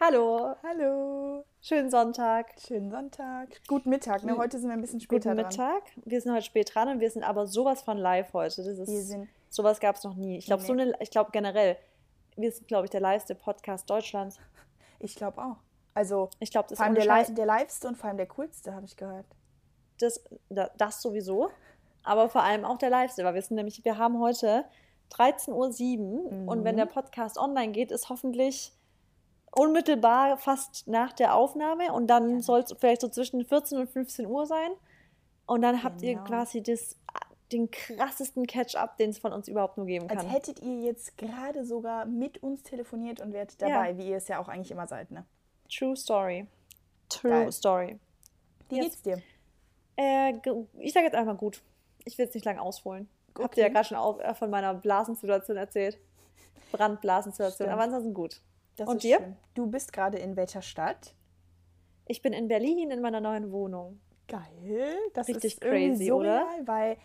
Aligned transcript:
Hallo. 0.00 0.54
Hallo. 0.62 1.44
Schönen 1.60 1.90
Sonntag. 1.90 2.46
Schönen 2.66 2.90
Sonntag. 2.90 3.48
Guten 3.68 3.90
Mittag. 3.90 4.24
Ne? 4.24 4.36
Heute 4.36 4.58
sind 4.58 4.68
wir 4.68 4.74
ein 4.74 4.80
bisschen 4.80 5.00
später 5.00 5.34
Guten 5.34 5.42
dran. 5.50 5.74
Mittag. 5.74 5.82
Wir 6.04 6.20
sind 6.20 6.32
heute 6.32 6.42
spät 6.44 6.74
dran 6.74 6.88
und 6.88 7.00
wir 7.00 7.10
sind 7.10 7.22
aber 7.22 7.46
sowas 7.46 7.82
von 7.82 7.98
live 7.98 8.32
heute. 8.32 8.62
Das 8.64 8.66
ist, 8.78 8.88
Wir 8.90 9.02
sind- 9.02 9.28
sowas 9.50 9.78
gab 9.80 9.96
es 9.96 10.04
noch 10.04 10.14
nie. 10.14 10.38
Ich 10.38 10.46
glaube, 10.46 10.62
so 10.62 10.72
Nee. 10.74 10.82
eine, 10.82 10.94
ich 11.00 11.10
glaube 11.10 11.30
generell, 11.32 11.76
wir 12.36 12.50
sind, 12.50 12.66
glaube 12.66 12.86
ich, 12.86 12.90
der 12.90 13.00
liveste 13.00 13.34
Podcast 13.34 13.88
Deutschlands. 13.90 14.38
Ich 15.00 15.14
glaube 15.16 15.42
auch. 15.42 15.56
Also 15.92 16.30
Ich 16.38 16.50
glaube, 16.50 16.68
das 16.68 16.78
vor 16.78 16.86
allem 16.86 16.96
ist 16.96 17.04
der, 17.06 17.22
li 17.28 17.34
der 17.34 17.46
liveste 17.46 17.88
und 17.88 17.96
vor 17.98 18.08
allem 18.08 18.16
der 18.16 18.28
coolste, 18.28 18.74
habe 18.74 18.86
ich 18.86 18.96
gehört. 18.96 19.26
das, 19.98 20.24
da- 20.48 20.70
das 20.78 21.02
sowieso, 21.02 21.50
aber 22.04 22.30
vor 22.30 22.42
allem 22.42 22.64
auch 22.64 22.78
der 22.78 22.88
liveste, 22.88 23.22
weil 23.22 23.34
wir 23.34 23.42
sind 23.42 23.56
nämlich, 23.56 23.84
wir 23.84 23.98
haben 23.98 24.18
heute 24.18 24.64
13.07 25.10 26.00
Uhr 26.00 26.48
und 26.48 26.64
wenn 26.64 26.76
Mhm. 26.76 26.78
der 26.78 26.86
Podcast 26.86 27.36
online 27.36 27.72
geht, 27.72 27.90
ist 27.90 28.08
hoffentlich 28.08 28.72
unmittelbar 29.52 30.36
fast 30.38 30.86
nach 30.86 31.12
der 31.12 31.34
Aufnahme 31.34 31.92
und 31.92 32.06
dann 32.06 32.36
Ja. 32.36 32.40
soll 32.42 32.60
es 32.60 32.74
vielleicht 32.78 33.00
so 33.00 33.08
zwischen 33.08 33.44
14 33.44 33.78
und 33.78 33.90
15 33.90 34.26
Uhr 34.26 34.46
sein 34.46 34.70
und 35.46 35.62
dann 35.62 35.82
habt 35.82 36.02
ihr 36.02 36.14
Genau. 36.14 36.24
quasi 36.26 36.62
das, 36.62 36.96
den 37.50 37.70
krassesten 37.70 38.46
Catch-up, 38.46 38.96
den 38.96 39.10
es 39.10 39.18
von 39.18 39.32
uns 39.32 39.48
überhaupt 39.48 39.76
nur 39.76 39.86
geben 39.86 40.08
Als 40.08 40.20
kann. 40.20 40.28
hättet 40.28 40.60
ihr 40.60 40.80
jetzt 40.82 41.18
gerade 41.18 41.64
sogar 41.64 42.06
mit 42.06 42.42
uns 42.42 42.62
telefoniert 42.62 43.20
und 43.20 43.32
wärt 43.32 43.60
Ja. 43.60 43.68
dabei, 43.68 43.98
wie 43.98 44.08
ihr 44.10 44.16
es 44.18 44.28
ja 44.28 44.38
auch 44.38 44.48
eigentlich 44.48 44.70
immer 44.70 44.86
seid. 44.86 45.10
Ne? 45.10 45.24
True 45.68 45.96
Story. 45.96 46.46
True 47.08 47.30
Geil. 47.30 47.52
Story. 47.52 47.98
Wie 48.68 48.76
Yes. 48.76 48.84
geht's 48.84 49.02
dir? 49.02 49.22
Äh, 49.96 50.34
ich 50.78 50.92
sage 50.92 51.06
jetzt 51.06 51.16
einfach 51.16 51.36
gut. 51.36 51.60
Ich 52.04 52.16
will 52.18 52.26
es 52.28 52.34
nicht 52.34 52.44
lange 52.46 52.62
ausholen. 52.62 53.08
Habt 53.36 53.56
ihr 53.56 53.62
ja 53.62 53.66
Okay. 53.66 53.74
gerade 53.74 53.88
schon 53.88 53.96
auf, 53.98 54.20
äh, 54.20 54.32
von 54.34 54.48
meiner 54.48 54.72
Blasensituation 54.74 55.56
erzählt. 55.56 55.98
Brandblasensituation. 56.72 57.68
Aber 57.68 57.82
ansonsten 57.82 58.14
gut. 58.14 58.40
Das 58.80 58.88
Und 58.88 59.02
dir? 59.02 59.18
schön. 59.18 59.36
Du 59.52 59.66
bist 59.66 59.92
gerade 59.92 60.16
in 60.16 60.36
welcher 60.36 60.62
Stadt? 60.62 61.14
Ich 62.06 62.22
bin 62.22 62.32
in 62.32 62.48
Berlin 62.48 62.90
in 62.90 63.02
meiner 63.02 63.20
neuen 63.20 63.52
Wohnung. 63.52 64.00
Geil. 64.26 64.96
Das 65.12 65.28
Richtig 65.28 65.52
ist 65.52 65.60
crazy, 65.60 66.06
surreal, 66.06 66.44
oder? 66.44 66.66
weil 66.66 66.96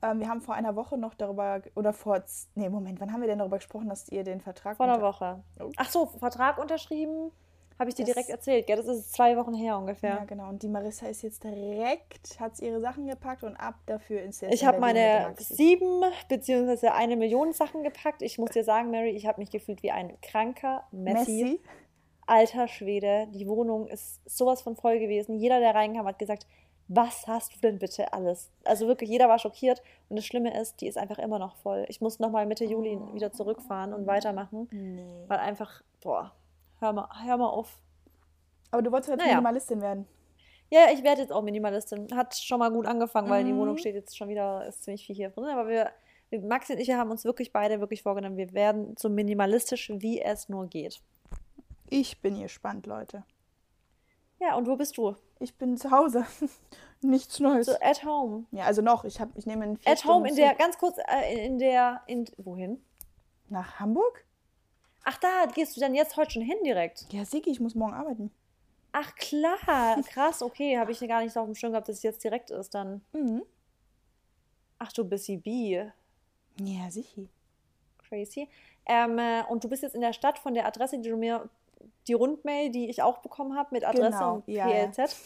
ähm, 0.00 0.20
wir 0.20 0.28
haben 0.30 0.40
vor 0.40 0.54
einer 0.54 0.74
Woche 0.74 0.96
noch 0.96 1.12
darüber, 1.12 1.60
oder 1.74 1.92
vor, 1.92 2.24
nee, 2.54 2.70
Moment, 2.70 2.98
wann 2.98 3.12
haben 3.12 3.20
wir 3.20 3.28
denn 3.28 3.40
darüber 3.40 3.58
gesprochen, 3.58 3.90
dass 3.90 4.08
ihr 4.08 4.24
den 4.24 4.40
Vertrag 4.40 4.78
Vor 4.78 4.86
einer 4.86 5.02
Woche. 5.02 5.44
Oh. 5.60 5.70
Ach 5.76 5.90
so, 5.90 6.06
Vertrag 6.06 6.56
unterschrieben. 6.56 7.30
Habe 7.78 7.90
ich 7.90 7.94
dir 7.94 8.04
Das- 8.04 8.14
direkt 8.14 8.28
erzählt. 8.30 8.66
Gell? 8.66 8.76
Das 8.76 8.86
ist 8.88 9.12
zwei 9.12 9.36
Wochen 9.36 9.54
her 9.54 9.66
Ja, 9.72 9.76
ungefähr. 9.76 10.24
genau. 10.26 10.48
Und 10.48 10.62
die 10.62 10.68
Marissa 10.68 11.06
ist 11.06 11.22
jetzt 11.22 11.44
direkt, 11.44 12.40
hat 12.40 12.56
sie 12.56 12.66
ihre 12.66 12.80
Sachen 12.80 13.06
gepackt 13.06 13.44
und 13.44 13.54
ab 13.56 13.74
dafür 13.86 14.22
jetzt 14.22 14.42
Ich 14.42 14.64
habe 14.66 14.80
meine 14.80 15.32
sieben 15.38 16.02
beziehungsweise 16.28 16.92
eine 16.92 17.16
Million 17.16 17.52
Sachen 17.52 17.82
gepackt. 17.84 18.22
Ich 18.22 18.38
muss 18.38 18.50
dir 18.50 18.64
sagen, 18.64 18.90
Mary, 18.90 19.10
ich 19.10 19.26
habe 19.26 19.40
mich 19.40 19.50
gefühlt 19.50 19.82
wie 19.82 19.90
ein 19.92 20.20
kranker 20.22 20.84
Messi. 20.90 21.42
Messi. 21.44 21.60
Alter 22.26 22.68
Schwede, 22.68 23.26
die 23.32 23.46
Wohnung 23.48 23.86
ist 23.86 24.20
sowas 24.28 24.60
von 24.60 24.76
voll 24.76 24.98
gewesen. 24.98 25.36
Jeder, 25.38 25.60
der 25.60 25.74
reinkam, 25.74 26.06
hat 26.06 26.18
gesagt, 26.18 26.46
was 26.88 27.26
hast 27.26 27.54
du 27.54 27.60
denn 27.60 27.78
bitte 27.78 28.12
alles? 28.12 28.50
Also 28.64 28.86
wirklich, 28.86 29.08
jeder 29.10 29.28
war 29.28 29.38
schockiert. 29.38 29.82
Und 30.08 30.16
das 30.16 30.26
Schlimme 30.26 30.58
ist, 30.58 30.80
die 30.80 30.88
ist 30.88 30.98
einfach 30.98 31.18
immer 31.18 31.38
noch 31.38 31.56
voll. 31.56 31.84
Ich 31.88 32.00
muss 32.00 32.18
nochmal 32.18 32.44
Mitte 32.46 32.64
Juli 32.64 32.98
wieder 33.12 33.30
zurückfahren 33.32 33.92
und 33.94 34.06
weitermachen, 34.06 34.68
Nee. 34.72 35.24
weil 35.28 35.38
einfach, 35.38 35.82
boah, 36.02 36.32
hör 36.80 36.92
mal, 36.92 37.08
hör 37.24 37.36
mal 37.36 37.48
auf. 37.48 37.78
Aber 38.70 38.82
du 38.82 38.90
wolltest 38.92 39.10
jetzt 39.10 39.18
Naja. 39.18 39.34
Minimalistin 39.34 39.80
werden. 39.80 40.06
Ja, 40.70 40.90
ich 40.92 41.02
werde 41.02 41.22
jetzt 41.22 41.32
auch 41.32 41.42
Minimalistin. 41.42 42.08
Hat 42.14 42.34
schon 42.36 42.58
mal 42.58 42.70
gut 42.70 42.86
angefangen, 42.86 43.30
weil 43.30 43.44
die 43.44 43.52
Mhm. 43.52 43.58
Wohnung 43.58 43.78
steht 43.78 43.94
jetzt 43.94 44.16
schon 44.16 44.28
wieder, 44.28 44.66
ist 44.66 44.84
ziemlich 44.84 45.06
viel 45.06 45.16
hier 45.16 45.30
drin. 45.30 45.44
Aber 45.46 45.66
wir, 45.68 45.90
Maxi 46.42 46.74
und 46.74 46.78
ich, 46.78 46.88
wir 46.88 46.98
haben 46.98 47.10
uns 47.10 47.24
wirklich 47.24 47.52
beide 47.52 47.80
wirklich 47.80 48.02
vorgenommen, 48.02 48.36
wir 48.36 48.52
werden 48.52 48.94
so 48.98 49.08
minimalistisch, 49.08 49.90
wie 49.94 50.20
es 50.20 50.48
nur 50.50 50.66
geht. 50.66 51.00
Ich 51.88 52.20
bin 52.20 52.38
gespannt, 52.40 52.86
Leute. 52.86 53.24
Ja, 54.40 54.54
und 54.56 54.68
wo 54.68 54.76
bist 54.76 54.98
du? 54.98 55.16
Ich 55.40 55.56
bin 55.56 55.76
zu 55.78 55.90
Hause. 55.90 56.26
Nichts 57.00 57.40
Neues. 57.40 57.66
So 57.66 57.72
at 57.80 58.04
home. 58.04 58.44
Ja, 58.50 58.64
also 58.64 58.82
noch. 58.82 59.04
Ich, 59.04 59.20
hab, 59.20 59.30
ich 59.36 59.46
nehme 59.46 59.64
einen 59.64 59.78
vier 59.78 59.92
At 59.92 60.04
home 60.04 60.28
in 60.28 60.34
Stunden 60.34 60.50
der, 60.50 60.54
ganz 60.58 60.76
kurz, 60.78 60.98
äh, 61.08 61.46
in 61.46 61.58
der, 61.58 62.02
in, 62.06 62.26
wohin? 62.36 62.82
nach 63.48 63.80
Hamburg. 63.80 64.26
Ach, 65.10 65.16
da 65.16 65.46
gehst 65.54 65.74
du 65.74 65.80
dann 65.80 65.94
jetzt 65.94 66.18
heute 66.18 66.32
schon 66.32 66.42
hin 66.42 66.58
direkt. 66.62 67.06
Ja, 67.10 67.24
Sigi, 67.24 67.48
ich 67.48 67.60
muss 67.60 67.74
morgen 67.74 67.94
arbeiten. 67.94 68.30
Ach, 68.92 69.14
klar, 69.14 70.02
krass, 70.02 70.42
okay, 70.42 70.78
habe 70.78 70.92
ich 70.92 71.00
gar 71.00 71.22
nicht 71.22 71.32
so 71.32 71.40
auf 71.40 71.46
dem 71.46 71.54
Schirm 71.54 71.72
gehabt, 71.72 71.88
dass 71.88 71.96
es 71.96 72.02
jetzt 72.02 72.22
direkt 72.22 72.50
ist 72.50 72.74
dann. 72.74 73.00
Mhm. 73.12 73.42
Ach, 74.78 74.92
du 74.92 75.04
bist 75.04 75.26
B. 75.42 75.82
Ja, 76.60 76.90
Sigi. 76.90 77.30
Crazy. 78.06 78.50
Ähm, 78.84 79.18
äh, 79.18 79.44
und 79.48 79.64
du 79.64 79.70
bist 79.70 79.82
jetzt 79.82 79.94
in 79.94 80.02
der 80.02 80.12
Stadt 80.12 80.38
von 80.38 80.52
der 80.52 80.66
Adresse, 80.66 80.98
die 80.98 81.08
du 81.08 81.16
mir, 81.16 81.48
die 82.06 82.12
Rundmail, 82.12 82.70
die 82.70 82.90
ich 82.90 83.02
auch 83.02 83.18
bekommen 83.18 83.56
habe 83.56 83.70
mit 83.72 83.86
Adresse 83.86 84.18
Genau, 84.18 84.34
und 84.34 84.48
ja, 84.48 84.68
ja. 84.68 84.88
PLZ, 84.88 85.16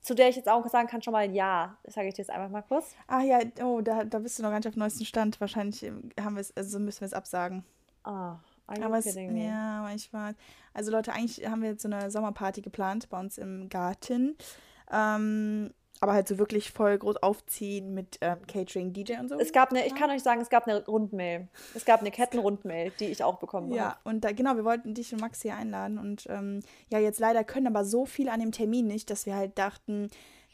zu 0.00 0.14
der 0.14 0.28
ich 0.28 0.36
jetzt 0.36 0.48
auch 0.48 0.64
sagen 0.68 0.86
kann, 0.86 1.02
schon 1.02 1.12
mal 1.12 1.28
ja. 1.28 1.76
Das 1.82 1.94
sage 1.94 2.06
ich 2.06 2.14
dir 2.14 2.22
jetzt 2.22 2.30
einfach 2.30 2.50
mal 2.50 2.62
kurz. 2.62 2.94
Ach 3.08 3.22
ja, 3.22 3.40
oh, 3.64 3.80
da, 3.80 4.04
da 4.04 4.20
bist 4.20 4.38
du 4.38 4.44
noch 4.44 4.50
gar 4.50 4.58
nicht 4.58 4.68
auf 4.68 4.74
dem 4.74 4.80
neuesten 4.80 5.04
Stand. 5.04 5.40
Wahrscheinlich 5.40 5.82
ähm, 5.82 6.10
haben 6.20 6.36
wir 6.36 6.40
es, 6.40 6.56
also 6.56 6.78
müssen 6.78 7.00
wir 7.00 7.06
es 7.06 7.14
absagen. 7.14 7.64
Ah, 8.04 8.36
Aber 8.66 8.98
es, 8.98 9.14
ja, 9.14 9.84
war. 10.12 10.34
Also 10.72 10.90
Leute, 10.90 11.12
eigentlich 11.12 11.46
haben 11.48 11.62
wir 11.62 11.70
jetzt 11.70 11.82
so 11.82 11.88
eine 11.88 12.10
Sommerparty 12.10 12.62
geplant 12.62 13.08
bei 13.08 13.20
uns 13.20 13.38
im 13.38 13.68
Garten. 13.68 14.36
Ähm, 14.90 15.70
aber 16.00 16.12
halt 16.12 16.28
so 16.28 16.38
wirklich 16.38 16.70
voll 16.70 16.98
groß 16.98 17.16
aufziehen 17.22 17.94
mit 17.94 18.18
ähm, 18.20 18.38
Catering, 18.46 18.92
DJ 18.92 19.14
und 19.20 19.28
so. 19.28 19.38
Es 19.38 19.52
gab 19.52 19.70
eine, 19.70 19.86
ich 19.86 19.94
kann 19.94 20.10
euch 20.10 20.22
sagen, 20.22 20.40
es 20.40 20.50
gab 20.50 20.66
eine 20.66 20.84
Rundmail. 20.84 21.48
Es 21.74 21.84
gab 21.84 22.00
eine 22.00 22.10
Kettenrundmail, 22.10 22.92
die 23.00 23.06
ich 23.06 23.22
auch 23.22 23.38
bekommen 23.38 23.68
habe. 23.68 23.76
Ja, 23.76 23.98
und 24.04 24.24
da, 24.24 24.32
genau, 24.32 24.56
wir 24.56 24.64
wollten 24.64 24.94
dich 24.94 25.12
und 25.12 25.20
Maxi 25.20 25.50
einladen. 25.50 25.98
Und 25.98 26.26
ähm, 26.28 26.60
ja, 26.90 26.98
jetzt 26.98 27.20
leider 27.20 27.44
können 27.44 27.66
aber 27.68 27.84
so 27.84 28.06
viele 28.06 28.32
an 28.32 28.40
dem 28.40 28.52
Termin 28.52 28.86
nicht, 28.86 29.08
dass 29.08 29.24
wir 29.24 29.36
halt 29.36 29.56
dachten, 29.56 30.10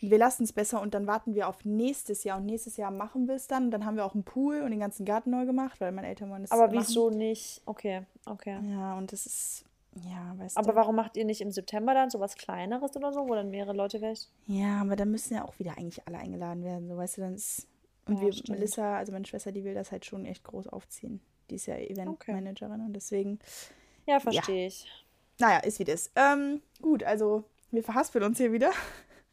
wir 0.08 0.18
lassen 0.18 0.44
es 0.44 0.52
besser 0.52 0.80
und 0.80 0.94
dann 0.94 1.06
warten 1.06 1.34
wir 1.34 1.46
auf 1.48 1.64
nächstes 1.64 2.24
Jahr. 2.24 2.38
Und 2.38 2.46
nächstes 2.46 2.76
Jahr 2.78 2.90
machen 2.90 3.28
wir 3.28 3.34
es 3.34 3.46
dann. 3.46 3.64
Und 3.66 3.70
dann 3.70 3.84
haben 3.84 3.96
wir 3.96 4.04
auch 4.06 4.14
einen 4.14 4.24
Pool 4.24 4.62
und 4.62 4.70
den 4.70 4.80
ganzen 4.80 5.04
Garten 5.04 5.30
neu 5.30 5.44
gemacht, 5.44 5.80
weil 5.80 5.92
meine 5.92 6.08
Eltern 6.08 6.30
wollen 6.30 6.42
das 6.42 6.50
Aber 6.50 6.66
machen. 6.68 6.78
wieso 6.78 7.10
nicht? 7.10 7.60
Okay, 7.66 8.02
okay. 8.26 8.58
Ja, 8.70 8.96
und 8.96 9.12
das 9.12 9.26
ist, 9.26 9.64
ja, 10.08 10.34
weißt 10.38 10.56
Aber 10.56 10.72
du. 10.72 10.76
warum 10.76 10.96
macht 10.96 11.16
ihr 11.16 11.24
nicht 11.24 11.40
im 11.42 11.50
September 11.50 11.92
dann 11.92 12.08
sowas 12.10 12.36
Kleineres 12.36 12.96
oder 12.96 13.12
so, 13.12 13.28
wo 13.28 13.34
dann 13.34 13.50
mehrere 13.50 13.74
Leute 13.74 13.98
vielleicht? 13.98 14.30
Ja, 14.46 14.80
aber 14.80 14.96
dann 14.96 15.10
müssen 15.10 15.34
ja 15.34 15.44
auch 15.44 15.58
wieder 15.58 15.76
eigentlich 15.76 16.06
alle 16.06 16.18
eingeladen 16.18 16.64
werden. 16.64 16.88
So, 16.88 16.96
weißt 16.96 17.18
du, 17.18 17.20
dann 17.22 17.34
ist. 17.34 17.66
Und 18.06 18.16
Ja, 18.16 18.22
wir, 18.22 18.32
stimmt. 18.32 18.48
Melissa, 18.58 18.96
also 18.96 19.12
meine 19.12 19.26
Schwester, 19.26 19.52
die 19.52 19.64
will 19.64 19.74
das 19.74 19.92
halt 19.92 20.06
schon 20.06 20.24
echt 20.24 20.44
groß 20.44 20.68
aufziehen. 20.68 21.20
Die 21.50 21.56
ist 21.56 21.66
ja 21.66 21.76
Eventmanagerin 21.76 22.80
und 22.80 22.92
deswegen, 22.94 23.38
Ja, 24.06 24.18
verstehe 24.20 24.68
ich. 24.68 24.86
naja, 25.38 25.58
ist 25.58 25.78
wie 25.78 25.84
das. 25.84 26.10
Ähm, 26.16 26.62
gut, 26.80 27.02
also 27.04 27.44
wir 27.70 27.82
verhaspeln 27.84 28.24
uns 28.24 28.38
hier 28.38 28.52
wieder. 28.52 28.70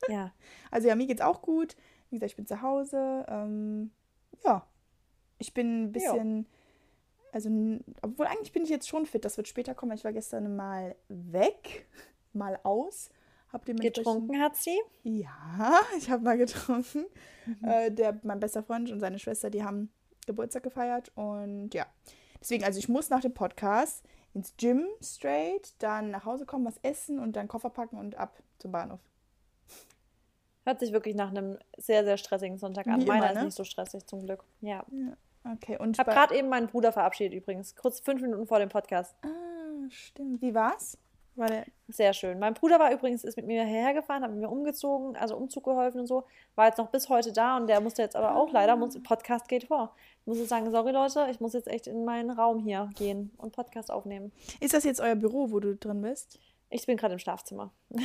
Ja. 0.07 0.33
Also 0.71 0.87
ja, 0.89 0.95
mir 0.95 1.07
geht's 1.07 1.21
auch 1.21 1.41
gut. 1.41 1.75
Wie 2.09 2.15
gesagt, 2.17 2.31
ich 2.31 2.35
bin 2.37 2.45
zu 2.47 2.61
Hause. 2.61 3.25
Ähm, 3.29 3.91
ja, 4.43 4.65
ich 5.39 5.53
bin 5.53 5.83
ein 5.85 5.91
bisschen, 5.91 6.45
also, 7.31 7.49
n- 7.49 7.83
obwohl 8.01 8.25
eigentlich 8.27 8.51
bin 8.51 8.63
ich 8.63 8.69
jetzt 8.69 8.87
schon 8.87 9.05
fit. 9.05 9.23
Das 9.25 9.37
wird 9.37 9.47
später 9.47 9.73
kommen. 9.75 9.93
Ich 9.93 10.03
war 10.03 10.13
gestern 10.13 10.55
mal 10.55 10.95
weg, 11.09 11.87
mal 12.33 12.59
aus. 12.63 13.09
Hab 13.53 13.65
Getrunken 14.03 14.41
hat 14.41 14.55
sie. 14.57 14.77
Ja, 15.03 15.79
ich 15.97 16.09
habe 16.09 16.23
mal 16.23 16.37
getrunken. 16.37 17.05
Mhm. 17.45 17.63
Äh, 17.67 17.91
der, 17.91 18.19
mein 18.23 18.39
bester 18.41 18.61
Freund 18.63 18.91
und 18.91 18.99
seine 18.99 19.19
Schwester, 19.19 19.49
die 19.49 19.63
haben 19.63 19.89
Geburtstag 20.25 20.63
gefeiert. 20.63 21.11
Und 21.15 21.73
ja, 21.73 21.85
deswegen, 22.41 22.65
also 22.65 22.77
ich 22.77 22.89
muss 22.89 23.09
nach 23.09 23.21
dem 23.21 23.33
Podcast 23.33 24.03
ins 24.33 24.53
Gym 24.57 24.85
straight, 25.01 25.73
dann 25.81 26.11
nach 26.11 26.25
Hause 26.25 26.45
kommen, 26.45 26.65
was 26.65 26.77
essen 26.83 27.19
und 27.19 27.37
dann 27.37 27.47
Koffer 27.47 27.69
packen 27.69 27.97
und 27.97 28.15
ab 28.15 28.37
zum 28.59 28.71
Bahnhof. 28.73 28.99
Hört 30.63 30.79
sich 30.79 30.91
wirklich 30.91 31.15
nach 31.15 31.29
einem 31.29 31.57
sehr, 31.77 32.03
sehr 32.03 32.17
stressigen 32.17 32.57
Sonntag 32.57 32.87
an. 32.87 33.01
Wie 33.01 33.05
Meiner 33.05 33.17
immer, 33.17 33.31
ist 33.31 33.37
ne? 33.37 33.45
nicht 33.45 33.55
so 33.55 33.63
stressig, 33.63 34.05
zum 34.05 34.25
Glück. 34.25 34.43
Ja. 34.61 34.83
Okay, 35.53 35.77
und 35.77 35.95
Ich 35.95 35.99
habe 35.99 36.11
gerade 36.11 36.35
eben 36.35 36.49
meinen 36.49 36.67
Bruder 36.67 36.91
verabschiedet 36.91 37.33
übrigens. 37.33 37.75
Kurz 37.75 37.99
fünf 38.01 38.21
Minuten 38.21 38.47
vor 38.47 38.59
dem 38.59 38.69
Podcast. 38.69 39.15
Ah, 39.23 39.89
stimmt. 39.89 40.41
Wie 40.41 40.53
war's? 40.53 40.97
War 41.37 41.47
der. 41.47 41.65
Sehr 41.87 42.13
schön. 42.13 42.39
Mein 42.39 42.55
Bruder 42.55 42.79
war 42.79 42.91
übrigens, 42.91 43.23
ist 43.23 43.37
mit 43.37 43.45
mir 43.45 43.63
hierher 43.63 43.93
gefahren, 43.93 44.23
hat 44.23 44.31
mit 44.31 44.39
mir 44.39 44.49
umgezogen, 44.49 45.15
also 45.15 45.37
Umzug 45.37 45.63
geholfen 45.63 46.01
und 46.01 46.07
so. 46.07 46.25
War 46.55 46.65
jetzt 46.65 46.79
noch 46.79 46.89
bis 46.89 47.09
heute 47.09 47.31
da 47.31 47.57
und 47.57 47.67
der 47.67 47.79
musste 47.79 48.01
jetzt 48.01 48.15
aber 48.15 48.35
auch 48.35 48.51
leider, 48.51 48.75
muss, 48.75 49.01
Podcast 49.03 49.47
geht 49.47 49.65
vor. 49.65 49.95
Ich 50.21 50.27
muss 50.27 50.39
jetzt 50.39 50.49
sagen, 50.49 50.69
sorry 50.71 50.91
Leute, 50.91 51.27
ich 51.29 51.39
muss 51.39 51.53
jetzt 51.53 51.67
echt 51.67 51.87
in 51.87 52.03
meinen 52.05 52.31
Raum 52.31 52.59
hier 52.59 52.89
gehen 52.95 53.31
und 53.37 53.53
Podcast 53.53 53.91
aufnehmen. 53.91 54.31
Ist 54.59 54.73
das 54.73 54.83
jetzt 54.83 54.99
euer 54.99 55.15
Büro, 55.15 55.51
wo 55.51 55.59
du 55.59 55.75
drin 55.75 56.01
bist? 56.01 56.39
Ich 56.69 56.85
bin 56.85 56.97
gerade 56.97 57.13
im 57.13 57.19
Schlafzimmer. 57.19 57.71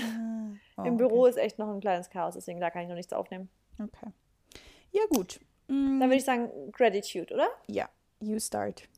Oh, 0.79 0.85
Im 0.85 0.97
Büro 0.97 1.26
ist 1.26 1.37
echt 1.37 1.59
noch 1.59 1.69
ein 1.69 1.81
kleines 1.81 2.09
Chaos, 2.09 2.32
deswegen 2.32 2.59
da 2.59 2.70
kann 2.70 2.82
ich 2.82 2.88
noch 2.88 2.94
nichts 2.94 3.12
aufnehmen. 3.12 3.50
Okay. 3.75 3.88
okay. 3.93 4.11
Ja, 4.91 5.03
gut. 5.11 5.38
Mm, 5.69 6.00
Dann 6.00 6.09
würde 6.09 6.17
ich 6.17 6.25
sagen, 6.25 6.50
Gratitude, 6.73 7.32
oder? 7.35 7.49
ja, 7.67 7.91
you 8.20 8.38
start. 8.38 8.88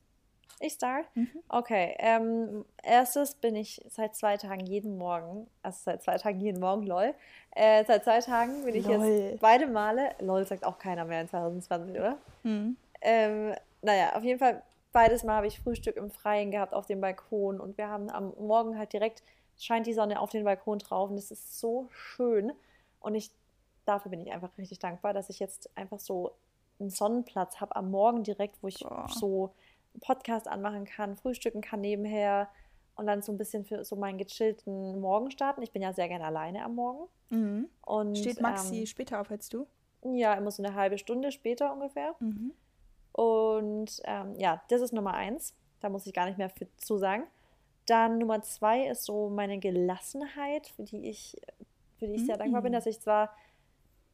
Ich 0.61 0.75
start? 0.75 1.07
Mhm. 1.15 1.29
Okay. 1.49 1.97
Ähm, 1.99 2.65
erstes 2.83 3.35
bin 3.35 3.57
ich 3.57 3.85
seit 3.89 4.15
zwei 4.15 4.37
Tagen 4.37 4.67
jeden 4.67 4.97
Morgen, 4.99 5.49
also 5.63 5.79
seit 5.83 6.03
zwei 6.05 6.17
Tagen 6.17 6.41
jeden 6.41 6.61
Morgen, 6.61 6.87
lol. 6.87 7.13
Äh, 7.51 7.85
seit 7.85 8.05
zwei 8.05 8.21
Tagen 8.21 8.65
bin 8.65 8.75
ich 8.77 8.87
Lol. 8.87 9.05
jetzt 9.05 9.41
beide 9.41 9.67
Male, 9.67 10.11
lol 10.21 10.47
sagt 10.47 10.65
auch 10.65 10.79
keiner 10.79 11.05
mehr 11.05 11.23
in 11.23 11.29
2020, 11.29 11.99
oder? 11.99 12.19
Mhm. 12.45 12.77
Ähm, 13.01 13.55
naja, 13.83 14.15
auf 14.17 14.23
jeden 14.23 14.39
Fall 14.39 14.63
beides 14.93 15.25
Mal 15.25 15.37
habe 15.37 15.49
ich 15.49 15.61
Frühstück 15.61 15.97
im 15.97 16.11
Freien 16.11 16.51
gehabt 16.51 16.73
auf 16.73 16.87
dem 16.87 17.01
Balkon 17.01 17.61
und 17.61 17.77
wir 17.77 17.89
haben 17.89 18.09
am 18.11 18.33
Morgen 18.39 18.79
halt 18.79 18.93
direkt, 18.93 19.23
scheint 19.59 19.87
die 19.87 19.95
Sonne 19.95 20.21
auf 20.21 20.31
den 20.31 20.45
Balkon 20.45 20.79
drauf 20.79 21.11
und 21.11 21.17
es 21.17 21.31
ist 21.31 21.59
so 21.59 21.89
schön. 21.91 22.53
Und 23.01 23.15
ich, 23.15 23.31
dafür 23.85 24.11
bin 24.11 24.21
ich 24.21 24.33
einfach 24.33 24.57
richtig 24.59 24.79
dankbar, 24.79 25.13
dass 25.13 25.31
ich 25.31 25.39
jetzt 25.39 25.71
einfach 25.77 26.01
so 26.01 26.33
einen 26.81 26.91
Sonnenplatz 26.91 27.61
habe 27.61 27.77
am 27.77 27.91
Morgen 27.91 28.23
direkt, 28.23 28.63
wo 28.63 28.69
ich 28.69 28.81
Boah. 28.81 29.07
so 29.09 29.53
einen 29.93 30.01
Podcast 30.01 30.49
anmachen 30.49 30.85
kann, 30.85 31.17
frühstücken 31.17 31.61
kann 31.61 31.81
nebenher 31.81 32.49
und 32.97 33.07
dann 33.07 33.23
so 33.23 33.33
ein 33.33 33.39
bisschen 33.39 33.65
für 33.65 33.85
so 33.85 33.97
meinen 33.97 34.19
gechillten 34.19 35.01
Morgen 35.01 35.31
starten. 35.31 35.63
Ich 35.63 35.73
bin 35.73 35.83
ja 35.83 35.93
sehr 35.93 36.09
gerne 36.09 36.25
alleine 36.25 36.65
am 36.65 36.75
Morgen. 36.75 37.09
Mhm. 37.31 37.69
Und, 37.83 38.19
Steht 38.19 38.41
Maxi 38.41 38.81
ähm, 38.81 38.87
später 38.87 39.21
auf 39.21 39.31
als 39.31 39.49
du? 39.49 39.67
ja, 40.13 40.35
immer 40.35 40.51
so 40.51 40.63
eine 40.63 40.75
halbe 40.75 40.99
Stunde 40.99 41.33
später 41.33 41.73
ungefähr. 41.73 42.15
Und 43.13 44.01
ähm, 44.05 44.35
ja, 44.37 44.63
das 44.69 44.83
ist 44.83 44.93
Nummer 44.93 45.15
eins. 45.15 45.55
Da 45.81 45.89
muss 45.89 46.07
ich 46.07 46.13
gar 46.13 46.27
nicht 46.27 46.39
mehr 46.39 46.51
zu 46.77 46.99
sagen. 46.99 47.25
Dann 47.87 48.19
Nummer 48.19 48.41
zwei 48.43 48.87
ist 48.89 49.05
so 49.05 49.29
meine 49.29 49.59
Gelassenheit, 49.59 50.69
für 50.69 50.85
die 50.85 51.09
ich, 51.09 51.37
für 51.99 52.07
die 52.07 52.15
ich 52.15 52.27
sehr 52.27 52.37
dankbar 52.39 52.63
bin, 52.63 52.73
Mhm. 52.73 52.77
dass 52.77 52.87
ich 52.87 53.01
zwar 53.01 53.31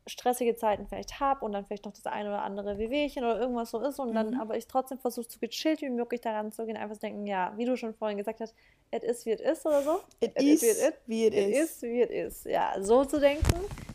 stressige 0.06 0.56
Zeiten 0.56 0.86
vielleicht 0.88 1.20
habe 1.20 1.44
und 1.44 1.52
dann 1.52 1.64
vielleicht 1.66 1.84
noch 1.84 1.92
das 1.92 2.06
eine 2.06 2.30
oder 2.30 2.42
andere 2.42 2.78
Wehwehchen 2.78 3.22
oder 3.22 3.38
irgendwas 3.38 3.70
so 3.70 3.78
ist 3.80 4.00
und 4.00 4.14
dann 4.14 4.30
Mhm. 4.30 4.40
aber 4.40 4.56
ich 4.56 4.66
trotzdem 4.66 4.98
versuche, 4.98 5.26
so 5.30 5.38
gechillt 5.38 5.82
wie 5.82 5.90
möglich 5.90 6.20
daran 6.20 6.50
zu 6.52 6.64
gehen, 6.66 6.76
einfach 6.76 6.96
zu 6.96 7.00
denken, 7.02 7.26
ja, 7.26 7.52
wie 7.56 7.64
du 7.66 7.76
schon 7.76 7.94
vorhin 7.94 8.16
gesagt 8.18 8.40
hast, 8.40 8.54
es 8.90 9.04
ist 9.04 9.26
wie 9.26 9.32
es 9.32 9.40
ist 9.40 9.64
oder 9.66 9.82
so. 9.82 10.00
It 10.20 10.32
It 10.36 10.42
is, 10.42 10.62
is 10.62 10.78
wie 10.78 10.86
it 10.86 10.94
wie 11.06 11.26
it 11.26 11.34
Es 11.34 11.46
is. 11.58 11.70
ist, 11.70 11.82
wie 11.82 12.00
es 12.02 12.10
ist. 12.10 12.46
Ja, 12.46 12.74
so 12.80 13.04
zu 13.04 13.20
denken, 13.20 13.54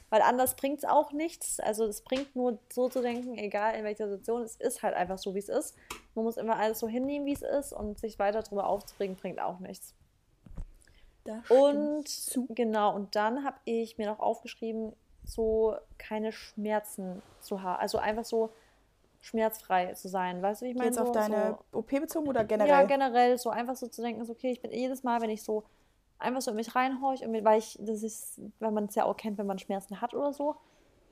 weil 0.09 0.21
anders 0.21 0.55
bringt 0.55 0.79
es 0.79 0.85
auch 0.85 1.11
nichts. 1.11 1.59
Also 1.59 1.85
es 1.85 2.01
bringt 2.01 2.35
nur 2.35 2.59
so 2.71 2.89
zu 2.89 3.01
denken, 3.01 3.37
egal 3.37 3.75
in 3.75 3.83
welcher 3.83 4.07
Situation, 4.07 4.43
es 4.43 4.55
ist 4.55 4.83
halt 4.83 4.95
einfach 4.95 5.17
so, 5.17 5.33
wie 5.33 5.39
es 5.39 5.49
ist. 5.49 5.75
Man 6.13 6.25
muss 6.25 6.37
immer 6.37 6.57
alles 6.57 6.79
so 6.79 6.87
hinnehmen, 6.87 7.25
wie 7.25 7.33
es 7.33 7.41
ist 7.41 7.73
und 7.73 7.99
sich 7.99 8.19
weiter 8.19 8.41
darüber 8.41 8.67
aufzuregen, 8.67 9.15
bringt 9.15 9.39
auch 9.39 9.59
nichts. 9.59 9.93
Und 11.49 12.07
zu. 12.07 12.45
genau, 12.49 12.93
und 12.95 13.15
dann 13.15 13.43
habe 13.43 13.57
ich 13.65 13.97
mir 13.97 14.07
noch 14.07 14.19
aufgeschrieben, 14.19 14.93
so 15.23 15.75
keine 15.97 16.31
Schmerzen 16.31 17.21
zu 17.39 17.63
haben. 17.63 17.81
Also 17.81 17.97
einfach 17.97 18.25
so 18.25 18.51
schmerzfrei 19.21 19.93
zu 19.93 20.07
sein. 20.07 20.41
Weißt 20.41 20.61
du, 20.61 20.65
wie 20.65 20.69
ich 20.69 20.75
meine? 20.75 20.89
Jetzt 20.89 20.99
auf 20.99 21.07
so, 21.07 21.13
deine 21.13 21.57
so, 21.71 21.79
OP 21.79 21.89
bezogen 21.89 22.27
oder 22.27 22.43
generell? 22.45 22.69
ja, 22.69 22.83
generell 22.83 23.37
so 23.39 23.49
einfach 23.49 23.75
so 23.75 23.87
zu 23.87 24.03
denken, 24.03 24.21
ist 24.21 24.29
okay, 24.29 24.51
ich 24.51 24.61
bin 24.61 24.71
jedes 24.71 25.03
Mal, 25.03 25.19
wenn 25.21 25.31
ich 25.31 25.41
so 25.41 25.63
einfach 26.19 26.41
so 26.41 26.51
in 26.51 26.57
mich 26.57 26.75
reinhorche 26.75 27.27
und 27.27 27.43
weil 27.43 27.59
ich, 27.59 27.77
das 27.81 28.03
ist, 28.03 28.39
weil 28.59 28.71
man 28.71 28.85
es 28.85 28.95
ja 28.95 29.05
auch 29.05 29.17
kennt, 29.17 29.37
wenn 29.37 29.45
man 29.47 29.59
Schmerzen 29.59 30.01
hat 30.01 30.13
oder 30.13 30.33
so, 30.33 30.55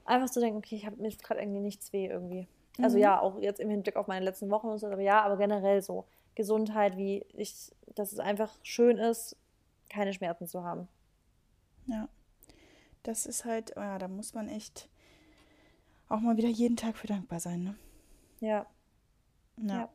einfach 0.06 0.30
zu 0.30 0.40
denken, 0.40 0.58
okay, 0.58 0.76
ich 0.76 0.86
habe 0.86 0.96
mir 1.02 1.10
gerade 1.10 1.42
irgendwie 1.42 1.60
nichts 1.60 1.92
weh 1.94 2.08
irgendwie. 2.08 2.48
Also 2.82 2.98
Mhm. 2.98 3.04
ja, 3.04 3.20
auch 3.20 3.38
jetzt 3.40 3.60
im 3.60 3.70
Hinblick 3.70 3.96
auf 3.96 4.08
meine 4.08 4.26
letzten 4.26 4.50
Wochen 4.50 4.68
und 4.68 4.80
so, 4.80 4.88
aber 4.88 5.02
ja, 5.02 5.22
aber 5.22 5.38
generell 5.38 5.82
so 5.82 6.06
Gesundheit, 6.36 6.98
wie 6.98 7.26
ich, 7.34 7.72
dass 7.96 8.12
es 8.12 8.20
einfach 8.20 8.58
schön 8.64 8.98
ist, 8.98 9.36
keine 9.90 10.14
Schmerzen 10.14 10.48
zu 10.48 10.64
haben. 10.64 10.88
Ja. 11.86 12.08
Das 13.04 13.26
ist 13.26 13.46
halt, 13.46 13.76
ja, 13.76 14.00
da 14.00 14.08
muss 14.08 14.34
man 14.34 14.48
echt 14.48 14.90
auch 16.10 16.20
mal 16.20 16.38
wieder 16.38 16.50
jeden 16.50 16.78
Tag 16.78 16.98
für 16.98 17.08
dankbar 17.08 17.40
sein, 17.40 17.64
ne? 17.64 17.76
Ja, 18.40 18.66
Ja. 19.58 19.76
Ja. 19.76 19.90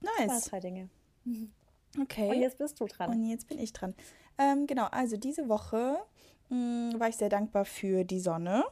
das 0.00 0.18
waren 0.18 0.26
Nice. 0.28 0.44
drei 0.46 0.60
Dinge. 0.60 0.88
Okay. 2.00 2.28
Und 2.30 2.40
jetzt 2.40 2.58
bist 2.58 2.80
du 2.80 2.86
dran. 2.86 3.10
Und 3.10 3.24
jetzt 3.24 3.48
bin 3.48 3.58
ich 3.58 3.72
dran. 3.72 3.94
Ähm, 4.38 4.66
genau, 4.66 4.86
also 4.90 5.16
diese 5.16 5.48
Woche 5.48 5.96
mh, 6.50 6.98
war 6.98 7.08
ich 7.08 7.16
sehr 7.16 7.28
dankbar 7.28 7.64
für 7.64 8.04
die 8.04 8.20
Sonne. 8.20 8.64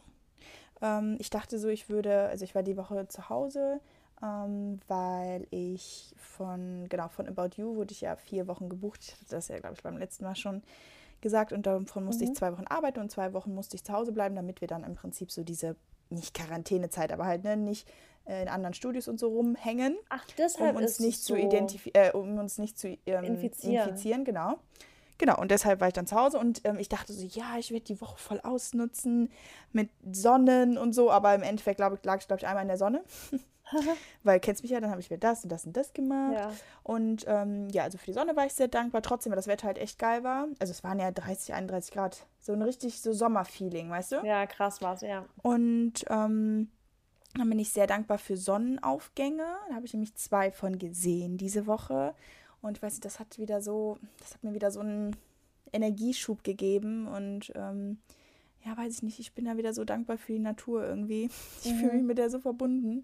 Ähm, 0.80 1.16
ich 1.20 1.30
dachte 1.30 1.58
so, 1.58 1.68
ich 1.68 1.88
würde, 1.88 2.28
also 2.28 2.44
ich 2.44 2.54
war 2.54 2.62
die 2.62 2.76
Woche 2.76 3.06
zu 3.08 3.28
Hause, 3.28 3.80
ähm, 4.22 4.80
weil 4.88 5.46
ich 5.50 6.14
von, 6.16 6.86
genau, 6.88 7.08
von 7.08 7.28
About 7.28 7.56
You 7.56 7.76
wurde 7.76 7.92
ich 7.92 8.00
ja 8.00 8.16
vier 8.16 8.48
Wochen 8.48 8.68
gebucht. 8.68 9.00
Ich 9.02 9.12
hatte 9.12 9.26
das 9.30 9.48
ja, 9.48 9.58
glaube 9.58 9.74
ich, 9.76 9.82
beim 9.82 9.98
letzten 9.98 10.24
Mal 10.24 10.34
schon 10.36 10.62
gesagt. 11.20 11.52
Und 11.52 11.66
davon 11.66 12.04
musste 12.04 12.24
Mhm. 12.24 12.30
ich 12.32 12.36
zwei 12.36 12.52
Wochen 12.52 12.66
arbeiten 12.66 12.98
und 13.00 13.10
zwei 13.10 13.32
Wochen 13.32 13.54
musste 13.54 13.76
ich 13.76 13.84
zu 13.84 13.92
Hause 13.92 14.10
bleiben, 14.12 14.34
damit 14.34 14.60
wir 14.60 14.68
dann 14.68 14.82
im 14.82 14.94
Prinzip 14.94 15.30
so 15.30 15.44
diese, 15.44 15.76
nicht 16.10 16.34
Quarantänezeit, 16.34 17.12
aber 17.12 17.26
halt 17.26 17.44
ne, 17.44 17.56
nicht 17.56 17.88
in 18.26 18.48
anderen 18.48 18.74
Studios 18.74 19.08
und 19.08 19.18
so 19.18 19.28
rumhängen 19.28 19.96
Ach, 20.08 20.24
um 20.26 20.34
deshalb 20.38 20.76
uns 20.76 20.92
ist 20.92 21.00
nicht 21.00 21.18
es 21.18 21.24
zu 21.24 21.34
so. 21.34 21.38
identifizieren, 21.38 22.10
äh, 22.10 22.16
um 22.16 22.38
uns 22.38 22.58
nicht 22.58 22.78
zu 22.78 22.96
ähm, 23.06 23.24
Infizieren. 23.24 23.88
infizieren, 23.88 24.24
genau. 24.24 24.58
Genau, 25.18 25.40
und 25.40 25.50
deshalb 25.50 25.80
war 25.80 25.88
ich 25.88 25.94
dann 25.94 26.06
zu 26.06 26.16
Hause 26.16 26.38
und 26.38 26.62
ähm, 26.64 26.78
ich 26.78 26.88
dachte 26.88 27.12
so, 27.12 27.24
ja, 27.24 27.56
ich 27.58 27.70
werde 27.70 27.84
die 27.84 28.00
Woche 28.00 28.18
voll 28.18 28.40
ausnutzen 28.40 29.30
mit 29.70 29.88
Sonnen 30.10 30.76
und 30.76 30.94
so, 30.94 31.10
aber 31.12 31.34
im 31.34 31.42
Endeffekt 31.42 31.76
glaub 31.76 31.94
ich, 31.94 32.04
lag 32.04 32.20
ich, 32.20 32.26
glaube 32.26 32.40
ich, 32.40 32.46
einmal 32.46 32.62
in 32.62 32.68
der 32.68 32.76
Sonne. 32.76 33.04
Weil 34.22 34.40
kennst 34.40 34.62
mich 34.62 34.72
ja, 34.72 34.80
dann 34.80 34.90
habe 34.90 35.00
ich 35.00 35.08
wieder 35.10 35.18
das 35.20 35.44
und 35.44 35.50
das 35.50 35.64
und 35.64 35.76
das 35.76 35.92
gemacht. 35.92 36.34
Ja. 36.34 36.52
Und 36.82 37.24
ähm, 37.28 37.68
ja, 37.70 37.84
also 37.84 37.98
für 37.98 38.06
die 38.06 38.12
Sonne 38.12 38.36
war 38.36 38.46
ich 38.46 38.52
sehr 38.52 38.68
dankbar, 38.68 39.02
trotzdem, 39.02 39.30
weil 39.30 39.36
das 39.36 39.46
Wetter 39.46 39.66
halt 39.66 39.78
echt 39.78 39.98
geil 39.98 40.24
war. 40.24 40.48
Also 40.58 40.72
es 40.72 40.82
waren 40.84 40.98
ja 40.98 41.10
30, 41.10 41.54
31 41.54 41.92
Grad. 41.92 42.26
So 42.38 42.52
ein 42.52 42.62
richtig 42.62 43.00
so 43.00 43.12
Sommerfeeling, 43.12 43.90
weißt 43.90 44.12
du? 44.12 44.16
ja, 44.24 44.46
krass 44.46 44.82
war's, 44.82 45.02
ja. 45.02 45.24
Und 45.42 46.04
ähm, 46.10 46.70
dann 47.34 47.48
bin 47.48 47.58
ich 47.58 47.70
sehr 47.70 47.86
dankbar 47.86 48.18
für 48.18 48.36
Sonnenaufgänge. 48.36 49.46
Da 49.68 49.74
habe 49.74 49.86
ich 49.86 49.94
nämlich 49.94 50.14
zwei 50.14 50.50
von 50.50 50.78
gesehen 50.78 51.38
diese 51.38 51.66
Woche. 51.66 52.14
Und 52.60 52.76
ich 52.76 52.82
weiß 52.82 52.92
nicht, 52.92 53.04
das 53.04 53.18
hat 53.18 53.38
wieder 53.38 53.62
so, 53.62 53.98
das 54.18 54.34
hat 54.34 54.44
mir 54.44 54.54
wieder 54.54 54.70
so 54.70 54.80
einen 54.80 55.16
Energieschub 55.72 56.44
gegeben. 56.44 57.06
Und 57.06 57.52
ähm, 57.54 57.98
ja, 58.64 58.76
weiß 58.76 58.96
ich 58.96 59.02
nicht, 59.02 59.18
ich 59.18 59.32
bin 59.32 59.46
da 59.46 59.56
wieder 59.56 59.72
so 59.72 59.84
dankbar 59.84 60.18
für 60.18 60.32
die 60.32 60.38
Natur 60.38 60.86
irgendwie. 60.86 61.30
Ich 61.64 61.74
fühle 61.74 61.94
mich 61.94 62.04
mit 62.04 62.18
der 62.18 62.30
so 62.30 62.38
verbunden. 62.38 63.02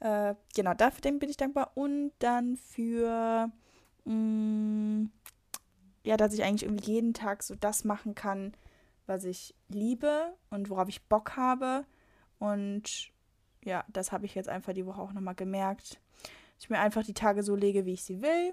Äh, 0.00 0.34
genau, 0.54 0.74
dafür 0.74 1.12
bin 1.12 1.28
ich 1.28 1.36
dankbar. 1.36 1.72
Und 1.74 2.12
dann 2.18 2.56
für, 2.56 3.50
mh, 4.04 5.08
ja, 6.04 6.16
dass 6.16 6.32
ich 6.32 6.42
eigentlich 6.42 6.64
irgendwie 6.64 6.92
jeden 6.92 7.14
Tag 7.14 7.42
so 7.42 7.54
das 7.54 7.84
machen 7.84 8.14
kann, 8.14 8.54
was 9.06 9.24
ich 9.24 9.54
liebe 9.68 10.34
und 10.50 10.70
worauf 10.70 10.88
ich 10.88 11.02
Bock 11.04 11.36
habe. 11.36 11.84
Und 12.38 13.12
ja, 13.64 13.84
das 13.88 14.12
habe 14.12 14.26
ich 14.26 14.34
jetzt 14.34 14.48
einfach 14.48 14.72
die 14.72 14.86
Woche 14.86 15.00
auch 15.00 15.12
nochmal 15.12 15.34
gemerkt. 15.34 16.00
dass 16.22 16.64
Ich 16.64 16.70
mir 16.70 16.78
einfach 16.78 17.02
die 17.04 17.14
Tage 17.14 17.42
so 17.42 17.54
lege, 17.56 17.84
wie 17.86 17.92
ich 17.94 18.04
sie 18.04 18.22
will. 18.22 18.52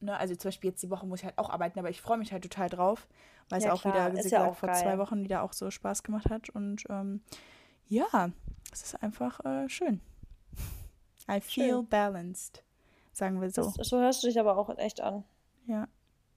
Ne, 0.00 0.16
also 0.16 0.34
zum 0.34 0.48
Beispiel 0.48 0.70
jetzt 0.70 0.82
die 0.82 0.90
Woche 0.90 1.06
muss 1.06 1.20
ich 1.20 1.26
halt 1.26 1.36
auch 1.38 1.50
arbeiten, 1.50 1.78
aber 1.78 1.90
ich 1.90 2.00
freue 2.00 2.16
mich 2.16 2.32
halt 2.32 2.42
total 2.42 2.70
drauf, 2.70 3.06
weil 3.50 3.58
es 3.58 3.64
Ja, 3.64 3.72
auch 3.74 3.82
klar, 3.82 4.12
wieder, 4.12 4.24
wie 4.24 4.28
ja 4.28 4.44
auch 4.48 4.56
vor 4.56 4.68
geil. 4.70 4.82
zwei 4.82 4.98
Wochen 4.98 5.24
wieder 5.24 5.42
auch 5.42 5.52
so 5.52 5.70
Spaß 5.70 6.02
gemacht 6.02 6.30
hat. 6.30 6.48
Und 6.50 6.84
ähm, 6.88 7.22
ja, 7.88 8.30
es 8.72 8.82
ist 8.82 9.02
einfach 9.02 9.44
äh, 9.44 9.68
schön. 9.68 10.00
I 11.30 11.40
feel 11.40 11.76
Schön. 11.76 11.86
balanced, 11.88 12.64
sagen 13.12 13.40
wir 13.40 13.50
so. 13.50 13.62
So. 13.62 13.82
so 13.82 13.98
hörst 14.00 14.22
du 14.22 14.26
dich 14.28 14.40
aber 14.40 14.56
auch 14.56 14.76
echt 14.78 15.00
an. 15.00 15.22
Ja, 15.66 15.86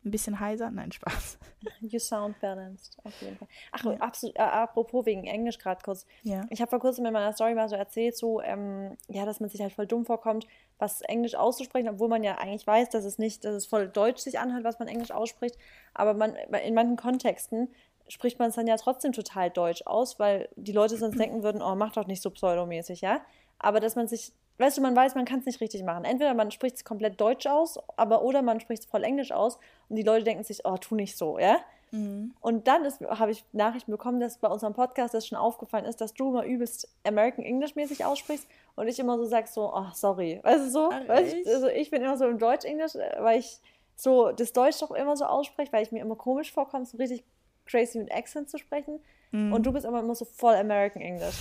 ein 0.05 0.11
bisschen 0.11 0.39
heiser, 0.39 0.69
nein, 0.71 0.91
Spaß. 0.91 1.37
You 1.81 1.97
sound 1.99 2.39
balanced, 2.41 2.97
auf 3.05 3.21
jeden 3.21 3.37
Fall. 3.37 3.47
Ach, 3.71 3.83
Ja. 3.85 3.91
absolut, 3.99 4.35
äh, 4.35 4.41
apropos 4.41 5.05
wegen 5.05 5.25
Englisch 5.25 5.57
gerade 5.57 5.81
kurz. 5.81 6.05
Ja. 6.23 6.41
Ich 6.49 6.59
habe 6.61 6.69
vor 6.69 6.79
kurzem 6.79 7.05
in 7.05 7.13
meiner 7.13 7.31
Story 7.33 7.55
mal 7.55 7.69
so 7.69 7.75
erzählt, 7.75 8.17
so, 8.17 8.41
ähm, 8.41 8.97
ja, 9.07 9.25
dass 9.25 9.39
man 9.39 9.49
sich 9.49 9.61
halt 9.61 9.71
voll 9.71 9.87
dumm 9.87 10.05
vorkommt, 10.05 10.45
was 10.77 11.01
Englisch 11.01 11.35
auszusprechen, 11.35 11.87
obwohl 11.89 12.09
man 12.09 12.21
ja 12.23 12.37
eigentlich 12.37 12.67
weiß, 12.67 12.89
dass 12.89 13.05
es 13.05 13.17
nicht, 13.17 13.45
dass 13.45 13.55
es 13.55 13.65
voll 13.65 13.87
Deutsch 13.87 14.19
sich 14.21 14.39
anhört, 14.39 14.65
was 14.65 14.79
man 14.79 14.89
Englisch 14.89 15.11
ausspricht. 15.11 15.57
Aber 15.93 16.13
man, 16.13 16.35
in 16.35 16.73
manchen 16.73 16.97
Kontexten 16.97 17.69
spricht 18.09 18.39
man 18.39 18.49
es 18.49 18.55
dann 18.55 18.67
ja 18.67 18.75
trotzdem 18.75 19.13
total 19.13 19.49
deutsch 19.49 19.83
aus, 19.85 20.19
weil 20.19 20.49
die 20.57 20.73
Leute 20.73 20.97
sonst 20.97 21.17
denken 21.17 21.43
würden, 21.43 21.61
oh, 21.61 21.75
mach 21.75 21.93
doch 21.93 22.07
nicht 22.07 22.21
so 22.21 22.29
pseudomäßig, 22.29 22.99
ja. 22.99 23.21
Aber 23.59 23.79
dass 23.79 23.95
man 23.95 24.09
sich, 24.09 24.33
weißt 24.57 24.77
du, 24.77 24.81
man 24.81 24.95
weiß, 24.95 25.15
man 25.15 25.25
kann 25.25 25.39
es 25.39 25.45
nicht 25.45 25.61
richtig 25.61 25.83
machen. 25.83 26.05
Entweder 26.05 26.33
man 26.33 26.51
spricht 26.51 26.77
es 26.77 26.83
komplett 26.85 27.19
deutsch 27.19 27.47
aus, 27.47 27.79
aber 27.97 28.23
oder 28.23 28.41
man 28.41 28.59
spricht 28.59 28.83
es 28.83 28.89
voll 28.89 29.03
englisch 29.03 29.31
aus 29.31 29.59
und 29.89 29.95
die 29.95 30.03
Leute 30.03 30.23
denken 30.23 30.43
sich, 30.43 30.65
oh, 30.65 30.77
tu 30.77 30.95
nicht 30.95 31.17
so, 31.17 31.39
ja. 31.39 31.57
Mhm. 31.91 32.33
Und 32.41 32.67
dann 32.67 32.83
habe 33.07 33.31
ich 33.31 33.45
Nachrichten 33.51 33.91
bekommen, 33.91 34.19
dass 34.19 34.39
bei 34.39 34.47
unserem 34.47 34.73
Podcast 34.73 35.13
das 35.13 35.27
schon 35.27 35.37
aufgefallen 35.37 35.85
ist, 35.85 36.01
dass 36.01 36.13
du 36.13 36.29
immer 36.29 36.43
übelst 36.43 36.87
American 37.03 37.45
English 37.45 37.75
mäßig 37.75 38.03
aussprichst 38.03 38.47
und 38.75 38.87
ich 38.87 38.97
immer 38.99 39.17
so 39.17 39.25
sag 39.25 39.47
so, 39.47 39.71
oh, 39.71 39.85
sorry. 39.93 40.39
Weißt 40.41 40.65
du 40.65 40.69
so? 40.69 40.89
Weil 41.07 41.27
ich, 41.27 41.33
echt? 41.35 41.47
also 41.47 41.67
ich 41.67 41.91
bin 41.91 42.01
immer 42.01 42.17
so 42.17 42.25
im 42.25 42.39
Deutsch-Englisch, 42.39 42.95
weil 43.19 43.39
ich 43.39 43.59
so 43.95 44.31
das 44.31 44.53
Deutsch 44.53 44.79
doch 44.79 44.91
immer 44.91 45.15
so 45.15 45.25
ausspreche, 45.25 45.71
weil 45.71 45.83
ich 45.83 45.91
mir 45.91 46.01
immer 46.01 46.15
komisch 46.15 46.51
vorkomme, 46.51 46.85
so 46.85 46.97
richtig 46.97 47.23
crazy 47.65 47.99
mit 47.99 48.11
Accent 48.11 48.49
zu 48.49 48.57
sprechen. 48.57 48.99
Mhm. 49.31 49.53
Und 49.53 49.65
du 49.65 49.71
bist 49.71 49.85
aber 49.85 49.99
immer 49.99 50.15
so 50.15 50.25
voll 50.25 50.55
American 50.55 51.01
English. 51.01 51.35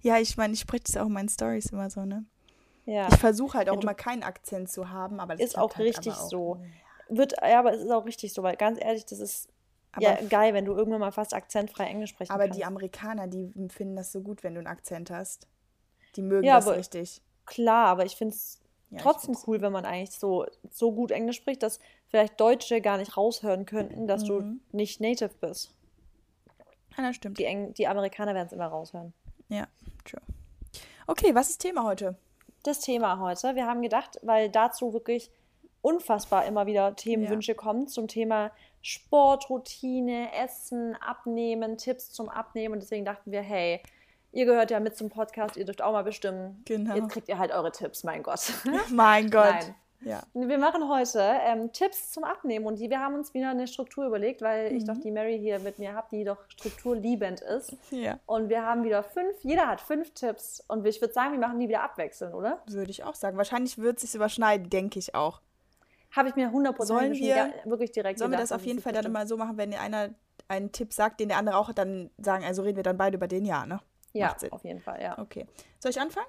Ja, 0.00 0.18
ich 0.18 0.36
meine, 0.36 0.52
ich 0.54 0.60
spreche 0.60 0.84
das 0.86 0.96
auch 0.96 1.06
in 1.06 1.12
meinen 1.12 1.28
Stories 1.28 1.66
immer 1.72 1.90
so, 1.90 2.04
ne? 2.04 2.24
Ja. 2.86 3.08
Ich 3.08 3.16
versuche 3.18 3.58
halt 3.58 3.68
auch 3.68 3.74
Ja, 3.74 3.80
immer 3.82 3.94
keinen 3.94 4.22
Akzent 4.22 4.70
zu 4.70 4.88
haben, 4.90 5.20
aber 5.20 5.34
das 5.36 5.44
Ist 5.44 5.58
auch 5.58 5.74
halt 5.76 5.86
richtig 5.88 6.12
aber 6.14 6.22
auch. 6.22 6.28
so. 6.30 6.60
Wird, 7.08 7.34
ja, 7.42 7.58
aber 7.58 7.74
es 7.74 7.82
ist 7.82 7.90
auch 7.90 8.04
richtig 8.06 8.32
so, 8.32 8.42
weil 8.42 8.56
ganz 8.56 8.78
ehrlich, 8.80 9.04
das 9.06 9.18
ist 9.18 9.48
Aber, 9.92 10.02
ja 10.04 10.28
geil, 10.28 10.54
wenn 10.54 10.64
du 10.64 10.74
irgendwann 10.74 11.00
mal 11.00 11.12
fast 11.12 11.34
akzentfrei 11.34 11.84
Englisch 11.84 12.10
sprechen 12.10 12.32
aber 12.32 12.44
kannst. 12.44 12.58
die 12.58 12.64
Amerikaner, 12.64 13.26
die 13.26 13.52
finden 13.70 13.96
das 13.96 14.12
so 14.12 14.20
gut, 14.20 14.42
wenn 14.42 14.54
du 14.54 14.60
einen 14.60 14.66
Akzent 14.68 15.10
hast. 15.10 15.46
Die 16.16 16.22
mögen 16.22 16.46
Ja, 16.46 16.56
das 16.56 16.66
aber- 16.66 16.76
richtig. 16.76 17.22
Klar, 17.46 17.86
aber 17.88 18.04
ich 18.04 18.14
finde 18.16 18.34
es 18.34 18.60
Ja, 18.90 19.00
trotzdem 19.00 19.36
cool, 19.46 19.60
wenn 19.60 19.72
man 19.72 19.84
eigentlich 19.84 20.12
so, 20.12 20.46
so 20.70 20.92
gut 20.92 21.10
Englisch 21.10 21.36
spricht, 21.36 21.62
dass 21.62 21.78
vielleicht 22.08 22.38
Deutsche 22.40 22.80
gar 22.80 22.96
nicht 22.98 23.16
raushören 23.18 23.66
könnten, 23.66 24.06
dass 24.06 24.22
Mhm. 24.22 24.26
du 24.26 24.60
nicht 24.76 25.00
native 25.00 25.30
bist. 25.40 25.74
Ja, 26.96 27.04
das 27.04 27.16
stimmt. 27.16 27.38
Die, 27.38 27.44
Eng 27.44 27.74
die 27.74 27.86
Amerikaner 27.86 28.34
werden 28.34 28.46
es 28.46 28.52
immer 28.52 28.66
raushören. 28.66 29.12
Ja, 29.48 29.66
true. 30.04 30.22
Okay, 31.06 31.34
was 31.34 31.50
ist 31.50 31.58
Thema 31.58 31.84
heute? 31.84 32.16
das 32.68 32.80
Thema 32.80 33.18
heute. 33.18 33.54
Wir 33.54 33.66
haben 33.66 33.82
gedacht, 33.82 34.18
weil 34.22 34.48
dazu 34.48 34.92
wirklich 34.92 35.30
unfassbar 35.80 36.46
immer 36.46 36.66
wieder 36.66 36.94
Themenwünsche 36.96 37.52
ja. 37.52 37.56
kommen 37.56 37.88
zum 37.88 38.08
Thema 38.08 38.50
Sportroutine, 38.82 40.32
Essen, 40.34 40.96
Abnehmen, 40.96 41.78
Tipps 41.78 42.12
zum 42.12 42.28
Abnehmen. 42.28 42.74
Und 42.74 42.80
deswegen 42.80 43.04
dachten 43.04 43.30
wir, 43.30 43.42
hey, 43.42 43.80
ihr 44.32 44.44
gehört 44.44 44.70
ja 44.70 44.80
mit 44.80 44.96
zum 44.96 45.08
Podcast, 45.08 45.56
ihr 45.56 45.64
dürft 45.64 45.82
auch 45.82 45.92
mal 45.92 46.04
bestimmen. 46.04 46.62
Genau. 46.64 46.94
Jetzt 46.94 47.10
kriegt 47.10 47.28
ihr 47.28 47.38
halt 47.38 47.52
eure 47.52 47.72
Tipps, 47.72 48.04
mein 48.04 48.22
Gott. 48.22 48.52
mein 48.90 49.30
Gott. 49.30 49.44
Nein. 49.50 49.74
Ja. 50.00 50.22
Wir 50.32 50.58
machen 50.58 50.88
heute 50.88 51.20
ähm, 51.20 51.72
Tipps 51.72 52.12
zum 52.12 52.24
Abnehmen 52.24 52.66
und 52.66 52.78
die, 52.78 52.88
wir 52.88 53.00
haben 53.00 53.14
uns 53.14 53.34
wieder 53.34 53.50
eine 53.50 53.66
Struktur 53.66 54.06
überlegt, 54.06 54.42
weil 54.42 54.70
mhm. 54.70 54.76
ich 54.76 54.84
doch 54.84 54.96
die 54.96 55.10
Mary 55.10 55.38
hier 55.38 55.58
mit 55.58 55.78
mir 55.78 55.94
habe, 55.94 56.06
die 56.12 56.24
doch 56.24 56.38
strukturliebend 56.48 57.40
ist. 57.40 57.76
Ja. 57.90 58.18
Und 58.26 58.48
wir 58.48 58.62
haben 58.64 58.84
wieder 58.84 59.02
fünf, 59.02 59.36
jeder 59.42 59.66
hat 59.66 59.80
fünf 59.80 60.14
Tipps 60.14 60.62
und 60.68 60.86
ich 60.86 61.00
würde 61.00 61.14
sagen, 61.14 61.32
wir 61.32 61.40
machen 61.40 61.58
die 61.58 61.68
wieder 61.68 61.82
abwechseln, 61.82 62.32
oder? 62.32 62.62
Würde 62.66 62.90
ich 62.90 63.04
auch 63.04 63.14
sagen. 63.14 63.36
Wahrscheinlich 63.36 63.78
wird 63.78 63.96
es 63.96 64.02
sich 64.02 64.14
überschneiden, 64.14 64.70
denke 64.70 64.98
ich 64.98 65.14
auch. 65.14 65.40
Habe 66.12 66.28
ich 66.28 66.36
mir 66.36 66.48
100% 66.48 66.84
sollen 66.84 67.12
wir, 67.12 67.52
wirklich 67.64 67.92
direkt 67.92 68.18
Sollen 68.18 68.30
wir 68.30 68.38
das 68.38 68.52
auf 68.52 68.64
jeden 68.64 68.80
Fall 68.80 68.92
dann 68.92 69.04
immer 69.04 69.26
so 69.26 69.36
machen, 69.36 69.58
wenn 69.58 69.74
einer 69.74 70.10
einen 70.48 70.72
Tipp 70.72 70.92
sagt, 70.92 71.20
den 71.20 71.28
der 71.28 71.38
andere 71.38 71.56
auch 71.56 71.72
dann 71.72 72.10
sagen, 72.18 72.44
also 72.44 72.62
reden 72.62 72.76
wir 72.76 72.82
dann 72.82 72.96
beide 72.96 73.16
über 73.16 73.28
den 73.28 73.44
ja, 73.44 73.66
ne? 73.66 73.80
Ja, 74.14 74.34
auf 74.50 74.64
jeden 74.64 74.80
Fall, 74.80 75.02
ja. 75.02 75.18
Okay. 75.18 75.46
Soll 75.78 75.90
ich 75.90 76.00
anfangen? 76.00 76.26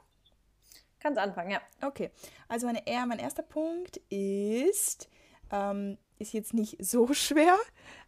Kannst 1.00 1.20
anfangen, 1.20 1.51
ja. 1.51 1.62
Okay. 1.82 2.12
Also 2.48 2.68
meine, 2.68 2.82
mein 3.08 3.20
erster 3.20 3.44
Punkt 3.44 3.98
ist, 4.10 5.10
ähm, 5.51 5.98
ist 6.18 6.34
jetzt 6.34 6.53
nicht 6.53 6.77
so 6.84 7.13
schwer, 7.13 7.56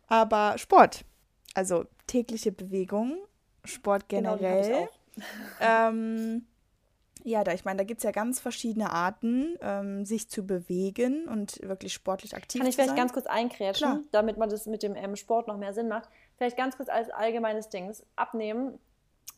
aber 0.07 0.57
Sport. 0.57 1.05
Also 1.53 1.85
tägliche 2.07 2.51
Bewegung, 2.51 3.17
Sport 3.65 4.07
genau, 4.09 4.37
generell. 4.37 4.87
Genau, 5.15 5.25
ähm, 5.59 6.45
ja, 7.23 7.43
da 7.43 7.53
ich 7.53 7.65
meine, 7.65 7.77
da 7.77 7.83
gibt 7.83 7.99
es 7.99 8.03
ja 8.03 8.11
ganz 8.11 8.39
verschiedene 8.39 8.91
Arten, 8.91 9.55
ähm, 9.61 10.05
sich 10.05 10.29
zu 10.29 10.45
bewegen 10.45 11.27
und 11.27 11.61
wirklich 11.61 11.93
sportlich 11.93 12.35
aktiv 12.35 12.53
zu 12.53 12.57
sein. 12.57 12.61
Kann 12.61 12.69
ich 12.69 12.75
vielleicht 12.75 12.95
ganz 12.95 13.13
kurz 13.13 13.27
einkrätschen, 13.27 14.07
damit 14.11 14.37
man 14.37 14.49
das 14.49 14.65
mit 14.65 14.81
dem 14.81 14.95
ähm, 14.95 15.15
Sport 15.15 15.47
noch 15.47 15.57
mehr 15.57 15.73
Sinn 15.73 15.87
macht. 15.87 16.09
Vielleicht 16.37 16.57
ganz 16.57 16.77
kurz 16.77 16.89
als 16.89 17.09
allgemeines 17.09 17.69
Ding. 17.69 17.93
Abnehmen 18.15 18.79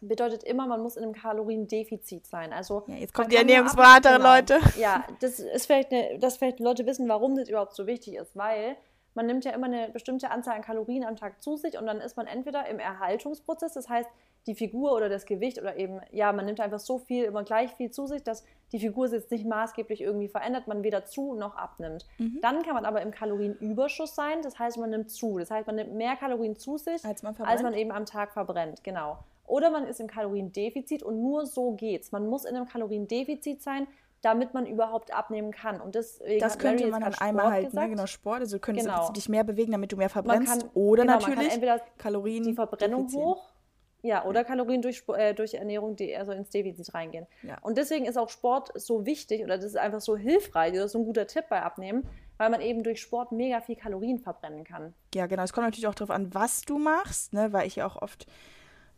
bedeutet 0.07 0.43
immer, 0.43 0.67
man 0.67 0.81
muss 0.81 0.95
in 0.95 1.03
einem 1.03 1.13
Kaloriendefizit 1.13 2.27
sein. 2.27 2.53
Also 2.53 2.83
ja, 2.87 2.95
jetzt 2.95 3.13
kommt 3.13 3.31
die 3.31 3.37
Ernährungsberaterin. 3.37 4.21
Leute. 4.21 4.59
Ja, 4.77 5.05
das 5.19 5.39
ist 5.39 5.65
vielleicht, 5.65 5.91
eine, 5.91 6.19
dass 6.19 6.37
vielleicht 6.37 6.59
Leute 6.59 6.85
wissen, 6.85 7.07
warum 7.09 7.35
das 7.35 7.49
überhaupt 7.49 7.75
so 7.75 7.87
wichtig 7.87 8.15
ist, 8.15 8.35
weil 8.35 8.75
man 9.15 9.25
nimmt 9.25 9.45
ja 9.45 9.51
immer 9.51 9.67
eine 9.67 9.89
bestimmte 9.89 10.31
Anzahl 10.31 10.55
an 10.55 10.61
Kalorien 10.61 11.03
am 11.03 11.15
Tag 11.15 11.41
zu 11.41 11.55
sich 11.55 11.77
und 11.77 11.85
dann 11.85 11.99
ist 11.99 12.17
man 12.17 12.27
entweder 12.27 12.67
im 12.67 12.79
Erhaltungsprozess, 12.79 13.73
das 13.73 13.89
heißt, 13.89 14.09
die 14.47 14.55
Figur 14.55 14.93
oder 14.93 15.07
das 15.07 15.25
Gewicht 15.25 15.59
oder 15.59 15.77
eben, 15.77 16.01
ja, 16.11 16.33
man 16.33 16.45
nimmt 16.45 16.59
einfach 16.59 16.79
so 16.79 16.99
viel, 16.99 17.23
immer 17.23 17.43
gleich 17.43 17.71
viel 17.75 17.91
zu 17.91 18.07
sich, 18.07 18.23
dass 18.23 18.43
die 18.73 18.79
Figur 18.79 19.07
sich 19.07 19.21
jetzt 19.21 19.31
nicht 19.31 19.45
maßgeblich 19.45 20.01
irgendwie 20.01 20.27
verändert, 20.27 20.67
man 20.67 20.83
weder 20.83 21.05
zu 21.05 21.35
noch 21.35 21.55
abnimmt. 21.55 22.05
Mhm. 22.17 22.39
Dann 22.41 22.61
kann 22.63 22.73
man 22.73 22.85
aber 22.85 23.01
im 23.01 23.11
Kalorienüberschuss 23.11 24.15
sein, 24.15 24.41
das 24.41 24.59
heißt, 24.59 24.77
man 24.77 24.89
nimmt 24.89 25.11
zu. 25.11 25.39
Das 25.39 25.49
heißt, 25.49 25.67
man 25.67 25.77
nimmt 25.77 25.93
mehr 25.93 26.15
Kalorien 26.17 26.57
zu 26.57 26.77
sich, 26.77 27.05
als 27.05 27.23
man, 27.23 27.35
als 27.37 27.61
man 27.61 27.73
eben 27.73 27.91
am 27.91 28.05
Tag 28.05 28.33
verbrennt, 28.33 28.83
genau. 28.83 29.19
Oder 29.45 29.69
man 29.69 29.85
ist 29.85 29.99
im 29.99 30.07
Kaloriendefizit 30.07 31.03
und 31.03 31.21
nur 31.21 31.45
so 31.45 31.71
geht's. 31.71 32.11
Man 32.11 32.27
muss 32.27 32.45
in 32.45 32.55
einem 32.55 32.67
Kaloriendefizit 32.67 33.61
sein, 33.61 33.87
damit 34.21 34.53
man 34.53 34.65
überhaupt 34.65 35.13
abnehmen 35.13 35.51
kann. 35.51 35.81
Und 35.81 35.95
deswegen 35.95 36.39
das 36.39 36.57
könnte 36.57 36.87
man 36.87 37.01
dann 37.01 37.13
einmal 37.15 37.51
halt, 37.51 37.73
ne, 37.73 37.89
genau, 37.89 38.05
Sport. 38.05 38.39
Also 38.39 38.55
du 38.55 38.61
könntest 38.61 38.87
genau. 38.87 39.11
dich 39.11 39.27
mehr 39.27 39.43
bewegen, 39.43 39.73
damit 39.73 39.91
du 39.91 39.97
mehr 39.97 40.09
verbrennst. 40.09 40.61
Kann, 40.61 40.69
oder 40.73 41.03
genau, 41.03 41.19
natürlich 41.19 41.59
Kalorien. 41.97 42.43
Die 42.43 42.53
Verbrennung 42.53 43.11
hoch. 43.13 43.53
Ja, 44.01 44.25
oder 44.25 44.43
Kalorien 44.43 44.81
durch, 44.81 45.03
äh, 45.15 45.33
durch 45.33 45.53
Ernährung, 45.53 45.95
die 45.95 46.15
also 46.15 46.33
ins 46.33 46.49
Defizit 46.49 46.93
reingehen. 46.93 47.25
Ja. 47.41 47.57
Und 47.61 47.77
deswegen 47.77 48.05
ist 48.05 48.17
auch 48.17 48.27
Sport 48.27 48.71
so 48.75 49.05
wichtig 49.05 49.43
oder 49.43 49.55
das 49.55 49.65
ist 49.65 49.77
einfach 49.77 50.01
so 50.01 50.17
hilfreich 50.17 50.73
oder 50.73 50.89
so 50.89 50.99
ein 50.99 51.05
guter 51.05 51.25
Tipp 51.25 51.45
bei 51.49 51.61
Abnehmen, 51.61 52.05
weil 52.37 52.49
man 52.49 52.59
eben 52.59 52.83
durch 52.83 52.99
Sport 53.01 53.31
mega 53.31 53.61
viel 53.61 53.77
Kalorien 53.77 54.19
verbrennen 54.19 54.65
kann. 54.65 54.93
Ja, 55.15 55.27
genau. 55.27 55.43
Es 55.43 55.53
kommt 55.53 55.67
natürlich 55.67 55.87
auch 55.87 55.95
darauf 55.95 56.11
an, 56.11 56.33
was 56.33 56.63
du 56.63 56.77
machst, 56.79 57.31
ne? 57.31 57.53
weil 57.53 57.65
ich 57.65 57.77
ja 57.77 57.87
auch 57.87 58.01
oft 58.01 58.27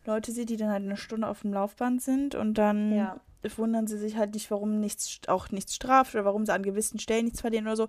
Leute 0.05 0.31
sehe, 0.31 0.45
die 0.45 0.57
dann 0.57 0.69
halt 0.69 0.83
eine 0.83 0.97
Stunde 0.97 1.27
auf 1.27 1.41
dem 1.41 1.53
Laufband 1.53 2.01
sind 2.01 2.35
und 2.35 2.55
dann 2.55 2.93
ja. 2.93 3.19
wundern 3.55 3.88
sie 3.88 3.97
sich 3.97 4.17
halt 4.17 4.33
nicht, 4.33 4.50
warum 4.51 4.79
nichts, 4.79 5.19
auch 5.27 5.51
nichts 5.51 5.75
straft 5.75 6.15
oder 6.15 6.25
warum 6.25 6.45
sie 6.45 6.53
an 6.53 6.63
gewissen 6.63 7.00
Stellen 7.00 7.25
nichts 7.25 7.41
verlieren 7.41 7.65
oder 7.65 7.75
so, 7.75 7.88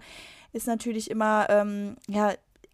ist 0.52 0.66
natürlich 0.66 1.10
immer, 1.10 1.46
ähm, 1.48 1.96
ja, 2.08 2.32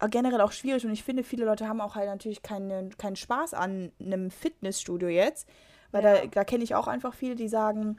generell 0.09 0.41
auch 0.41 0.51
schwierig 0.51 0.85
und 0.85 0.91
ich 0.91 1.03
finde, 1.03 1.23
viele 1.23 1.45
Leute 1.45 1.67
haben 1.67 1.79
auch 1.79 1.95
halt 1.95 2.09
natürlich 2.09 2.41
keinen, 2.41 2.97
keinen 2.97 3.15
Spaß 3.15 3.53
an 3.53 3.91
einem 3.99 4.31
Fitnessstudio 4.31 5.07
jetzt, 5.07 5.47
weil 5.91 6.03
ja. 6.03 6.15
da, 6.15 6.27
da 6.27 6.43
kenne 6.43 6.63
ich 6.63 6.75
auch 6.75 6.87
einfach 6.87 7.13
viele, 7.13 7.35
die 7.35 7.47
sagen, 7.47 7.97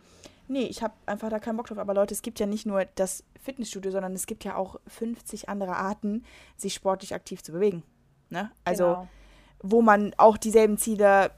nee, 0.49 0.65
ich 0.65 0.83
habe 0.83 0.95
einfach 1.07 1.31
da 1.31 1.39
keinen 1.39 1.57
Bock 1.57 1.69
drauf. 1.69 1.79
Aber 1.79 1.95
Leute, 1.95 2.13
es 2.13 2.21
gibt 2.21 2.39
ja 2.39 2.45
nicht 2.45 2.67
nur 2.67 2.85
das 2.97 3.25
Fitnessstudio, 3.41 3.91
sondern 3.91 4.13
es 4.13 4.27
gibt 4.27 4.45
ja 4.45 4.57
auch 4.57 4.79
50 4.89 5.49
andere 5.49 5.77
Arten, 5.77 6.25
sich 6.57 6.75
sportlich 6.75 7.15
aktiv 7.15 7.43
zu 7.43 7.53
bewegen. 7.53 7.83
Ne? 8.29 8.51
Also 8.65 8.85
genau 8.85 9.09
wo 9.65 9.81
man 9.81 10.13
auch 10.19 10.37
dieselben 10.37 10.77
Ziele 10.77 11.31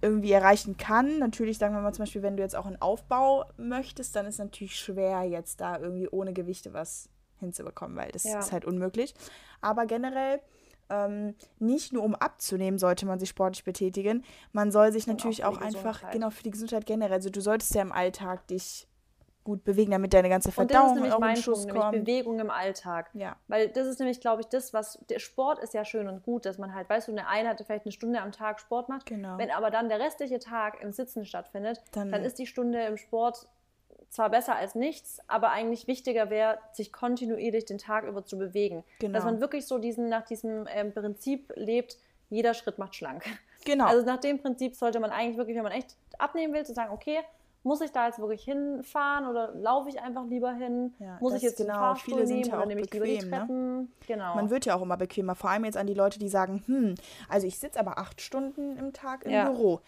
irgendwie 0.00 0.32
erreichen 0.32 0.76
kann. 0.76 1.20
Natürlich, 1.20 1.58
sagen 1.58 1.74
wir 1.74 1.80
mal 1.80 1.94
zum 1.94 2.02
Beispiel, 2.02 2.22
wenn 2.22 2.36
du 2.36 2.42
jetzt 2.42 2.56
auch 2.56 2.66
einen 2.66 2.82
Aufbau 2.82 3.44
möchtest, 3.56 4.16
dann 4.16 4.26
ist 4.26 4.34
es 4.34 4.38
natürlich 4.40 4.76
schwer, 4.76 5.22
jetzt 5.22 5.60
da 5.60 5.78
irgendwie 5.78 6.08
ohne 6.08 6.32
Gewichte 6.32 6.74
was 6.74 7.08
hinzubekommen, 7.38 7.96
weil 7.96 8.10
das 8.10 8.24
ja. 8.24 8.40
ist 8.40 8.50
halt 8.50 8.64
unmöglich. 8.64 9.14
Aber 9.60 9.86
generell, 9.86 10.40
ähm, 10.90 11.36
nicht 11.60 11.92
nur 11.92 12.02
um 12.02 12.16
abzunehmen, 12.16 12.80
sollte 12.80 13.06
man 13.06 13.20
sich 13.20 13.28
sportlich 13.28 13.62
betätigen. 13.62 14.24
Man 14.52 14.72
soll 14.72 14.90
sich 14.90 15.06
natürlich 15.06 15.44
auch, 15.44 15.58
auch 15.58 15.62
einfach, 15.62 16.10
genau, 16.10 16.30
für 16.30 16.42
die 16.42 16.50
Gesundheit 16.50 16.84
generell. 16.84 17.12
Also 17.12 17.30
du 17.30 17.40
solltest 17.40 17.72
ja 17.76 17.82
im 17.82 17.92
Alltag 17.92 18.48
dich 18.48 18.88
gut 19.44 19.64
bewegen, 19.64 19.90
damit 19.90 20.14
deine 20.14 20.28
ganze 20.28 20.52
Verdauung 20.52 20.92
und 20.92 20.96
das 20.96 20.96
ist 20.96 21.02
nämlich 21.02 21.18
mein 21.18 21.36
Schuss 21.36 21.66
Punkt, 21.66 21.74
kommt. 21.74 21.92
Nämlich 21.92 22.04
Bewegung 22.04 22.40
im 22.40 22.50
Alltag. 22.50 23.10
Ja. 23.14 23.36
Weil 23.48 23.68
das 23.68 23.86
ist 23.86 23.98
nämlich, 23.98 24.20
glaube 24.20 24.42
ich, 24.42 24.48
das, 24.48 24.72
was 24.72 24.98
der 25.08 25.18
Sport 25.18 25.58
ist 25.58 25.74
ja 25.74 25.84
schön 25.84 26.08
und 26.08 26.22
gut, 26.22 26.46
dass 26.46 26.58
man 26.58 26.74
halt, 26.74 26.88
weißt 26.88 27.08
du, 27.08 27.12
eine 27.12 27.26
Einheit 27.28 27.62
vielleicht 27.64 27.84
eine 27.84 27.92
Stunde 27.92 28.20
am 28.20 28.32
Tag 28.32 28.60
Sport 28.60 28.88
macht. 28.88 29.06
Genau. 29.06 29.38
Wenn 29.38 29.50
aber 29.50 29.70
dann 29.70 29.88
der 29.88 30.00
restliche 30.00 30.38
Tag 30.38 30.80
im 30.82 30.92
Sitzen 30.92 31.24
stattfindet, 31.24 31.82
dann, 31.92 32.10
dann 32.10 32.24
ist 32.24 32.38
die 32.38 32.46
Stunde 32.46 32.84
im 32.84 32.96
Sport 32.96 33.48
zwar 34.12 34.28
besser 34.28 34.54
als 34.54 34.74
nichts, 34.74 35.20
aber 35.26 35.50
eigentlich 35.50 35.86
wichtiger 35.86 36.28
wäre, 36.28 36.58
sich 36.72 36.92
kontinuierlich 36.92 37.64
den 37.64 37.78
Tag 37.78 38.04
über 38.04 38.24
zu 38.24 38.38
bewegen. 38.38 38.84
Genau. 38.98 39.14
Dass 39.14 39.24
man 39.24 39.40
wirklich 39.40 39.66
so 39.66 39.78
diesen, 39.78 40.08
nach 40.08 40.22
diesem 40.22 40.68
ähm, 40.70 40.92
Prinzip 40.92 41.50
lebt, 41.56 41.96
jeder 42.28 42.54
Schritt 42.54 42.78
macht 42.78 42.94
schlank. 42.94 43.24
Genau. 43.64 43.86
Also 43.86 44.04
nach 44.04 44.18
dem 44.18 44.40
Prinzip 44.40 44.74
sollte 44.74 44.98
man 44.98 45.10
eigentlich 45.10 45.36
wirklich, 45.36 45.56
wenn 45.56 45.62
man 45.62 45.70
echt 45.70 45.96
abnehmen 46.18 46.52
will, 46.52 46.66
zu 46.66 46.74
sagen, 46.74 46.92
okay, 46.92 47.20
muss 47.62 47.80
ich 47.80 47.92
da 47.92 48.06
jetzt 48.06 48.18
wirklich 48.18 48.42
hinfahren 48.44 49.26
oder 49.26 49.52
laufe 49.54 49.88
ich 49.88 50.00
einfach 50.00 50.24
lieber 50.26 50.52
hin? 50.52 50.94
Ja, 50.98 51.18
muss 51.20 51.34
ich 51.34 51.42
jetzt 51.42 51.58
genau, 51.58 51.74
Fahrstuhl 51.74 52.14
viele 52.14 52.26
nehmen 52.26 52.48
ja 52.48 52.56
oder 52.56 52.66
nehme 52.66 52.80
ich 52.80 52.90
bequem, 52.90 53.04
lieber 53.04 53.22
die? 53.22 53.30
Treppen? 53.30 53.76
Ne? 53.82 53.88
Genau. 54.06 54.34
Man 54.34 54.50
wird 54.50 54.64
ja 54.64 54.74
auch 54.74 54.82
immer 54.82 54.96
bequemer, 54.96 55.34
vor 55.34 55.50
allem 55.50 55.64
jetzt 55.64 55.76
an 55.76 55.86
die 55.86 55.94
Leute, 55.94 56.18
die 56.18 56.28
sagen, 56.28 56.62
hm, 56.66 56.94
also 57.28 57.46
ich 57.46 57.58
sitze 57.58 57.78
aber 57.78 57.98
acht 57.98 58.20
Stunden 58.20 58.76
im 58.76 58.92
Tag 58.92 59.24
im 59.24 59.30
ja. 59.30 59.48
Büro. 59.48 59.80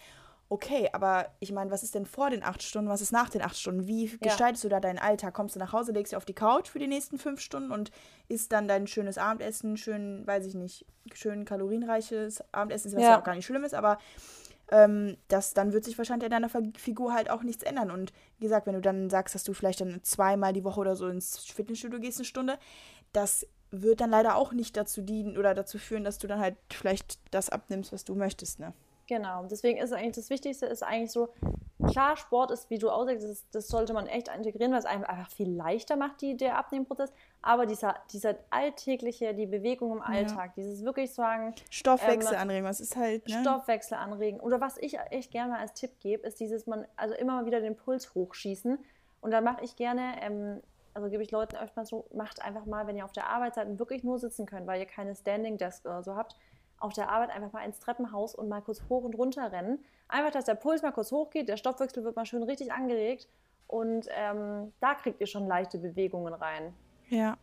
Okay, 0.50 0.90
aber 0.93 1.31
ich 1.40 1.52
meine, 1.52 1.71
was 1.71 1.83
ist 1.83 1.95
denn 1.95 2.04
vor 2.04 2.31
den 2.31 2.45
acht 2.45 2.62
Stunden, 2.62 2.90
was 2.90 3.00
ist 3.00 3.12
nach 3.12 3.31
den 3.31 3.43
acht 3.43 3.59
Stunden? 3.59 3.87
Wie 3.87 4.07
ja. 4.07 4.16
gestaltest 4.21 4.62
du 4.62 4.69
da 4.69 4.78
deinen 4.78 4.99
Alltag? 4.99 5.35
Kommst 5.35 5.57
du 5.57 5.59
nach 5.59 5.73
Hause, 5.73 5.93
legst 5.93 6.12
dich 6.12 6.16
auf 6.16 6.26
die 6.26 6.35
Couch 6.35 6.69
für 6.69 6.78
die 6.78 6.87
nächsten 6.87 7.19
fünf 7.19 7.40
Stunden 7.40 7.73
und 7.73 7.90
isst 8.28 8.52
dann 8.52 8.69
dein 8.69 8.87
schönes 8.87 9.16
Abendessen, 9.16 9.76
schön, 9.76 10.25
weiß 10.26 10.47
ich 10.47 10.54
nicht, 10.54 10.85
schön 11.14 11.45
kalorienreiches 11.45 12.45
Abendessen, 12.52 12.93
was 12.95 13.02
ja 13.02 13.19
auch 13.19 13.25
gar 13.25 13.35
nicht 13.35 13.47
schlimm 13.47 13.64
ist, 13.64 13.75
aber 13.75 13.99
ähm, 14.71 15.16
das, 15.28 15.54
dann 15.54 15.73
wird 15.73 15.85
sich 15.85 15.99
wahrscheinlich 15.99 16.33
an 16.33 16.42
deiner 16.42 16.73
Figur 16.76 17.12
halt 17.12 17.30
auch 17.30 17.42
nichts 17.42 17.62
ändern. 17.62 17.90
Und 17.90 18.12
wie 18.38 18.44
gesagt, 18.44 18.66
wenn 18.66 18.75
du 18.75 18.80
dann 18.80 19.11
sagst, 19.11 19.35
dass 19.35 19.44
du 19.44 19.52
vielleicht 19.52 19.80
dann 19.80 20.02
zweimal 20.02 20.52
die 20.52 20.64
Woche 20.64 20.80
oder 20.80 20.97
so 20.97 21.09
ins 21.09 21.38
Fitnessstudio 21.38 22.00
gehst, 22.00 22.18
eine 22.18 22.25
Stunde, 22.25 22.59
das 23.12 23.47
wird 23.71 24.00
dann 24.00 24.11
leider 24.11 24.37
auch 24.37 24.52
nicht 24.52 24.76
dazu 24.76 25.02
dienen 25.02 25.37
oder 25.37 25.54
dazu 25.54 25.78
führen, 25.78 26.04
dass 26.04 26.18
du 26.18 26.26
dann 26.26 26.38
halt 26.38 26.56
vielleicht 26.73 27.18
das 27.33 27.50
abnimmst, 27.50 27.92
was 27.92 28.04
du 28.04 28.14
möchtest, 28.14 28.61
ne? 28.61 28.73
Genau, 29.06 29.44
deswegen 29.44 29.78
ist 29.78 29.92
eigentlich 29.92 30.14
das 30.14 30.30
Wichtigste, 30.30 30.66
ist 30.66 30.83
eigentlich 30.83 31.12
so, 31.12 31.28
klar, 31.87 32.17
Sport 32.17 32.50
ist, 32.50 32.71
wie 32.71 32.79
du 32.79 32.91
aussagst, 32.91 33.25
das, 33.25 33.49
das 33.50 33.69
sollte 33.69 33.93
man 33.93 34.07
echt 34.07 34.29
integrieren, 34.29 34.73
weil 34.73 34.79
es 34.79 34.85
einem 34.85 35.05
einfach 35.05 35.31
viel 35.31 35.50
leichter 35.50 35.97
macht, 35.97 36.21
die, 36.21 36.37
der 36.37 36.59
Abnehmprozess. 36.59 37.12
Aber 37.43 37.67
dieser, 37.67 37.97
dieser 38.12 38.37
alltägliche, 38.50 39.35
die 39.35 39.47
Bewegung 39.47 39.93
im 39.93 40.03
Alltag, 40.03 40.53
ja. 40.57 40.62
dieses 40.62 40.85
wirklich 40.85 41.12
sagen. 41.12 41.55
Stoffwechsel 41.71 42.35
ähm, 42.35 42.41
anregen, 42.41 42.64
was 42.64 42.81
ist 42.81 42.97
halt. 42.97 43.29
Ne? 43.29 43.41
Stoffwechsel 43.41 43.97
anregen. 43.97 44.41
Oder 44.41 44.61
was 44.61 44.79
ich 44.79 44.99
echt 45.11 45.31
gerne 45.31 45.53
mal 45.53 45.61
als 45.61 45.75
Tipp 45.75 45.93
gebe, 46.00 46.26
ist 46.26 46.41
dieses, 46.41 46.67
man, 46.67 46.87
also 46.97 47.14
immer 47.14 47.35
mal 47.35 47.47
wieder 47.47 47.61
den 47.61 47.76
Puls 47.76 48.14
hochschießen. 48.14 48.79
Und 49.21 49.31
dann 49.31 49.45
mache 49.45 49.64
ich 49.64 49.76
gerne, 49.76 50.14
ähm, 50.21 50.61
also 50.93 51.09
gebe 51.09 51.23
ich 51.23 51.31
Leuten 51.31 51.57
öfter 51.57 51.81
mal 51.81 51.87
so, 51.87 52.07
macht 52.14 52.43
einfach 52.43 52.67
mal, 52.67 52.87
wenn 52.87 52.97
ihr 52.97 53.05
auf 53.05 53.12
der 53.12 53.29
Arbeit 53.29 53.55
seid 53.55 53.69
und 53.69 53.79
wirklich 53.79 54.05
nur 54.05 54.19
sitzen 54.19 54.47
könnt, 54.47 54.67
weil 54.67 54.81
ihr 54.81 54.87
keine 54.87 55.14
Standing 55.14 55.59
Desk 55.59 55.85
oder 55.85 56.03
so 56.03 56.14
habt, 56.14 56.37
auf 56.79 56.93
der 56.93 57.09
Arbeit 57.09 57.31
einfach 57.31 57.53
mal 57.53 57.64
ins 57.64 57.79
Treppenhaus 57.79 58.35
und 58.35 58.49
mal 58.49 58.61
kurz 58.61 58.83
hoch 58.88 59.05
und 59.05 59.14
runter 59.14 59.50
rennen. 59.50 59.85
Einfach, 60.08 60.30
dass 60.30 60.44
der 60.44 60.54
Puls 60.54 60.82
mal 60.82 60.92
kurz 60.92 61.11
hochgeht, 61.11 61.49
der 61.49 61.56
Stoffwechsel 61.56 62.04
wird 62.04 62.16
mal 62.16 62.26
schön 62.26 62.42
richtig 62.42 62.73
angeregt 62.73 63.28
und 63.66 64.06
ähm, 64.11 64.73
da 64.80 64.94
kriegt 64.94 65.20
ihr 65.20 65.26
schon 65.26 65.46
leichte 65.46 65.78
Bewegungen 65.78 66.34
rein. 66.34 66.75
Ja. 67.08 67.37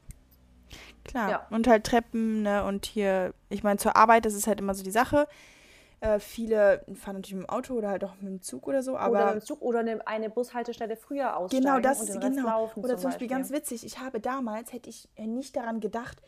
Klar. 1.04 1.30
Ja. 1.30 1.48
Und 1.50 1.68
halt 1.68 1.84
Treppen, 1.84 2.44
ne? 2.44 2.64
Und 2.64 2.86
hier, 2.86 3.34
ich 3.50 3.64
meine, 3.64 3.78
zur 3.78 3.96
Arbeit, 3.96 4.26
das 4.26 4.34
ist 4.34 4.48
halt 4.48 4.60
immer 4.60 4.74
so 4.74 4.84
die 4.84 4.92
Sache. 4.92 5.28
Äh, 6.00 6.20
viele 6.20 6.84
fahren 6.96 7.18
natürlich 7.18 7.36
mit 7.36 7.48
dem 7.48 7.50
Auto 7.50 7.76
oder 7.76 7.90
halt 7.90 8.04
auch 8.04 8.16
mit 8.16 8.24
dem 8.24 8.42
Zug 8.42 8.68
oder 8.68 8.82
so. 8.82 8.98
Aber 8.98 9.12
oder 9.12 9.26
mit 9.34 9.44
dem 9.44 9.46
Zug 9.46 9.62
oder 9.62 9.80
eine, 9.80 10.08
eine 10.08 10.30
Bushaltestelle 10.30 10.96
früher 10.96 11.38
aussteigen 11.38 11.64
genau, 11.64 11.80
das 11.80 12.00
und 12.00 12.10
den 12.10 12.16
ist 12.16 12.24
Rest 12.24 12.38
genau. 12.38 12.48
laufen 12.48 12.84
Oder 12.84 12.98
zum 12.98 13.12
Beispiel 13.12 13.28
Beispiel. 13.28 13.28
ganz 13.28 13.52
witzig, 13.52 13.86
ich 13.86 14.00
habe 14.00 14.20
damals, 14.20 14.74
hätte 14.74 14.90
ich 14.90 15.10
äh, 15.16 15.28
nicht 15.28 15.56
daran 15.56 15.80
gedacht, 15.80 16.22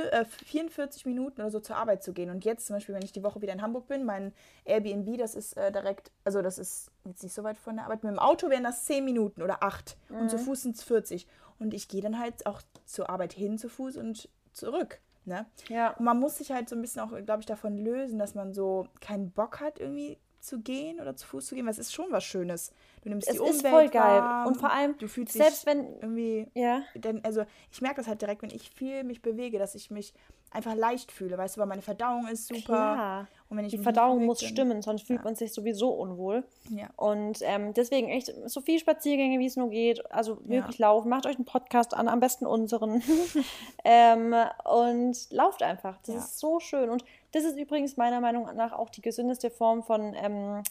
44 0.00 1.06
Minuten 1.06 1.40
oder 1.40 1.50
so 1.50 1.60
zur 1.60 1.76
Arbeit 1.76 2.02
zu 2.02 2.12
gehen. 2.12 2.30
Und 2.30 2.44
jetzt 2.44 2.66
zum 2.66 2.76
Beispiel, 2.76 2.94
wenn 2.94 3.02
ich 3.04 3.12
die 3.12 3.22
Woche 3.22 3.40
wieder 3.42 3.52
in 3.52 3.62
Hamburg 3.62 3.86
bin, 3.88 4.04
mein 4.04 4.32
Airbnb, 4.64 5.18
das 5.18 5.34
ist 5.34 5.56
äh, 5.56 5.70
direkt, 5.72 6.10
also 6.24 6.42
das 6.42 6.58
ist 6.58 6.90
jetzt 7.04 7.22
nicht 7.22 7.34
so 7.34 7.42
weit 7.44 7.58
von 7.58 7.76
der 7.76 7.84
Arbeit. 7.86 8.04
Mit 8.04 8.12
dem 8.12 8.18
Auto 8.18 8.50
wären 8.50 8.64
das 8.64 8.84
10 8.84 9.04
Minuten 9.04 9.42
oder 9.42 9.62
8 9.62 9.96
und 10.10 10.24
Mhm. 10.24 10.28
zu 10.28 10.38
Fuß 10.38 10.62
sind 10.62 10.76
es 10.76 10.82
40. 10.82 11.26
Und 11.58 11.72
ich 11.74 11.88
gehe 11.88 12.02
dann 12.02 12.18
halt 12.18 12.46
auch 12.46 12.62
zur 12.84 13.08
Arbeit 13.10 13.32
hin 13.32 13.58
zu 13.58 13.68
Fuß 13.68 13.96
und 13.96 14.28
zurück. 14.52 15.00
Ne? 15.24 15.46
Ja. 15.68 15.90
Und 15.96 16.04
man 16.04 16.18
muss 16.20 16.36
sich 16.38 16.52
halt 16.52 16.68
so 16.68 16.76
ein 16.76 16.82
bisschen 16.82 17.00
auch, 17.00 17.10
glaube 17.24 17.40
ich, 17.40 17.46
davon 17.46 17.78
lösen, 17.78 18.18
dass 18.18 18.34
man 18.34 18.52
so 18.52 18.88
keinen 19.00 19.30
Bock 19.30 19.60
hat, 19.60 19.78
irgendwie 19.78 20.18
zu 20.44 20.60
gehen 20.60 21.00
oder 21.00 21.16
zu 21.16 21.26
Fuß 21.26 21.46
zu 21.46 21.54
gehen, 21.54 21.64
weil 21.64 21.72
es 21.72 21.78
ist 21.78 21.92
schon 21.94 22.06
was 22.10 22.24
Schönes. 22.24 22.72
Du 23.02 23.08
nimmst 23.08 23.26
Es 23.28 23.34
die 23.36 23.42
ist 23.42 23.58
Umwelt 23.58 23.74
voll 23.74 23.88
geil. 23.88 24.20
wahr, 24.22 24.46
Und 24.46 24.56
vor 24.56 24.70
allem, 24.72 24.96
du 24.98 25.08
fühlst 25.08 25.32
selbst 25.34 25.62
dich 25.62 25.66
wenn- 25.74 25.94
irgendwie 26.00 26.46
Ja. 26.54 26.82
denn, 26.94 27.24
also 27.24 27.44
ich 27.72 27.80
merke 27.80 27.96
das 27.96 28.06
halt 28.06 28.20
direkt, 28.22 28.42
wenn 28.42 28.50
ich 28.50 28.70
viel 28.70 29.04
mich 29.04 29.22
bewege, 29.22 29.58
dass 29.58 29.74
ich 29.74 29.90
mich 29.90 30.14
einfach 30.54 30.74
leicht 30.74 31.12
fühle, 31.12 31.36
weißt 31.36 31.56
du, 31.56 31.60
weil 31.60 31.66
meine 31.66 31.82
Verdauung 31.82 32.26
ist 32.28 32.46
super. 32.48 32.62
Klar. 32.62 33.28
Und 33.48 33.58
wenn 33.58 33.64
ich 33.66 33.72
Die 33.72 33.78
Verdauung 33.78 34.24
muss 34.24 34.38
bewege, 34.38 34.52
stimmen, 34.54 34.82
sonst 34.82 35.06
fühlt 35.06 35.20
ja. 35.20 35.24
man 35.24 35.34
sich 35.34 35.52
sowieso 35.52 35.90
unwohl. 35.90 36.44
Ja. 36.70 36.88
Und 36.96 37.38
ähm, 37.42 37.74
deswegen 37.74 38.08
echt 38.08 38.32
so 38.46 38.60
viel 38.60 38.78
Spaziergänge, 38.78 39.38
wie 39.38 39.46
es 39.46 39.56
nur 39.56 39.70
geht. 39.70 40.10
Also 40.12 40.38
wirklich 40.48 40.78
laufen. 40.78 41.08
Macht 41.08 41.26
euch 41.26 41.36
einen 41.36 41.44
Podcast 41.44 41.94
an, 41.94 42.08
am 42.08 42.20
besten 42.20 42.46
unseren. 42.46 43.02
ähm, 43.84 44.34
und 44.64 45.30
lauft 45.30 45.62
einfach. 45.62 45.98
Das 46.06 46.14
Ja. 46.14 46.20
ist 46.20 46.38
so 46.38 46.58
schön. 46.60 46.90
Und 46.90 47.04
das 47.32 47.44
ist 47.44 47.58
übrigens 47.58 47.96
meiner 47.96 48.20
Meinung 48.20 48.48
nach 48.54 48.72
auch 48.72 48.90
die 48.90 49.02
gesündeste 49.02 49.50
Form 49.50 49.82
von 49.82 50.14
ähm, 50.14 50.62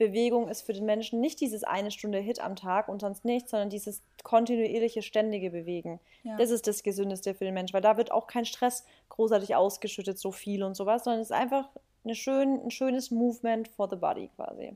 Bewegung 0.00 0.48
ist 0.48 0.62
für 0.62 0.72
den 0.72 0.86
Menschen 0.86 1.20
nicht 1.20 1.40
dieses 1.42 1.62
eine 1.62 1.90
Stunde 1.90 2.18
Hit 2.18 2.40
am 2.40 2.56
Tag 2.56 2.88
und 2.88 3.02
sonst 3.02 3.26
nichts, 3.26 3.50
sondern 3.50 3.68
dieses 3.68 4.02
kontinuierliche, 4.22 5.02
ständige 5.02 5.50
Bewegen. 5.50 6.00
Ja. 6.22 6.38
Das 6.38 6.50
ist 6.50 6.66
das 6.66 6.82
Gesündeste 6.82 7.34
für 7.34 7.44
den 7.44 7.52
Menschen, 7.52 7.74
weil 7.74 7.82
da 7.82 7.98
wird 7.98 8.10
auch 8.10 8.26
kein 8.26 8.46
Stress 8.46 8.86
großartig 9.10 9.54
ausgeschüttet, 9.54 10.18
so 10.18 10.32
viel 10.32 10.62
und 10.62 10.74
sowas, 10.74 11.04
sondern 11.04 11.20
es 11.20 11.28
ist 11.28 11.36
einfach 11.36 11.68
eine 12.02 12.14
schön, 12.14 12.60
ein 12.64 12.70
schönes 12.70 13.10
Movement 13.10 13.68
for 13.68 13.90
the 13.90 13.96
body 13.96 14.30
quasi. 14.34 14.74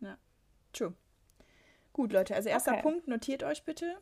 Ja. 0.00 0.16
True. 0.72 0.94
Gut, 1.92 2.12
Leute, 2.12 2.36
also 2.36 2.48
erster 2.48 2.74
Okay. 2.74 2.82
Punkt, 2.82 3.08
notiert 3.08 3.42
euch 3.42 3.64
bitte. 3.64 3.96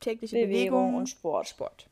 Tägliche 0.00 0.34
Bewegung 0.34 0.50
Bewegung, 0.50 0.94
und 0.96 1.08
Sport. 1.08 1.48
Sport. 1.48 1.88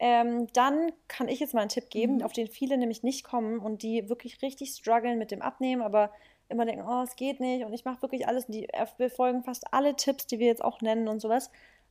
Ähm, 0.00 0.46
dann 0.52 0.92
kann 1.08 1.28
ich 1.28 1.40
jetzt 1.40 1.54
mal 1.54 1.60
einen 1.60 1.70
Tipp 1.70 1.90
geben, 1.90 2.16
Mhm. 2.16 2.22
auf 2.22 2.32
den 2.32 2.46
viele 2.48 2.76
nämlich 2.78 3.02
nicht 3.02 3.24
kommen 3.24 3.58
und 3.58 3.82
die 3.82 4.08
wirklich 4.08 4.42
richtig 4.42 4.70
strugglen 4.70 5.18
mit 5.18 5.30
dem 5.30 5.42
Abnehmen, 5.42 5.82
aber 5.82 6.12
immer 6.48 6.64
denken, 6.64 6.84
oh, 6.88 7.02
es 7.02 7.16
geht 7.16 7.40
nicht 7.40 7.64
und 7.64 7.72
ich 7.72 7.84
mache 7.84 8.00
wirklich 8.02 8.26
alles 8.26 8.46
die 8.46 8.68
befolgen 8.96 9.42
fast 9.42 9.72
alle 9.72 9.96
Tipps, 9.96 10.26
die 10.26 10.38
wir 10.38 10.46
jetzt 10.46 10.64
auch 10.64 10.80
nennen 10.80 11.08
und 11.08 11.20
sowas. 11.20 11.50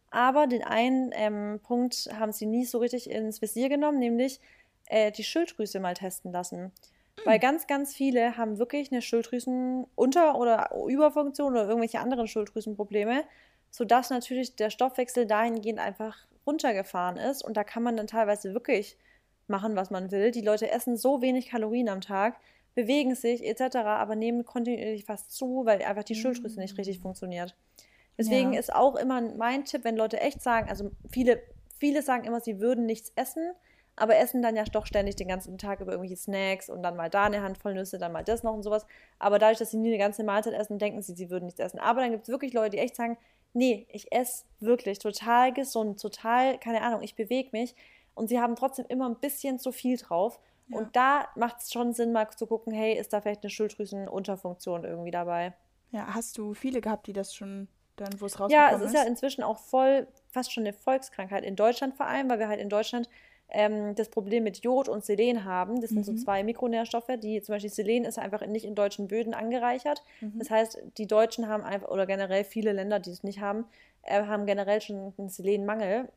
Aber 0.10 0.48
den 0.48 0.64
einen 0.64 1.12
ähm, 1.14 1.60
Punkt 1.64 2.10
haben 2.18 2.32
sie 2.32 2.46
nie 2.46 2.66
so 2.66 2.78
richtig 2.80 3.10
ins 3.10 3.42
Visier 3.42 3.70
genommen, 3.70 4.00
nämlich 4.00 4.40
äh, 4.88 5.12
die 5.12 5.24
Schilddrüse 5.24 5.80
mal 5.80 5.94
testen 5.96 6.32
lassen. 6.32 6.72
Weil 7.26 7.40
ganz, 7.40 7.68
ganz 7.68 7.94
viele 7.94 8.38
haben 8.38 8.58
wirklich 8.58 8.92
eine 8.92 9.02
Schilddrüsenunter- 9.02 10.36
oder 10.36 10.70
Überfunktion 10.88 11.54
oder 11.54 11.68
irgendwelche 11.68 12.00
anderen 12.00 12.28
Schilddrüsenprobleme, 12.28 13.24
sodass 13.70 14.10
natürlich 14.10 14.56
der 14.56 14.70
Stoffwechsel 14.70 15.26
dahingehend 15.26 15.80
einfach 15.80 16.16
runtergefahren 16.48 17.18
ist. 17.18 17.44
Und 17.44 17.58
da 17.58 17.64
kann 17.64 17.84
man 17.84 17.98
dann 17.98 18.08
teilweise 18.08 18.54
wirklich 18.54 18.98
machen, 19.48 19.76
was 19.76 19.92
man 19.92 20.12
will. 20.12 20.32
Die 20.32 20.42
Leute 20.42 20.72
essen 20.72 20.98
so 20.98 21.22
wenig 21.22 21.50
Kalorien 21.50 21.90
am 21.90 22.02
Tag, 22.02 22.38
bewegen 22.76 23.16
sich 23.16 23.46
etc., 23.46 23.78
aber 23.78 24.16
nehmen 24.16 24.46
kontinuierlich 24.46 25.06
fast 25.06 25.32
zu, 25.32 25.66
weil 25.66 25.82
einfach 25.82 26.04
die 26.04 26.16
Schilddrüse 26.16 26.60
nicht 26.60 26.78
richtig 26.78 27.00
funktioniert. 27.00 27.56
Deswegen 28.18 28.54
Ja. 28.54 28.60
ist 28.60 28.74
auch 28.74 28.96
immer 28.96 29.22
mein 29.22 29.66
Tipp, 29.66 29.84
wenn 29.84 29.96
Leute 29.96 30.20
echt 30.20 30.42
sagen, 30.42 30.70
also 30.70 30.92
viele, 31.10 31.42
viele 31.80 32.02
sagen 32.02 32.24
immer, 32.26 32.40
sie 32.42 32.60
würden 32.60 32.86
nichts 32.86 33.12
essen, 33.16 33.52
aber 33.96 34.18
essen 34.18 34.42
dann 34.44 34.56
ja 34.56 34.64
doch 34.64 34.86
ständig 34.86 35.16
den 35.16 35.28
ganzen 35.28 35.58
Tag 35.58 35.82
über 35.82 35.92
irgendwelche 35.92 36.18
Snacks 36.22 36.70
und 36.70 36.84
dann 36.84 36.96
mal 36.96 37.10
da 37.10 37.26
eine 37.26 37.42
Handvoll 37.42 37.74
Nüsse, 37.74 37.98
dann 37.98 38.12
mal 38.12 38.24
das 38.24 38.44
noch 38.44 38.54
und 38.54 38.64
sowas. 38.64 38.86
Aber 39.18 39.40
dadurch, 39.40 39.58
dass 39.58 39.72
sie 39.72 39.78
nie 39.78 39.90
eine 39.90 39.98
ganze 39.98 40.24
Mahlzeit 40.24 40.54
essen, 40.54 40.78
denken 40.78 41.02
sie, 41.02 41.16
sie 41.16 41.30
würden 41.32 41.46
nichts 41.46 41.60
essen. 41.60 41.80
Aber 41.80 42.02
dann 42.02 42.12
gibt 42.12 42.24
es 42.24 42.30
wirklich 42.30 42.54
Leute, 42.54 42.72
die 42.72 42.78
echt 42.78 42.96
sagen, 42.96 43.18
nee, 43.54 43.88
ich 43.92 44.12
esse 44.12 44.46
wirklich 44.60 45.00
total 45.00 45.54
gesund, 45.54 46.02
total, 46.02 46.58
keine 46.60 46.82
Ahnung, 46.82 47.02
ich 47.02 47.16
bewege 47.16 47.50
mich 47.52 47.76
und 48.16 48.28
sie 48.28 48.40
haben 48.40 48.56
trotzdem 48.56 48.86
immer 48.90 49.08
ein 49.08 49.20
bisschen 49.20 49.60
zu 49.60 49.72
viel 49.72 49.98
drauf. 49.98 50.40
Ja. 50.70 50.78
Und 50.78 50.96
da 50.96 51.28
macht 51.36 51.62
es 51.62 51.72
schon 51.72 51.94
Sinn, 51.94 52.12
mal 52.12 52.30
zu 52.32 52.48
gucken, 52.48 52.74
hey, 52.74 52.98
ist 52.98 53.14
da 53.14 53.22
vielleicht 53.22 53.44
eine 53.44 53.50
Schilddrüsenunterfunktion 53.50 54.84
irgendwie 54.84 55.12
dabei? 55.12 55.54
Ja, 55.92 56.14
hast 56.14 56.38
du 56.38 56.54
viele 56.54 56.82
gehabt, 56.82 57.08
die 57.08 57.14
das 57.14 57.34
schon 57.34 57.68
dann, 57.96 58.20
wo 58.20 58.26
es 58.26 58.38
Ja, 58.38 58.44
rausgekommen 58.44 58.82
es 58.82 58.88
ist 58.92 58.94
ja 58.94 59.04
inzwischen 59.04 59.44
auch 59.44 59.60
voll, 59.60 60.08
fast 60.30 60.52
schon 60.52 60.64
eine 60.64 60.74
Volkskrankheit. 60.74 61.44
In 61.44 61.56
Deutschland 61.56 61.96
vor 61.96 62.06
allem, 62.06 62.30
weil 62.30 62.40
wir 62.40 62.48
halt 62.48 62.60
in 62.60 62.70
Deutschland 62.70 63.10
ähm, 63.50 63.96
das 63.96 64.10
Problem 64.10 64.44
mit 64.44 64.64
Jod 64.64 64.90
und 64.90 65.06
Selen 65.06 65.46
haben. 65.46 65.80
Das 65.82 65.92
sind 65.92 66.06
so 66.06 66.12
Mhm. 66.12 66.18
zwei 66.18 66.44
Mikronährstoffe, 66.44 67.12
die 67.22 67.42
zum 67.42 67.54
Beispiel 67.56 67.70
Selen 67.72 68.04
ist 68.06 68.20
einfach 68.20 68.46
nicht 68.46 68.66
in 68.66 68.76
deutschen 68.76 69.08
Böden 69.08 69.34
angereichert. 69.34 70.04
Mhm. 70.22 70.40
Das 70.40 70.50
heißt, 70.50 70.82
die 70.98 71.08
Deutschen 71.08 71.48
haben 71.48 71.64
einfach, 71.64 71.90
oder 71.90 72.06
generell 72.06 72.44
viele 72.44 72.74
Länder, 72.74 73.00
die 73.00 73.12
es 73.12 73.24
nicht 73.24 73.40
haben, 73.40 73.66
äh, 74.04 74.24
haben 74.24 74.46
generell 74.46 74.82
schon 74.82 75.14
einen 75.18 75.30
Selenmangel. 75.30 76.10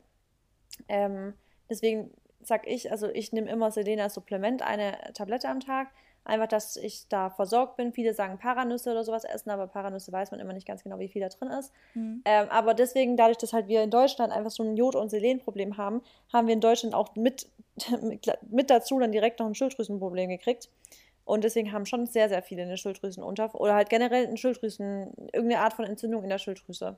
Ähm, 0.87 1.33
deswegen 1.69 2.11
sag 2.41 2.67
ich, 2.67 2.91
also 2.91 3.07
ich 3.09 3.31
nehme 3.33 3.49
immer 3.49 3.71
Selen 3.71 3.99
als 3.99 4.15
Supplement, 4.15 4.61
eine 4.61 4.97
Tablette 5.13 5.47
am 5.47 5.59
Tag. 5.59 5.87
Einfach, 6.23 6.47
dass 6.47 6.77
ich 6.77 7.07
da 7.09 7.29
versorgt 7.31 7.77
bin. 7.77 7.93
Viele 7.93 8.13
sagen 8.13 8.37
Paranüsse 8.37 8.91
oder 8.91 9.03
sowas 9.03 9.23
essen, 9.23 9.49
aber 9.49 9.65
Paranüsse 9.67 10.11
weiß 10.11 10.31
man 10.31 10.39
immer 10.39 10.53
nicht 10.53 10.67
ganz 10.67 10.83
genau, 10.83 10.99
wie 10.99 11.07
viel 11.07 11.21
da 11.21 11.29
drin 11.29 11.49
ist. 11.49 11.73
Mhm. 11.95 12.21
Ähm, 12.25 12.47
aber 12.49 12.75
deswegen, 12.75 13.17
dadurch, 13.17 13.39
dass 13.39 13.53
halt 13.53 13.67
wir 13.67 13.81
in 13.81 13.89
Deutschland 13.89 14.31
einfach 14.31 14.51
so 14.51 14.63
ein 14.63 14.77
Jod- 14.77 14.95
und 14.95 15.09
Selenproblem 15.09 15.77
haben, 15.77 16.01
haben 16.31 16.47
wir 16.47 16.53
in 16.53 16.61
Deutschland 16.61 16.93
auch 16.93 17.15
mit, 17.15 17.47
mit 18.49 18.69
dazu 18.69 18.99
dann 18.99 19.11
direkt 19.11 19.39
noch 19.39 19.47
ein 19.47 19.55
Schilddrüsenproblem 19.55 20.29
gekriegt. 20.29 20.69
Und 21.25 21.43
deswegen 21.43 21.71
haben 21.71 21.85
schon 21.85 22.07
sehr, 22.07 22.29
sehr 22.29 22.41
viele 22.41 22.63
eine 22.63 22.77
Schilddrüsenunter- 22.77 23.55
oder 23.55 23.73
halt 23.73 23.89
generell 23.89 24.27
ein 24.27 24.37
Schilddrüsen, 24.37 25.13
irgendeine 25.33 25.59
Art 25.59 25.73
von 25.73 25.85
Entzündung 25.85 26.23
in 26.23 26.29
der 26.29 26.39
Schilddrüse. 26.39 26.97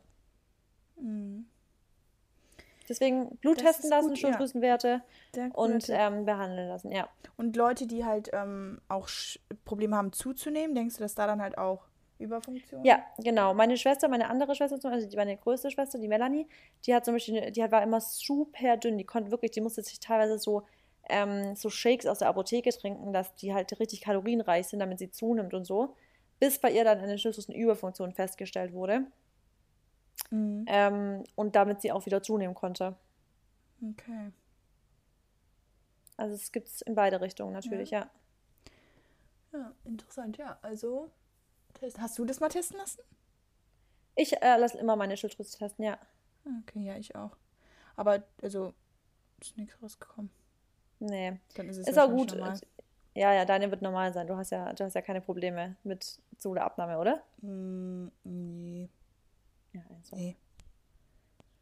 Deswegen 2.90 3.38
Blut 3.38 3.58
Das 3.58 3.64
testen 3.78 3.90
lassen, 3.90 4.10
gut, 4.10 4.18
ja. 4.20 4.30
Schilddrüsenwerte 4.30 5.02
cooler 5.34 5.74
und 5.76 5.86
ähm, 5.90 6.26
behandeln 6.26 6.68
lassen, 6.68 6.92
ja. 6.92 7.08
Und 7.38 7.56
Leute, 7.56 7.88
die 7.88 8.06
halt 8.06 8.30
ähm, 8.34 8.82
auch 8.88 9.08
Probleme 9.66 9.96
haben 9.96 10.12
zuzunehmen, 10.12 10.76
denkst 10.76 10.96
du, 10.98 11.02
dass 11.04 11.16
da 11.16 11.28
dann 11.28 11.42
halt 11.42 11.58
auch 11.58 11.86
Überfunktion? 12.20 12.84
Ja, 12.86 13.00
genau. 13.20 13.54
Meine 13.54 13.78
Schwester, 13.78 14.08
meine 14.08 14.30
andere 14.30 14.56
Schwester, 14.56 14.80
zum 14.80 14.92
Beispiel, 14.92 15.06
also 15.06 15.10
die- 15.10 15.18
meine 15.18 15.38
größte 15.38 15.72
Schwester, 15.72 16.00
die 16.00 16.08
Melanie, 16.08 16.48
die 16.86 16.94
hat 16.94 17.06
zum 17.06 17.16
Beispiel, 17.16 17.52
die 17.52 17.62
war 17.72 17.82
immer 17.84 18.00
super 18.02 18.78
dünn. 18.78 18.98
Die 18.98 19.04
konnte 19.06 19.32
wirklich, 19.32 19.52
die 19.52 19.62
musste 19.62 19.82
sich 19.82 20.00
teilweise 20.00 20.38
so, 20.40 20.64
ähm, 21.10 21.56
so 21.56 21.70
Shakes 21.70 22.06
aus 22.06 22.20
der 22.20 22.30
Apotheke 22.30 22.70
trinken, 22.72 23.12
dass 23.14 23.34
die 23.36 23.54
halt 23.54 23.78
richtig 23.80 24.02
kalorienreich 24.02 24.68
sind, 24.68 24.80
damit 24.80 25.00
sie 25.00 25.10
zunimmt 25.12 25.54
und 25.54 25.66
so. 25.66 25.96
Bis 26.40 26.60
bei 26.60 26.72
ihr 26.72 26.84
dann 26.84 27.00
eine 27.00 27.18
Schilddrüsenüberfunktion 27.18 28.14
festgestellt 28.14 28.74
wurde. 28.74 29.06
Mhm. 30.30 30.66
Ähm, 30.68 31.24
und 31.36 31.56
damit 31.56 31.82
sie 31.82 31.92
auch 31.92 32.06
wieder 32.06 32.22
zunehmen 32.24 32.56
konnte. 32.56 32.96
Okay. 33.82 34.32
Also 36.18 36.36
es 36.36 36.52
gibt 36.52 36.68
es 36.68 36.82
in 36.82 36.96
beide 36.96 37.22
Richtungen 37.22 37.54
natürlich, 37.54 37.92
ja. 37.92 38.10
Ja, 39.52 39.72
interessant, 39.84 40.38
ja. 40.38 40.58
Also, 40.62 41.12
hast 41.98 42.18
du 42.18 42.26
das 42.26 42.40
mal 42.40 42.50
testen 42.50 42.78
lassen? 42.78 43.02
Ich 44.16 44.42
äh, 44.42 44.58
lasse 44.58 44.78
immer 44.78 44.96
meine 44.96 45.18
Schilddrüse 45.18 45.58
testen, 45.58 45.86
ja. 45.86 45.98
Okay, 46.62 46.84
ja, 46.86 46.98
ich 46.98 47.16
auch. 47.16 47.36
Aber, 47.96 48.24
also, 48.42 48.74
ist 49.40 49.58
nichts 49.58 49.82
rausgekommen. 49.82 50.32
Nee. 51.00 51.40
Dann 51.56 51.70
ist 51.70 51.78
es 51.78 51.88
Ist 51.88 52.00
auch 52.00 52.10
gut. 52.10 52.32
normal. 52.32 52.60
Ja, 53.16 53.32
ja, 53.34 53.46
deine 53.46 53.70
wird 53.70 53.82
normal 53.82 54.12
sein. 54.14 54.26
Du 54.26 54.36
hast 54.36 54.50
ja, 54.50 54.74
du 54.74 54.84
hast 54.84 54.96
ja 54.96 55.02
keine 55.02 55.22
Probleme 55.22 55.76
mit 55.84 56.20
Zu- 56.38 56.50
oder 56.50 56.64
Abnahme, 56.64 56.98
oder? 56.98 57.22
Mm, 57.42 58.08
nee. 58.24 58.90
Ja, 59.74 59.82
also. 59.98 60.16
nee. 60.16 60.36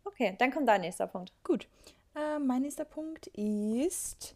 Okay, 0.03 0.35
dann 0.39 0.51
kommt 0.51 0.67
dein 0.67 0.81
nächster 0.81 1.07
Punkt. 1.07 1.31
Gut. 1.43 1.67
Äh, 2.15 2.39
mein 2.39 2.63
nächster 2.63 2.85
Punkt 2.85 3.27
ist 3.27 4.35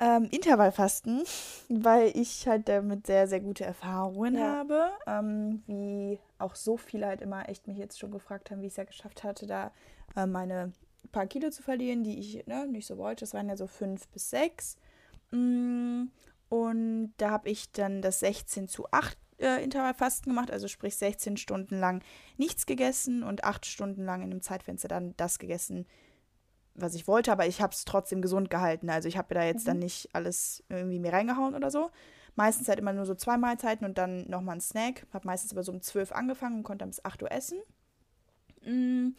ähm, 0.00 0.28
Intervallfasten, 0.30 1.24
weil 1.68 2.16
ich 2.16 2.46
halt 2.46 2.68
damit 2.68 3.06
sehr, 3.06 3.28
sehr 3.28 3.40
gute 3.40 3.64
Erfahrungen 3.64 4.36
Ja. 4.36 4.52
habe. 4.54 4.90
Ähm, 5.06 5.62
wie 5.66 6.18
auch 6.38 6.54
so 6.54 6.76
viele 6.76 7.06
halt 7.06 7.20
immer 7.20 7.48
echt 7.48 7.66
mich 7.66 7.78
jetzt 7.78 7.98
schon 7.98 8.10
gefragt 8.10 8.50
haben, 8.50 8.62
wie 8.62 8.66
ich 8.66 8.72
es 8.72 8.76
ja 8.76 8.84
geschafft 8.84 9.24
hatte, 9.24 9.46
da 9.46 9.72
äh, 10.16 10.26
meine 10.26 10.72
paar 11.12 11.26
Kilo 11.26 11.50
zu 11.50 11.62
verlieren, 11.62 12.02
die 12.04 12.18
ich 12.18 12.46
ne, 12.46 12.66
nicht 12.66 12.86
so 12.86 12.98
wollte. 12.98 13.20
Das 13.24 13.34
waren 13.34 13.48
ja 13.48 13.56
so 13.56 13.66
fünf 13.66 14.08
bis 14.08 14.30
sechs. 14.30 14.76
Mm, 15.30 16.04
Und 16.48 17.14
da 17.18 17.30
habe 17.30 17.48
ich 17.50 17.70
dann 17.72 18.02
das 18.02 18.20
16 18.20 18.68
zu 18.68 18.86
8 18.92 19.18
äh, 19.38 19.62
Intervallfasten 19.62 20.30
gemacht, 20.32 20.50
also 20.50 20.68
sprich 20.68 20.96
16 20.96 21.36
Stunden 21.36 21.78
lang 21.78 22.02
nichts 22.36 22.66
gegessen 22.66 23.22
und 23.22 23.44
8 23.44 23.66
Stunden 23.66 24.04
lang 24.04 24.22
in 24.22 24.30
einem 24.30 24.42
Zeitfenster 24.42 24.88
dann 24.88 25.14
das 25.16 25.38
gegessen, 25.38 25.86
was 26.74 26.94
ich 26.94 27.06
wollte, 27.08 27.32
aber 27.32 27.46
ich 27.46 27.62
habe 27.62 27.72
es 27.72 27.84
trotzdem 27.84 28.20
gesund 28.20 28.50
gehalten. 28.50 28.90
Also 28.90 29.08
ich 29.08 29.16
habe 29.16 29.34
da 29.34 29.42
jetzt 29.44 29.62
Mhm. 29.64 29.66
dann 29.70 29.78
nicht 29.78 30.10
alles 30.14 30.62
irgendwie 30.68 30.98
mir 30.98 31.12
reingehauen 31.12 31.54
oder 31.54 31.70
so. 31.70 31.90
Meistens 32.34 32.68
halt 32.68 32.78
immer 32.78 32.92
nur 32.92 33.06
so 33.06 33.14
zwei 33.14 33.38
Mahlzeiten 33.38 33.86
und 33.86 33.96
dann 33.96 34.28
nochmal 34.28 34.56
ein 34.56 34.60
Snack. 34.60 35.06
Habe 35.14 35.26
meistens 35.26 35.52
aber 35.52 35.62
so 35.62 35.72
um 35.72 35.80
12 35.80 36.12
angefangen 36.12 36.56
und 36.58 36.62
konnte 36.64 36.80
dann 36.82 36.90
bis 36.90 37.02
8 37.02 37.22
Uhr 37.22 37.32
essen. 37.32 37.58
Mm, 38.62 39.14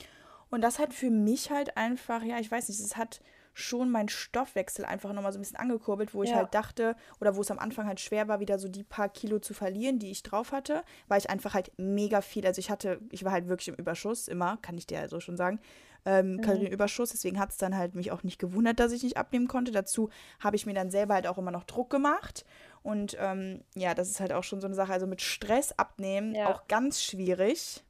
Und 0.49 0.61
das 0.61 0.79
hat 0.79 0.93
für 0.93 1.09
mich 1.09 1.49
halt 1.51 1.75
einfach, 1.77 2.23
ja, 2.23 2.39
ich 2.39 2.49
weiß 2.51 2.69
nicht, 2.69 2.79
es 2.79 2.95
hat 2.95 3.21
schon 3.57 3.89
meinen 3.89 4.07
Stoffwechsel 4.09 4.85
einfach 4.85 5.13
nochmal 5.13 5.31
so 5.33 5.39
ein 5.39 5.41
bisschen 5.41 5.57
angekurbelt, 5.57 6.13
wo 6.13 6.21
ich 6.21 6.29
Ja. 6.29 6.37
halt 6.37 6.53
dachte, 6.53 6.95
oder 7.19 7.35
wo 7.35 7.41
es 7.41 7.49
am 7.49 7.57
Anfang 7.57 7.87
halt 7.87 7.99
schwer 7.99 8.27
war, 8.27 8.39
wieder 8.39 8.59
so 8.59 8.67
die 8.67 8.83
paar 8.83 9.09
Kilo 9.09 9.39
zu 9.39 9.55
verlieren, 9.55 9.97
die 9.97 10.11
ich 10.11 10.21
drauf 10.21 10.51
hatte, 10.51 10.83
weil 11.07 11.19
ich 11.19 11.29
einfach 11.31 11.55
halt 11.55 11.71
mega 11.77 12.21
viel, 12.21 12.45
also 12.45 12.59
ich 12.59 12.69
hatte, 12.69 12.99
ich 13.11 13.25
war 13.25 13.31
halt 13.31 13.47
wirklich 13.47 13.69
im 13.69 13.75
Überschuss 13.75 14.27
immer, 14.27 14.57
kann 14.61 14.77
ich 14.77 14.85
dir 14.85 14.99
ja 14.99 15.07
so 15.07 15.19
schon 15.19 15.37
sagen, 15.37 15.59
ähm, 16.05 16.39
Kalorienüberschuss, 16.39 17.09
deswegen 17.09 17.39
hat 17.39 17.49
es 17.49 17.57
dann 17.57 17.75
halt 17.75 17.95
mich 17.95 18.11
auch 18.11 18.21
nicht 18.23 18.37
gewundert, 18.39 18.79
dass 18.79 18.91
ich 18.91 19.01
nicht 19.03 19.17
abnehmen 19.17 19.47
konnte. 19.47 19.71
Dazu 19.71 20.09
habe 20.39 20.55
ich 20.55 20.65
mir 20.67 20.73
dann 20.75 20.91
selber 20.91 21.15
halt 21.15 21.25
auch 21.27 21.39
immer 21.39 21.51
noch 21.51 21.63
Druck 21.63 21.89
gemacht 21.89 22.45
und 22.83 23.17
ähm, 23.19 23.63
ja, 23.75 23.95
das 23.95 24.09
ist 24.09 24.19
halt 24.19 24.31
auch 24.33 24.43
schon 24.43 24.61
so 24.61 24.67
eine 24.67 24.75
Sache, 24.75 24.93
also 24.93 25.07
mit 25.07 25.21
Stress 25.21 25.71
abnehmen, 25.77 26.35
Ja. 26.35 26.45
auch 26.45 26.67
ganz 26.67 27.01
schwierig. 27.03 27.83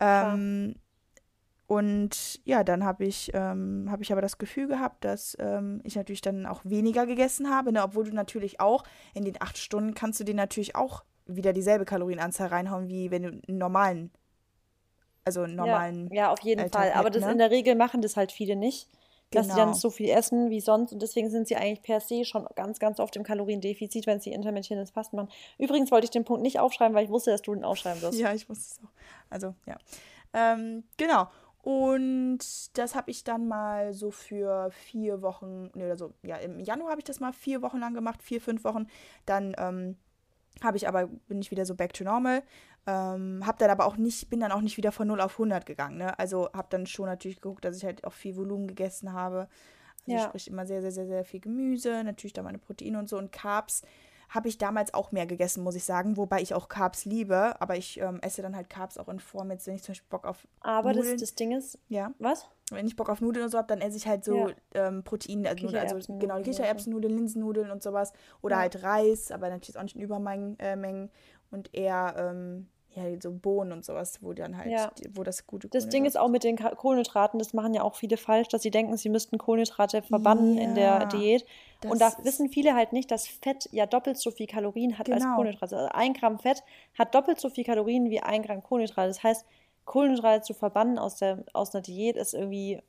Ähm, 0.00 0.76
und 1.72 2.38
ja, 2.44 2.64
dann 2.64 2.84
habe 2.84 3.06
ich, 3.06 3.30
ähm, 3.32 3.86
habe 3.90 4.02
ich 4.02 4.12
aber 4.12 4.20
das 4.20 4.36
Gefühl 4.36 4.68
gehabt, 4.68 5.06
dass 5.06 5.34
ähm, 5.40 5.80
ich 5.84 5.96
natürlich 5.96 6.20
dann 6.20 6.44
auch 6.44 6.60
weniger 6.64 7.06
gegessen 7.06 7.48
habe, 7.48 7.72
ne? 7.72 7.82
obwohl 7.82 8.04
du 8.04 8.14
natürlich 8.14 8.60
auch 8.60 8.84
in 9.14 9.24
den 9.24 9.40
acht 9.40 9.56
Stunden 9.56 9.94
kannst 9.94 10.20
du 10.20 10.24
dir 10.24 10.34
natürlich 10.34 10.76
auch 10.76 11.02
wieder 11.24 11.54
dieselbe 11.54 11.86
Kalorienanzahl 11.86 12.48
reinhauen, 12.48 12.88
wie 12.88 13.10
wenn 13.10 13.22
du 13.22 13.28
einen 13.28 13.56
normalen, 13.56 14.10
also 15.24 15.44
einen 15.44 15.54
normalen. 15.54 16.10
Ja, 16.10 16.24
ja, 16.24 16.32
auf 16.32 16.40
jeden 16.40 16.60
Alltag 16.60 16.82
Fall. 16.82 16.92
Aber 16.92 17.06
hätten, 17.06 17.14
das 17.14 17.24
ne? 17.24 17.32
in 17.32 17.38
der 17.38 17.50
Regel 17.50 17.74
machen 17.74 18.02
das 18.02 18.18
halt 18.18 18.32
viele 18.32 18.54
nicht, 18.54 18.90
dass 19.30 19.46
sie 19.46 19.56
dann 19.56 19.68
Genau. 19.68 19.78
so 19.78 19.88
viel 19.88 20.10
essen 20.10 20.50
wie 20.50 20.60
sonst 20.60 20.92
und 20.92 21.00
deswegen 21.00 21.30
sind 21.30 21.48
sie 21.48 21.56
eigentlich 21.56 21.80
per 21.80 22.00
se 22.00 22.26
schon 22.26 22.46
ganz, 22.54 22.80
ganz 22.80 23.00
oft 23.00 23.16
im 23.16 23.22
Kaloriendefizit, 23.22 24.06
wenn 24.06 24.20
sie 24.20 24.32
intermittierendes 24.32 24.90
Fasten 24.90 25.16
machen. 25.16 25.30
Übrigens 25.56 25.90
wollte 25.90 26.04
ich 26.04 26.10
den 26.10 26.26
Punkt 26.26 26.42
nicht 26.42 26.60
aufschreiben, 26.60 26.94
weil 26.94 27.04
ich 27.04 27.10
wusste, 27.10 27.30
dass 27.30 27.40
du 27.40 27.54
den 27.54 27.64
aufschreiben 27.64 28.02
wirst. 28.02 28.18
Ja, 28.18 28.34
ich 28.34 28.46
wusste 28.50 28.74
es 28.74 28.84
auch. 28.84 28.90
Also, 29.30 29.54
ja. 29.64 29.78
Ähm, 30.34 30.84
genau. 30.96 31.28
Und 31.62 32.38
das 32.76 32.94
habe 32.96 33.10
ich 33.10 33.22
dann 33.24 33.46
mal 33.46 33.92
so 33.94 34.10
für 34.10 34.70
vier 34.72 35.22
Wochen, 35.22 35.70
ne, 35.74 35.86
oder 35.86 35.96
so, 35.96 36.12
ja, 36.22 36.36
im 36.36 36.58
Januar 36.58 36.90
habe 36.90 37.00
ich 37.00 37.04
das 37.04 37.20
mal 37.20 37.32
vier 37.32 37.62
Wochen 37.62 37.78
lang 37.78 37.94
gemacht, 37.94 38.22
vier, 38.22 38.40
fünf 38.40 38.64
Wochen. 38.64 38.86
Dann 39.26 39.54
ähm, 39.58 39.96
habe 40.62 40.76
ich 40.76 40.88
aber, 40.88 41.06
bin 41.28 41.40
ich 41.40 41.50
wieder 41.50 41.64
so 41.66 41.74
back 41.76 41.92
to 41.92 42.04
normal. 42.04 42.42
Ähm, 42.86 43.46
habe 43.46 43.58
dann 43.58 43.70
aber 43.70 43.86
auch 43.86 43.96
nicht, 43.96 44.28
bin 44.28 44.40
dann 44.40 44.52
auch 44.52 44.60
nicht 44.60 44.76
wieder 44.76 44.90
von 44.92 45.06
0 45.06 45.20
auf 45.20 45.34
100 45.38 45.66
gegangen, 45.66 45.98
ne? 45.98 46.18
Also 46.18 46.50
habe 46.52 46.66
dann 46.70 46.86
schon 46.86 47.06
natürlich 47.06 47.40
geguckt, 47.40 47.64
dass 47.64 47.76
ich 47.76 47.84
halt 47.84 48.04
auch 48.04 48.12
viel 48.12 48.36
Volumen 48.36 48.66
gegessen 48.66 49.12
habe. 49.12 49.48
Also 50.06 50.18
Ja. 50.18 50.28
sprich 50.28 50.48
immer 50.48 50.66
sehr, 50.66 50.82
sehr, 50.82 50.92
sehr, 50.92 51.06
sehr 51.06 51.24
viel 51.24 51.40
Gemüse, 51.40 52.02
natürlich 52.04 52.32
dann 52.32 52.44
meine 52.44 52.58
Proteine 52.58 52.98
und 52.98 53.08
so 53.08 53.18
und 53.18 53.30
Carbs 53.32 53.82
habe 54.34 54.48
ich 54.48 54.56
damals 54.56 54.94
auch 54.94 55.12
mehr 55.12 55.26
gegessen, 55.26 55.62
muss 55.62 55.74
ich 55.74 55.84
sagen, 55.84 56.16
wobei 56.16 56.40
ich 56.40 56.54
auch 56.54 56.68
Carbs 56.68 57.04
liebe, 57.04 57.60
aber 57.60 57.76
ich 57.76 58.00
ähm, 58.00 58.18
esse 58.22 58.40
dann 58.40 58.56
halt 58.56 58.70
Carbs 58.70 58.96
auch 58.96 59.08
in 59.08 59.20
Form, 59.20 59.50
jetzt 59.50 59.66
wenn 59.66 59.74
ich 59.74 59.82
zum 59.82 59.92
Beispiel 59.92 60.08
Bock 60.08 60.24
auf 60.24 60.46
Aber 60.60 60.92
das, 60.92 60.98
Nudeln, 61.04 61.18
das 61.18 61.34
Ding 61.34 61.52
ist, 61.52 61.78
ja, 61.88 62.12
was? 62.18 62.48
wenn 62.70 62.86
ich 62.86 62.96
Bock 62.96 63.10
auf 63.10 63.20
Nudeln 63.20 63.44
und 63.44 63.50
so 63.50 63.58
habe, 63.58 63.68
dann 63.68 63.82
esse 63.82 63.98
ich 63.98 64.06
halt 64.06 64.24
so 64.24 64.48
Ja. 64.48 64.54
ähm, 64.74 65.04
Proteine, 65.04 65.50
also, 65.50 65.66
Nudeln, 65.66 65.86
also 65.86 66.18
genau. 66.18 66.40
Kichererbsennudeln, 66.40 67.14
Linsennudeln 67.14 67.70
und 67.70 67.82
sowas 67.82 68.12
oder 68.40 68.56
Ja. 68.56 68.60
halt 68.62 68.82
Reis, 68.82 69.30
aber 69.30 69.50
natürlich 69.50 69.76
auch 69.76 69.82
nicht 69.82 69.96
in 69.96 70.02
Übermengen 70.02 70.58
äh, 70.58 71.08
und 71.50 71.74
eher 71.74 72.14
ähm, 72.16 72.68
ja, 72.94 73.02
so 73.20 73.32
Bohnen 73.32 73.72
und 73.72 73.84
sowas, 73.84 74.18
wo 74.22 74.32
dann 74.34 74.56
halt, 74.58 74.70
Ja. 74.70 74.90
wo 75.14 75.22
das 75.22 75.46
gute 75.46 75.68
Das 75.68 75.88
Ding 75.88 76.04
ist 76.04 76.18
auch 76.18 76.28
mit 76.28 76.44
den 76.44 76.56
Kohlenhydraten, 76.56 77.38
das 77.38 77.54
machen 77.54 77.72
ja 77.74 77.82
auch 77.82 77.94
viele 77.94 78.16
falsch, 78.16 78.48
dass 78.48 78.62
sie 78.62 78.70
denken, 78.70 78.96
sie 78.96 79.08
müssten 79.08 79.38
Kohlenhydrate 79.38 80.02
verbannen 80.02 80.58
in 80.58 80.74
der 80.74 80.84
Ja, 80.84 81.04
Diät. 81.06 81.46
Und 81.88 82.00
da 82.00 82.12
wissen 82.22 82.48
viele 82.50 82.74
halt 82.74 82.92
nicht, 82.92 83.10
dass 83.10 83.26
Fett 83.26 83.68
ja 83.72 83.86
doppelt 83.86 84.18
so 84.18 84.30
viel 84.30 84.46
Kalorien 84.46 84.98
hat 84.98 85.10
als 85.10 85.22
Genau. 85.22 85.36
Kohlenhydrate. 85.36 85.76
Also 85.76 85.88
ein 85.92 86.12
Gramm 86.12 86.38
Fett 86.38 86.62
hat 86.98 87.14
doppelt 87.14 87.40
so 87.40 87.48
viel 87.48 87.64
Kalorien 87.64 88.10
wie 88.10 88.20
ein 88.20 88.42
Gramm 88.42 88.62
Kohlenhydrate. 88.62 89.08
Das 89.08 89.22
heißt, 89.22 89.44
Kohlenhydrate 89.84 90.42
zu 90.42 90.54
verbannen 90.54 90.98
aus, 90.98 91.16
der, 91.16 91.44
aus 91.54 91.74
einer 91.74 91.82
Diät 91.82 92.16
ist 92.16 92.34
irgendwie 92.34 92.80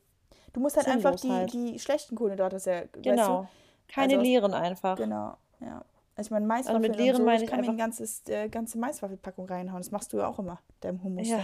Du 0.53 0.59
musst 0.59 0.77
halt 0.77 0.87
einfach 0.87 1.15
die, 1.15 1.31
halt. 1.31 1.51
die 1.53 1.79
schlechten 1.79 2.15
Kohlenhydrate, 2.15 2.57
ja, 2.69 2.83
Genau. 3.01 3.39
weißt 3.43 3.49
Keine 3.87 4.13
Also- 4.13 4.23
leeren 4.23 4.53
einfach. 4.53 4.95
du? 4.97 5.03
Genau, 5.03 5.33
ja. 5.61 5.83
Also 6.15 6.27
ich 6.27 6.31
meine, 6.31 6.45
Maiswaffeln 6.45 6.81
mit 6.81 6.91
und 6.91 6.97
leeren 6.97 7.17
so, 7.17 7.23
meine 7.23 7.37
ich 7.37 7.43
ich 7.43 7.49
kann 7.49 7.61
mir 7.61 7.67
eine 7.69 7.77
ganzes, 7.77 8.21
äh, 8.27 8.47
ganze 8.47 8.77
Maiswaffelpackung 8.77 9.45
reinhauen. 9.47 9.81
Das 9.81 9.91
machst 9.91 10.13
du 10.13 10.17
ja 10.17 10.27
auch 10.27 10.37
immer, 10.39 10.59
deinem 10.81 11.01
Hummus. 11.03 11.27
Ja. 11.27 11.39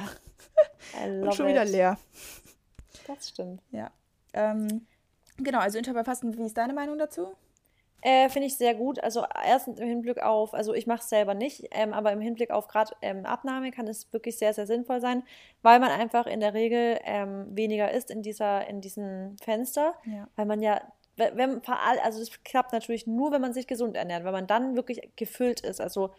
Und 1.04 1.34
schon 1.34 1.48
wieder 1.48 1.64
it. 1.64 1.70
leer. 1.72 1.98
Das 3.08 3.30
stimmt. 3.30 3.62
Ja. 3.72 3.92
Ähm, 4.34 4.86
genau, 5.38 5.60
also 5.60 5.78
Intervallfasten, 5.78 6.38
wie 6.38 6.44
ist 6.44 6.58
deine 6.58 6.74
Meinung 6.74 6.98
dazu? 6.98 7.30
Äh, 8.02 8.30
Finde 8.30 8.48
ich 8.48 8.56
sehr 8.56 8.76
gut. 8.76 9.04
Also 9.04 9.26
erstens 9.44 9.80
im 9.80 9.88
Hinblick 9.88 10.22
auf, 10.22 10.54
also 10.54 10.74
ich 10.74 10.88
mache 10.88 11.00
es 11.02 11.10
selber 11.10 11.34
nicht, 11.34 11.68
ähm, 11.72 11.92
aber 11.94 12.14
im 12.14 12.22
Hinblick 12.22 12.50
auf 12.52 12.68
gerade 12.68 12.94
ähm, 13.02 13.26
Abnahme 13.26 13.72
kann 13.72 13.88
es 13.88 14.14
wirklich 14.14 14.38
sehr, 14.38 14.54
sehr 14.54 14.68
sinnvoll 14.68 15.02
sein, 15.02 15.24
weil 15.64 15.80
man 15.80 15.90
einfach 15.92 16.26
in 16.26 16.40
der 16.40 16.54
Regel 16.54 17.00
ähm, 17.04 17.48
weniger 17.50 17.92
isst 17.92 18.10
in 18.10 18.22
dieser, 18.22 18.68
in 18.68 18.80
diesem 18.80 19.36
Fenster, 19.40 19.96
Ja. 20.06 20.28
weil 20.38 20.46
man 20.46 20.62
ja, 20.62 20.80
wenn 21.20 21.62
also 21.68 22.20
das 22.20 22.44
klappt 22.44 22.74
natürlich 22.74 23.08
nur, 23.08 23.32
wenn 23.32 23.42
man 23.42 23.54
sich 23.54 23.68
gesund 23.68 23.96
ernährt, 23.96 24.24
weil 24.24 24.32
man 24.32 24.48
dann 24.48 24.76
wirklich 24.76 25.02
gefüllt 25.16 25.60
ist, 25.62 25.82
also 25.82 26.12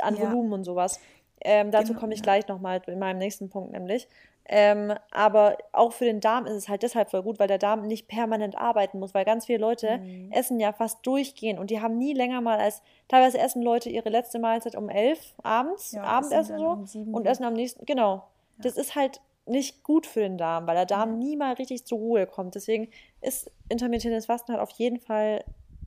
an 0.00 0.16
Ja. 0.16 0.22
Volumen 0.30 0.52
und 0.52 0.64
sowas. 0.64 1.00
Ähm, 1.40 1.70
dazu 1.70 1.88
Genau, 1.88 2.00
komme 2.00 2.14
ich 2.14 2.20
ja. 2.20 2.24
gleich 2.24 2.48
nochmal 2.48 2.82
in 2.86 2.98
meinem 2.98 3.18
nächsten 3.18 3.48
Punkt 3.48 3.72
nämlich. 3.72 4.08
Ähm, 4.50 4.94
aber 5.10 5.58
auch 5.72 5.92
für 5.92 6.06
den 6.06 6.20
Darm 6.20 6.46
ist 6.46 6.54
es 6.54 6.68
halt 6.70 6.82
deshalb 6.82 7.10
voll 7.10 7.22
gut, 7.22 7.38
weil 7.38 7.48
der 7.48 7.58
Darm 7.58 7.86
nicht 7.86 8.08
permanent 8.08 8.56
arbeiten 8.56 8.98
muss, 8.98 9.12
weil 9.12 9.26
ganz 9.26 9.44
viele 9.46 9.58
Leute 9.58 9.98
Mhm. 9.98 10.32
essen 10.32 10.58
ja 10.58 10.72
fast 10.72 11.06
durchgehend 11.06 11.60
und 11.60 11.70
die 11.70 11.82
haben 11.82 11.98
nie 11.98 12.14
länger 12.14 12.40
mal 12.40 12.58
als, 12.58 12.82
teilweise 13.08 13.38
essen 13.38 13.60
Leute 13.62 13.90
ihre 13.90 14.08
letzte 14.08 14.38
Mahlzeit 14.38 14.74
um 14.74 14.88
elf 14.88 15.34
abends, 15.42 15.92
Ja, 15.92 16.02
Abendessen 16.02 16.54
essen 16.56 16.86
so, 16.86 17.00
um 17.00 17.14
und 17.14 17.26
essen 17.26 17.44
am 17.44 17.52
nächsten, 17.52 17.84
genau. 17.84 18.24
Das 18.62 18.76
ist 18.76 18.96
halt 18.96 19.20
nicht 19.48 19.82
gut 19.82 20.06
für 20.06 20.20
den 20.20 20.38
Darm, 20.38 20.66
weil 20.66 20.74
der 20.74 20.86
Darm 20.86 21.10
Ja. 21.10 21.16
nie 21.16 21.36
mal 21.36 21.54
richtig 21.54 21.84
zur 21.84 21.98
Ruhe 21.98 22.26
kommt. 22.26 22.54
Deswegen 22.54 22.88
ist 23.20 23.50
intermittierendes 23.68 24.26
Fasten 24.26 24.52
halt 24.52 24.60
auf 24.60 24.70
jeden 24.70 25.00
Fall, 25.00 25.44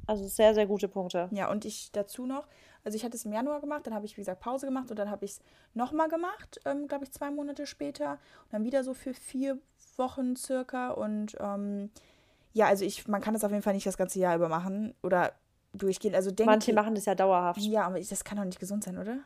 also 0.07 0.27
sehr, 0.27 0.53
sehr 0.53 0.67
gute 0.67 0.87
Punkte. 0.87 1.29
Ja, 1.31 1.49
und 1.49 1.65
ich 1.65 1.91
dazu 1.91 2.25
noch, 2.25 2.47
also 2.83 2.95
ich 2.95 3.03
hatte 3.03 3.15
es 3.15 3.25
im 3.25 3.33
Januar 3.33 3.61
gemacht, 3.61 3.85
dann 3.85 3.93
habe 3.93 4.05
ich, 4.05 4.17
wie 4.17 4.21
gesagt, 4.21 4.41
Pause 4.41 4.65
gemacht 4.65 4.89
und 4.89 4.97
dann 4.97 5.09
habe 5.11 5.25
ich 5.25 5.31
es 5.31 5.41
nochmal 5.73 6.09
gemacht, 6.09 6.59
ähm, 6.65 6.87
glaube 6.87 7.05
ich, 7.05 7.11
zwei 7.11 7.29
Monate 7.29 7.67
später. 7.67 8.13
Und 8.13 8.53
dann 8.53 8.63
wieder 8.63 8.83
so 8.83 8.93
für 8.93 9.13
vier 9.13 9.59
Wochen 9.97 10.35
circa. 10.35 10.91
Und 10.91 11.35
ähm, 11.39 11.91
ja, 12.53 12.65
also 12.67 12.83
ich, 12.83 13.07
man 13.07 13.21
kann 13.21 13.33
das 13.33 13.43
auf 13.43 13.51
jeden 13.51 13.63
Fall 13.63 13.73
nicht 13.73 13.85
das 13.85 13.97
ganze 13.97 14.19
Jahr 14.19 14.35
über 14.35 14.49
machen 14.49 14.95
oder 15.03 15.33
durchgehen. 15.73 16.15
Also 16.15 16.31
denke 16.31 16.51
Manche 16.51 16.73
machen 16.73 16.95
das 16.95 17.05
ja 17.05 17.15
dauerhaft. 17.15 17.61
Ja, 17.61 17.83
aber 17.85 17.99
das 17.99 18.23
kann 18.23 18.37
doch 18.37 18.45
nicht 18.45 18.59
gesund 18.59 18.83
sein, 18.83 18.97
oder? 18.97 19.19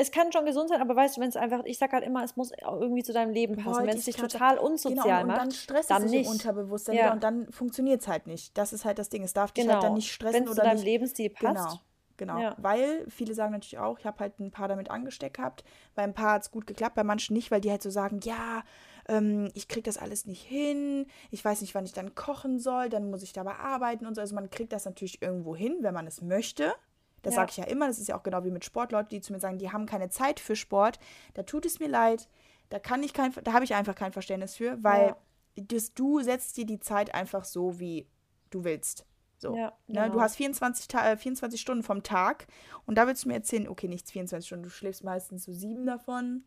Es 0.00 0.12
kann 0.12 0.30
schon 0.32 0.46
gesund 0.46 0.68
sein, 0.68 0.80
aber 0.80 0.94
weißt 0.94 1.16
du, 1.16 1.20
wenn 1.20 1.28
es 1.28 1.36
einfach, 1.36 1.64
ich 1.64 1.76
sag 1.76 1.92
halt 1.92 2.04
immer, 2.04 2.22
es 2.22 2.36
muss 2.36 2.52
irgendwie 2.62 3.02
zu 3.02 3.12
deinem 3.12 3.32
Leben 3.32 3.56
passen. 3.56 3.82
Wenn 3.84 3.96
es 3.96 4.06
ich 4.06 4.14
dich 4.14 4.16
total 4.16 4.56
unsozial 4.58 5.04
Genau, 5.04 5.20
und 5.22 5.26
macht, 5.26 5.40
dann 5.40 5.50
stresst 5.50 5.90
dann 5.90 6.04
es 6.04 6.10
sich 6.10 6.18
nicht. 6.20 6.26
im 6.28 6.32
Unterbewusstsein 6.32 6.96
Ja. 6.96 7.12
und 7.12 7.22
dann 7.24 7.50
funktioniert 7.50 8.00
es 8.02 8.06
halt 8.08 8.26
nicht. 8.28 8.56
Das 8.56 8.72
ist 8.72 8.84
halt 8.84 8.98
das 9.00 9.08
Ding. 9.08 9.24
Es 9.24 9.32
darf 9.34 9.50
dich 9.52 9.64
halt 9.64 9.72
Genau. 9.74 9.82
dann 9.82 9.94
nicht 9.94 10.12
stressen 10.12 10.34
Wenn 10.36 10.44
es 10.44 10.50
zu 10.50 10.54
oder 10.60 10.64
deinem 10.68 10.76
nicht. 10.76 10.84
Lebensstil 10.84 11.30
passt. 11.30 11.80
Genau, 12.16 12.34
genau. 12.34 12.38
Ja. 12.38 12.54
Weil 12.58 13.06
viele 13.10 13.34
sagen 13.34 13.50
natürlich 13.52 13.78
auch, 13.78 13.98
ich 13.98 14.06
habe 14.06 14.20
halt 14.20 14.38
ein 14.38 14.52
paar 14.52 14.68
damit 14.68 14.88
angesteckt 14.88 15.36
gehabt. 15.38 15.64
Bei 15.96 16.02
ein 16.04 16.14
paar 16.14 16.34
hat 16.34 16.42
es 16.42 16.50
gut 16.52 16.66
geklappt, 16.68 16.94
bei 16.94 17.02
manchen 17.04 17.34
nicht, 17.34 17.50
weil 17.50 17.60
die 17.60 17.70
halt 17.72 17.82
so 17.82 17.90
sagen, 17.90 18.20
ja, 18.22 18.62
ähm, 19.08 19.50
ich 19.54 19.66
kriege 19.66 19.82
das 19.84 19.98
alles 19.98 20.26
nicht 20.26 20.42
hin, 20.42 21.06
ich 21.30 21.44
weiß 21.44 21.60
nicht, 21.62 21.74
wann 21.74 21.86
ich 21.86 21.92
dann 21.94 22.14
kochen 22.14 22.58
soll, 22.60 22.88
dann 22.88 23.10
muss 23.10 23.22
ich 23.24 23.32
dabei 23.32 23.54
arbeiten 23.56 24.06
und 24.06 24.14
so. 24.14 24.20
Also 24.20 24.34
man 24.36 24.48
kriegt 24.50 24.72
das 24.72 24.84
natürlich 24.84 25.22
irgendwo 25.22 25.56
hin, 25.56 25.78
wenn 25.80 25.94
man 25.94 26.06
es 26.06 26.22
möchte. 26.22 26.72
Das 27.22 27.34
Ja. 27.34 27.40
sage 27.40 27.50
ich 27.50 27.56
ja 27.58 27.64
immer, 27.64 27.86
das 27.88 27.98
ist 27.98 28.08
ja 28.08 28.16
auch 28.16 28.22
genau 28.22 28.44
wie 28.44 28.50
mit 28.50 28.64
Sportleuten, 28.64 29.08
die 29.10 29.20
zu 29.20 29.32
mir 29.32 29.40
sagen, 29.40 29.58
die 29.58 29.70
haben 29.72 29.86
keine 29.86 30.08
Zeit 30.10 30.40
für 30.40 30.56
Sport. 30.56 30.98
Da 31.34 31.42
tut 31.42 31.66
es 31.66 31.80
mir 31.80 31.88
leid, 31.88 32.28
da 32.70 32.78
kann 32.78 33.02
ich 33.02 33.12
kein, 33.12 33.32
da 33.44 33.52
habe 33.52 33.64
ich 33.64 33.74
einfach 33.74 33.94
kein 33.94 34.12
Verständnis 34.12 34.56
für, 34.56 34.82
weil 34.84 35.16
das, 35.56 35.94
du 35.94 36.20
setzt 36.20 36.56
dir 36.56 36.66
die 36.66 36.78
Zeit 36.80 37.14
einfach 37.14 37.44
so, 37.44 37.80
wie 37.80 38.06
du 38.50 38.64
willst. 38.64 39.04
So. 39.38 39.54
Ja, 39.56 39.72
ne? 39.86 40.06
Du 40.06 40.10
genau. 40.12 40.20
hast 40.20 40.36
24, 40.36 40.88
Ta 40.88 41.12
äh, 41.12 41.16
24 41.16 41.60
Stunden 41.60 41.82
vom 41.82 42.02
Tag 42.02 42.46
und 42.86 42.96
da 42.96 43.06
willst 43.06 43.24
du 43.24 43.28
mir 43.28 43.34
erzählen, 43.34 43.68
okay, 43.68 43.88
nicht 43.88 44.10
24 44.10 44.46
Stunden, 44.46 44.64
du 44.64 44.70
schläfst 44.70 45.04
meistens 45.04 45.44
so 45.44 45.52
sieben 45.52 45.86
davon, 45.86 46.42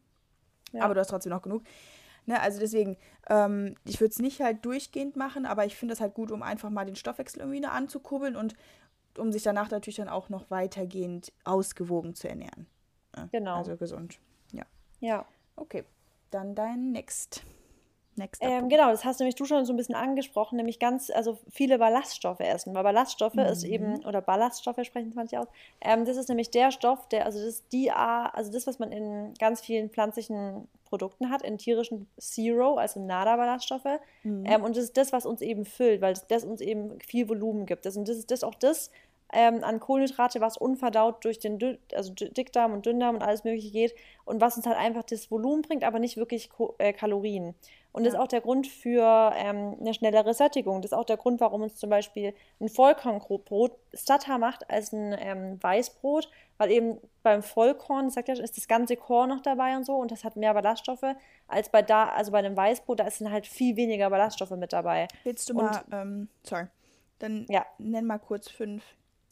Ja. 0.74 0.84
aber 0.84 0.94
du 0.94 1.00
hast 1.00 1.08
trotzdem 1.10 1.32
noch 1.32 1.42
genug. 1.42 1.64
Ne? 2.26 2.40
Also 2.40 2.60
deswegen, 2.60 2.98
ähm, 3.30 3.76
ich 3.86 4.00
würde 4.00 4.12
es 4.12 4.20
nicht 4.20 4.42
halt 4.42 4.64
durchgehend 4.66 5.16
machen, 5.16 5.46
aber 5.46 5.66
ich 5.66 5.76
finde 5.76 5.94
es 5.94 6.02
halt 6.02 6.14
gut, 6.14 6.32
um 6.32 6.44
einfach 6.44 6.70
mal 6.70 6.86
den 6.86 6.96
Stoffwechsel 6.96 7.40
irgendwie 7.40 7.62
ne, 7.62 7.72
anzukurbeln 7.72 8.36
und 8.36 8.56
um 9.18 9.32
sich 9.32 9.44
danach 9.44 9.70
natürlich 9.72 9.98
dann 9.98 10.10
auch 10.10 10.30
noch 10.30 10.50
weitergehend 10.50 11.32
ausgewogen 11.44 12.16
zu 12.16 12.30
ernähren. 12.30 12.68
Ne? 13.16 13.30
Genau. 13.32 13.56
Also 13.56 13.78
gesund. 13.78 14.20
Ja. 14.52 14.66
Ja. 15.00 15.26
Okay, 15.56 15.84
dann 16.32 16.56
dein 16.56 16.92
Next. 16.92 17.44
Next 18.22 18.42
ähm, 18.44 18.70
genau, 18.70 18.92
das 18.92 19.04
hast 19.04 19.20
nämlich 19.20 19.36
du 19.36 19.46
schon 19.46 19.66
so 19.66 19.74
ein 19.74 19.78
bisschen 19.78 19.96
angesprochen, 19.96 20.56
nämlich 20.56 20.78
ganz, 20.78 21.10
also 21.10 21.40
viele 21.50 21.80
Ballaststoffe 21.80 22.40
essen. 22.40 22.74
Weil 22.76 22.84
Ballaststoffe 22.84 23.34
mhm. 23.34 23.42
ist 23.42 23.64
eben, 23.64 24.06
oder 24.06 24.22
Ballaststoffe 24.22 24.84
sprechen 24.84 25.10
es 25.10 25.16
manche 25.16 25.40
aus, 25.40 25.48
ähm, 25.82 26.06
das 26.06 26.18
ist 26.18 26.30
nämlich 26.30 26.52
der 26.52 26.72
Stoff, 26.72 27.10
der, 27.10 27.26
also 27.26 27.44
das 27.44 27.68
die 27.70 27.92
also 27.92 28.52
das, 28.52 28.68
was 28.68 28.78
man 28.78 28.92
in 28.92 29.34
ganz 29.40 29.62
vielen 29.62 29.90
pflanzlichen 29.90 30.68
Produkten 30.86 31.32
hat, 31.32 31.42
in 31.42 31.58
tierischen 31.58 32.08
Zero, 32.20 32.76
also 32.76 33.00
Nada-Ballaststoffe. 33.00 34.00
Mhm. 34.24 34.46
Ähm, 34.46 34.64
und 34.64 34.78
das 34.78 34.84
ist 34.84 34.98
das, 34.98 35.12
was 35.12 35.26
uns 35.26 35.42
eben 35.42 35.66
füllt, 35.66 36.02
weil 36.02 36.14
das, 36.14 36.28
das 36.28 36.44
uns 36.44 36.62
eben 36.62 37.00
viel 37.00 37.28
Volumen 37.28 37.66
gibt. 37.66 37.86
Das, 37.86 37.98
und 37.98 38.08
das 38.08 38.18
ist 38.18 38.30
das 38.30 38.44
auch 38.44 38.56
das, 38.56 38.92
ähm, 39.34 39.64
an 39.64 39.80
Kohlenhydrate, 39.80 40.42
was 40.42 40.58
unverdaut 40.58 41.24
durch 41.24 41.40
den 41.40 41.58
Dü 41.58 41.78
also 41.94 42.14
Dickdarm 42.14 42.74
und 42.74 42.86
Dünndarm 42.86 43.16
und 43.16 43.24
alles 43.24 43.44
Mögliche 43.44 43.72
geht 43.72 43.96
und 44.26 44.42
was 44.42 44.58
uns 44.58 44.66
halt 44.66 44.78
einfach 44.78 45.04
das 45.04 45.32
Volumen 45.32 45.62
bringt, 45.62 45.84
aber 45.84 46.00
nicht 46.00 46.18
wirklich 46.18 46.50
Ko 46.50 46.76
äh, 46.78 46.94
Kalorien. 46.94 47.56
Und 47.94 48.06
das 48.06 48.14
ist 48.14 48.20
auch 48.20 48.28
der 48.28 48.42
Grund 48.42 48.68
für 48.68 49.34
ähm, 49.36 49.76
eine 49.80 49.94
schnellere 49.94 50.34
Sättigung. 50.34 50.82
Das 50.82 50.92
ist 50.92 50.98
auch 50.98 51.06
der 51.06 51.18
Grund, 51.18 51.42
warum 51.42 51.62
uns 51.62 51.76
zum 51.76 51.90
Beispiel 51.90 52.34
ein 52.60 52.70
Vollkornbrot 52.70 53.78
satter 53.92 54.38
macht 54.38 54.70
als 54.70 54.94
ein 54.94 55.16
ähm, 55.20 55.62
Weißbrot, 55.62 56.30
weil 56.58 56.72
eben 56.72 57.00
beim 57.22 57.44
Vollkorn, 57.44 58.10
sagt 58.10 58.30
ja, 58.30 58.36
ist 58.36 58.58
das 58.58 58.68
ganze 58.68 58.96
Korn 58.96 59.30
noch 59.30 59.42
dabei 59.42 59.76
und 59.76 59.86
so 59.86 59.96
und 59.96 60.12
das 60.12 60.24
hat 60.24 60.38
mehr 60.38 60.54
Ballaststoffe 60.54 61.16
als 61.48 61.70
bei 61.70 61.82
da, 61.82 62.08
also 62.10 62.32
bei 62.32 62.40
einem 62.40 62.56
Weißbrot, 62.56 63.00
da 63.00 63.10
sind 63.10 63.30
halt 63.30 63.46
viel 63.46 63.76
weniger 63.76 64.10
Ballaststoffe 64.10 64.52
mit 64.52 64.72
dabei. 64.72 65.08
Willst 65.24 65.50
du 65.50 65.54
und, 65.54 65.66
mal, 65.66 65.84
ähm, 65.92 66.30
sorry, 66.44 66.68
dann 67.20 67.46
ja. 67.50 67.66
nenn 67.78 68.06
mal 68.06 68.20
kurz 68.20 68.50
fünf 68.50 68.84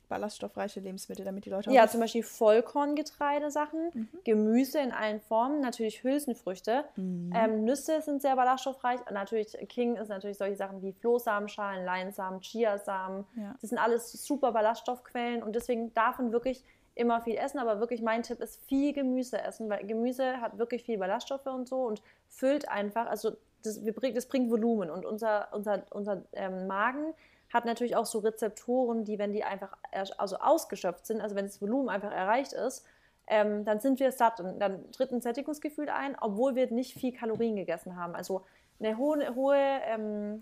ballaststoffreiche 0.09 0.79
Lebensmittel, 0.79 1.23
damit 1.23 1.45
die 1.45 1.49
Leute 1.49 1.69
auch. 1.69 1.73
Ja, 1.73 1.87
zum 1.87 2.01
Beispiel 2.01 2.23
Vollkorngetreidesachen, 2.23 3.91
mhm. 3.93 4.09
Gemüse 4.25 4.79
in 4.79 4.91
allen 4.91 5.21
Formen, 5.21 5.61
natürlich 5.61 6.03
Hülsenfrüchte. 6.03 6.83
Mhm. 6.95 7.31
Ähm, 7.33 7.63
Nüsse 7.63 8.01
sind 8.01 8.21
sehr 8.21 8.35
ballaststoffreich. 8.35 8.99
Und 9.07 9.13
natürlich 9.13 9.57
King 9.69 9.95
ist 9.95 10.09
natürlich 10.09 10.37
solche 10.37 10.55
Sachen 10.55 10.81
wie 10.81 10.91
Flohsamenschalen, 10.91 11.85
Leinsamen, 11.85 12.41
Chiasamen. 12.41 13.25
Ja. 13.35 13.55
Das 13.61 13.69
sind 13.69 13.79
alles 13.79 14.11
super 14.11 14.51
Ballaststoffquellen 14.51 15.43
und 15.43 15.55
deswegen 15.55 15.93
darf 15.93 16.17
man 16.17 16.31
wirklich 16.31 16.63
immer 16.95 17.21
viel 17.21 17.37
essen, 17.37 17.59
aber 17.59 17.79
wirklich 17.79 18.01
mein 18.01 18.23
Tipp 18.23 18.41
ist 18.41 18.61
viel 18.65 18.91
Gemüse 18.91 19.41
essen, 19.41 19.69
weil 19.69 19.85
Gemüse 19.85 20.41
hat 20.41 20.57
wirklich 20.57 20.83
viel 20.83 20.97
Ballaststoffe 20.97 21.45
und 21.45 21.67
so 21.67 21.83
und 21.83 22.01
füllt 22.27 22.67
einfach, 22.67 23.07
also 23.07 23.31
das, 23.63 23.79
das 24.13 24.25
bringt 24.25 24.51
Volumen 24.51 24.89
und 24.89 25.05
unser, 25.05 25.47
unser, 25.53 25.83
unser 25.91 26.23
ähm, 26.33 26.67
Magen 26.67 27.13
hat 27.53 27.65
natürlich 27.65 27.95
auch 27.95 28.05
so 28.05 28.19
Rezeptoren, 28.19 29.05
die, 29.05 29.17
wenn 29.17 29.33
die 29.33 29.43
einfach 29.43 29.75
also 29.91 30.37
ausgeschöpft 30.37 31.05
sind, 31.05 31.21
also 31.21 31.35
wenn 31.35 31.45
das 31.45 31.61
Volumen 31.61 31.89
einfach 31.89 32.11
erreicht 32.11 32.53
ist, 32.53 32.85
ähm, 33.27 33.63
dann 33.65 33.79
sind 33.79 33.99
wir 33.99 34.11
satt 34.11 34.39
und 34.39 34.59
dann 34.59 34.91
tritt 34.91 35.11
ein 35.11 35.21
Sättigungsgefühl 35.21 35.89
ein, 35.89 36.17
obwohl 36.19 36.55
wir 36.55 36.71
nicht 36.71 36.93
viel 36.93 37.13
Kalorien 37.13 37.55
gegessen 37.55 37.95
haben. 37.95 38.15
Also 38.15 38.43
eine 38.79 38.97
hohe, 38.97 39.35
hohe 39.35 39.57
ähm, 39.57 40.39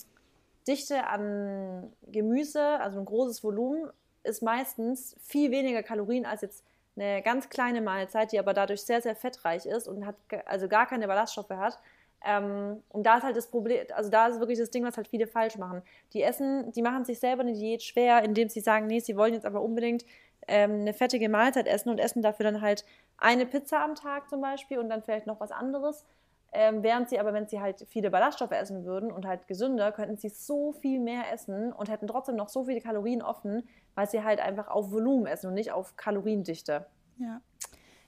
Dichte 0.68 1.08
an 1.08 1.92
Gemüse, 2.08 2.62
also 2.62 3.00
ein 3.00 3.06
großes 3.06 3.44
Volumen, 3.44 3.90
ist 4.24 4.42
meistens 4.42 5.16
viel 5.22 5.52
weniger 5.52 5.84
Kalorien 5.84 6.26
als 6.26 6.42
jetzt 6.42 6.64
eine 6.96 7.22
ganz 7.22 7.50
kleine 7.50 7.82
Mahlzeit, 7.82 8.32
die 8.32 8.40
aber 8.40 8.54
dadurch 8.54 8.82
sehr, 8.82 9.02
sehr 9.02 9.16
fettreich 9.16 9.66
ist 9.66 9.88
und 9.88 10.06
hat 10.06 10.16
also 10.46 10.68
gar 10.68 10.88
keine 10.88 11.08
Ballaststoffe 11.08 11.50
hat. 11.52 11.80
Ähm, 12.26 12.84
und 12.90 13.04
da 13.06 13.18
ist 13.18 13.24
halt 13.24 13.38
das 13.38 13.48
Problem, 13.48 13.86
also 13.94 14.10
da 14.10 14.28
ist 14.28 14.40
wirklich 14.40 14.58
das 14.58 14.72
Ding, 14.72 14.84
was 14.84 14.98
halt 14.98 15.08
viele 15.08 15.28
falsch 15.28 15.58
machen. 15.58 15.82
Die 16.14 16.24
essen, 16.24 16.72
die 16.72 16.82
machen 16.82 17.06
sich 17.06 17.20
selber 17.20 17.42
eine 17.42 17.54
Diät 17.54 17.84
schwer, 17.84 18.24
indem 18.24 18.50
sie 18.50 18.60
sagen, 18.60 18.88
nee, 18.88 19.00
sie 19.00 19.16
wollen 19.16 19.34
jetzt 19.34 19.46
aber 19.46 19.62
unbedingt 19.62 20.04
ähm, 20.48 20.82
eine 20.82 20.94
fettige 20.94 21.30
Mahlzeit 21.30 21.68
essen 21.68 21.90
und 21.90 22.00
essen 22.00 22.22
dafür 22.22 22.46
dann 22.46 22.62
halt 22.62 22.86
eine 23.18 23.46
Pizza 23.46 23.84
am 23.84 23.96
Tag 23.96 24.30
zum 24.30 24.42
Beispiel 24.42 24.80
und 24.80 24.90
dann 24.90 25.04
vielleicht 25.04 25.28
noch 25.28 25.40
was 25.40 25.52
anderes. 25.52 26.06
Ähm, 26.54 26.82
während 26.82 27.10
sie 27.10 27.20
aber, 27.20 27.34
wenn 27.34 27.48
sie 27.48 27.60
halt 27.60 27.86
viele 27.90 28.10
Ballaststoffe 28.10 28.52
essen 28.52 28.86
würden 28.86 29.12
und 29.12 29.26
halt 29.26 29.48
gesünder, 29.48 29.92
könnten 29.92 30.18
sie 30.18 30.30
so 30.30 30.72
viel 30.72 31.00
mehr 31.00 31.32
essen 31.32 31.74
und 31.74 31.90
hätten 31.90 32.08
trotzdem 32.08 32.36
noch 32.36 32.48
so 32.50 32.64
viele 32.64 32.80
Kalorien 32.80 33.22
offen, 33.22 33.68
weil 33.96 34.10
sie 34.10 34.24
halt 34.24 34.40
einfach 34.40 34.68
auf 34.70 34.92
Volumen 34.92 35.28
essen 35.28 35.48
und 35.48 35.56
nicht 35.56 35.72
auf 35.72 35.98
Kaloriendichte. 35.98 36.86
Ja. 37.18 37.42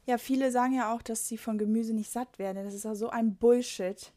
Ja, 0.05 0.17
viele 0.17 0.51
sagen 0.51 0.73
ja 0.73 0.93
auch, 0.93 1.01
dass 1.01 1.27
sie 1.27 1.37
von 1.37 1.57
Gemüse 1.57 1.93
nicht 1.93 2.11
satt 2.11 2.39
werden. 2.39 2.63
Das 2.63 2.73
ist 2.73 2.85
ja 2.85 2.95
so 2.95 3.09
ein 3.09 3.35
Bullshit. 3.35 4.11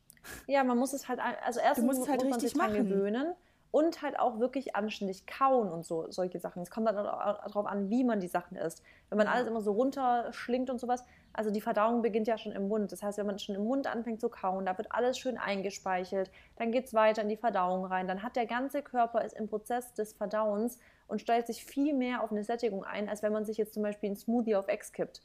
Ja, 0.47 0.65
man 0.65 0.79
muss 0.79 0.93
es 0.93 1.09
halt, 1.09 1.21
also 1.45 1.61
erstens 1.61 1.99
muss, 1.99 2.09
halt 2.09 2.23
muss 2.23 2.31
man 2.31 2.41
sich 2.41 2.53
dran 2.53 2.73
gewöhnen 2.73 3.35
und 3.73 4.03
halt 4.03 4.19
auch 4.19 4.39
wirklich 4.39 4.77
anständig 4.77 5.27
kauen 5.27 5.73
und 5.73 5.85
so 5.85 6.11
solche 6.11 6.39
Sachen. 6.39 6.63
Es 6.63 6.71
kommt 6.71 6.87
dann 6.87 6.99
auch 6.99 7.43
darauf 7.47 7.67
an, 7.67 7.89
wie 7.89 8.05
man 8.05 8.21
die 8.21 8.29
Sachen 8.29 8.57
isst. 8.57 8.83
Wenn 9.09 9.17
man 9.17 9.27
alles 9.27 9.49
immer 9.49 9.63
so 9.63 9.73
runterschlingt 9.73 10.69
und 10.69 10.79
sowas, 10.79 11.05
also 11.33 11.51
die 11.51 11.63
Verdauung 11.63 12.03
beginnt 12.03 12.29
ja 12.29 12.37
schon 12.37 12.53
im 12.53 12.69
Mund. 12.69 12.93
Das 12.93 13.03
heißt, 13.03 13.17
wenn 13.17 13.27
man 13.27 13.39
schon 13.39 13.55
im 13.55 13.65
Mund 13.65 13.87
anfängt 13.87 14.21
zu 14.21 14.29
kauen, 14.29 14.67
da 14.67 14.77
wird 14.77 14.93
alles 14.93 15.19
schön 15.19 15.39
eingespeichelt, 15.39 16.31
dann 16.57 16.71
geht 16.71 16.85
es 16.85 16.95
weiter 16.95 17.23
in 17.23 17.31
die 17.31 17.39
Verdauung 17.39 17.87
rein. 17.87 18.07
Dann 18.07 18.23
hat 18.23 18.37
der 18.37 18.47
ganze 18.47 18.83
Körper 18.83 19.25
ist 19.25 19.33
im 19.33 19.49
Prozess 19.49 19.95
des 19.95 20.13
Verdauens 20.13 20.79
und 21.09 21.23
stellt 21.23 21.47
sich 21.47 21.65
viel 21.65 21.95
mehr 21.95 22.23
auf 22.23 22.31
eine 22.31 22.45
Sättigung 22.45 22.85
ein, 22.85 23.09
als 23.09 23.23
wenn 23.23 23.33
man 23.33 23.47
sich 23.47 23.57
jetzt 23.57 23.73
zum 23.73 23.83
Beispiel 23.83 24.09
einen 24.09 24.17
Smoothie 24.17 24.55
auf 24.55 24.69
Ex 24.69 24.93
kippt. 24.93 25.23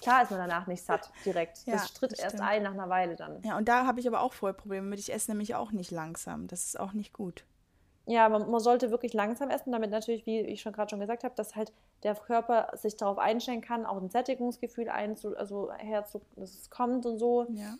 Klar 0.00 0.22
ist 0.22 0.30
man 0.30 0.40
danach 0.40 0.66
nicht 0.66 0.82
satt 0.82 1.10
direkt. 1.24 1.66
Ja, 1.66 1.74
das 1.74 1.92
tritt 1.92 2.12
das 2.12 2.20
erst 2.20 2.40
ein 2.40 2.62
nach 2.62 2.72
einer 2.72 2.88
Weile 2.88 3.16
dann. 3.16 3.42
Ja, 3.42 3.56
und 3.58 3.68
da 3.68 3.86
habe 3.86 4.00
ich 4.00 4.08
aber 4.08 4.20
auch 4.20 4.32
voll 4.32 4.54
Probleme 4.54 4.86
mit. 4.86 4.98
Ich 4.98 5.12
esse 5.12 5.30
nämlich 5.30 5.54
auch 5.54 5.72
nicht 5.72 5.90
langsam. 5.90 6.46
Das 6.46 6.64
ist 6.64 6.80
auch 6.80 6.92
nicht 6.92 7.12
gut. 7.12 7.44
Ja, 8.06 8.28
man, 8.28 8.50
man 8.50 8.60
sollte 8.60 8.90
wirklich 8.90 9.12
langsam 9.12 9.50
essen, 9.50 9.72
damit 9.72 9.90
natürlich, 9.90 10.26
wie 10.26 10.40
ich 10.40 10.62
schon 10.62 10.72
gerade 10.72 10.90
schon 10.90 11.00
gesagt 11.00 11.22
habe, 11.22 11.34
dass 11.36 11.54
halt 11.54 11.72
der 12.02 12.14
Körper 12.14 12.70
sich 12.76 12.96
darauf 12.96 13.18
einstellen 13.18 13.60
kann, 13.60 13.84
auch 13.84 14.00
ein 14.00 14.08
Sättigungsgefühl 14.08 14.88
einzu, 14.88 15.36
also 15.36 15.70
herzu, 15.76 16.22
dass 16.36 16.54
es 16.54 16.70
kommt 16.70 17.04
und 17.06 17.18
so. 17.18 17.46
Ja. 17.50 17.76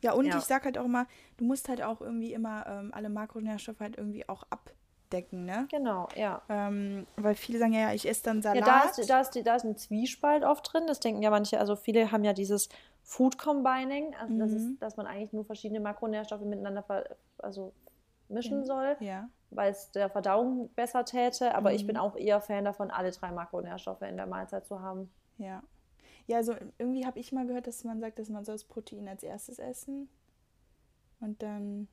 Ja, 0.00 0.12
und 0.12 0.26
ja. 0.26 0.38
ich 0.38 0.44
sage 0.44 0.66
halt 0.66 0.78
auch 0.78 0.84
immer, 0.84 1.06
du 1.36 1.44
musst 1.44 1.68
halt 1.68 1.82
auch 1.82 2.00
irgendwie 2.00 2.32
immer 2.32 2.64
ähm, 2.66 2.90
alle 2.94 3.08
Makronährstoffe 3.08 3.80
halt 3.80 3.98
irgendwie 3.98 4.28
auch 4.28 4.44
ab 4.50 4.70
abdecken, 5.06 5.44
ne? 5.44 5.66
Genau, 5.70 6.08
ja. 6.16 6.42
Ähm, 6.48 7.06
weil 7.16 7.34
viele 7.34 7.58
sagen 7.58 7.72
ja, 7.72 7.92
ich 7.92 8.08
esse 8.08 8.24
dann 8.24 8.42
Salat. 8.42 8.58
Ja, 8.58 8.64
da 8.64 8.90
ist, 8.90 9.10
da, 9.10 9.20
ist, 9.20 9.46
da 9.46 9.56
ist 9.56 9.64
ein 9.64 9.76
Zwiespalt 9.76 10.44
oft 10.44 10.72
drin. 10.72 10.86
Das 10.86 11.00
denken 11.00 11.22
ja 11.22 11.30
manche, 11.30 11.58
also 11.58 11.76
viele 11.76 12.10
haben 12.12 12.24
ja 12.24 12.32
dieses 12.32 12.68
Food 13.02 13.38
Combining, 13.38 14.14
also 14.16 14.34
mhm. 14.34 14.38
das 14.38 14.52
ist, 14.52 14.82
dass 14.82 14.96
man 14.96 15.06
eigentlich 15.06 15.32
nur 15.32 15.44
verschiedene 15.44 15.80
Makronährstoffe 15.80 16.42
miteinander 16.42 16.82
ver, 16.82 17.16
also 17.38 17.72
mischen 18.28 18.60
mhm. 18.60 18.64
soll, 18.64 18.96
ja. 19.00 19.28
weil 19.50 19.70
es 19.70 19.92
der 19.92 20.10
Verdauung 20.10 20.70
besser 20.74 21.04
täte. 21.04 21.54
Aber 21.54 21.70
mhm. 21.70 21.76
ich 21.76 21.86
bin 21.86 21.96
mhm. 21.96 22.02
auch 22.02 22.16
eher 22.16 22.40
Fan 22.40 22.64
davon, 22.64 22.90
alle 22.90 23.10
drei 23.12 23.30
Makronährstoffe 23.30 24.02
in 24.02 24.16
der 24.16 24.26
Mahlzeit 24.26 24.66
zu 24.66 24.80
haben. 24.80 25.10
Ja. 25.38 25.62
Ja, 26.26 26.38
also 26.38 26.56
irgendwie 26.78 27.06
habe 27.06 27.20
ich 27.20 27.30
mal 27.30 27.46
gehört, 27.46 27.68
dass 27.68 27.84
man 27.84 28.00
sagt, 28.00 28.18
dass 28.18 28.28
man 28.28 28.44
soll 28.44 28.56
das 28.56 28.64
Protein 28.64 29.06
als 29.06 29.22
erstes 29.22 29.60
essen 29.60 30.08
und 31.20 31.40
dann 31.40 31.86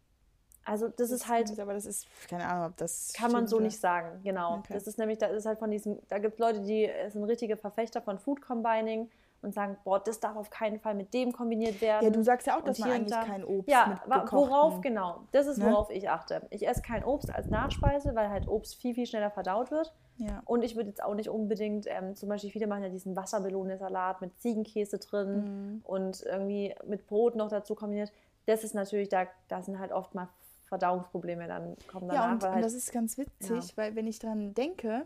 also 0.65 0.87
das, 0.87 0.95
das 0.95 1.11
ist 1.11 1.27
halt. 1.27 1.59
Aber 1.59 1.73
das 1.73 1.85
ist, 1.85 2.07
keine 2.29 2.47
Ahnung, 2.47 2.67
ob 2.67 2.77
das. 2.77 3.13
Kann 3.13 3.31
man 3.31 3.47
so 3.47 3.57
oder? 3.57 3.65
nicht 3.65 3.79
sagen, 3.79 4.21
genau. 4.23 4.57
Okay. 4.59 4.73
Das 4.73 4.87
ist 4.87 4.97
nämlich, 4.97 5.17
da 5.17 5.27
ist 5.27 5.45
halt 5.45 5.59
von 5.59 5.71
diesem, 5.71 5.99
da 6.07 6.19
gibt 6.19 6.33
es 6.35 6.39
Leute, 6.39 6.61
die 6.61 6.89
sind 7.09 7.23
richtige 7.23 7.57
Verfechter 7.57 8.01
von 8.01 8.19
Food 8.19 8.41
Combining 8.41 9.09
und 9.43 9.53
sagen, 9.53 9.77
boah, 9.83 9.99
das 9.99 10.19
darf 10.19 10.37
auf 10.37 10.49
keinen 10.49 10.79
Fall 10.79 10.95
mit 10.95 11.13
dem 11.13 11.33
kombiniert 11.33 11.81
werden. 11.81 12.05
Ja, 12.05 12.09
du 12.09 12.23
sagst 12.23 12.47
ja 12.47 12.57
auch, 12.57 12.63
dass 12.63 12.79
man 12.79 12.91
eigentlich 12.91 13.11
da, 13.11 13.23
kein 13.23 13.43
Obst 13.43 13.69
Ja, 13.69 14.01
worauf, 14.07 14.81
genau. 14.81 15.27
Das 15.31 15.47
ist, 15.47 15.57
ne? 15.57 15.65
worauf 15.65 15.89
ich 15.89 16.09
achte. 16.09 16.47
Ich 16.49 16.65
esse 16.67 16.81
kein 16.81 17.03
Obst 17.03 17.33
als 17.33 17.47
Nachspeise, 17.49 18.15
weil 18.15 18.29
halt 18.29 18.47
Obst 18.47 18.75
viel, 18.75 18.93
viel 18.95 19.05
schneller 19.05 19.31
verdaut 19.31 19.69
wird. 19.69 19.93
Ja. 20.17 20.41
Und 20.45 20.63
ich 20.63 20.75
würde 20.75 20.89
jetzt 20.89 21.03
auch 21.03 21.15
nicht 21.15 21.29
unbedingt, 21.29 21.87
ähm, 21.87 22.15
zum 22.15 22.29
Beispiel 22.29 22.51
viele 22.51 22.67
machen 22.67 22.83
ja 22.83 22.89
diesen 22.89 23.15
Wassermelone-Salat 23.15 24.21
mit 24.21 24.39
Ziegenkäse 24.39 24.99
drin 24.99 25.43
mhm. 25.43 25.81
und 25.83 26.21
irgendwie 26.21 26.73
mit 26.85 27.07
Brot 27.07 27.35
noch 27.35 27.49
dazu 27.49 27.75
kombiniert. 27.75 28.11
Das 28.45 28.63
ist 28.63 28.75
natürlich, 28.75 29.09
da, 29.09 29.25
da 29.47 29.61
sind 29.61 29.79
halt 29.79 29.91
oft 29.91 30.15
mal 30.15 30.29
Verdauungsprobleme 30.73 31.47
dann 31.47 31.75
kommen 31.87 32.07
danach. 32.07 32.25
Ja, 32.25 32.31
und, 32.33 32.43
halt, 32.43 32.55
und 32.55 32.61
das 32.61 32.73
ist 32.73 32.91
ganz 32.91 33.17
witzig, 33.17 33.69
ja. 33.69 33.77
weil 33.77 33.95
wenn 33.95 34.07
ich 34.07 34.19
dran 34.19 34.53
denke, 34.53 35.05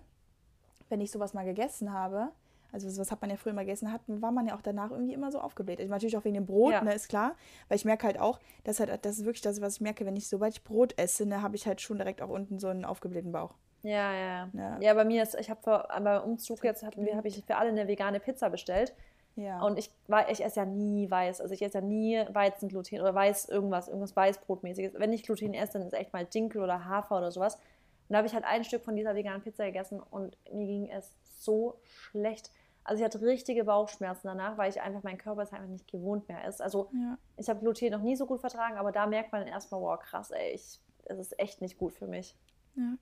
wenn 0.89 1.01
ich 1.01 1.11
sowas 1.11 1.33
mal 1.33 1.43
gegessen 1.43 1.91
habe, 1.91 2.29
also 2.71 2.99
was 2.99 3.11
hat 3.11 3.21
man 3.21 3.29
ja 3.29 3.37
früher 3.37 3.53
mal 3.53 3.65
gegessen, 3.65 3.91
hat, 3.91 4.01
war 4.07 4.31
man 4.31 4.47
ja 4.47 4.55
auch 4.55 4.61
danach 4.61 4.91
irgendwie 4.91 5.13
immer 5.13 5.31
so 5.31 5.39
aufgebläht. 5.39 5.79
Also 5.79 5.91
natürlich 5.91 6.17
auch 6.17 6.25
wegen 6.25 6.35
dem 6.35 6.45
Brot, 6.45 6.73
ja. 6.73 6.83
ne, 6.83 6.93
ist 6.93 7.09
klar. 7.09 7.35
Weil 7.67 7.77
ich 7.77 7.85
merke 7.85 8.05
halt 8.05 8.19
auch, 8.19 8.39
dass 8.63 8.79
halt, 8.79 9.05
das 9.05 9.19
ist 9.19 9.25
wirklich 9.25 9.41
das, 9.41 9.61
was 9.61 9.75
ich 9.75 9.81
merke, 9.81 10.05
wenn 10.05 10.15
ich, 10.15 10.27
sobald 10.27 10.53
ich 10.53 10.63
Brot 10.63 10.93
esse, 10.97 11.25
ne, 11.25 11.41
habe 11.41 11.55
ich 11.55 11.65
halt 11.65 11.81
schon 11.81 11.97
direkt 11.97 12.21
auch 12.21 12.29
unten 12.29 12.59
so 12.59 12.67
einen 12.67 12.85
aufgeblähten 12.85 13.31
Bauch. 13.31 13.55
Ja, 13.83 14.13
ja. 14.13 14.49
Ja, 14.53 14.79
ja 14.79 14.93
bei 14.93 15.05
mir 15.05 15.23
ist, 15.23 15.35
ich 15.35 15.49
habe 15.49 15.61
beim 15.87 16.23
Umzug 16.23 16.63
jetzt 16.63 16.83
hatten 16.83 17.05
wir, 17.05 17.15
habe 17.15 17.27
ich 17.27 17.43
für 17.45 17.55
alle 17.55 17.69
eine 17.69 17.87
vegane 17.87 18.19
Pizza 18.19 18.49
bestellt. 18.49 18.93
Ja. 19.37 19.61
Und 19.61 19.77
ich, 19.77 19.91
ich 20.31 20.43
esse 20.43 20.59
ja 20.59 20.65
nie 20.65 21.09
Weiß. 21.09 21.41
Also 21.41 21.53
ich 21.53 21.61
esse 21.61 21.77
ja 21.77 21.83
nie 21.83 22.25
Weizengluten 22.31 22.99
oder 22.99 23.13
Weiß 23.13 23.47
irgendwas, 23.47 23.87
irgendwas 23.87 24.15
Weißbrotmäßiges. 24.15 24.95
Wenn 24.95 25.13
ich 25.13 25.23
Gluten 25.23 25.53
esse, 25.53 25.73
dann 25.73 25.87
ist 25.87 25.93
echt 25.93 26.11
mal 26.11 26.25
Dinkel 26.25 26.61
oder 26.61 26.85
Hafer 26.85 27.17
oder 27.19 27.31
sowas. 27.31 27.55
Und 27.55 28.13
da 28.13 28.17
habe 28.17 28.27
ich 28.27 28.33
halt 28.33 28.45
ein 28.45 28.63
Stück 28.63 28.83
von 28.83 28.95
dieser 28.95 29.15
veganen 29.15 29.41
Pizza 29.41 29.65
gegessen 29.65 29.99
und 29.99 30.35
mir 30.51 30.65
ging 30.65 30.89
es 30.89 31.13
so 31.39 31.79
schlecht. 31.85 32.49
Also 32.83 33.01
ich 33.01 33.05
hatte 33.05 33.21
richtige 33.21 33.65
Bauchschmerzen 33.65 34.27
danach, 34.27 34.57
weil 34.57 34.71
ich 34.71 34.81
einfach, 34.81 35.03
mein 35.03 35.17
Körper 35.17 35.43
es 35.43 35.53
einfach 35.53 35.67
nicht 35.67 35.87
gewohnt 35.87 36.27
mehr 36.29 36.47
ist. 36.47 36.61
Also 36.61 36.89
ja. 36.93 37.17
ich 37.35 37.47
habe 37.47 37.59
Gluten 37.59 37.91
noch 37.91 38.01
nie 38.01 38.15
so 38.15 38.25
gut 38.25 38.39
vertragen, 38.39 38.77
aber 38.77 38.91
da 38.91 39.05
merkt 39.05 39.31
man 39.33 39.45
erstmal, 39.45 39.81
wow, 39.81 39.99
krass, 39.99 40.31
ey, 40.31 40.53
ich, 40.53 40.79
es 41.05 41.19
ist 41.19 41.37
echt 41.37 41.61
nicht 41.61 41.77
gut 41.77 41.93
für 41.93 42.07
mich. 42.07 42.35
Ja. 42.75 42.97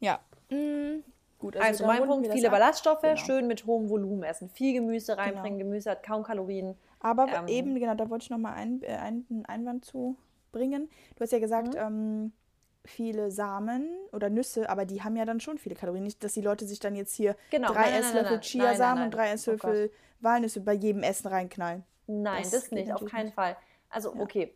Ja. 0.00 0.20
Mhm. 0.50 1.04
Gut, 1.42 1.56
also, 1.56 1.66
also 1.66 1.86
mein 1.86 2.06
Punkt, 2.06 2.32
viele 2.32 2.50
Ballaststoffe, 2.50 3.02
genau. 3.02 3.16
schön 3.16 3.48
mit 3.48 3.66
hohem 3.66 3.90
Volumen 3.90 4.22
essen. 4.22 4.48
Viel 4.48 4.74
Gemüse 4.74 5.18
reinbringen. 5.18 5.58
Genau. 5.58 5.70
Gemüse 5.70 5.90
hat 5.90 6.04
kaum 6.04 6.22
Kalorien. 6.22 6.76
Aber 7.00 7.26
ähm, 7.26 7.48
eben, 7.48 7.74
genau, 7.74 7.96
da 7.96 8.08
wollte 8.08 8.22
ich 8.22 8.30
nochmal 8.30 8.54
ein, 8.54 8.80
äh, 8.84 8.94
einen 8.94 9.44
Einwand 9.48 9.84
zu 9.84 10.16
bringen. 10.52 10.88
Du 11.16 11.22
hast 11.22 11.32
ja 11.32 11.40
gesagt, 11.40 11.74
mhm. 11.74 11.80
ähm, 11.80 12.32
viele 12.84 13.32
Samen 13.32 13.90
oder 14.12 14.30
Nüsse, 14.30 14.70
aber 14.70 14.84
die 14.84 15.02
haben 15.02 15.16
ja 15.16 15.24
dann 15.24 15.40
schon 15.40 15.58
viele 15.58 15.74
Kalorien. 15.74 16.04
Nicht, 16.04 16.22
dass 16.22 16.34
die 16.34 16.42
Leute 16.42 16.64
sich 16.64 16.78
dann 16.78 16.94
jetzt 16.94 17.12
hier 17.16 17.34
genau. 17.50 17.72
drei 17.72 17.90
nein, 17.90 18.02
Esslöffel 18.02 18.38
Chiasamen 18.38 19.02
und 19.06 19.10
drei 19.10 19.30
oh 19.30 19.34
Esslöffel 19.34 19.90
oh 19.92 19.96
Walnüsse 20.20 20.60
bei 20.60 20.74
jedem 20.74 21.02
Essen 21.02 21.26
reinknallen. 21.26 21.82
Nein, 22.06 22.44
das, 22.44 22.52
das 22.52 22.70
nicht, 22.70 22.92
auf 22.92 23.04
keinen 23.04 23.26
nicht. 23.26 23.34
Fall. 23.34 23.56
Also, 23.90 24.14
ja. 24.14 24.20
okay, 24.20 24.54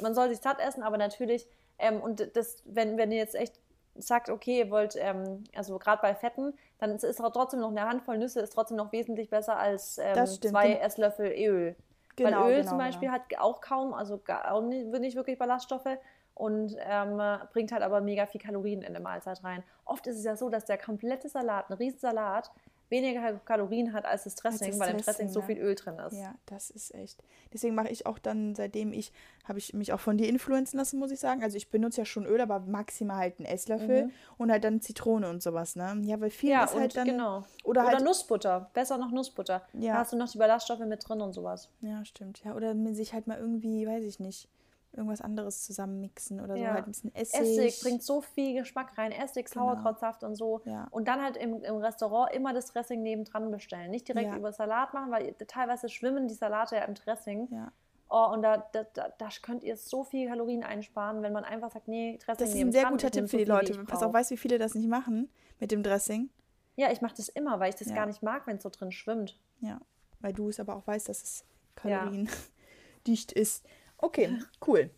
man 0.00 0.14
soll 0.14 0.28
sich 0.28 0.38
satt 0.38 0.60
essen, 0.60 0.84
aber 0.84 0.96
natürlich, 0.96 1.48
ähm, 1.78 2.00
und 2.00 2.36
das, 2.36 2.62
wenn, 2.66 2.96
wenn 2.98 3.10
ihr 3.10 3.18
jetzt 3.18 3.34
echt 3.34 3.58
sagt, 3.96 4.30
okay, 4.30 4.58
ihr 4.58 4.70
wollt, 4.70 4.96
ähm, 4.96 5.44
also 5.54 5.78
gerade 5.78 6.00
bei 6.02 6.14
Fetten, 6.14 6.54
dann 6.78 6.90
ist, 6.92 7.04
ist 7.04 7.18
trotzdem 7.18 7.60
noch 7.60 7.70
eine 7.70 7.82
Handvoll 7.82 8.18
Nüsse, 8.18 8.40
ist 8.40 8.52
trotzdem 8.52 8.76
noch 8.76 8.92
wesentlich 8.92 9.30
besser 9.30 9.58
als 9.58 9.98
ähm, 9.98 10.26
zwei 10.26 10.68
genau. 10.68 10.80
Esslöffel 10.80 11.32
Öl. 11.32 11.76
Genau, 12.16 12.44
Weil 12.44 12.50
Öl 12.50 12.56
genau, 12.58 12.68
zum 12.68 12.78
Beispiel 12.78 13.08
genau. 13.08 13.20
hat 13.20 13.38
auch 13.38 13.60
kaum, 13.60 13.94
also 13.94 14.18
gar, 14.18 14.60
nicht, 14.62 14.86
nicht 14.86 15.16
wirklich 15.16 15.38
Ballaststoffe 15.38 15.98
und 16.34 16.76
ähm, 16.80 17.20
bringt 17.52 17.72
halt 17.72 17.82
aber 17.82 18.00
mega 18.00 18.26
viel 18.26 18.40
Kalorien 18.40 18.80
in 18.80 18.88
eine 18.88 19.00
Mahlzeit 19.00 19.42
rein. 19.44 19.62
Oft 19.84 20.06
ist 20.06 20.16
es 20.16 20.24
ja 20.24 20.36
so, 20.36 20.48
dass 20.48 20.64
der 20.64 20.78
komplette 20.78 21.28
Salat, 21.28 21.68
ein 21.68 21.74
Riesensalat, 21.74 22.50
weniger 22.90 23.38
Kalorien 23.44 23.92
hat 23.92 24.04
als 24.04 24.24
das 24.24 24.34
Dressing, 24.34 24.78
weil 24.78 24.90
im 24.90 24.98
Dressing 24.98 25.28
ja. 25.28 25.32
so 25.32 25.42
viel 25.42 25.58
Öl 25.58 25.74
drin 25.74 25.98
ist. 25.98 26.18
Ja, 26.18 26.34
das 26.46 26.70
ist 26.70 26.94
echt. 26.94 27.22
Deswegen 27.52 27.74
mache 27.74 27.88
ich 27.88 28.06
auch 28.06 28.18
dann, 28.18 28.54
seitdem 28.54 28.92
ich, 28.92 29.12
habe 29.44 29.58
ich 29.58 29.72
mich 29.74 29.92
auch 29.92 30.00
von 30.00 30.18
dir 30.18 30.28
influenzen 30.28 30.78
lassen, 30.78 30.98
muss 30.98 31.10
ich 31.10 31.20
sagen. 31.20 31.42
Also 31.42 31.56
ich 31.56 31.70
benutze 31.70 32.00
ja 32.00 32.04
schon 32.04 32.26
Öl, 32.26 32.40
aber 32.40 32.60
maximal 32.60 33.16
halt 33.16 33.38
einen 33.38 33.46
Esslöffel 33.46 34.06
mhm. 34.06 34.12
und 34.38 34.50
halt 34.50 34.64
dann 34.64 34.80
Zitrone 34.80 35.28
und 35.28 35.42
sowas, 35.42 35.76
ne? 35.76 36.00
Ja, 36.02 36.20
weil 36.20 36.30
viel 36.30 36.50
ja, 36.50 36.64
ist 36.64 36.74
halt 36.74 36.96
dann. 36.96 37.06
Genau. 37.06 37.44
Oder, 37.64 37.82
oder 37.82 37.92
halt, 37.92 38.04
Nussbutter. 38.04 38.70
Besser 38.74 38.98
noch 38.98 39.10
Nussbutter. 39.10 39.62
Ja. 39.72 39.94
Da 39.94 39.98
hast 40.00 40.12
du 40.12 40.16
noch 40.16 40.30
die 40.30 40.38
Ballaststoffe 40.38 40.80
mit 40.80 41.08
drin 41.08 41.20
und 41.20 41.32
sowas. 41.32 41.70
Ja, 41.80 42.04
stimmt. 42.04 42.42
Ja, 42.44 42.54
oder 42.54 42.74
sich 42.94 43.12
halt 43.12 43.26
mal 43.26 43.38
irgendwie, 43.38 43.86
weiß 43.86 44.04
ich 44.04 44.20
nicht 44.20 44.48
irgendwas 44.92 45.20
anderes 45.20 45.64
zusammenmixen 45.64 46.40
oder 46.40 46.56
so. 46.56 46.62
Ja. 46.62 46.74
Halt 46.74 46.86
ein 46.86 46.92
bisschen 46.92 47.14
Essig. 47.14 47.40
Essig 47.40 47.80
bringt 47.82 48.02
so 48.02 48.20
viel 48.20 48.54
Geschmack 48.54 48.96
rein. 48.98 49.12
Essig, 49.12 49.50
genau. 49.50 49.66
Sauerkrautsaft 49.66 50.24
und 50.24 50.34
so. 50.34 50.62
Ja. 50.64 50.88
Und 50.90 51.06
dann 51.08 51.22
halt 51.22 51.36
im, 51.36 51.62
im 51.62 51.76
Restaurant 51.76 52.34
immer 52.34 52.52
das 52.52 52.72
Dressing 52.72 53.02
nebendran 53.02 53.50
bestellen. 53.50 53.90
Nicht 53.90 54.08
direkt 54.08 54.30
ja. 54.30 54.36
über 54.36 54.52
Salat 54.52 54.92
machen, 54.92 55.10
weil 55.10 55.34
teilweise 55.46 55.88
schwimmen 55.88 56.28
die 56.28 56.34
Salate 56.34 56.76
ja 56.76 56.84
im 56.84 56.94
Dressing. 56.94 57.48
Ja. 57.50 57.72
Oh, 58.12 58.32
und 58.32 58.42
da, 58.42 58.56
da, 58.72 58.84
da, 58.92 59.08
da, 59.16 59.28
könnt 59.40 59.62
ihr 59.62 59.76
so 59.76 60.02
viel 60.02 60.28
Kalorien 60.28 60.64
einsparen, 60.64 61.22
wenn 61.22 61.32
man 61.32 61.44
einfach 61.44 61.70
sagt, 61.70 61.86
nee, 61.86 62.18
Dressing 62.18 62.44
Das 62.44 62.54
ist 62.54 62.60
ein 62.60 62.72
sehr 62.72 62.90
guter 62.90 63.10
Tipp 63.10 63.30
für 63.30 63.36
die 63.36 63.46
so 63.46 63.52
Leute. 63.52 63.84
Pass 63.84 64.02
auf, 64.02 64.12
weißt 64.12 64.30
du, 64.30 64.34
wie 64.34 64.38
viele 64.38 64.58
das 64.58 64.74
nicht 64.74 64.88
machen 64.88 65.30
mit 65.60 65.70
dem 65.70 65.84
Dressing? 65.84 66.28
Ja, 66.74 66.90
ich 66.90 67.00
mache 67.02 67.14
das 67.16 67.28
immer, 67.28 67.60
weil 67.60 67.70
ich 67.70 67.76
das 67.76 67.94
gar 67.94 68.06
nicht 68.06 68.22
mag, 68.22 68.48
wenn 68.48 68.56
es 68.56 68.64
so 68.64 68.68
drin 68.68 68.90
schwimmt. 68.90 69.38
Ja, 69.60 69.80
weil 70.18 70.32
du 70.32 70.48
es 70.48 70.58
aber 70.58 70.74
auch 70.74 70.86
weißt, 70.88 71.08
dass 71.08 71.22
es 71.22 71.44
kaloriendicht 71.76 73.32
ist. 73.32 73.64
Okay, 74.02 74.38
cool. 74.66 74.90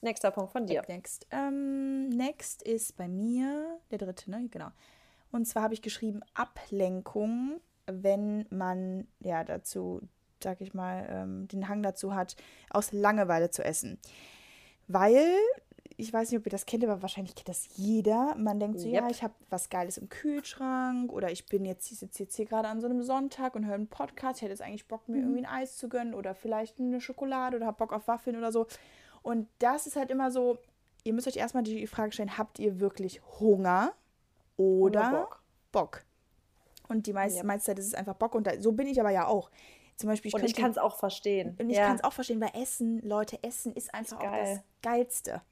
Nächster 0.00 0.30
Punkt 0.30 0.52
von 0.52 0.66
dir. 0.66 0.82
Next. 0.88 1.26
Ähm, 1.30 2.08
next 2.10 2.62
ist 2.62 2.96
bei 2.96 3.08
mir 3.08 3.78
der 3.90 3.98
dritte, 3.98 4.30
ne? 4.30 4.48
Genau. 4.50 4.68
Und 5.30 5.46
zwar 5.46 5.62
habe 5.62 5.74
ich 5.74 5.82
geschrieben 5.82 6.20
Ablenkung, 6.34 7.60
wenn 7.86 8.46
man 8.50 9.06
ja 9.20 9.44
dazu, 9.44 10.02
sag 10.42 10.60
ich 10.60 10.74
mal, 10.74 11.06
ähm, 11.08 11.48
den 11.48 11.68
Hang 11.68 11.82
dazu 11.82 12.14
hat, 12.14 12.36
aus 12.70 12.92
Langeweile 12.92 13.50
zu 13.50 13.64
essen. 13.64 13.98
Weil, 14.88 15.36
ich 15.96 16.12
weiß 16.12 16.30
nicht, 16.30 16.38
ob 16.38 16.46
ihr 16.46 16.50
das 16.50 16.66
kennt, 16.66 16.84
aber 16.84 17.02
wahrscheinlich 17.02 17.34
kennt 17.34 17.48
das 17.48 17.68
jeder. 17.76 18.34
Man 18.36 18.58
denkt 18.58 18.80
so, 18.80 18.88
yep. 18.88 19.02
ja, 19.02 19.10
ich 19.10 19.22
habe 19.22 19.34
was 19.50 19.68
Geiles 19.68 19.96
im 19.98 20.08
Kühlschrank 20.08 21.12
oder 21.12 21.30
ich 21.30 21.46
bin 21.46 21.64
jetzt, 21.64 21.90
ich 21.92 21.98
sitze 21.98 22.24
jetzt 22.24 22.36
hier 22.36 22.46
gerade 22.46 22.68
an 22.68 22.80
so 22.80 22.86
einem 22.86 23.02
Sonntag 23.02 23.54
und 23.54 23.66
höre 23.66 23.74
einen 23.74 23.86
Podcast. 23.86 24.38
Ich 24.38 24.42
hätte 24.42 24.52
jetzt 24.52 24.62
eigentlich 24.62 24.88
Bock, 24.88 25.08
mir 25.08 25.18
mhm. 25.18 25.22
irgendwie 25.22 25.46
ein 25.46 25.52
Eis 25.62 25.76
zu 25.76 25.88
gönnen 25.88 26.14
oder 26.14 26.34
vielleicht 26.34 26.80
eine 26.80 27.00
Schokolade 27.00 27.56
oder 27.56 27.66
habe 27.66 27.76
Bock 27.76 27.92
auf 27.92 28.08
Waffeln 28.08 28.36
oder 28.36 28.50
so. 28.50 28.66
Und 29.22 29.48
das 29.58 29.86
ist 29.86 29.96
halt 29.96 30.10
immer 30.10 30.30
so, 30.30 30.58
ihr 31.04 31.12
müsst 31.12 31.28
euch 31.28 31.36
erstmal 31.36 31.62
die 31.62 31.86
Frage 31.86 32.12
stellen, 32.12 32.36
habt 32.36 32.58
ihr 32.58 32.80
wirklich 32.80 33.22
Hunger 33.38 33.92
oder, 34.56 35.00
oder 35.00 35.10
Bock? 35.10 35.42
Bock? 35.70 36.04
Und 36.88 37.06
die 37.06 37.12
meiste, 37.12 37.38
ja. 37.38 37.44
meiste 37.44 37.66
Zeit 37.66 37.78
ist 37.78 37.86
es 37.86 37.94
einfach 37.94 38.14
Bock 38.14 38.34
und 38.34 38.46
da, 38.46 38.60
so 38.60 38.72
bin 38.72 38.86
ich 38.86 39.00
aber 39.00 39.10
ja 39.10 39.26
auch. 39.26 39.50
Zum 39.96 40.08
Beispiel, 40.08 40.30
ich 40.30 40.34
und 40.34 40.44
ich 40.44 40.54
kann 40.54 40.72
es 40.72 40.78
auch 40.78 40.96
verstehen. 40.96 41.56
Und 41.60 41.70
ich 41.70 41.76
ja. 41.76 41.86
kann 41.86 41.96
es 41.96 42.02
auch 42.02 42.12
verstehen, 42.12 42.40
weil 42.40 42.50
Essen, 42.60 42.98
Leute, 43.00 43.40
Essen 43.44 43.72
ist 43.74 43.94
einfach 43.94 44.20
ist 44.20 44.26
auch 44.26 44.32
das 44.32 44.60
Geilste. 44.82 45.42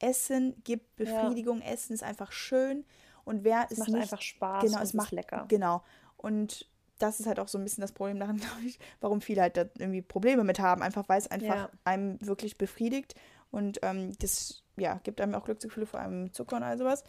Essen 0.00 0.62
gibt 0.64 0.96
Befriedigung, 0.96 1.60
ja. 1.60 1.72
Essen 1.72 1.92
ist 1.92 2.02
einfach 2.02 2.32
schön. 2.32 2.84
Und 3.24 3.44
wer 3.44 3.66
es 3.70 3.78
macht 3.78 3.88
nicht, 3.90 4.02
einfach 4.02 4.22
Spaß 4.22 4.64
genau, 4.64 4.80
es 4.80 4.94
macht 4.94 5.12
lecker. 5.12 5.44
Genau. 5.48 5.82
Und 6.16 6.66
das 6.98 7.20
ist 7.20 7.26
halt 7.26 7.38
auch 7.38 7.48
so 7.48 7.58
ein 7.58 7.64
bisschen 7.64 7.82
das 7.82 7.92
Problem 7.92 8.18
daran, 8.18 8.36
glaube 8.38 8.62
ich, 8.64 8.78
warum 9.00 9.20
viele 9.20 9.42
halt 9.42 9.56
da 9.56 9.64
irgendwie 9.78 10.02
Probleme 10.02 10.44
mit 10.44 10.60
haben. 10.60 10.82
Einfach 10.82 11.08
weil 11.08 11.18
es 11.18 11.30
einfach 11.30 11.56
ja. 11.56 11.70
einem 11.84 12.18
wirklich 12.20 12.58
befriedigt. 12.58 13.14
Und 13.50 13.78
ähm, 13.82 14.12
das 14.18 14.62
ja, 14.76 15.00
gibt 15.02 15.20
einem 15.20 15.34
auch 15.34 15.44
Glücksgefühle, 15.44 15.86
vor 15.86 16.00
allem 16.00 16.32
Zucker 16.32 16.56
und 16.56 16.62
all 16.62 16.78
sowas. 16.78 17.04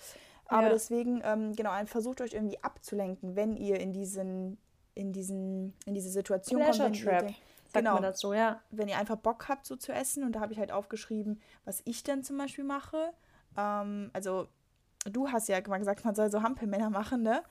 Aber 0.46 0.64
ja. 0.64 0.70
deswegen, 0.70 1.22
ähm, 1.24 1.56
genau, 1.56 1.72
versucht 1.86 2.22
euch 2.22 2.34
irgendwie 2.34 2.62
abzulenken, 2.64 3.36
wenn 3.36 3.56
ihr 3.56 3.80
in 3.80 3.94
diesen, 3.94 4.58
in 4.96 5.14
diesen, 5.14 5.76
in 5.86 5.94
diese 5.94 6.10
Situation 6.10 6.60
Pleasure 6.60 6.86
kommt. 6.86 7.02
Trap. 7.02 7.20
Denkt, 7.20 7.42
genau, 7.74 7.94
man 7.94 8.04
dazu, 8.04 8.34
ja. 8.34 8.62
Wenn 8.72 8.88
ihr 8.88 8.98
einfach 8.98 9.18
Bock 9.18 9.48
habt, 9.48 9.66
so 9.66 9.76
zu 9.76 9.92
essen, 9.92 10.24
und 10.24 10.34
da 10.34 10.40
habe 10.40 10.54
ich 10.54 10.60
halt 10.60 10.72
aufgeschrieben, 10.72 11.42
was 11.66 11.82
ich 11.86 12.04
dann 12.04 12.24
zum 12.24 12.38
Beispiel 12.38 12.64
mache. 12.64 13.14
Ähm, 13.58 14.10
also, 14.14 14.48
du 15.06 15.30
hast 15.30 15.50
ja 15.50 15.60
mal 15.68 15.78
gesagt, 15.78 16.06
man 16.06 16.16
soll 16.16 16.30
so 16.30 16.42
Hampelmänner 16.42 16.90
machen, 16.90 17.24
ne? 17.24 17.44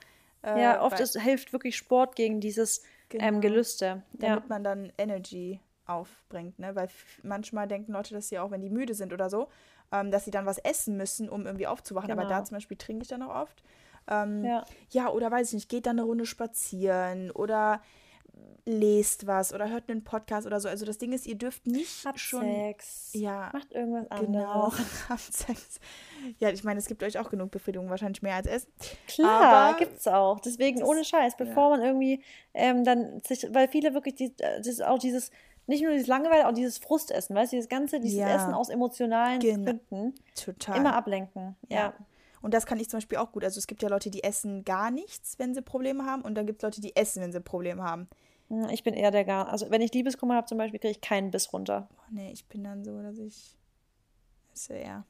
Äh, 0.43 0.63
ja, 0.63 0.83
oft 0.83 1.01
ist, 1.01 1.21
hilft 1.21 1.53
wirklich 1.53 1.77
Sport 1.77 2.15
gegen 2.15 2.41
dieses 2.41 2.79
ähm, 2.79 2.85
genau, 3.09 3.25
ähm, 3.25 3.41
Gelüste. 3.41 4.03
Damit 4.13 4.45
ja. 4.45 4.49
man 4.49 4.65
dann 4.65 4.93
Energy 4.99 5.61
aufbringt, 5.87 6.59
ne? 6.59 6.75
Weil 6.75 6.89
manchmal 7.23 7.67
denken 7.67 7.93
Leute, 7.93 8.15
dass 8.15 8.29
sie 8.29 8.39
auch, 8.39 8.51
wenn 8.51 8.61
die 8.61 8.71
müde 8.71 8.95
sind 8.95 9.13
oder 9.13 9.31
so, 9.31 9.49
ähm, 9.93 10.11
dass 10.11 10.25
sie 10.25 10.31
dann 10.31 10.47
was 10.47 10.59
essen 10.59 10.97
müssen, 10.97 11.29
um 11.29 11.47
irgendwie 11.47 11.67
aufzuwachen. 11.67 12.09
Genau. 12.09 12.21
Aber 12.21 12.29
da 12.29 12.37
genau. 12.37 12.47
zum 12.47 12.57
Beispiel 12.57 12.77
trinke 12.77 13.03
ich 13.03 13.09
dann 13.09 13.23
auch 13.23 13.35
oft. 13.35 13.63
Ähm, 14.07 14.45
ja. 14.45 14.65
ja, 14.91 15.09
oder 15.11 15.31
weiß 15.31 15.49
ich 15.49 15.55
nicht, 15.55 15.69
geht 15.69 15.87
dann 15.87 15.99
eine 15.99 16.07
Runde 16.07 16.27
spazieren 16.27 17.31
oder 17.31 17.83
lest 18.69 19.27
was 19.27 19.55
oder 19.55 19.71
hört 19.71 19.89
einen 19.89 20.05
Podcast 20.05 20.47
oder 20.47 20.61
so. 20.61 20.69
Also 20.69 20.85
das 20.85 20.99
Ding 20.99 21.13
ist, 21.13 21.27
ihr 21.27 21.37
dürft 21.37 21.67
nicht 21.67 22.05
Habt 22.05 22.21
schon 22.21 22.43
Sex. 22.43 23.11
Ja, 23.15 23.51
macht 23.53 23.73
irgendwas 23.73 24.07
genau, 24.21 24.65
anderes. 24.65 24.81
Habt 25.09 25.33
Sex. 25.33 25.81
Ja, 26.39 26.51
ich 26.51 26.65
meine, 26.65 26.79
es 26.79 26.87
gibt 26.87 27.03
euch 27.03 27.19
auch 27.19 27.31
genug 27.31 27.51
Befriedigung, 27.51 27.89
wahrscheinlich 27.89 28.23
mehr 28.23 28.35
als 28.35 28.47
Essen. 28.47 28.71
Klar, 29.07 29.43
Aber 29.43 29.79
gibt's 29.79 30.07
auch. 30.07 30.41
Deswegen 30.41 30.83
ohne 30.83 31.05
Scheiß, 31.05 31.37
bevor 31.37 31.71
ja. 31.71 31.77
man 31.77 31.83
irgendwie 31.83 32.23
ähm, 32.53 32.85
dann 32.85 33.21
sich, 33.27 33.47
weil 33.53 33.69
viele 33.69 33.95
wirklich 33.95 34.15
die, 34.15 34.37
das 34.37 34.81
auch 34.81 34.99
dieses 34.99 35.31
nicht 35.67 35.83
nur 35.83 35.93
dieses 35.93 36.07
Langeweile, 36.07 36.49
auch 36.49 36.55
dieses 36.55 36.79
Frustessen, 36.79 37.37
weißt 37.37 37.53
du, 37.53 37.57
dieses 37.57 37.69
ganze, 37.69 38.01
dieses 38.01 38.19
ja. 38.19 38.35
Essen 38.35 38.55
aus 38.55 38.71
emotionalen 38.71 39.39
genau. 39.41 39.65
Gründen. 39.65 40.15
Total. 40.35 40.79
Immer 40.79 40.95
ablenken. 40.95 41.57
ja. 41.69 41.77
ja. 41.77 41.95
Und 42.41 42.55
das 42.55 42.67
kann 42.67 42.79
ich 42.79 42.89
zum 42.89 42.99
Beispiel 42.99 43.19
auch 43.19 43.33
gut. 43.33 43.45
Also 43.45 43.59
es 43.59 43.67
gibt 43.67 43.83
ja 43.83 43.89
Leute, 43.89 44.11
die 44.11 44.23
essen 44.23 44.65
gar 44.65 44.93
nichts, 44.93 45.39
wenn 45.39 45.55
sie 45.55 45.61
Probleme 45.63 46.05
haben. 46.05 46.23
Und 46.23 46.37
dann 46.37 46.47
gibt 46.47 46.61
es 46.61 46.63
Leute, 46.63 46.81
die 46.81 46.95
essen, 46.95 47.21
wenn 47.21 47.33
sie 47.33 47.41
Probleme 47.41 47.83
haben. 47.83 48.09
Hm, 48.49 48.69
ich 48.71 48.83
bin 48.83 48.95
eher 48.95 49.11
der 49.11 49.25
gar. 49.25 49.49
Also 49.49 49.71
wenn 49.71 49.81
ich 49.81 49.93
Liebeskummer 49.93 50.35
habe 50.35 50.47
zum 50.47 50.59
Beispiel, 50.59 50.81
kriege 50.81 50.93
ich 50.93 51.01
keinen 51.01 51.31
Biss 51.31 51.53
runter. 51.53 51.89
Oh, 51.93 52.03
nee, 52.11 52.33
ich 52.33 52.47
bin 52.47 52.65
dann 52.65 52.85
so, 52.85 53.01
dass 53.03 53.19
ich 53.19 53.57
eher. 54.69 55.05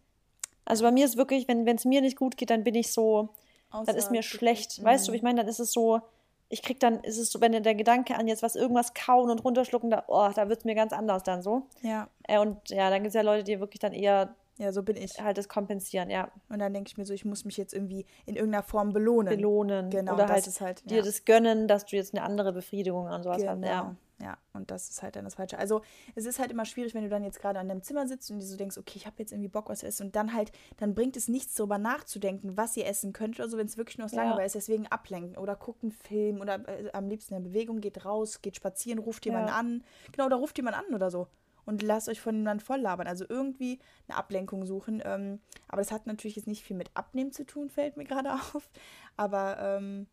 Also 0.65 0.85
bei 0.85 0.91
mir 0.91 1.07
ist 1.07 1.17
wirklich, 1.17 1.49
wenn 1.49 1.67
es 1.67 1.85
mir 1.87 2.03
nicht 2.03 2.17
gut 2.17 2.37
geht, 2.37 2.51
dann 2.51 2.63
bin 2.63 2.75
ich 2.75 2.93
so, 2.93 3.31
Außer 3.71 3.87
dann 3.87 3.97
ist 3.97 4.11
mir 4.11 4.23
schlecht. 4.23 4.83
Weißt 4.85 5.09
du, 5.09 5.13
ich 5.13 5.23
meine, 5.23 5.41
dann 5.41 5.49
ist 5.49 5.61
es 5.61 5.73
so, 5.73 6.03
ich 6.51 6.63
krieg 6.63 6.81
dann, 6.81 7.01
ist 7.01 7.19
es 7.19 7.31
so, 7.31 7.41
wenn 7.41 7.53
der 7.63 7.75
Gedanke 7.75 8.17
an 8.17 8.29
jetzt 8.29 8.43
was 8.43 8.57
irgendwas 8.57 8.95
kauen 8.95 9.31
und 9.31 9.45
runterschlucken, 9.45 9.91
da, 9.91 10.05
oh, 10.09 10.31
da 10.35 10.49
wird 10.49 10.61
es 10.61 10.65
mir 10.65 10.75
ganz 10.75 10.93
anders 10.93 11.23
dann 11.23 11.43
so. 11.43 11.63
Ja. 11.83 12.09
Äh, 12.25 12.39
und 12.39 12.69
ja, 12.69 12.91
dann 12.91 13.03
gibt 13.03 13.09
es 13.09 13.15
ja 13.15 13.23
Leute, 13.23 13.45
die 13.45 13.61
wirklich 13.61 13.81
dann 13.81 13.93
eher 13.93 14.35
ja, 14.59 14.73
so 14.73 14.83
bin 14.83 14.97
ich. 14.97 15.21
Halt 15.21 15.39
das 15.39 15.49
kompensieren, 15.49 16.11
ja. 16.11 16.33
Und 16.49 16.59
dann 16.59 16.75
denke 16.75 16.89
ich 16.89 16.99
mir 16.99 17.07
so, 17.07 17.15
ich 17.15 17.25
muss 17.25 17.45
mich 17.45 17.57
jetzt 17.57 17.73
irgendwie 17.73 18.05
in 18.27 18.35
irgendeiner 18.35 18.65
Form 18.65 18.93
belohnen. 18.93 19.37
Belohnen. 19.37 19.89
Genau, 19.89 20.15
Oder 20.15 20.29
halt, 20.29 20.61
halt 20.61 20.91
dir 20.91 20.99
ja. 20.99 21.03
das 21.03 21.25
gönnen, 21.25 21.69
dass 21.69 21.87
du 21.87 21.95
jetzt 21.95 22.13
eine 22.13 22.25
andere 22.25 22.53
Befriedigung 22.53 23.07
an 23.07 23.23
sowas 23.23 23.39
genau. 23.39 23.53
hast. 23.53 23.63
Ja. 23.65 23.97
ja, 24.21 24.39
und 24.55 24.73
das 24.73 24.91
ist 24.91 25.01
halt 25.01 25.15
dann 25.15 25.25
das 25.25 25.37
Falsche. 25.37 25.61
Also 25.61 25.83
es 26.17 26.27
ist 26.27 26.41
halt 26.41 26.51
immer 26.51 26.65
schwierig, 26.65 26.93
wenn 26.95 27.05
du 27.05 27.09
dann 27.09 27.23
jetzt 27.23 27.41
gerade 27.41 27.61
an 27.61 27.69
deinem 27.69 27.85
Zimmer 27.85 28.09
sitzt 28.09 28.33
und 28.33 28.41
dir 28.41 28.47
so 28.47 28.57
denkst, 28.57 28.77
okay, 28.79 28.95
ich 28.97 29.07
habe 29.07 29.15
jetzt 29.19 29.31
irgendwie 29.31 29.49
Bock, 29.49 29.69
was 29.69 29.79
zu 29.79 29.87
essen. 29.87 30.07
Und 30.07 30.17
dann 30.17 30.35
halt, 30.35 30.51
dann 30.79 30.93
bringt 30.97 31.17
es 31.17 31.29
nichts, 31.29 31.55
darüber 31.55 31.79
nachzudenken, 31.79 32.57
was 32.57 32.77
ihr 32.77 32.87
essen 32.87 33.13
könnt. 33.13 33.41
Also 33.41 33.59
wenn 33.59 33.67
es 33.67 33.77
wirklich 33.77 33.99
nur 33.99 34.07
aus 34.07 34.13
ja. 34.13 34.25
Langeweile 34.25 34.47
ist, 34.47 34.57
deswegen 34.57 34.89
ablenken 34.89 35.37
oder 35.37 35.55
guckt 35.55 35.85
einen 35.85 35.93
Film 35.93 36.41
oder 36.41 36.69
äh, 36.69 36.91
am 36.93 37.09
liebsten 37.09 37.35
in 37.35 37.45
Bewegung, 37.45 37.81
geht 37.81 38.05
raus, 38.05 38.43
geht 38.43 38.57
spazieren, 38.57 38.99
ruft 38.99 39.25
jemanden 39.25 39.51
an. 39.51 39.85
Genau, 40.11 40.27
oder 40.27 40.37
ruft 40.37 40.57
jemanden 40.57 40.81
an 40.81 40.95
oder 40.97 41.13
so 41.13 41.29
und 41.69 41.83
lasst 41.83 42.09
euch 42.09 42.19
von 42.19 42.35
jemandem 42.35 42.65
voll 42.65 42.81
labern. 42.81 43.07
Also 43.07 43.27
irgendwie 43.29 43.79
eine 44.09 44.17
Ablenkung 44.17 44.65
suchen. 44.65 45.03
Ähm, 45.05 45.39
aber 45.69 45.83
das 45.83 45.93
hat 45.93 46.07
natürlich 46.07 46.37
jetzt 46.37 46.49
nicht 46.49 46.65
viel 46.65 46.77
mit 46.77 46.91
Abnehmen 46.95 47.31
zu 47.31 47.45
tun, 47.45 47.69
fällt 47.69 47.99
mir 47.99 48.05
gerade 48.05 48.33
auf. 48.55 48.71
Aber 49.19 49.59
ähm, 49.61 50.07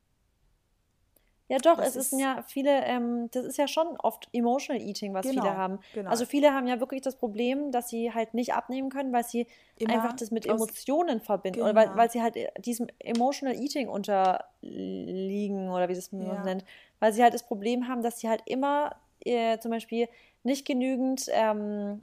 ja, 1.48 1.58
doch, 1.60 1.80
es 1.80 1.96
ist 1.96 2.12
ja 2.20 2.44
viele, 2.46 2.84
ähm, 2.86 3.30
das 3.32 3.46
ist 3.46 3.58
ja 3.58 3.70
schon 3.70 3.88
oft 4.00 4.28
Emotional 4.34 4.82
Eating, 4.82 5.14
was 5.14 5.26
genau, 5.26 5.44
viele 5.44 5.56
haben. 5.56 5.80
Genau. 5.94 6.10
Also 6.10 6.26
viele 6.26 6.52
haben 6.52 6.68
ja 6.68 6.82
wirklich 6.82 7.02
das 7.04 7.16
Problem, 7.16 7.72
dass 7.72 7.88
sie 7.88 8.12
halt 8.12 8.34
nicht 8.34 8.54
abnehmen 8.54 8.90
können, 8.90 9.14
weil 9.14 9.24
sie 9.24 9.48
Immer 9.78 9.94
einfach 9.94 10.14
das 10.14 10.32
mit 10.32 10.46
Emotionen 10.46 11.22
verbinden. 11.22 11.60
Genau. 11.60 11.70
Oder 11.70 11.76
weil, 11.76 11.86
genau. 11.86 11.98
weil 11.98 12.12
sie 12.12 12.22
halt 12.22 12.36
äh, 12.36 12.50
diesem 12.60 12.88
Emotional 13.00 13.56
Eating 13.56 13.88
unterliegen 13.88 15.70
oder 15.70 15.88
wie 15.88 15.94
es 15.94 16.12
man 16.12 16.26
ja. 16.26 16.44
nennt. 16.44 16.66
Weil 17.00 17.14
sie 17.14 17.24
halt 17.24 17.34
das 17.34 17.44
Problem 17.44 17.88
haben, 17.88 18.02
dass 18.02 18.20
sie 18.20 18.28
halt 18.28 18.42
immer 18.46 18.96
äh, 19.26 19.60
zum 19.60 19.72
Beispiel 19.72 20.08
nicht 20.44 20.66
genügend 20.66 21.28
ähm, 21.32 22.00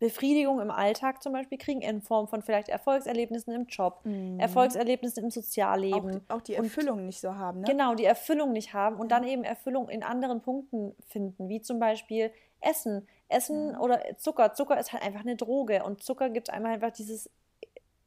Befriedigung 0.00 0.60
im 0.60 0.70
Alltag 0.70 1.22
zum 1.22 1.34
Beispiel 1.34 1.58
kriegen, 1.58 1.82
in 1.82 2.00
Form 2.00 2.26
von 2.26 2.40
vielleicht 2.42 2.70
Erfolgserlebnissen 2.70 3.54
im 3.54 3.66
Job, 3.66 4.00
mhm. 4.04 4.40
Erfolgserlebnissen 4.40 5.24
im 5.24 5.30
Sozialleben. 5.30 6.22
Auch, 6.28 6.36
auch 6.36 6.40
die 6.40 6.54
Erfüllung 6.54 7.00
und, 7.00 7.06
nicht 7.06 7.20
so 7.20 7.34
haben, 7.34 7.60
ne? 7.60 7.66
Genau, 7.66 7.94
die 7.94 8.06
Erfüllung 8.06 8.52
nicht 8.52 8.72
haben 8.72 8.96
und 8.96 9.12
dann 9.12 9.24
eben 9.24 9.44
Erfüllung 9.44 9.90
in 9.90 10.02
anderen 10.02 10.40
Punkten 10.40 10.94
finden, 11.08 11.48
wie 11.50 11.60
zum 11.60 11.78
Beispiel 11.78 12.30
Essen. 12.60 13.06
Essen 13.28 13.72
ja. 13.72 13.80
oder 13.80 14.00
Zucker. 14.16 14.54
Zucker 14.54 14.80
ist 14.80 14.92
halt 14.92 15.02
einfach 15.02 15.20
eine 15.20 15.36
Droge 15.36 15.84
und 15.84 16.02
Zucker 16.02 16.30
gibt 16.30 16.50
einem 16.50 16.66
einfach 16.66 16.92
dieses 16.92 17.30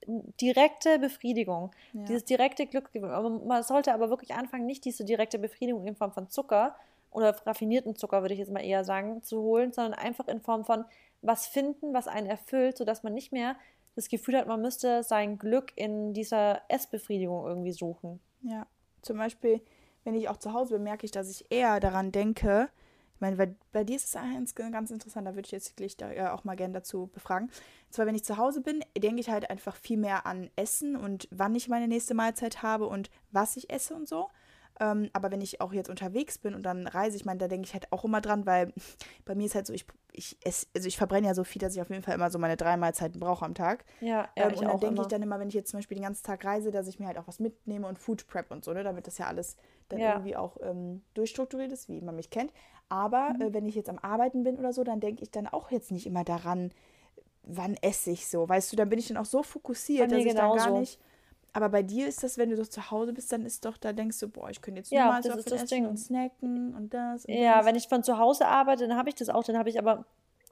direkte 0.07 0.99
Befriedigung, 0.99 1.71
ja. 1.93 2.03
dieses 2.05 2.25
direkte 2.25 2.65
Glück. 2.65 2.89
Man 2.93 3.63
sollte 3.63 3.93
aber 3.93 4.09
wirklich 4.09 4.33
anfangen, 4.33 4.65
nicht 4.65 4.83
diese 4.83 5.05
direkte 5.05 5.39
Befriedigung 5.39 5.85
in 5.85 5.95
Form 5.95 6.11
von 6.11 6.29
Zucker 6.29 6.75
oder 7.13 7.35
raffinierten 7.45 7.95
Zucker, 7.95 8.21
würde 8.21 8.33
ich 8.33 8.39
jetzt 8.39 8.51
mal 8.51 8.63
eher 8.63 8.83
sagen, 8.83 9.23
zu 9.23 9.41
holen, 9.41 9.71
sondern 9.71 9.93
einfach 9.93 10.27
in 10.27 10.41
Form 10.41 10.65
von 10.65 10.85
was 11.21 11.47
finden, 11.47 11.93
was 11.93 12.07
einen 12.07 12.27
erfüllt, 12.27 12.77
sodass 12.77 13.03
man 13.03 13.13
nicht 13.13 13.31
mehr 13.31 13.55
das 13.95 14.09
Gefühl 14.09 14.37
hat, 14.37 14.47
man 14.47 14.61
müsste 14.61 15.03
sein 15.03 15.37
Glück 15.37 15.71
in 15.75 16.13
dieser 16.13 16.61
Essbefriedigung 16.67 17.45
irgendwie 17.45 17.71
suchen. 17.71 18.19
Ja, 18.41 18.65
zum 19.01 19.17
Beispiel, 19.17 19.61
wenn 20.03 20.15
ich 20.15 20.29
auch 20.29 20.37
zu 20.37 20.53
Hause 20.53 20.75
bin, 20.75 20.83
merke 20.83 21.05
ich, 21.05 21.11
dass 21.11 21.29
ich 21.29 21.45
eher 21.51 21.79
daran 21.79 22.11
denke, 22.11 22.69
ich 23.15 23.21
meine, 23.21 23.37
bei, 23.37 23.55
bei 23.71 23.83
dir 23.83 23.95
ist 23.95 24.13
es 24.15 24.55
ganz 24.55 24.91
interessant, 24.91 25.27
da 25.27 25.35
würde 25.35 25.45
ich 25.45 25.51
jetzt 25.51 25.77
gleich 25.77 25.95
da, 25.95 26.11
äh, 26.11 26.27
auch 26.27 26.43
mal 26.43 26.55
gerne 26.55 26.73
dazu 26.73 27.07
befragen. 27.07 27.47
Und 27.47 27.93
zwar, 27.93 28.05
wenn 28.05 28.15
ich 28.15 28.25
zu 28.25 28.37
Hause 28.37 28.59
bin, 28.59 28.83
denke 28.97 29.21
ich 29.21 29.29
halt 29.29 29.49
einfach 29.49 29.75
viel 29.77 29.97
mehr 29.97 30.25
an 30.25 30.49
Essen 30.57 30.97
und 30.97 31.29
wann 31.31 31.55
ich 31.55 31.69
meine 31.69 31.87
nächste 31.87 32.15
Mahlzeit 32.15 32.63
habe 32.63 32.87
und 32.87 33.09
was 33.31 33.55
ich 33.55 33.69
esse 33.69 33.93
und 33.93 34.09
so. 34.09 34.29
Ähm, 34.79 35.09
aber 35.13 35.31
wenn 35.31 35.41
ich 35.41 35.61
auch 35.61 35.71
jetzt 35.71 35.89
unterwegs 35.89 36.37
bin 36.37 36.55
und 36.55 36.63
dann 36.63 36.87
reise, 36.87 37.15
ich 37.15 37.25
meine, 37.25 37.37
da 37.37 37.47
denke 37.47 37.67
ich 37.67 37.73
halt 37.73 37.91
auch 37.91 38.03
immer 38.03 38.21
dran, 38.21 38.45
weil 38.45 38.73
bei 39.25 39.35
mir 39.35 39.45
ist 39.45 39.55
halt 39.55 39.67
so, 39.67 39.73
ich, 39.73 39.85
ich 40.11 40.37
esse, 40.43 40.67
also 40.75 40.87
ich 40.87 40.97
verbrenne 40.97 41.27
ja 41.27 41.35
so 41.35 41.43
viel, 41.43 41.59
dass 41.59 41.75
ich 41.75 41.81
auf 41.81 41.89
jeden 41.89 42.01
Fall 42.01 42.15
immer 42.15 42.31
so 42.31 42.39
meine 42.39 42.57
drei 42.57 42.75
Mahlzeiten 42.77 43.19
brauche 43.19 43.45
am 43.45 43.53
Tag. 43.53 43.85
Ja, 44.01 44.29
ja 44.35 44.47
ähm, 44.47 44.53
Und 44.57 44.63
dann 44.63 44.79
denke 44.79 45.01
ich 45.01 45.07
dann 45.07 45.21
immer, 45.21 45.39
wenn 45.39 45.47
ich 45.47 45.53
jetzt 45.53 45.69
zum 45.69 45.77
Beispiel 45.79 45.95
den 45.95 46.03
ganzen 46.03 46.23
Tag 46.23 46.43
reise, 46.43 46.71
dass 46.71 46.87
ich 46.87 46.99
mir 46.99 47.07
halt 47.07 47.17
auch 47.17 47.27
was 47.27 47.39
mitnehme 47.39 47.87
und 47.87 47.99
Food 47.99 48.27
Prep 48.27 48.51
und 48.51 48.65
so, 48.65 48.73
ne, 48.73 48.83
damit 48.83 49.05
das 49.07 49.17
ja 49.17 49.27
alles 49.27 49.57
dann 49.89 49.99
ja. 49.99 50.13
irgendwie 50.13 50.35
auch 50.35 50.57
ähm, 50.61 51.03
durchstrukturiert 51.13 51.71
ist, 51.71 51.87
wie 51.89 52.01
man 52.01 52.15
mich 52.15 52.29
kennt. 52.29 52.51
Aber 52.89 53.33
mhm. 53.33 53.41
äh, 53.41 53.53
wenn 53.53 53.65
ich 53.67 53.75
jetzt 53.75 53.89
am 53.89 53.99
Arbeiten 53.99 54.43
bin 54.43 54.57
oder 54.57 54.73
so, 54.73 54.83
dann 54.83 54.99
denke 54.99 55.23
ich 55.23 55.31
dann 55.31 55.47
auch 55.47 55.71
jetzt 55.71 55.91
nicht 55.91 56.07
immer 56.07 56.23
daran, 56.23 56.71
wann 57.43 57.75
esse 57.81 58.11
ich 58.11 58.27
so. 58.27 58.47
Weißt 58.47 58.71
du, 58.71 58.75
dann 58.75 58.89
bin 58.89 58.99
ich 58.99 59.09
dann 59.09 59.17
auch 59.17 59.25
so 59.25 59.43
fokussiert, 59.43 60.11
dass 60.11 60.19
ich 60.19 60.33
dann 60.33 60.57
gar 60.57 60.79
nicht 60.79 60.99
aber 61.53 61.69
bei 61.69 61.83
dir 61.83 62.07
ist 62.07 62.23
das, 62.23 62.39
wenn 62.39 62.49
du 62.49 62.57
so 62.57 62.65
zu 62.65 62.89
Hause 62.89 63.13
bist, 63.13 63.31
dann 63.31 63.45
ist 63.45 63.63
doch, 63.63 63.77
da 63.77 63.93
denkst 63.93 64.19
du, 64.19 64.27
boah, 64.27 64.49
ich 64.49 64.61
könnte 64.61 64.79
jetzt 64.79 64.91
ja, 64.91 65.03
nur 65.05 65.13
mal 65.13 65.23
so 65.23 65.31
viel 65.37 65.53
essen 65.53 65.67
Ding. 65.67 65.85
und 65.85 65.97
snacken 65.97 66.73
und 66.73 66.93
das. 66.93 67.25
Und 67.25 67.33
ja, 67.33 67.57
das. 67.57 67.65
wenn 67.67 67.75
ich 67.75 67.87
von 67.87 68.03
zu 68.03 68.17
Hause 68.17 68.47
arbeite, 68.47 68.87
dann 68.87 68.97
habe 68.97 69.09
ich 69.09 69.15
das 69.15 69.29
auch, 69.29 69.43
dann 69.43 69.57
habe 69.57 69.69
ich 69.69 69.77
aber, 69.77 70.03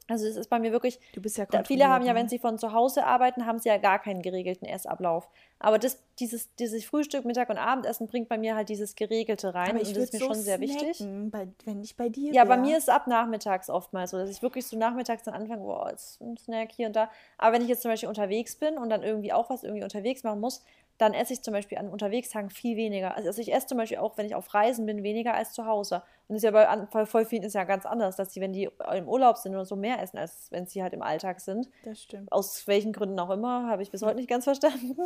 also 0.06 0.26
es 0.26 0.36
ist 0.36 0.48
bei 0.48 0.60
mir 0.60 0.70
wirklich, 0.70 1.00
du 1.12 1.20
bist 1.20 1.38
ja 1.38 1.46
da, 1.46 1.64
Viele 1.64 1.88
haben 1.88 2.04
ja, 2.06 2.14
wenn 2.14 2.24
ne? 2.24 2.28
sie 2.28 2.38
von 2.38 2.56
zu 2.56 2.72
Hause 2.72 3.04
arbeiten, 3.04 3.46
haben 3.46 3.58
sie 3.58 3.68
ja 3.68 3.78
gar 3.78 3.98
keinen 3.98 4.22
geregelten 4.22 4.66
Essablauf. 4.66 5.28
Aber 5.58 5.78
das, 5.78 6.02
dieses, 6.18 6.54
dieses 6.56 6.84
Frühstück, 6.84 7.24
Mittag 7.24 7.48
und 7.48 7.56
Abendessen 7.56 8.08
bringt 8.08 8.28
bei 8.28 8.36
mir 8.36 8.56
halt 8.56 8.68
dieses 8.68 8.96
Geregelte 8.96 9.54
rein 9.54 9.76
und 9.76 9.80
das 9.80 9.96
ist 9.96 10.12
mir 10.12 10.18
so 10.18 10.26
schon 10.26 10.34
sehr 10.34 10.60
wichtig. 10.60 11.04
Bei, 11.30 11.48
wenn 11.64 11.82
ich 11.82 11.96
bei 11.96 12.08
dir 12.08 12.32
Ja, 12.32 12.42
wär. 12.42 12.56
bei 12.56 12.58
mir 12.58 12.76
ist 12.76 12.84
es 12.84 12.88
ab 12.88 13.06
nachmittags 13.06 13.70
oftmals 13.70 14.10
so, 14.10 14.18
dass 14.18 14.28
ich 14.28 14.42
wirklich 14.42 14.66
so 14.66 14.76
nachmittags 14.76 15.22
dann 15.22 15.34
anfange, 15.34 15.62
boah, 15.62 15.88
jetzt 15.90 16.20
ein 16.20 16.36
Snack 16.36 16.72
hier 16.72 16.88
und 16.88 16.96
da. 16.96 17.10
Aber 17.38 17.54
wenn 17.54 17.62
ich 17.62 17.68
jetzt 17.68 17.82
zum 17.82 17.90
Beispiel 17.92 18.08
unterwegs 18.08 18.56
bin 18.56 18.76
und 18.76 18.90
dann 18.90 19.04
irgendwie 19.04 19.32
auch 19.32 19.50
was 19.50 19.62
irgendwie 19.62 19.84
unterwegs 19.84 20.24
machen 20.24 20.40
muss, 20.40 20.64
dann 20.98 21.14
esse 21.14 21.32
ich 21.32 21.42
zum 21.42 21.52
Beispiel 21.52 21.78
an 21.78 21.88
Unterwegstagen 21.88 22.50
viel 22.50 22.76
weniger. 22.76 23.16
Also 23.16 23.40
ich 23.40 23.52
esse 23.52 23.66
zum 23.66 23.78
Beispiel 23.78 23.98
auch, 23.98 24.16
wenn 24.16 24.26
ich 24.26 24.34
auf 24.34 24.52
Reisen 24.54 24.86
bin, 24.86 25.02
weniger 25.02 25.34
als 25.34 25.52
zu 25.52 25.66
Hause. 25.66 25.96
Und 26.28 26.34
das 26.34 26.36
ist 26.38 26.44
ja 26.44 26.50
bei, 26.50 26.86
bei 26.92 27.06
voll 27.06 27.24
vielen 27.24 27.42
ist 27.42 27.54
ja 27.54 27.64
ganz 27.64 27.86
anders, 27.86 28.16
dass 28.16 28.32
sie, 28.32 28.40
wenn 28.40 28.52
die 28.52 28.68
im 28.94 29.08
Urlaub 29.08 29.36
sind 29.36 29.52
oder 29.54 29.64
so, 29.64 29.74
mehr 29.74 30.00
essen, 30.00 30.18
als 30.18 30.48
wenn 30.50 30.66
sie 30.66 30.82
halt 30.82 30.92
im 30.92 31.02
Alltag 31.02 31.40
sind. 31.40 31.68
Das 31.84 32.00
stimmt. 32.02 32.30
Aus 32.30 32.66
welchen 32.66 32.92
Gründen 32.92 33.18
auch 33.18 33.30
immer, 33.30 33.68
habe 33.68 33.82
ich 33.82 33.90
bis 33.90 34.02
heute 34.02 34.16
nicht 34.16 34.28
ganz 34.28 34.44
verstanden. 34.44 34.96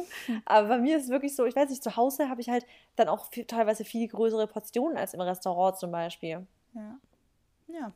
Aber 0.45 0.68
bei 0.68 0.78
mir 0.78 0.97
ist 0.97 1.05
es 1.05 1.11
wirklich 1.11 1.34
so, 1.34 1.47
ich 1.47 1.57
weiß 1.57 1.70
nicht, 1.70 1.82
zu 1.82 1.97
Hause 1.97 2.28
habe 2.28 2.41
ich 2.41 2.51
halt 2.51 2.66
dann 2.97 3.09
auch 3.09 3.30
viel, 3.32 3.45
teilweise 3.45 3.84
viel 3.84 4.07
größere 4.09 4.47
Portionen 4.47 4.99
als 4.99 5.14
im 5.14 5.20
Restaurant 5.20 5.78
zum 5.78 5.91
Beispiel. 5.91 6.47
Ja. 6.74 6.99
Ja. 7.68 7.93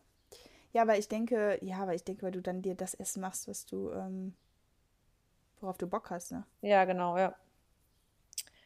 Ja, 0.72 0.86
weil 0.86 1.00
ich 1.00 1.08
denke, 1.08 1.58
ja, 1.62 1.86
weil 1.86 1.96
ich 1.96 2.04
denke, 2.04 2.22
weil 2.22 2.32
du 2.32 2.40
dann 2.40 2.62
dir 2.62 2.74
das 2.74 2.94
Essen 2.94 3.20
machst, 3.20 3.48
was 3.48 3.66
du, 3.66 3.90
ähm, 3.90 4.34
worauf 5.60 5.78
du 5.78 5.86
Bock 5.86 6.10
hast, 6.10 6.32
ne? 6.32 6.44
Ja, 6.62 6.84
genau, 6.84 7.18
ja. 7.18 7.34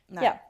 Nein. 0.08 0.24
Ja. 0.24 0.40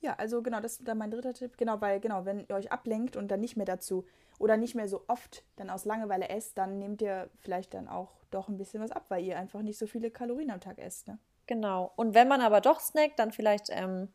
Ja, 0.00 0.14
also 0.18 0.42
genau, 0.42 0.60
das 0.60 0.72
ist 0.72 0.88
dann 0.88 0.98
mein 0.98 1.12
dritter 1.12 1.32
Tipp. 1.32 1.56
Genau, 1.56 1.80
weil, 1.80 2.00
genau, 2.00 2.24
wenn 2.24 2.40
ihr 2.40 2.56
euch 2.56 2.72
ablenkt 2.72 3.16
und 3.16 3.28
dann 3.28 3.38
nicht 3.38 3.56
mehr 3.56 3.66
dazu 3.66 4.04
oder 4.40 4.56
nicht 4.56 4.74
mehr 4.74 4.88
so 4.88 5.04
oft 5.06 5.44
dann 5.54 5.70
aus 5.70 5.84
Langeweile 5.84 6.28
esst, 6.28 6.58
dann 6.58 6.80
nehmt 6.80 7.00
ihr 7.02 7.30
vielleicht 7.38 7.72
dann 7.72 7.88
auch 7.88 8.10
doch 8.32 8.48
ein 8.48 8.56
bisschen 8.56 8.82
was 8.82 8.90
ab, 8.90 9.04
weil 9.08 9.22
ihr 9.24 9.38
einfach 9.38 9.62
nicht 9.62 9.78
so 9.78 9.86
viele 9.86 10.10
Kalorien 10.10 10.50
am 10.50 10.60
Tag 10.60 10.78
esst. 10.78 11.06
Ne? 11.06 11.18
Genau. 11.46 11.92
Und 11.94 12.14
wenn 12.14 12.26
man 12.26 12.40
aber 12.40 12.60
doch 12.60 12.80
snackt, 12.80 13.20
dann 13.20 13.30
vielleicht 13.30 13.68
ähm, 13.70 14.08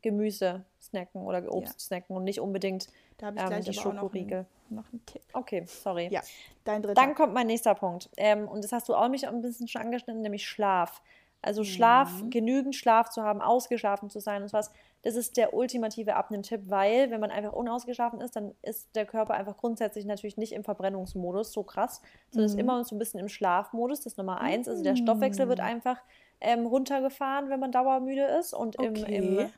Gemüse 0.00 0.64
snacken 0.80 1.22
oder 1.22 1.52
Obst 1.52 1.74
ja. 1.74 1.78
snacken 1.78 2.16
und 2.16 2.24
nicht 2.24 2.40
unbedingt 2.40 2.88
da 3.18 3.30
ich 3.30 3.40
ähm, 3.40 3.62
die 3.62 3.72
Schokoriegel. 3.72 4.46
Noch, 4.68 4.82
noch 4.84 4.92
einen 4.92 5.04
Tipp. 5.06 5.22
Okay, 5.32 5.64
sorry. 5.66 6.08
Ja, 6.10 6.22
dein 6.64 6.82
dritter. 6.82 6.94
Dann 6.94 7.14
kommt 7.14 7.34
mein 7.34 7.46
nächster 7.46 7.74
Punkt. 7.74 8.10
Ähm, 8.16 8.48
und 8.48 8.64
das 8.64 8.72
hast 8.72 8.88
du 8.88 8.94
auch 8.94 9.08
mich 9.08 9.26
ein 9.28 9.40
bisschen 9.40 9.68
schon 9.68 9.82
angeschnitten, 9.82 10.22
nämlich 10.22 10.46
Schlaf. 10.46 11.02
Also 11.44 11.64
Schlaf, 11.64 12.22
mhm. 12.22 12.30
genügend 12.30 12.74
Schlaf 12.74 13.10
zu 13.10 13.22
haben, 13.22 13.40
ausgeschlafen 13.40 14.10
zu 14.10 14.20
sein 14.20 14.42
und 14.42 14.52
was, 14.52 14.72
das 15.02 15.16
ist 15.16 15.36
der 15.36 15.52
ultimative 15.52 16.16
Abnimm-Tipp, 16.16 16.62
weil 16.66 17.10
wenn 17.10 17.20
man 17.20 17.30
einfach 17.30 17.52
unausgeschlafen 17.52 18.20
ist, 18.20 18.36
dann 18.36 18.54
ist 18.62 18.94
der 18.96 19.04
Körper 19.04 19.34
einfach 19.34 19.56
grundsätzlich 19.56 20.06
natürlich 20.06 20.38
nicht 20.38 20.52
im 20.52 20.64
Verbrennungsmodus 20.64 21.52
so 21.52 21.62
krass, 21.62 22.00
sondern 22.30 22.50
mhm. 22.50 22.54
ist 22.54 22.60
immer 22.60 22.84
so 22.84 22.96
ein 22.96 22.98
bisschen 22.98 23.20
im 23.20 23.28
Schlafmodus, 23.28 24.00
das 24.00 24.14
ist 24.14 24.18
Nummer 24.18 24.40
eins. 24.40 24.66
Also 24.66 24.82
der 24.82 24.96
Stoffwechsel 24.96 25.48
wird 25.48 25.58
mhm. 25.58 25.66
einfach 25.66 25.98
ähm, 26.40 26.66
runtergefahren, 26.66 27.50
wenn 27.50 27.60
man 27.60 27.72
dauermüde 27.72 28.24
ist 28.24 28.54
und 28.54 28.76
im, 28.76 28.92
okay. 28.92 29.16
im 29.16 29.50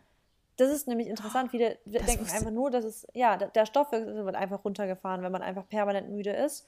das 0.57 0.71
ist 0.71 0.89
nämlich 0.89 1.09
interessant. 1.09 1.51
Viele 1.51 1.79
das 1.85 2.07
denken 2.07 2.25
einfach 2.31 2.51
nur, 2.51 2.71
dass 2.71 2.85
es, 2.85 3.07
ja, 3.13 3.37
der 3.37 3.67
Stoffwechsel 3.67 4.25
wird 4.25 4.37
einfach 4.37 4.65
runtergefahren, 4.65 5.23
wenn 5.23 5.33
man 5.33 5.43
einfach 5.43 5.69
permanent 5.69 6.09
müde 6.09 6.31
ist. 6.31 6.67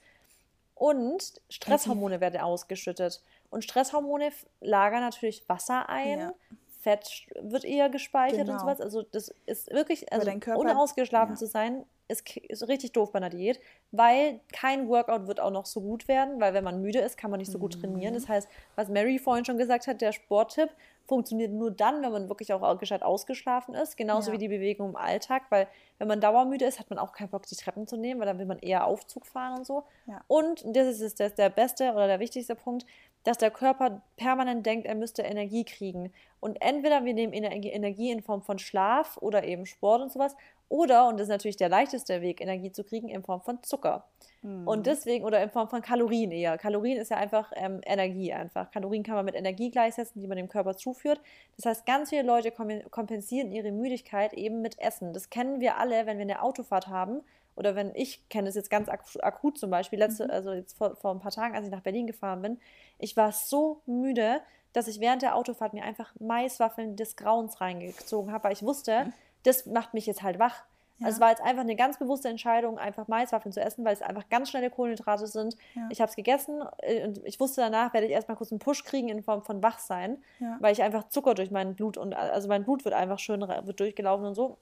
Und 0.75 1.41
Stresshormone 1.49 2.21
werden 2.21 2.39
ausgeschüttet. 2.39 3.21
Und 3.49 3.63
Stresshormone 3.63 4.31
lagern 4.61 5.01
natürlich 5.01 5.47
Wasser 5.47 5.89
ein. 5.89 6.19
Ja. 6.19 6.33
Fett 6.81 7.27
wird 7.41 7.65
eher 7.65 7.89
gespeichert 7.89 8.39
genau. 8.39 8.53
und 8.53 8.59
sowas. 8.59 8.79
Also 8.79 9.01
das 9.01 9.33
ist 9.45 9.69
wirklich, 9.71 10.13
also 10.13 10.31
Körper, 10.39 10.59
unausgeschlafen 10.59 11.33
ja. 11.33 11.37
zu 11.37 11.45
sein, 11.45 11.83
ist, 12.07 12.37
ist 12.37 12.67
richtig 12.67 12.93
doof 12.93 13.11
bei 13.11 13.17
einer 13.17 13.29
Diät, 13.29 13.59
weil 13.91 14.39
kein 14.53 14.87
Workout 14.87 15.27
wird 15.27 15.39
auch 15.39 15.51
noch 15.51 15.65
so 15.65 15.81
gut 15.81 16.07
werden, 16.07 16.39
weil 16.39 16.53
wenn 16.53 16.63
man 16.63 16.81
müde 16.81 16.99
ist, 16.99 17.17
kann 17.17 17.31
man 17.31 17.39
nicht 17.39 17.51
so 17.51 17.59
gut 17.59 17.79
trainieren. 17.81 18.13
Mhm. 18.13 18.17
Das 18.17 18.29
heißt, 18.29 18.47
was 18.75 18.87
Mary 18.87 19.19
vorhin 19.19 19.43
schon 19.45 19.57
gesagt 19.57 19.87
hat, 19.87 19.99
der 19.99 20.13
Sporttipp, 20.13 20.69
funktioniert 21.09 21.51
nur 21.51 21.71
dann, 21.71 22.01
wenn 22.01 22.11
man 22.11 22.29
wirklich 22.29 22.53
auch 22.53 22.77
gescheit 22.77 23.01
ausgeschlafen 23.01 23.73
ist, 23.73 23.97
genauso 23.97 24.29
ja. 24.29 24.35
wie 24.35 24.37
die 24.37 24.47
Bewegung 24.47 24.89
im 24.89 24.95
Alltag, 24.95 25.43
weil 25.49 25.67
wenn 25.97 26.07
man 26.07 26.21
dauermüde 26.21 26.65
ist, 26.65 26.79
hat 26.79 26.89
man 26.89 26.99
auch 26.99 27.11
keinen 27.11 27.29
Bock, 27.29 27.45
die 27.47 27.55
Treppen 27.55 27.87
zu 27.87 27.97
nehmen, 27.97 28.19
weil 28.19 28.27
dann 28.27 28.37
will 28.37 28.45
man 28.45 28.59
eher 28.59 28.85
Aufzug 28.85 29.25
fahren 29.25 29.57
und 29.57 29.65
so. 29.65 29.83
Ja. 30.05 30.21
Und 30.27 30.63
das 30.65 31.01
ist 31.01 31.19
das, 31.19 31.33
der 31.33 31.49
beste 31.49 31.91
oder 31.91 32.07
der 32.07 32.19
wichtigste 32.19 32.55
Punkt, 32.55 32.85
dass 33.23 33.37
der 33.37 33.51
Körper 33.51 34.01
permanent 34.15 34.65
denkt, 34.65 34.85
er 34.85 34.95
müsste 34.95 35.23
Energie 35.23 35.65
kriegen. 35.65 36.13
Und 36.39 36.61
entweder 36.61 37.03
wir 37.03 37.13
nehmen 37.13 37.33
Energie 37.33 38.11
in 38.11 38.21
Form 38.21 38.41
von 38.41 38.59
Schlaf 38.59 39.17
oder 39.17 39.43
eben 39.43 39.65
Sport 39.65 40.01
und 40.03 40.11
sowas, 40.11 40.35
oder, 40.69 41.07
und 41.07 41.17
das 41.17 41.23
ist 41.23 41.31
natürlich 41.31 41.57
der 41.57 41.69
leichteste 41.69 42.21
Weg, 42.21 42.41
Energie 42.41 42.71
zu 42.71 42.83
kriegen, 42.83 43.09
in 43.09 43.23
Form 43.23 43.41
von 43.41 43.61
Zucker. 43.63 44.05
Mhm. 44.43 44.67
Und 44.67 44.85
deswegen, 44.85 45.25
oder 45.25 45.41
in 45.41 45.49
Form 45.49 45.67
von 45.67 45.81
Kalorien 45.81 46.31
eher. 46.31 46.57
Kalorien 46.57 46.99
ist 46.99 47.09
ja 47.09 47.17
einfach 47.17 47.51
ähm, 47.55 47.81
Energie 47.85 48.31
einfach. 48.31 48.71
Kalorien 48.71 49.03
kann 49.03 49.15
man 49.15 49.25
mit 49.25 49.35
Energie 49.35 49.71
gleichsetzen, 49.71 50.21
die 50.21 50.27
man 50.27 50.37
dem 50.37 50.47
Körper 50.47 50.77
zuführt. 50.77 51.19
Das 51.55 51.65
heißt, 51.65 51.85
ganz 51.85 52.09
viele 52.09 52.21
Leute 52.21 52.51
kompensieren 52.51 53.51
ihre 53.51 53.71
Müdigkeit 53.71 54.33
eben 54.33 54.61
mit 54.61 54.79
Essen. 54.79 55.11
Das 55.11 55.29
kennen 55.29 55.59
wir 55.59 55.77
alle, 55.77 56.05
wenn 56.05 56.17
wir 56.17 56.23
eine 56.23 56.41
Autofahrt 56.41 56.87
haben. 56.87 57.21
Oder 57.55 57.75
wenn 57.75 57.93
ich 57.95 58.29
kenne 58.29 58.47
es 58.47 58.55
jetzt 58.55 58.69
ganz 58.69 58.87
ak 58.87 59.03
akut 59.21 59.57
zum 59.57 59.69
Beispiel, 59.69 59.99
letzte, 59.99 60.25
mhm. 60.25 60.31
also 60.31 60.53
jetzt 60.53 60.77
vor, 60.77 60.95
vor 60.95 61.11
ein 61.11 61.19
paar 61.19 61.31
Tagen, 61.31 61.55
als 61.55 61.65
ich 61.65 61.71
nach 61.71 61.81
Berlin 61.81 62.07
gefahren 62.07 62.41
bin, 62.41 62.59
ich 62.99 63.17
war 63.17 63.31
so 63.31 63.81
müde, 63.85 64.39
dass 64.71 64.87
ich 64.87 64.99
während 64.99 65.23
der 65.23 65.35
Autofahrt 65.35 65.73
mir 65.73 65.83
einfach 65.83 66.13
Maiswaffeln 66.19 66.95
des 66.95 67.15
Grauens 67.15 67.59
reingezogen 67.59 68.31
habe, 68.31 68.45
weil 68.45 68.53
ich 68.53 68.63
wusste, 68.63 69.05
mhm. 69.05 69.13
Das 69.43 69.65
macht 69.65 69.93
mich 69.93 70.05
jetzt 70.05 70.23
halt 70.23 70.39
wach. 70.39 70.63
Ja. 70.99 71.07
Also 71.07 71.17
es 71.17 71.21
war 71.21 71.29
jetzt 71.29 71.41
einfach 71.41 71.61
eine 71.61 71.75
ganz 71.75 71.97
bewusste 71.97 72.27
Entscheidung, 72.27 72.77
einfach 72.77 73.07
Maiswaffeln 73.07 73.53
zu 73.53 73.61
essen, 73.61 73.85
weil 73.85 73.93
es 73.93 74.01
einfach 74.01 74.27
ganz 74.29 74.49
schnelle 74.49 74.69
Kohlenhydrate 74.69 75.27
sind. 75.27 75.55
Ja. 75.75 75.87
Ich 75.89 76.01
habe 76.01 76.09
es 76.09 76.15
gegessen 76.15 76.61
äh, 76.79 77.07
und 77.07 77.23
ich 77.25 77.39
wusste 77.39 77.61
danach, 77.61 77.93
werde 77.93 78.07
ich 78.07 78.13
erstmal 78.13 78.35
kurz 78.35 78.51
einen 78.51 78.59
Push 78.59 78.83
kriegen 78.83 79.07
in 79.07 79.23
Form 79.23 79.41
von 79.41 79.63
Wachsein, 79.63 80.21
ja. 80.39 80.57
weil 80.59 80.73
ich 80.73 80.83
einfach 80.83 81.07
Zucker 81.07 81.35
durch 81.35 81.51
mein 81.51 81.75
Blut 81.75 81.97
und 81.97 82.13
also 82.13 82.47
mein 82.49 82.63
Blut 82.65 82.83
wird 82.83 82.93
einfach 82.93 83.19
schön 83.19 83.41
wird 83.41 83.79
durchgelaufen 83.79 84.25
und 84.25 84.35
so. 84.35 84.57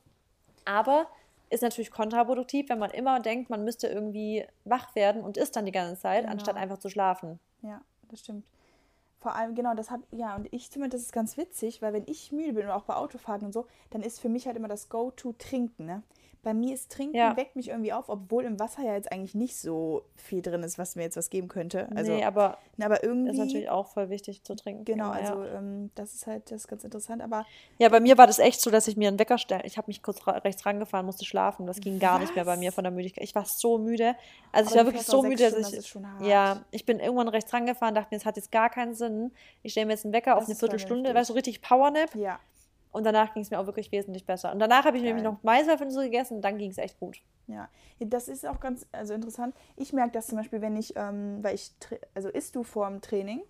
Aber 0.66 1.08
ist 1.50 1.64
natürlich 1.64 1.92
kontraproduktiv, 1.92 2.70
wenn 2.70 2.80
man 2.80 2.92
immer 2.92 3.20
denkt, 3.20 3.50
man 3.50 3.64
müsste 3.64 3.88
irgendwie 3.88 4.46
wach 4.66 4.94
werden 4.96 5.24
und 5.24 5.38
isst 5.38 5.56
dann 5.56 5.66
die 5.66 5.72
ganze 5.72 6.00
Zeit, 6.00 6.22
genau. 6.22 6.34
anstatt 6.34 6.58
einfach 6.58 6.78
zu 6.78 6.90
schlafen. 6.90 7.40
Ja, 7.62 7.82
das 8.10 8.20
stimmt. 8.20 8.46
Vor 9.28 9.36
allem, 9.36 9.56
genau, 9.56 9.74
das 9.76 9.92
habe 9.92 10.04
ja, 10.12 10.38
und 10.38 10.48
ich 10.54 10.72
zumindest, 10.72 11.02
das 11.02 11.08
ist 11.08 11.12
ganz 11.12 11.36
witzig, 11.36 11.82
weil 11.82 11.92
wenn 11.92 12.06
ich 12.08 12.32
müde 12.32 12.54
bin 12.54 12.70
auch 12.70 12.84
bei 12.84 12.96
Autofahrten 12.96 13.48
und 13.48 13.52
so, 13.52 13.68
dann 13.90 14.02
ist 14.02 14.22
für 14.22 14.30
mich 14.30 14.48
halt 14.48 14.56
immer 14.56 14.70
das 14.70 14.88
Go-To 14.88 15.34
trinken, 15.34 15.86
ne? 15.86 16.02
Bei 16.48 16.54
mir 16.54 16.74
ist 16.74 16.90
Trinken 16.94 17.18
ja. 17.18 17.36
weckt 17.36 17.58
mich 17.58 17.68
irgendwie 17.68 17.92
auf, 17.92 18.08
obwohl 18.08 18.46
im 18.46 18.58
Wasser 18.58 18.82
ja 18.82 18.94
jetzt 18.94 19.12
eigentlich 19.12 19.36
nicht 19.36 19.58
so 19.58 20.04
viel 20.16 20.42
drin 20.42 20.64
ist, 20.64 20.78
was 20.78 20.96
mir 20.96 21.02
jetzt 21.02 21.18
was 21.18 21.30
geben 21.30 21.50
könnte. 21.50 21.90
Also, 21.94 22.14
nee, 22.14 22.24
aber, 22.24 22.58
aber 22.82 23.04
irgendwie. 23.04 23.32
Ist 23.32 23.38
natürlich 23.38 23.70
auch 23.70 23.88
voll 23.88 24.10
wichtig 24.10 24.46
zu 24.46 24.56
trinken. 24.56 24.86
Genau, 24.86 25.10
also 25.10 25.44
ja. 25.44 25.58
ähm, 25.58 25.92
das 25.96 26.14
ist 26.14 26.26
halt 26.26 26.50
das 26.50 26.62
ist 26.62 26.68
ganz 26.70 26.86
interessant. 26.86 27.22
Aber 27.22 27.46
ja, 27.80 27.90
bei 27.90 28.00
mir 28.00 28.18
war 28.18 28.28
das 28.28 28.40
echt 28.40 28.62
so, 28.62 28.72
dass 28.72 28.88
ich 28.88 28.96
mir 28.96 29.10
einen 29.10 29.20
Wecker 29.20 29.38
stelle. 29.38 29.64
Ich 29.66 29.78
habe 29.78 29.88
mich 29.88 30.02
kurz 30.02 30.26
rechts 30.26 30.66
rangefahren, 30.66 31.06
musste 31.06 31.26
schlafen. 31.26 31.68
Das 31.68 31.82
ging 31.82 32.00
gar 32.00 32.14
was? 32.14 32.22
nicht 32.22 32.36
mehr 32.36 32.46
bei 32.46 32.56
mir 32.56 32.72
von 32.72 32.86
der 32.86 32.92
Müdigkeit. 32.92 33.26
Ich 33.26 33.36
war 33.36 33.44
so 33.44 33.78
müde. 33.78 34.16
Also 34.54 34.70
aber 34.70 34.70
ich 34.70 34.78
war 34.78 34.86
wirklich 34.86 35.06
so 35.06 35.24
müde, 35.24 35.52
dass 35.52 35.74
ich. 35.74 35.98
Ja, 36.22 36.64
ich 36.72 36.86
bin 36.86 37.02
irgendwann 37.02 37.28
rechts 37.28 37.54
rangefahren, 37.54 37.94
dachte 37.94 38.08
mir, 38.12 38.20
es 38.20 38.26
hat 38.26 38.38
jetzt 38.38 38.54
gar 38.54 38.70
keinen 38.70 38.94
Sinn. 38.94 39.32
Ich 39.64 39.74
stelle 39.74 39.88
mir 39.88 39.94
jetzt 39.94 40.06
einen 40.06 40.14
Wecker 40.14 40.36
das 40.36 40.44
auf 40.44 40.48
eine 40.48 40.56
Viertelstunde, 40.56 41.14
weißt 41.14 41.30
du, 41.30 41.34
so 41.34 41.36
richtig 41.36 41.62
Powernap. 41.62 42.16
Ja. 42.16 42.40
Und 42.98 43.04
danach 43.04 43.34
ging 43.34 43.44
es 43.44 43.52
mir 43.52 43.60
auch 43.60 43.68
wirklich 43.68 43.92
wesentlich 43.92 44.26
besser. 44.26 44.52
Und 44.52 44.60
danach 44.60 44.86
habe 44.86 44.98
ich 44.98 45.04
Geil. 45.04 45.14
nämlich 45.14 45.24
noch 45.24 45.44
Maiswaffeln 45.44 45.92
so 45.92 46.02
gegessen 46.02 46.38
und 46.38 46.42
dann 46.42 46.58
ging 46.58 46.72
es 46.72 46.80
echt 46.80 47.00
gut. 47.00 47.22
Ja, 47.46 47.70
das 48.00 48.28
ist 48.28 48.46
auch 48.46 48.60
ganz 48.60 48.88
also 48.92 49.14
interessant. 49.14 49.56
Ich 49.76 49.94
merke 49.94 50.12
das 50.12 50.28
zum 50.28 50.38
Beispiel, 50.38 50.62
wenn 50.62 50.76
ich, 50.76 50.96
ähm, 50.96 51.44
weil 51.44 51.54
ich, 51.56 51.72
also 52.16 52.30
isst 52.30 52.56
du 52.56 52.64
vor 52.64 52.90
dem 52.90 53.02
Training? 53.02 53.42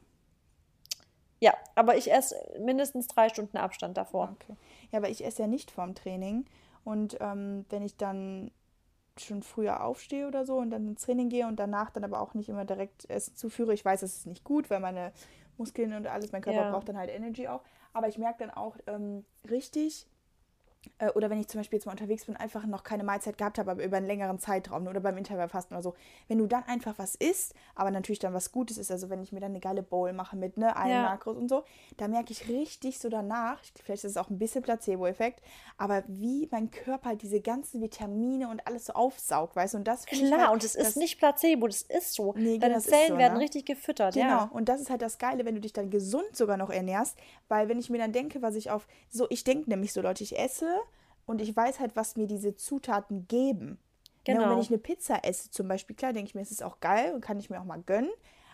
Ja, 1.39 1.53
aber 1.75 1.95
ich 1.95 2.11
esse 2.11 2.35
mindestens 2.59 3.07
drei 3.07 3.29
Stunden 3.29 3.57
Abstand 3.57 3.97
davor. 3.97 4.35
Okay. 4.35 4.55
Ja, 4.91 4.99
aber 4.99 5.09
ich 5.09 5.23
esse 5.23 5.43
ja 5.43 5.47
nicht 5.47 5.71
vorm 5.71 5.95
Training. 5.95 6.45
Und 6.83 7.17
ähm, 7.21 7.65
wenn 7.69 7.83
ich 7.83 7.95
dann 7.95 8.51
schon 9.17 9.43
früher 9.43 9.83
aufstehe 9.83 10.27
oder 10.27 10.45
so 10.45 10.57
und 10.57 10.71
dann 10.71 10.87
ins 10.87 11.01
Training 11.03 11.29
gehe 11.29 11.47
und 11.47 11.57
danach 11.57 11.89
dann 11.89 12.03
aber 12.03 12.21
auch 12.21 12.33
nicht 12.33 12.49
immer 12.49 12.65
direkt 12.65 13.09
Essen 13.09 13.35
zuführe, 13.35 13.73
ich 13.73 13.83
weiß, 13.83 14.01
das 14.01 14.17
ist 14.17 14.27
nicht 14.27 14.43
gut, 14.43 14.69
weil 14.69 14.79
meine 14.79 15.11
Muskeln 15.57 15.93
und 15.93 16.05
alles, 16.05 16.31
mein 16.31 16.41
Körper 16.41 16.63
ja. 16.63 16.71
braucht 16.71 16.89
dann 16.89 16.97
halt 16.97 17.09
Energy 17.09 17.47
auch. 17.47 17.61
Aber 17.97 18.07
ich 18.07 18.19
merke 18.19 18.45
dann 18.45 18.51
auch 18.51 18.77
ähm, 18.85 19.25
richtig, 19.49 20.05
äh, 20.99 21.09
oder 21.11 21.29
wenn 21.29 21.39
ich 21.39 21.47
zum 21.47 21.59
Beispiel 21.59 21.77
jetzt 21.77 21.85
mal 21.85 21.91
unterwegs 21.91 22.25
bin, 22.25 22.35
einfach 22.35 22.65
noch 22.65 22.83
keine 22.83 23.03
Mahlzeit 23.03 23.38
gehabt 23.38 23.57
habe, 23.57 23.71
aber 23.71 23.83
über 23.83 23.97
einen 23.97 24.07
längeren 24.07 24.39
Zeitraum 24.39 24.88
oder 24.88 24.99
beim 24.99 25.17
Intervallfasten 25.17 25.75
oder 25.75 25.83
so. 25.83 25.95
Wenn 26.27 26.38
du 26.38 26.47
dann 26.47 26.63
einfach 26.63 26.97
was 26.97 27.15
isst, 27.15 27.53
aber 27.75 27.91
natürlich 27.91 28.19
dann 28.19 28.33
was 28.33 28.51
Gutes 28.51 28.77
ist, 28.77 28.91
also 28.91 29.09
wenn 29.09 29.21
ich 29.21 29.31
mir 29.31 29.39
dann 29.39 29.51
eine 29.51 29.59
geile 29.59 29.83
Bowl 29.83 30.13
mache 30.13 30.35
mit 30.35 30.57
ne, 30.57 30.75
allen 30.75 30.91
ja. 30.91 31.03
Makros 31.03 31.38
und 31.38 31.49
so, 31.49 31.63
da 31.97 32.07
merke 32.07 32.31
ich 32.31 32.47
richtig 32.47 32.99
so 32.99 33.09
danach, 33.09 33.61
vielleicht 33.83 34.03
ist 34.03 34.11
es 34.11 34.17
auch 34.17 34.29
ein 34.29 34.38
bisschen 34.38 34.61
Placebo-Effekt, 34.61 35.41
aber 35.77 36.03
wie 36.07 36.47
mein 36.51 36.71
Körper 36.71 37.09
halt 37.09 37.21
diese 37.21 37.41
ganzen 37.41 37.81
Vitamine 37.81 38.49
und 38.49 38.65
alles 38.67 38.85
so 38.85 38.93
aufsaugt, 38.93 39.55
weißt 39.55 39.73
du, 39.73 39.79
und 39.79 39.88
das 39.88 40.05
Klar, 40.05 40.39
halt, 40.39 40.51
und 40.51 40.63
es 40.63 40.75
ist 40.75 40.97
nicht 40.97 41.19
Placebo, 41.19 41.67
das 41.67 41.81
ist 41.81 42.13
so. 42.13 42.33
Nee, 42.38 42.57
Deine 42.57 42.79
Zellen 42.79 43.13
so, 43.13 43.17
werden 43.17 43.35
ne? 43.35 43.39
richtig 43.41 43.65
gefüttert, 43.65 44.13
genau. 44.13 44.27
ja. 44.27 44.49
und 44.53 44.69
das 44.69 44.81
ist 44.81 44.89
halt 44.89 45.01
das 45.01 45.17
Geile, 45.17 45.45
wenn 45.45 45.55
du 45.55 45.61
dich 45.61 45.73
dann 45.73 45.89
gesund 45.89 46.35
sogar 46.35 46.57
noch 46.57 46.69
ernährst, 46.69 47.17
weil 47.47 47.69
wenn 47.69 47.79
ich 47.79 47.89
mir 47.89 47.97
dann 47.97 48.11
denke, 48.11 48.41
was 48.41 48.55
ich 48.55 48.69
auf, 48.69 48.88
so, 49.09 49.27
ich 49.29 49.43
denke 49.43 49.69
nämlich 49.69 49.93
so, 49.93 50.01
Leute, 50.01 50.23
ich 50.23 50.38
esse 50.38 50.76
und 51.28 51.41
ich 51.41 51.55
weiß 51.55 51.80
halt, 51.80 51.95
was 51.95 52.15
mir 52.15 52.25
diese 52.25 52.55
Zutaten 52.55 53.28
geben. 53.28 53.78
Genau. 54.23 54.41
Ja, 54.41 54.45
und 54.45 54.49
wenn 54.49 54.49
genau. 54.49 54.61
ich 54.61 54.69
eine 54.69 54.80
Pizza 54.80 55.23
esse 55.23 55.51
zum 55.51 55.67
Beispiel, 55.67 55.95
klar 55.95 56.13
denke 56.13 56.30
ich 56.30 56.36
mir, 56.36 56.41
es 56.41 56.51
ist 56.51 56.63
auch 56.63 56.80
geil 56.80 57.13
und 57.13 57.21
kann 57.21 57.39
ich 57.39 57.51
mir 57.51 57.61
auch 57.61 57.65
mal 57.65 57.82
gönnen, 57.82 58.09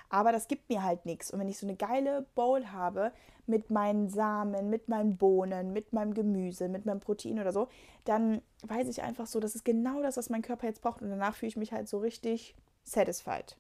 aber 0.09 0.31
das 0.31 0.47
gibt 0.47 0.69
mir 0.69 0.83
halt 0.83 1.05
nichts. 1.05 1.31
Und 1.31 1.39
wenn 1.39 1.47
ich 1.47 1.57
so 1.57 1.65
eine 1.65 1.75
geile 1.75 2.27
Bowl 2.35 2.67
habe 2.67 3.13
mit 3.45 3.69
meinen 3.69 4.09
Samen, 4.09 4.69
mit 4.69 4.89
meinen 4.89 5.17
Bohnen, 5.17 5.73
mit 5.73 5.93
meinem 5.93 6.13
Gemüse, 6.13 6.67
mit 6.67 6.85
meinem 6.85 6.99
Protein 6.99 7.39
oder 7.39 7.51
so, 7.51 7.67
dann 8.05 8.41
weiß 8.63 8.87
ich 8.89 9.01
einfach 9.01 9.27
so, 9.27 9.39
das 9.39 9.55
ist 9.55 9.65
genau 9.65 10.01
das, 10.01 10.17
was 10.17 10.29
mein 10.29 10.41
Körper 10.41 10.67
jetzt 10.67 10.81
braucht 10.81 11.01
und 11.01 11.09
danach 11.09 11.35
fühle 11.35 11.49
ich 11.49 11.57
mich 11.57 11.73
halt 11.73 11.87
so 11.87 11.99
richtig 11.99 12.55
satisfied. 12.83 13.57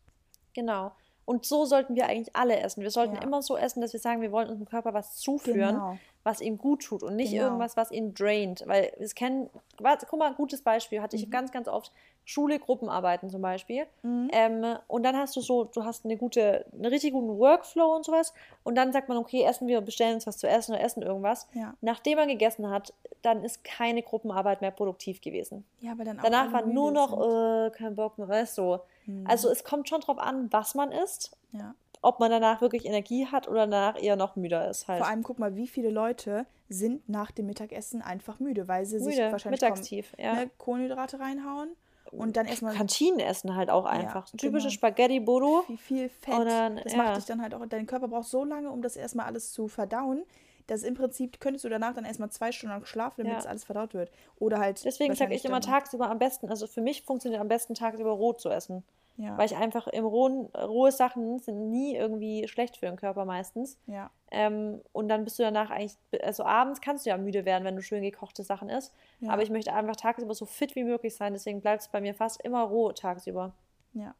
Genau. 0.53 0.91
Und 1.25 1.45
so 1.45 1.65
sollten 1.65 1.95
wir 1.95 2.07
eigentlich 2.07 2.35
alle 2.35 2.59
essen. 2.59 2.81
Wir 2.81 2.91
sollten 2.91 3.15
ja. 3.15 3.21
immer 3.21 3.41
so 3.41 3.57
essen, 3.57 3.81
dass 3.81 3.93
wir 3.93 3.99
sagen, 3.99 4.21
wir 4.21 4.31
wollen 4.31 4.49
unserem 4.49 4.67
Körper 4.67 4.93
was 4.93 5.17
zuführen, 5.17 5.75
genau. 5.75 5.97
Was 6.23 6.41
ihm 6.41 6.57
gut 6.57 6.83
tut 6.83 7.03
und 7.03 7.15
nicht 7.15 7.31
genau. 7.31 7.45
irgendwas, 7.45 7.75
was 7.77 7.91
ihn 7.91 8.13
draint. 8.13 8.63
Weil 8.65 8.91
es 8.99 9.13
kennen, 9.13 9.49
guck 9.77 10.19
mal, 10.19 10.29
ein 10.29 10.35
gutes 10.35 10.61
Beispiel 10.61 11.01
hatte 11.01 11.15
ich 11.15 11.27
mhm. 11.27 11.31
ganz, 11.31 11.51
ganz 11.51 11.67
oft. 11.67 11.91
Schule, 12.25 12.57
Gruppenarbeiten 12.57 13.29
zum 13.29 13.41
Beispiel. 13.41 13.85
Mhm. 14.01 14.29
Ähm, 14.31 14.77
und 14.87 15.03
dann 15.03 15.17
hast 15.17 15.35
du 15.35 15.41
so, 15.41 15.65
du 15.65 15.83
hast 15.83 16.05
eine 16.05 16.15
gute, 16.15 16.65
einen 16.71 16.85
richtig 16.85 17.11
guten 17.11 17.37
Workflow 17.37 17.95
und 17.95 18.05
sowas. 18.05 18.33
Und 18.63 18.75
dann 18.75 18.93
sagt 18.93 19.09
man, 19.09 19.17
okay, 19.17 19.43
essen 19.43 19.67
wir, 19.67 19.81
bestellen 19.81 20.15
uns 20.15 20.25
was 20.25 20.37
zu 20.37 20.47
essen 20.47 20.73
oder 20.73 20.81
essen 20.81 21.03
irgendwas. 21.03 21.49
Ja. 21.53 21.73
Nachdem 21.81 22.17
man 22.17 22.29
gegessen 22.29 22.69
hat, 22.69 22.93
dann 23.23 23.43
ist 23.43 23.65
keine 23.65 24.03
Gruppenarbeit 24.03 24.61
mehr 24.61 24.71
produktiv 24.71 25.19
gewesen. 25.19 25.65
Ja, 25.81 25.95
dann 25.95 26.17
Danach 26.23 26.53
war 26.53 26.65
nur 26.65 26.91
noch, 26.91 27.19
äh, 27.19 27.71
kein 27.71 27.95
Bock 27.95 28.17
mehr, 28.17 28.29
weißt 28.29 28.57
du. 28.57 28.79
Mhm. 29.05 29.27
Also 29.27 29.49
es 29.49 29.65
kommt 29.65 29.89
schon 29.89 29.99
drauf 29.99 30.17
an, 30.17 30.47
was 30.51 30.75
man 30.75 30.93
isst. 30.93 31.35
Ja. 31.51 31.75
Ob 32.03 32.19
man 32.19 32.29
danach 32.29 32.61
wirklich 32.61 32.85
Energie 32.85 33.25
hat 33.25 33.47
oder 33.47 33.65
danach 33.65 34.01
eher 34.01 34.15
noch 34.15 34.35
müder 34.35 34.69
ist 34.69 34.87
halt. 34.87 34.99
Vor 34.99 35.07
allem 35.07 35.23
guck 35.23 35.39
mal, 35.39 35.55
wie 35.55 35.67
viele 35.67 35.89
Leute 35.89 36.45
sind 36.69 37.07
nach 37.09 37.31
dem 37.31 37.47
Mittagessen 37.47 38.01
einfach 38.01 38.39
müde, 38.39 38.67
weil 38.67 38.85
sie 38.85 38.99
müde, 38.99 39.11
sich 39.11 39.19
wahrscheinlich 39.19 39.61
mittagstief, 39.61 40.13
ja. 40.17 40.33
ne, 40.33 40.51
Kohlenhydrate 40.57 41.19
reinhauen 41.19 41.75
und 42.11 42.37
dann 42.37 42.45
erstmal. 42.45 42.75
Kantinen 42.75 43.19
essen 43.19 43.55
halt 43.55 43.69
auch 43.69 43.85
einfach. 43.85 44.27
Ja, 44.27 44.37
Typische 44.37 44.67
genau. 44.67 44.73
Spaghetti 44.73 45.19
Bodo. 45.19 45.63
Wie 45.67 45.77
viel 45.77 46.09
Fett. 46.09 46.33
Dann, 46.33 46.75
das 46.83 46.93
ja. 46.93 46.97
macht 46.97 47.17
dich 47.17 47.25
dann 47.25 47.41
halt 47.41 47.55
auch. 47.55 47.65
Dein 47.65 47.87
Körper 47.87 48.07
braucht 48.07 48.27
so 48.27 48.43
lange, 48.43 48.69
um 48.69 48.81
das 48.81 48.95
erstmal 48.95 49.25
alles 49.25 49.51
zu 49.51 49.67
verdauen 49.67 50.23
dass 50.67 50.83
im 50.83 50.93
Prinzip 50.93 51.39
könntest 51.39 51.65
du 51.65 51.69
danach 51.69 51.93
dann 51.93 52.05
erstmal 52.05 52.29
zwei 52.29 52.51
Stunden 52.51 52.73
lang 52.73 52.85
schlafen, 52.85 53.15
damit 53.17 53.33
ja. 53.33 53.37
das 53.37 53.47
alles 53.47 53.63
verdaut 53.63 53.93
wird. 53.93 54.11
Oder 54.39 54.59
halt. 54.59 54.83
Deswegen 54.85 55.15
sage 55.15 55.33
ich 55.35 55.45
immer 55.45 55.61
tagsüber 55.61 56.09
am 56.09 56.19
besten, 56.19 56.49
also 56.49 56.67
für 56.67 56.81
mich 56.81 57.01
funktioniert 57.01 57.41
am 57.41 57.47
besten 57.47 57.75
tagsüber 57.75 58.11
roh 58.11 58.33
zu 58.33 58.49
essen. 58.49 58.83
Ja. 59.17 59.37
Weil 59.37 59.45
ich 59.45 59.55
einfach 59.55 59.87
im 59.87 60.05
rohen, 60.05 60.47
rohe 60.55 60.91
Sachen 60.91 61.39
sind 61.39 61.69
nie 61.69 61.95
irgendwie 61.95 62.47
schlecht 62.47 62.77
für 62.77 62.87
den 62.87 62.95
Körper 62.95 63.25
meistens. 63.25 63.77
Ja. 63.85 64.09
Ähm, 64.31 64.81
und 64.91 65.07
dann 65.07 65.23
bist 65.23 65.37
du 65.37 65.43
danach 65.43 65.69
eigentlich, 65.69 65.97
also 66.23 66.43
abends 66.43 66.81
kannst 66.81 67.05
du 67.05 67.11
ja 67.11 67.17
müde 67.17 67.45
werden, 67.45 67.63
wenn 67.63 67.75
du 67.75 67.83
schön 67.83 68.01
gekochte 68.01 68.43
Sachen 68.43 68.69
isst. 68.69 68.93
Ja. 69.19 69.31
Aber 69.31 69.43
ich 69.43 69.51
möchte 69.51 69.73
einfach 69.73 69.95
tagsüber 69.95 70.33
so 70.33 70.45
fit 70.45 70.75
wie 70.75 70.83
möglich 70.83 71.15
sein, 71.15 71.33
deswegen 71.33 71.61
bleibt 71.61 71.83
es 71.83 71.87
bei 71.89 72.01
mir 72.01 72.15
fast 72.15 72.41
immer 72.41 72.63
roh 72.63 72.91
tagsüber. 72.91 73.53
Ja. 73.93 74.15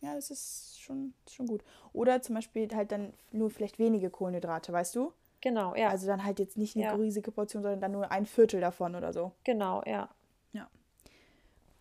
Ja, 0.00 0.14
das 0.14 0.30
ist 0.30 0.80
schon, 0.80 1.12
schon 1.28 1.46
gut. 1.46 1.62
Oder 1.92 2.22
zum 2.22 2.36
Beispiel 2.36 2.68
halt 2.74 2.92
dann 2.92 3.12
nur 3.32 3.50
vielleicht 3.50 3.78
wenige 3.78 4.10
Kohlenhydrate, 4.10 4.72
weißt 4.72 4.94
du? 4.96 5.12
Genau, 5.40 5.74
ja. 5.74 5.88
Also 5.88 6.06
dann 6.06 6.24
halt 6.24 6.38
jetzt 6.38 6.56
nicht 6.56 6.76
eine 6.76 6.86
ja. 6.86 6.94
riesige 6.94 7.32
Portion, 7.32 7.62
sondern 7.62 7.80
dann 7.80 7.92
nur 7.92 8.10
ein 8.10 8.26
Viertel 8.26 8.60
davon 8.60 8.94
oder 8.94 9.12
so. 9.12 9.32
Genau, 9.44 9.82
ja. 9.86 10.08
Ja. 10.52 10.68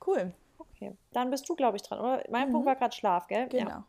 Cool. 0.05 0.33
Okay. 0.79 0.95
Dann 1.11 1.29
bist 1.29 1.47
du, 1.49 1.55
glaube 1.55 1.77
ich, 1.77 1.83
dran, 1.83 1.99
oder? 1.99 2.23
Mein 2.29 2.49
mhm. 2.49 2.53
Punkt 2.53 2.67
war 2.67 2.75
gerade 2.75 2.95
Schlaf, 2.95 3.27
gell? 3.27 3.47
Genau. 3.49 3.69
Ja. 3.69 3.87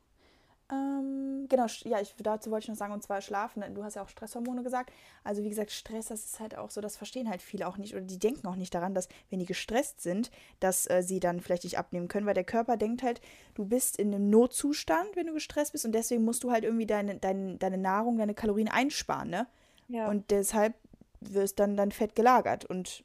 Ähm, 0.73 1.47
genau, 1.49 1.67
ja, 1.85 2.01
ich, 2.01 2.15
dazu 2.19 2.51
wollte 2.51 2.65
ich 2.65 2.69
noch 2.69 2.77
sagen, 2.77 2.93
und 2.93 3.03
zwar 3.03 3.21
Schlafen. 3.21 3.63
Du 3.75 3.83
hast 3.83 3.97
ja 3.97 4.03
auch 4.03 4.09
Stresshormone 4.09 4.63
gesagt. 4.63 4.93
Also 5.25 5.43
wie 5.43 5.49
gesagt, 5.49 5.73
Stress, 5.73 6.07
das 6.07 6.25
ist 6.25 6.41
halt 6.41 6.57
auch 6.57 6.71
so, 6.71 6.81
das 6.81 6.97
verstehen 6.97 7.29
halt 7.29 7.43
viele 7.43 7.67
auch 7.67 7.77
nicht 7.77 7.95
oder 7.95 8.05
die 8.05 8.19
denken 8.19 8.47
auch 8.47 8.55
nicht 8.55 8.75
daran, 8.75 8.95
dass 8.95 9.09
wenn 9.31 9.41
die 9.41 9.47
gestresst 9.47 10.01
sind, 10.01 10.31
dass 10.61 10.89
äh, 10.89 11.03
sie 11.03 11.19
dann 11.19 11.41
vielleicht 11.41 11.65
nicht 11.65 11.79
abnehmen 11.79 12.07
können, 12.07 12.27
weil 12.27 12.35
der 12.35 12.45
Körper 12.45 12.77
denkt 12.77 13.03
halt, 13.03 13.21
du 13.55 13.65
bist 13.65 13.99
in 13.99 14.15
einem 14.15 14.31
Notzustand, 14.31 15.17
wenn 15.17 15.27
du 15.27 15.33
gestresst 15.33 15.73
bist 15.73 15.87
und 15.87 15.93
deswegen 15.93 16.25
musst 16.25 16.45
du 16.45 16.53
halt 16.53 16.65
irgendwie 16.65 16.87
deine, 16.87 17.17
deine, 17.17 17.57
deine 17.57 17.79
Nahrung, 17.79 18.19
deine 18.19 18.35
Kalorien 18.35 18.69
einsparen, 18.69 19.29
ne? 19.29 19.47
Ja. 19.89 20.09
Und 20.09 20.31
deshalb 20.31 20.75
wirst 21.21 21.59
dann 21.59 21.77
dein 21.77 21.91
Fett 21.91 22.15
gelagert 22.15 22.65
und 22.65 23.03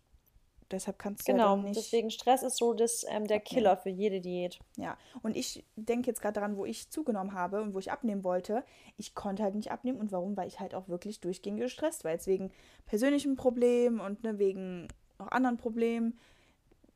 deshalb 0.71 0.99
kannst 0.99 1.27
du 1.27 1.31
genau, 1.31 1.55
ja 1.55 1.61
nicht. 1.63 1.75
Deswegen 1.75 2.09
Stress 2.09 2.43
ist 2.43 2.57
so 2.57 2.73
das, 2.73 3.05
ähm, 3.09 3.27
der 3.27 3.39
Killer 3.39 3.73
okay. 3.73 3.81
für 3.83 3.89
jede 3.89 4.21
Diät. 4.21 4.59
Ja, 4.77 4.97
und 5.21 5.35
ich 5.35 5.65
denke 5.75 6.07
jetzt 6.07 6.21
gerade 6.21 6.33
daran, 6.33 6.57
wo 6.57 6.65
ich 6.65 6.89
zugenommen 6.89 7.33
habe 7.33 7.61
und 7.61 7.73
wo 7.73 7.79
ich 7.79 7.91
abnehmen 7.91 8.23
wollte. 8.23 8.63
Ich 8.97 9.15
konnte 9.15 9.43
halt 9.43 9.55
nicht 9.55 9.71
abnehmen 9.71 9.99
und 9.99 10.11
warum? 10.11 10.35
Weil 10.37 10.47
ich 10.47 10.59
halt 10.59 10.75
auch 10.75 10.87
wirklich 10.87 11.19
durchgehend 11.19 11.59
gestresst 11.59 12.03
war. 12.03 12.11
Jetzt 12.11 12.27
wegen 12.27 12.51
persönlichen 12.85 13.35
Problemen 13.35 13.99
und 13.99 14.23
ne, 14.23 14.39
wegen 14.39 14.87
auch 15.17 15.27
anderen 15.29 15.57
Problemen. 15.57 16.19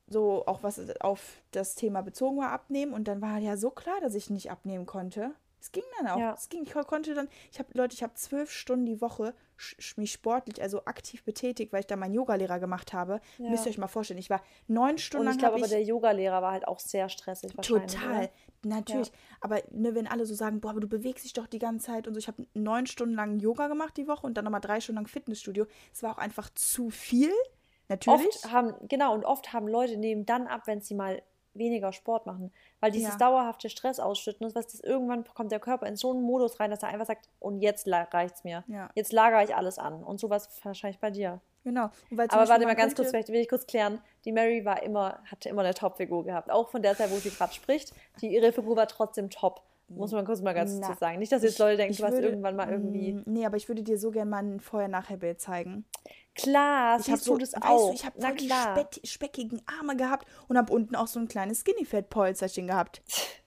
So 0.07 0.45
auch 0.47 0.63
was 0.63 0.81
auf 1.01 1.41
das 1.51 1.75
Thema 1.75 2.01
bezogen 2.01 2.37
war, 2.37 2.51
abnehmen. 2.51 2.93
Und 2.93 3.07
dann 3.07 3.21
war 3.21 3.37
ja 3.37 3.57
so 3.57 3.69
klar, 3.69 4.01
dass 4.01 4.15
ich 4.15 4.29
nicht 4.29 4.49
abnehmen 4.49 4.85
konnte. 4.85 5.35
Es 5.61 5.71
ging 5.71 5.83
dann 5.97 6.07
auch. 6.07 6.19
Ja. 6.19 6.33
Es 6.33 6.49
ging, 6.49 6.63
ich 6.63 6.73
konnte 6.73 7.13
dann, 7.13 7.27
ich 7.51 7.59
habe, 7.59 7.69
Leute, 7.73 7.93
ich 7.93 8.03
habe 8.03 8.13
zwölf 8.15 8.49
Stunden 8.51 8.85
die 8.85 9.01
Woche 9.01 9.33
mich 9.97 10.11
sportlich, 10.11 10.61
also 10.61 10.85
aktiv 10.85 11.23
betätigt, 11.23 11.73
weil 11.73 11.81
ich 11.81 11.87
da 11.87 11.95
meinen 11.95 12.13
Yogalehrer 12.13 12.59
gemacht 12.59 12.93
habe. 12.93 13.21
Ja. 13.37 13.49
Müsst 13.49 13.65
ihr 13.65 13.71
euch 13.71 13.77
mal 13.77 13.87
vorstellen. 13.87 14.19
Ich 14.19 14.29
war 14.29 14.41
neun 14.67 14.97
Stunden 14.97 15.25
lang. 15.25 15.35
Ich 15.35 15.39
glaube 15.39 15.55
aber, 15.55 15.67
der 15.67 15.83
Yogalehrer 15.83 16.41
war 16.41 16.51
halt 16.51 16.67
auch 16.67 16.79
sehr 16.79 17.09
stressig. 17.09 17.53
Total. 17.53 17.85
Oder? 17.85 18.29
Natürlich. 18.63 19.07
Ja. 19.07 19.13
Aber 19.41 19.61
ne, 19.71 19.95
wenn 19.95 20.07
alle 20.07 20.25
so 20.25 20.33
sagen, 20.33 20.59
boah, 20.61 20.71
aber 20.71 20.79
du 20.79 20.87
bewegst 20.87 21.25
dich 21.25 21.33
doch 21.33 21.47
die 21.47 21.59
ganze 21.59 21.87
Zeit 21.87 22.07
und 22.07 22.13
so. 22.13 22.19
Ich 22.19 22.27
habe 22.27 22.45
neun 22.53 22.85
Stunden 22.85 23.15
lang 23.15 23.39
Yoga 23.39 23.67
gemacht 23.67 23.97
die 23.97 24.07
Woche 24.07 24.25
und 24.25 24.35
dann 24.35 24.45
nochmal 24.45 24.61
drei 24.61 24.79
Stunden 24.79 24.97
lang 24.97 25.07
Fitnessstudio. 25.07 25.65
Es 25.93 26.03
war 26.03 26.13
auch 26.13 26.17
einfach 26.17 26.49
zu 26.53 26.89
viel. 26.89 27.31
Natürlich. 27.87 28.27
Oft 28.27 28.51
haben, 28.51 28.73
genau, 28.87 29.13
und 29.15 29.25
oft 29.25 29.51
haben 29.51 29.67
Leute 29.67 29.97
nehmen 29.97 30.25
dann 30.25 30.47
ab, 30.47 30.63
wenn 30.65 30.81
sie 30.81 30.93
mal 30.93 31.21
weniger 31.53 31.91
Sport 31.91 32.25
machen. 32.25 32.51
Weil 32.79 32.91
dieses 32.91 33.13
ja. 33.13 33.17
dauerhafte 33.17 33.69
Stress 33.69 33.99
ausschütten 33.99 34.47
ist, 34.47 34.55
was 34.55 34.67
das 34.67 34.79
irgendwann 34.81 35.25
kommt 35.25 35.51
der 35.51 35.59
Körper 35.59 35.87
in 35.87 35.95
so 35.95 36.11
einen 36.11 36.21
Modus 36.21 36.59
rein, 36.59 36.71
dass 36.71 36.83
er 36.83 36.89
einfach 36.89 37.07
sagt, 37.07 37.29
und 37.39 37.59
jetzt 37.59 37.87
reicht's 37.87 38.43
mir. 38.43 38.63
Ja. 38.67 38.89
Jetzt 38.95 39.11
lagere 39.11 39.43
ich 39.43 39.55
alles 39.55 39.77
an. 39.77 40.03
Und 40.03 40.19
sowas 40.19 40.49
wahrscheinlich 40.63 40.99
bei 40.99 41.11
dir. 41.11 41.41
Genau. 41.63 41.89
Aber 42.11 42.49
warte 42.49 42.65
mal 42.65 42.75
ganz 42.75 42.95
kurz, 42.95 43.09
vielleicht 43.09 43.29
will 43.29 43.41
ich 43.41 43.49
kurz 43.49 43.67
klären. 43.67 44.01
Die 44.25 44.31
Mary 44.31 44.63
war 44.65 44.81
immer, 44.81 45.19
hatte 45.25 45.49
immer 45.49 45.61
eine 45.61 45.73
Top-Figur 45.73 46.23
gehabt. 46.23 46.49
Auch 46.49 46.69
von 46.69 46.81
der 46.81 46.95
Zeit, 46.95 47.11
wo 47.11 47.15
sie 47.17 47.29
gerade 47.29 47.53
spricht. 47.53 47.93
Die, 48.21 48.33
ihre 48.33 48.51
Figur 48.51 48.75
war 48.75 48.87
trotzdem 48.87 49.29
top. 49.29 49.61
Muss 49.89 50.11
man 50.11 50.25
kurz 50.25 50.41
mal 50.41 50.53
ganz 50.53 50.73
Na, 50.79 50.91
zu 50.91 50.99
sagen. 50.99 51.19
Nicht, 51.19 51.31
dass 51.31 51.43
jetzt 51.43 51.59
Leute 51.59 51.77
denken, 51.77 51.95
du 51.95 52.03
hast 52.03 52.13
irgendwann 52.13 52.55
mal 52.55 52.69
irgendwie. 52.69 53.13
Mm, 53.13 53.23
nee, 53.25 53.45
aber 53.45 53.57
ich 53.57 53.67
würde 53.67 53.83
dir 53.83 53.97
so 53.97 54.11
gerne 54.11 54.29
mal 54.29 54.43
ein 54.43 54.59
Vorher-Nachher-Bild 54.59 55.41
zeigen. 55.41 55.85
Klar, 56.35 56.99
ich 56.99 57.09
habe 57.09 57.19
so, 57.19 57.37
das 57.37 57.55
auch. 57.55 57.89
Du, 57.89 57.95
ich 57.95 58.05
habe 58.05 58.35
die 58.35 58.49
speck, 58.49 59.01
speckigen 59.03 59.61
Arme 59.79 59.95
gehabt 59.97 60.27
und 60.47 60.57
habe 60.57 60.71
unten 60.71 60.95
auch 60.95 61.07
so 61.07 61.19
ein 61.19 61.27
kleines 61.27 61.61
Skinny-Fat-Polsterchen 61.61 62.67
gehabt. 62.67 63.01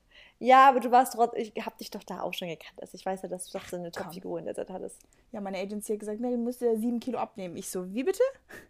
Ja, 0.45 0.69
aber 0.69 0.81
du 0.81 0.91
warst 0.91 1.13
trotzdem, 1.13 1.53
ich 1.55 1.65
habe 1.65 1.77
dich 1.79 1.93
doch 1.93 2.03
da 2.03 2.21
auch 2.21 2.35
schon 2.35 2.49
gekannt. 2.49 2.75
Also 2.81 2.97
ich 2.97 3.07
weiß 3.07 3.23
ja, 3.23 3.29
dass 3.29 3.47
du 3.47 3.57
doch 3.57 3.65
so 3.65 3.77
eine 3.77 3.93
Top-Figur 3.93 4.41
in 4.41 4.45
der 4.47 4.57
Zeit 4.57 4.71
hattest. 4.71 4.99
Ja, 5.31 5.41
meine 5.41 5.59
Agency 5.59 5.93
hat 5.93 6.01
gesagt, 6.01 6.19
Mary, 6.19 6.35
du 6.35 6.41
musst 6.41 6.61
ja 6.61 6.75
sieben 6.75 6.99
Kilo 6.99 7.21
abnehmen. 7.21 7.57
Ich 7.57 7.71
so, 7.71 7.95
wie 7.95 8.03
bitte? 8.03 8.25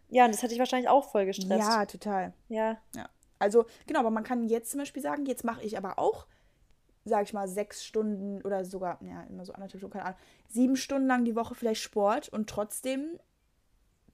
Ja, 0.09 0.25
und 0.25 0.35
das 0.35 0.43
hatte 0.43 0.53
ich 0.53 0.59
wahrscheinlich 0.59 0.87
auch 0.87 1.09
voll 1.09 1.25
gestresst. 1.25 1.67
Ja, 1.67 1.87
total. 1.87 2.33
Ja. 2.47 2.77
Ja. 2.95 3.09
Also, 3.39 3.65
genau, 3.87 4.01
aber 4.01 4.11
man 4.11 4.23
kann 4.23 4.47
jetzt 4.49 4.69
zum 4.69 4.81
Beispiel 4.81 5.01
sagen, 5.01 5.25
jetzt 5.25 5.43
mache 5.43 5.63
ich 5.63 5.75
aber 5.75 5.97
auch, 5.97 6.27
sage 7.05 7.23
ich 7.23 7.33
mal, 7.33 7.47
sechs 7.47 7.83
Stunden 7.83 8.41
oder 8.43 8.65
sogar, 8.65 8.97
ja, 9.01 9.23
immer 9.23 9.45
so 9.45 9.53
anderthalb 9.53 9.79
Stunden, 9.79 9.93
keine 9.93 10.05
Ahnung, 10.05 10.19
sieben 10.47 10.75
Stunden 10.75 11.07
lang 11.07 11.25
die 11.25 11.35
Woche 11.35 11.55
vielleicht 11.55 11.81
Sport 11.81 12.29
und 12.29 12.49
trotzdem, 12.49 13.19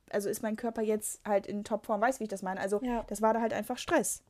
also 0.09 0.29
ist 0.29 0.41
mein 0.41 0.55
Körper 0.55 0.81
jetzt 0.81 1.21
halt 1.27 1.47
in 1.47 1.63
Topform, 1.63 2.01
weiß 2.01 2.19
wie 2.19 2.23
ich 2.23 2.29
das 2.29 2.41
meine. 2.41 2.59
Also, 2.59 2.81
ja. 2.81 3.03
das 3.07 3.21
war 3.21 3.33
da 3.33 3.41
halt 3.41 3.53
einfach 3.53 3.77
Stress. 3.77 4.23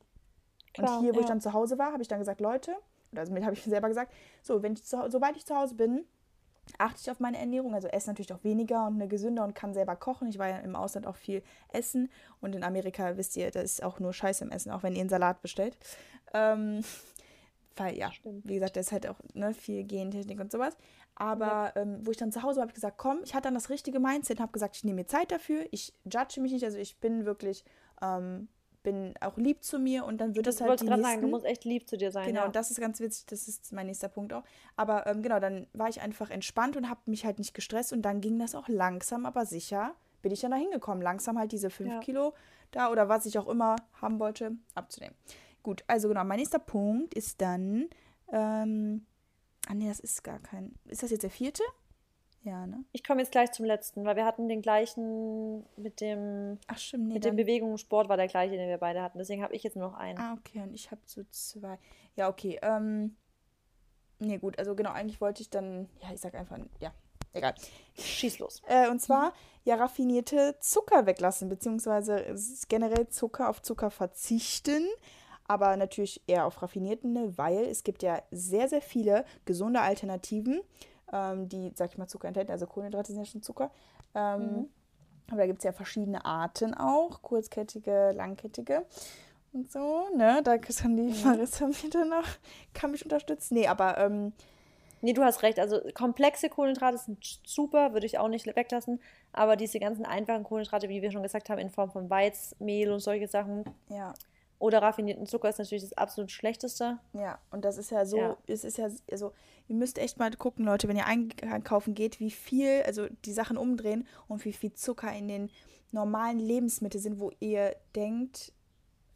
Klar, 0.74 0.98
und 0.98 1.04
hier, 1.04 1.14
wo 1.14 1.18
ja. 1.18 1.22
ich 1.22 1.26
dann 1.26 1.40
zu 1.40 1.52
Hause 1.52 1.78
war, 1.78 1.92
habe 1.92 2.02
ich 2.02 2.08
dann 2.08 2.18
gesagt, 2.18 2.40
Leute, 2.40 2.76
oder 3.12 3.22
also 3.22 3.32
mir 3.32 3.44
habe 3.44 3.54
ich 3.54 3.62
selber 3.64 3.88
gesagt, 3.88 4.12
so, 4.42 4.62
wenn 4.62 4.74
ich 4.74 4.84
zu, 4.84 4.98
sobald 5.08 5.36
ich 5.36 5.46
zu 5.46 5.56
Hause 5.56 5.74
bin, 5.74 6.04
achte 6.78 7.00
ich 7.00 7.10
auf 7.10 7.20
meine 7.20 7.38
Ernährung, 7.38 7.74
also 7.74 7.88
esse 7.88 8.08
natürlich 8.08 8.32
auch 8.32 8.44
weniger 8.44 8.86
und 8.86 8.94
eine 8.94 9.08
gesünder 9.08 9.44
und 9.44 9.54
kann 9.54 9.74
selber 9.74 9.96
kochen. 9.96 10.28
Ich 10.28 10.38
war 10.38 10.48
ja 10.48 10.58
im 10.58 10.76
Ausland 10.76 11.06
auch 11.06 11.16
viel 11.16 11.42
essen 11.72 12.10
und 12.40 12.54
in 12.54 12.62
Amerika 12.62 13.16
wisst 13.16 13.36
ihr, 13.36 13.50
da 13.50 13.60
ist 13.60 13.82
auch 13.82 13.98
nur 13.98 14.12
Scheiße 14.12 14.44
im 14.44 14.50
Essen, 14.50 14.70
auch 14.70 14.82
wenn 14.82 14.94
ihr 14.94 15.00
einen 15.00 15.08
Salat 15.08 15.42
bestellt. 15.42 15.76
Ähm, 16.32 16.84
weil 17.80 17.96
ja, 17.98 18.12
Stimmt. 18.12 18.46
wie 18.46 18.54
gesagt, 18.54 18.76
da 18.76 18.80
ist 18.80 18.92
halt 18.92 19.08
auch 19.08 19.18
ne, 19.34 19.54
viel 19.54 19.84
Gentechnik 19.84 20.38
und 20.38 20.52
sowas. 20.52 20.76
Aber 21.14 21.72
ja. 21.74 21.82
ähm, 21.82 22.06
wo 22.06 22.10
ich 22.10 22.16
dann 22.16 22.32
zu 22.32 22.42
Hause 22.42 22.56
war, 22.56 22.62
habe 22.62 22.70
ich 22.70 22.74
gesagt, 22.74 22.98
komm, 22.98 23.20
ich 23.24 23.34
hatte 23.34 23.44
dann 23.44 23.54
das 23.54 23.70
richtige 23.70 23.98
Mindset 23.98 24.38
und 24.38 24.42
habe 24.42 24.52
gesagt, 24.52 24.76
ich 24.76 24.84
nehme 24.84 24.96
mir 24.96 25.06
Zeit 25.06 25.32
dafür, 25.32 25.64
ich 25.70 25.92
judge 26.04 26.40
mich 26.40 26.52
nicht, 26.52 26.64
also 26.64 26.78
ich 26.78 26.98
bin 26.98 27.24
wirklich 27.24 27.64
ähm, 28.00 28.48
bin 28.82 29.14
auch 29.20 29.36
lieb 29.36 29.62
zu 29.62 29.78
mir 29.78 30.04
und 30.04 30.18
dann 30.18 30.34
wird 30.34 30.46
das, 30.46 30.60
halt. 30.60 30.66
Ich 30.66 30.70
wollte 30.70 30.86
gerade 30.86 31.02
sagen, 31.02 31.20
du 31.20 31.28
musst 31.28 31.44
echt 31.44 31.64
lieb 31.64 31.88
zu 31.88 31.96
dir 31.96 32.10
sein. 32.10 32.26
Genau, 32.26 32.40
ja. 32.40 32.46
und 32.46 32.56
das 32.56 32.70
ist 32.70 32.80
ganz 32.80 33.00
witzig, 33.00 33.26
das 33.26 33.46
ist 33.46 33.72
mein 33.72 33.86
nächster 33.86 34.08
Punkt 34.08 34.32
auch. 34.32 34.44
Aber 34.76 35.06
ähm, 35.06 35.22
genau, 35.22 35.38
dann 35.38 35.66
war 35.72 35.88
ich 35.88 36.00
einfach 36.00 36.30
entspannt 36.30 36.76
und 36.76 36.88
habe 36.88 37.00
mich 37.06 37.24
halt 37.24 37.38
nicht 37.38 37.54
gestresst 37.54 37.92
und 37.92 38.02
dann 38.02 38.20
ging 38.20 38.38
das 38.38 38.54
auch 38.54 38.68
langsam, 38.68 39.26
aber 39.26 39.44
sicher, 39.44 39.94
bin 40.22 40.32
ich 40.32 40.40
dann 40.40 40.50
da 40.50 40.56
hingekommen. 40.56 41.02
Langsam 41.02 41.38
halt 41.38 41.52
diese 41.52 41.70
5 41.70 41.90
ja. 41.90 42.00
Kilo 42.00 42.34
da 42.70 42.90
oder 42.90 43.08
was 43.08 43.26
ich 43.26 43.38
auch 43.38 43.48
immer 43.48 43.76
haben 44.00 44.18
wollte, 44.18 44.52
abzunehmen. 44.74 45.14
Gut, 45.62 45.84
also 45.86 46.08
genau, 46.08 46.24
mein 46.24 46.38
nächster 46.38 46.58
Punkt 46.58 47.14
ist 47.14 47.40
dann. 47.40 47.88
Ähm, 48.32 49.06
ah, 49.68 49.74
nee, 49.74 49.88
das 49.88 50.00
ist 50.00 50.22
gar 50.24 50.38
kein. 50.38 50.74
Ist 50.86 51.02
das 51.02 51.10
jetzt 51.10 51.22
der 51.22 51.30
vierte? 51.30 51.62
Ja, 52.42 52.66
ne? 52.66 52.84
Ich 52.92 53.04
komme 53.04 53.20
jetzt 53.20 53.32
gleich 53.32 53.52
zum 53.52 53.66
letzten, 53.66 54.04
weil 54.04 54.16
wir 54.16 54.24
hatten 54.24 54.48
den 54.48 54.62
gleichen 54.62 55.64
mit 55.76 56.00
dem. 56.00 56.58
Ach, 56.68 56.78
stimmt, 56.78 57.08
nee, 57.08 57.14
Mit 57.14 57.24
dem 57.24 57.36
Bewegung 57.36 57.76
Sport 57.76 58.08
war 58.08 58.16
der 58.16 58.28
gleiche, 58.28 58.56
den 58.56 58.68
wir 58.68 58.78
beide 58.78 59.02
hatten. 59.02 59.18
Deswegen 59.18 59.42
habe 59.42 59.54
ich 59.54 59.62
jetzt 59.62 59.76
nur 59.76 59.88
noch 59.88 59.96
einen. 59.96 60.18
Ah, 60.18 60.34
okay, 60.38 60.62
und 60.62 60.72
ich 60.72 60.90
habe 60.90 61.02
so 61.04 61.22
zwei. 61.30 61.78
Ja, 62.16 62.28
okay. 62.28 62.58
Ähm. 62.62 63.16
Nee, 64.18 64.38
gut, 64.38 64.58
also 64.58 64.74
genau, 64.74 64.92
eigentlich 64.92 65.20
wollte 65.20 65.42
ich 65.42 65.50
dann. 65.50 65.88
Ja, 66.00 66.12
ich 66.14 66.20
sag 66.20 66.34
einfach. 66.34 66.58
Ja, 66.80 66.94
egal. 67.34 67.54
Schieß 67.98 68.38
los. 68.38 68.62
Äh, 68.66 68.88
und 68.88 69.00
zwar 69.00 69.34
ja 69.64 69.74
raffinierte 69.74 70.56
Zucker 70.60 71.04
weglassen, 71.04 71.50
beziehungsweise 71.50 72.34
generell 72.68 73.08
Zucker 73.08 73.50
auf 73.50 73.60
Zucker 73.60 73.90
verzichten. 73.90 74.86
Aber 75.50 75.76
natürlich 75.76 76.22
eher 76.26 76.46
auf 76.46 76.62
raffinierten, 76.62 77.12
ne, 77.12 77.36
weil 77.36 77.64
es 77.64 77.82
gibt 77.82 78.02
ja 78.02 78.22
sehr, 78.30 78.68
sehr 78.68 78.82
viele 78.82 79.24
gesunde 79.44 79.80
Alternativen 79.80 80.62
ähm, 81.12 81.48
die, 81.48 81.72
sag 81.74 81.90
ich 81.90 81.98
mal, 81.98 82.06
Zucker 82.06 82.28
enthalten. 82.28 82.52
Also 82.52 82.66
Kohlenhydrate 82.66 83.12
sind 83.12 83.24
ja 83.24 83.30
schon 83.30 83.42
Zucker. 83.42 83.70
Ähm, 84.14 84.40
mhm. 84.40 84.68
Aber 85.28 85.38
da 85.38 85.46
gibt 85.46 85.58
es 85.58 85.64
ja 85.64 85.72
verschiedene 85.72 86.24
Arten 86.24 86.74
auch, 86.74 87.22
kurzkettige, 87.22 88.12
langkettige 88.12 88.84
und 89.52 89.70
so, 89.70 90.08
ne? 90.16 90.40
Da 90.42 90.58
kann 90.58 90.96
die. 90.96 91.24
Marissa 91.24 91.66
mir 91.68 91.90
dann 91.90 92.08
noch, 92.08 92.26
kann 92.74 92.90
mich 92.90 93.04
unterstützen. 93.04 93.54
Nee, 93.54 93.68
aber 93.68 93.98
ähm, 93.98 94.32
Nee, 95.02 95.14
du 95.14 95.22
hast 95.22 95.42
recht. 95.42 95.58
Also 95.58 95.80
komplexe 95.94 96.50
Kohlenhydrate 96.50 96.98
sind 96.98 97.24
super, 97.46 97.94
würde 97.94 98.04
ich 98.04 98.18
auch 98.18 98.28
nicht 98.28 98.44
weglassen. 98.44 99.00
Aber 99.32 99.56
diese 99.56 99.80
ganzen 99.80 100.04
einfachen 100.04 100.44
Kohlenhydrate, 100.44 100.90
wie 100.90 101.00
wir 101.00 101.10
schon 101.10 101.22
gesagt 101.22 101.48
haben, 101.48 101.58
in 101.58 101.70
Form 101.70 101.90
von 101.90 102.10
Weizmehl 102.10 102.92
und 102.92 103.00
solche 103.00 103.26
Sachen, 103.26 103.64
ja. 103.88 104.12
Oder 104.60 104.82
raffinierten 104.82 105.26
Zucker 105.26 105.48
ist 105.48 105.58
natürlich 105.58 105.82
das 105.82 105.94
absolut 105.94 106.30
Schlechteste. 106.30 106.98
Ja, 107.14 107.38
und 107.50 107.64
das 107.64 107.78
ist 107.78 107.90
ja 107.90 108.04
so, 108.04 108.18
ja. 108.18 108.36
es 108.46 108.62
ist 108.62 108.76
ja, 108.76 108.88
also 109.10 109.32
ihr 109.68 109.74
müsst 109.74 109.96
echt 109.96 110.18
mal 110.18 110.30
gucken, 110.32 110.66
Leute, 110.66 110.86
wenn 110.86 110.98
ihr 110.98 111.06
einkaufen 111.06 111.94
geht, 111.94 112.20
wie 112.20 112.30
viel, 112.30 112.82
also 112.82 113.06
die 113.24 113.32
Sachen 113.32 113.56
umdrehen 113.56 114.06
und 114.28 114.44
wie 114.44 114.52
viel 114.52 114.74
Zucker 114.74 115.10
in 115.12 115.28
den 115.28 115.50
normalen 115.92 116.38
Lebensmitteln 116.38 117.02
sind, 117.02 117.20
wo 117.20 117.32
ihr 117.40 117.74
denkt, 117.96 118.52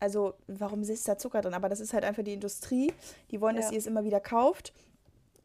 also 0.00 0.32
warum 0.46 0.82
ist 0.82 1.06
da 1.06 1.18
Zucker 1.18 1.42
drin? 1.42 1.52
Aber 1.52 1.68
das 1.68 1.80
ist 1.80 1.92
halt 1.92 2.04
einfach 2.04 2.24
die 2.24 2.32
Industrie, 2.32 2.90
die 3.30 3.42
wollen, 3.42 3.56
dass 3.56 3.66
ja. 3.66 3.72
ihr 3.72 3.78
es 3.78 3.86
immer 3.86 4.02
wieder 4.02 4.20
kauft. 4.20 4.72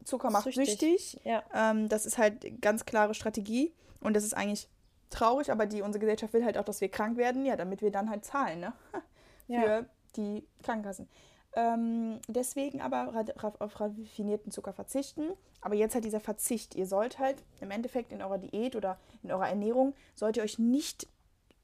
Zucker 0.06 0.32
macht 0.32 0.46
süchtig. 0.46 0.70
süchtig. 0.70 1.20
Ja. 1.26 1.44
Ähm, 1.54 1.90
das 1.90 2.06
ist 2.06 2.18
halt 2.18 2.62
ganz 2.62 2.86
klare 2.86 3.14
Strategie 3.14 3.74
und 4.00 4.14
das 4.16 4.24
ist 4.24 4.34
eigentlich 4.34 4.70
traurig, 5.10 5.52
aber 5.52 5.66
die 5.66 5.82
unsere 5.82 6.00
Gesellschaft 6.00 6.34
will 6.34 6.46
halt 6.46 6.58
auch, 6.58 6.64
dass 6.64 6.80
wir 6.80 6.90
krank 6.90 7.18
werden, 7.18 7.46
ja, 7.46 7.58
damit 7.58 7.82
wir 7.82 7.92
dann 7.92 8.10
halt 8.10 8.24
zahlen, 8.24 8.62
ne? 8.62 8.74
für 9.50 9.68
ja. 9.68 9.86
die 10.16 10.48
Krankenkassen. 10.64 11.08
Ähm, 11.56 12.20
deswegen 12.28 12.82
aber 12.82 13.26
auf 13.60 13.80
raffinierten 13.80 14.52
Zucker 14.52 14.74
verzichten. 14.74 15.32
Aber 15.62 15.76
jetzt 15.76 15.96
halt 15.96 16.06
dieser 16.06 16.20
Verzicht. 16.20 16.76
Ihr 16.76 16.86
sollt 16.86 17.20
halt 17.20 17.44
im 17.60 17.72
Endeffekt 17.72 18.14
in 18.14 18.22
eurer 18.22 18.38
Diät 18.38 18.76
oder 18.76 19.00
in 19.24 19.32
eurer 19.32 19.50
Ernährung, 19.50 19.94
sollt 20.16 20.38
ihr 20.38 20.44
euch 20.44 20.60
nicht 20.60 21.08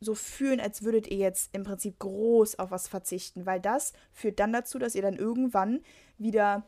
so 0.01 0.13
fühlen, 0.13 0.59
als 0.59 0.83
würdet 0.83 1.07
ihr 1.07 1.17
jetzt 1.17 1.55
im 1.55 1.63
Prinzip 1.63 1.99
groß 1.99 2.59
auf 2.59 2.71
was 2.71 2.87
verzichten, 2.87 3.45
weil 3.45 3.61
das 3.61 3.93
führt 4.11 4.39
dann 4.39 4.51
dazu, 4.51 4.77
dass 4.77 4.95
ihr 4.95 5.01
dann 5.01 5.15
irgendwann 5.15 5.81
wieder 6.17 6.63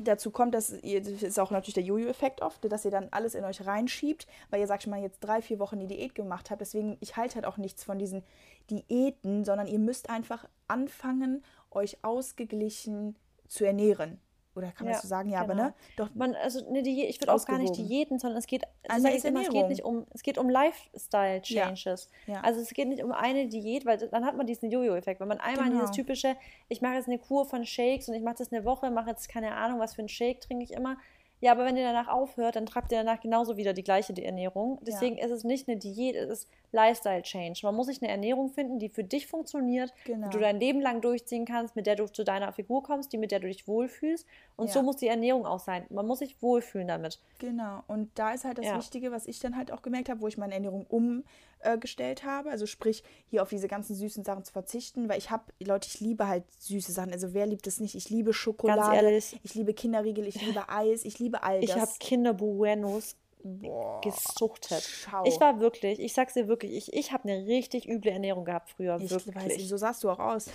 dazu 0.00 0.30
kommt, 0.30 0.54
dass 0.54 0.72
ihr, 0.82 1.02
das 1.02 1.22
ist 1.22 1.38
auch 1.38 1.50
natürlich 1.50 1.74
der 1.74 1.82
Jojo-Effekt 1.82 2.42
oft, 2.42 2.64
dass 2.70 2.84
ihr 2.84 2.90
dann 2.90 3.08
alles 3.10 3.34
in 3.34 3.44
euch 3.44 3.66
reinschiebt, 3.66 4.26
weil 4.50 4.60
ihr 4.60 4.66
sagt 4.66 4.82
schon 4.82 4.90
mal 4.90 5.00
jetzt 5.00 5.20
drei, 5.20 5.42
vier 5.42 5.58
Wochen 5.58 5.78
die 5.78 5.86
Diät 5.86 6.14
gemacht 6.14 6.50
habt. 6.50 6.60
Deswegen, 6.60 6.96
ich 7.00 7.16
halte 7.16 7.36
halt 7.36 7.46
auch 7.46 7.58
nichts 7.58 7.84
von 7.84 7.98
diesen 7.98 8.22
Diäten, 8.70 9.44
sondern 9.44 9.66
ihr 9.66 9.78
müsst 9.78 10.10
einfach 10.10 10.48
anfangen, 10.68 11.44
euch 11.70 12.02
ausgeglichen 12.02 13.16
zu 13.48 13.64
ernähren. 13.64 14.20
Oder 14.54 14.72
kann 14.72 14.84
man 14.84 14.88
ja, 14.88 14.92
das 14.92 15.02
so 15.02 15.08
sagen? 15.08 15.30
Ja, 15.30 15.42
genau. 15.42 15.52
aber 15.52 15.62
ne? 15.68 15.74
Doch 15.96 16.14
man, 16.14 16.34
also 16.34 16.66
eine 16.66 16.82
Diät, 16.82 17.08
ich 17.08 17.20
würde 17.20 17.32
auch 17.32 17.44
gar 17.46 17.58
nicht 17.58 17.76
Diäten, 17.76 18.18
sondern 18.18 18.38
es 18.38 18.46
geht, 18.46 18.64
also 18.88 19.08
ich 19.08 19.24
immer, 19.24 19.42
es 19.42 19.48
geht 19.48 19.68
nicht 19.68 19.84
um, 19.84 20.06
es 20.12 20.22
geht 20.22 20.38
um 20.38 20.50
Lifestyle-Changes. 20.50 22.10
Ja, 22.26 22.34
ja. 22.34 22.40
Also 22.42 22.60
es 22.60 22.70
geht 22.70 22.88
nicht 22.88 23.02
um 23.02 23.12
eine 23.12 23.48
Diät, 23.48 23.86
weil 23.86 23.96
dann 23.96 24.24
hat 24.24 24.36
man 24.36 24.46
diesen 24.46 24.70
Jojo-Effekt. 24.70 25.20
Wenn 25.20 25.28
man 25.28 25.40
einmal 25.40 25.68
genau. 25.68 25.80
dieses 25.80 25.96
typische, 25.96 26.36
ich 26.68 26.82
mache 26.82 26.94
jetzt 26.94 27.08
eine 27.08 27.18
Kur 27.18 27.46
von 27.46 27.64
Shakes 27.64 28.08
und 28.08 28.14
ich 28.14 28.22
mache 28.22 28.36
das 28.38 28.52
eine 28.52 28.64
Woche, 28.64 28.90
mache 28.90 29.10
jetzt 29.10 29.28
keine 29.28 29.54
Ahnung, 29.54 29.80
was 29.80 29.94
für 29.94 30.02
einen 30.02 30.08
Shake 30.08 30.40
trinke 30.40 30.64
ich 30.64 30.72
immer, 30.72 30.96
ja, 31.42 31.50
aber 31.50 31.64
wenn 31.64 31.76
ihr 31.76 31.82
danach 31.82 32.06
aufhört, 32.06 32.54
dann 32.54 32.66
tragt 32.66 32.92
ihr 32.92 32.98
danach 32.98 33.20
genauso 33.20 33.56
wieder 33.56 33.72
die 33.72 33.82
gleiche 33.82 34.14
Ernährung. 34.24 34.78
Deswegen 34.82 35.18
ist 35.18 35.32
es 35.32 35.42
nicht 35.42 35.68
eine 35.68 35.76
Diät, 35.76 36.14
es 36.14 36.30
ist 36.30 36.48
Lifestyle 36.72 37.22
Change. 37.22 37.60
Man 37.62 37.74
muss 37.74 37.86
sich 37.86 38.02
eine 38.02 38.10
Ernährung 38.10 38.48
finden, 38.48 38.78
die 38.78 38.88
für 38.88 39.04
dich 39.04 39.26
funktioniert, 39.26 39.92
genau. 40.04 40.28
die 40.28 40.36
du 40.36 40.40
dein 40.40 40.58
Leben 40.58 40.80
lang 40.80 41.00
durchziehen 41.02 41.44
kannst, 41.44 41.76
mit 41.76 41.86
der 41.86 41.96
du 41.96 42.06
zu 42.06 42.24
deiner 42.24 42.50
Figur 42.52 42.82
kommst, 42.82 43.12
die 43.12 43.18
mit 43.18 43.30
der 43.30 43.40
du 43.40 43.46
dich 43.46 43.68
wohlfühlst. 43.68 44.26
Und 44.56 44.68
ja. 44.68 44.72
so 44.72 44.82
muss 44.82 44.96
die 44.96 45.08
Ernährung 45.08 45.46
auch 45.46 45.60
sein. 45.60 45.84
Man 45.90 46.06
muss 46.06 46.20
sich 46.20 46.40
wohlfühlen 46.42 46.88
damit. 46.88 47.20
Genau. 47.38 47.82
Und 47.86 48.10
da 48.14 48.32
ist 48.32 48.44
halt 48.44 48.58
das 48.58 48.66
ja. 48.66 48.76
Wichtige, 48.76 49.12
was 49.12 49.26
ich 49.26 49.38
dann 49.38 49.56
halt 49.56 49.70
auch 49.70 49.82
gemerkt 49.82 50.08
habe, 50.08 50.20
wo 50.22 50.28
ich 50.28 50.38
meine 50.38 50.54
Ernährung 50.54 50.86
umgestellt 50.86 52.24
habe. 52.24 52.50
Also 52.50 52.66
sprich, 52.66 53.04
hier 53.28 53.42
auf 53.42 53.50
diese 53.50 53.68
ganzen 53.68 53.94
süßen 53.94 54.24
Sachen 54.24 54.44
zu 54.44 54.52
verzichten, 54.52 55.08
weil 55.10 55.18
ich 55.18 55.30
habe, 55.30 55.44
Leute, 55.62 55.88
ich 55.92 56.00
liebe 56.00 56.26
halt 56.26 56.44
süße 56.58 56.92
Sachen. 56.92 57.12
Also 57.12 57.34
wer 57.34 57.46
liebt 57.46 57.66
es 57.66 57.80
nicht? 57.80 57.94
Ich 57.94 58.08
liebe 58.08 58.32
Schokolade, 58.32 59.20
ich 59.42 59.54
liebe 59.54 59.74
Kinderriegel, 59.74 60.26
ich 60.26 60.40
liebe 60.40 60.64
Eis, 60.68 61.04
ich 61.04 61.18
liebe 61.18 61.42
all 61.42 61.60
das. 61.60 61.70
Ich 61.70 61.76
habe 61.76 61.92
Kinder 62.00 62.32
Buenos 62.32 63.16
Boah, 63.44 64.00
gesuchtet. 64.00 64.82
Schau. 64.82 65.24
Ich 65.24 65.40
war 65.40 65.60
wirklich, 65.60 66.00
ich 66.00 66.12
sag's 66.12 66.34
dir 66.34 66.48
wirklich, 66.48 66.72
ich, 66.76 66.92
ich 66.92 67.12
habe 67.12 67.28
eine 67.28 67.46
richtig 67.46 67.88
üble 67.88 68.10
Ernährung 68.10 68.44
gehabt 68.44 68.70
früher. 68.70 68.98
Ich 69.00 69.10
wirklich. 69.10 69.34
weiß, 69.34 69.68
so 69.68 69.76
sahst 69.76 70.04
du 70.04 70.10
auch 70.10 70.18
aus. 70.18 70.50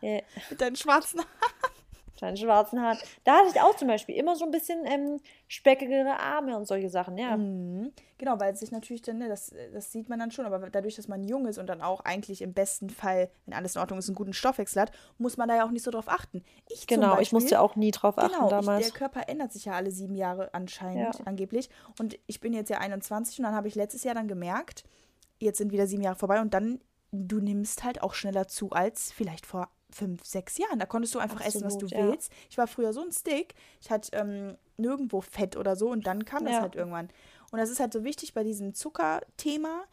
Ja. 0.00 0.20
Mit 0.50 0.60
deinen 0.60 0.76
schwarzen 0.76 1.20
Haaren 1.20 1.71
deinen 2.22 2.36
schwarzen 2.36 2.80
Haaren. 2.80 2.98
Da 3.24 3.38
hatte 3.38 3.48
ich 3.52 3.60
auch 3.60 3.76
zum 3.76 3.88
Beispiel 3.88 4.16
immer 4.16 4.36
so 4.36 4.44
ein 4.44 4.50
bisschen 4.50 4.86
ähm, 4.86 5.20
speckigere 5.48 6.18
Arme 6.18 6.56
und 6.56 6.66
solche 6.66 6.88
Sachen, 6.88 7.18
ja. 7.18 7.36
Mhm. 7.36 7.92
Genau, 8.18 8.38
weil 8.38 8.54
sich 8.54 8.70
natürlich 8.70 9.02
dann, 9.02 9.18
ne, 9.18 9.28
das, 9.28 9.52
das 9.72 9.90
sieht 9.90 10.08
man 10.08 10.20
dann 10.20 10.30
schon, 10.30 10.46
aber 10.46 10.70
dadurch, 10.70 10.94
dass 10.94 11.08
man 11.08 11.24
jung 11.24 11.46
ist 11.46 11.58
und 11.58 11.66
dann 11.66 11.82
auch 11.82 12.00
eigentlich 12.00 12.40
im 12.40 12.52
besten 12.52 12.88
Fall, 12.88 13.28
wenn 13.46 13.54
alles 13.54 13.74
in 13.74 13.80
Ordnung 13.80 13.98
ist, 13.98 14.08
einen 14.08 14.14
guten 14.14 14.32
Stoffwechsel 14.32 14.82
hat, 14.82 14.92
muss 15.18 15.36
man 15.36 15.48
da 15.48 15.56
ja 15.56 15.66
auch 15.66 15.72
nicht 15.72 15.82
so 15.82 15.90
drauf 15.90 16.08
achten. 16.08 16.44
Ich 16.68 16.86
genau, 16.86 17.08
Beispiel, 17.08 17.22
ich 17.22 17.32
musste 17.32 17.60
auch 17.60 17.74
nie 17.74 17.90
drauf 17.90 18.18
achten 18.18 18.32
genau, 18.32 18.48
damals. 18.48 18.86
Ich, 18.86 18.92
der 18.92 18.98
Körper 18.98 19.28
ändert 19.28 19.52
sich 19.52 19.64
ja 19.64 19.72
alle 19.72 19.90
sieben 19.90 20.14
Jahre 20.14 20.54
anscheinend, 20.54 21.18
ja. 21.18 21.24
angeblich. 21.24 21.68
Und 21.98 22.18
ich 22.26 22.40
bin 22.40 22.52
jetzt 22.52 22.70
ja 22.70 22.78
21 22.78 23.40
und 23.40 23.44
dann 23.44 23.54
habe 23.54 23.66
ich 23.66 23.74
letztes 23.74 24.04
Jahr 24.04 24.14
dann 24.14 24.28
gemerkt, 24.28 24.84
jetzt 25.40 25.58
sind 25.58 25.72
wieder 25.72 25.88
sieben 25.88 26.02
Jahre 26.02 26.16
vorbei 26.16 26.40
und 26.40 26.54
dann, 26.54 26.80
du 27.10 27.40
nimmst 27.40 27.82
halt 27.82 28.02
auch 28.02 28.14
schneller 28.14 28.46
zu 28.46 28.70
als 28.70 29.10
vielleicht 29.10 29.46
vor 29.46 29.68
fünf, 29.92 30.24
sechs 30.24 30.58
Jahren. 30.58 30.78
Da 30.78 30.86
konntest 30.86 31.14
du 31.14 31.18
einfach 31.18 31.40
Absolut, 31.40 31.54
essen, 31.54 31.64
was 31.66 31.78
du 31.78 31.86
ja. 31.86 32.06
willst. 32.10 32.32
Ich 32.50 32.58
war 32.58 32.66
früher 32.66 32.92
so 32.92 33.00
ein 33.02 33.12
Stick. 33.12 33.54
Ich 33.80 33.90
hatte 33.90 34.10
ähm, 34.16 34.56
nirgendwo 34.76 35.20
Fett 35.20 35.56
oder 35.56 35.76
so 35.76 35.90
und 35.90 36.06
dann 36.06 36.24
kam 36.24 36.44
das 36.44 36.54
Ja. 36.54 36.60
halt 36.62 36.74
irgendwann. 36.76 37.08
Und 37.50 37.58
das 37.58 37.70
ist 37.70 37.80
halt 37.80 37.92
so 37.92 38.02
wichtig 38.04 38.34
bei 38.34 38.42
diesem 38.44 38.74
Zuckerthema. 38.74 39.84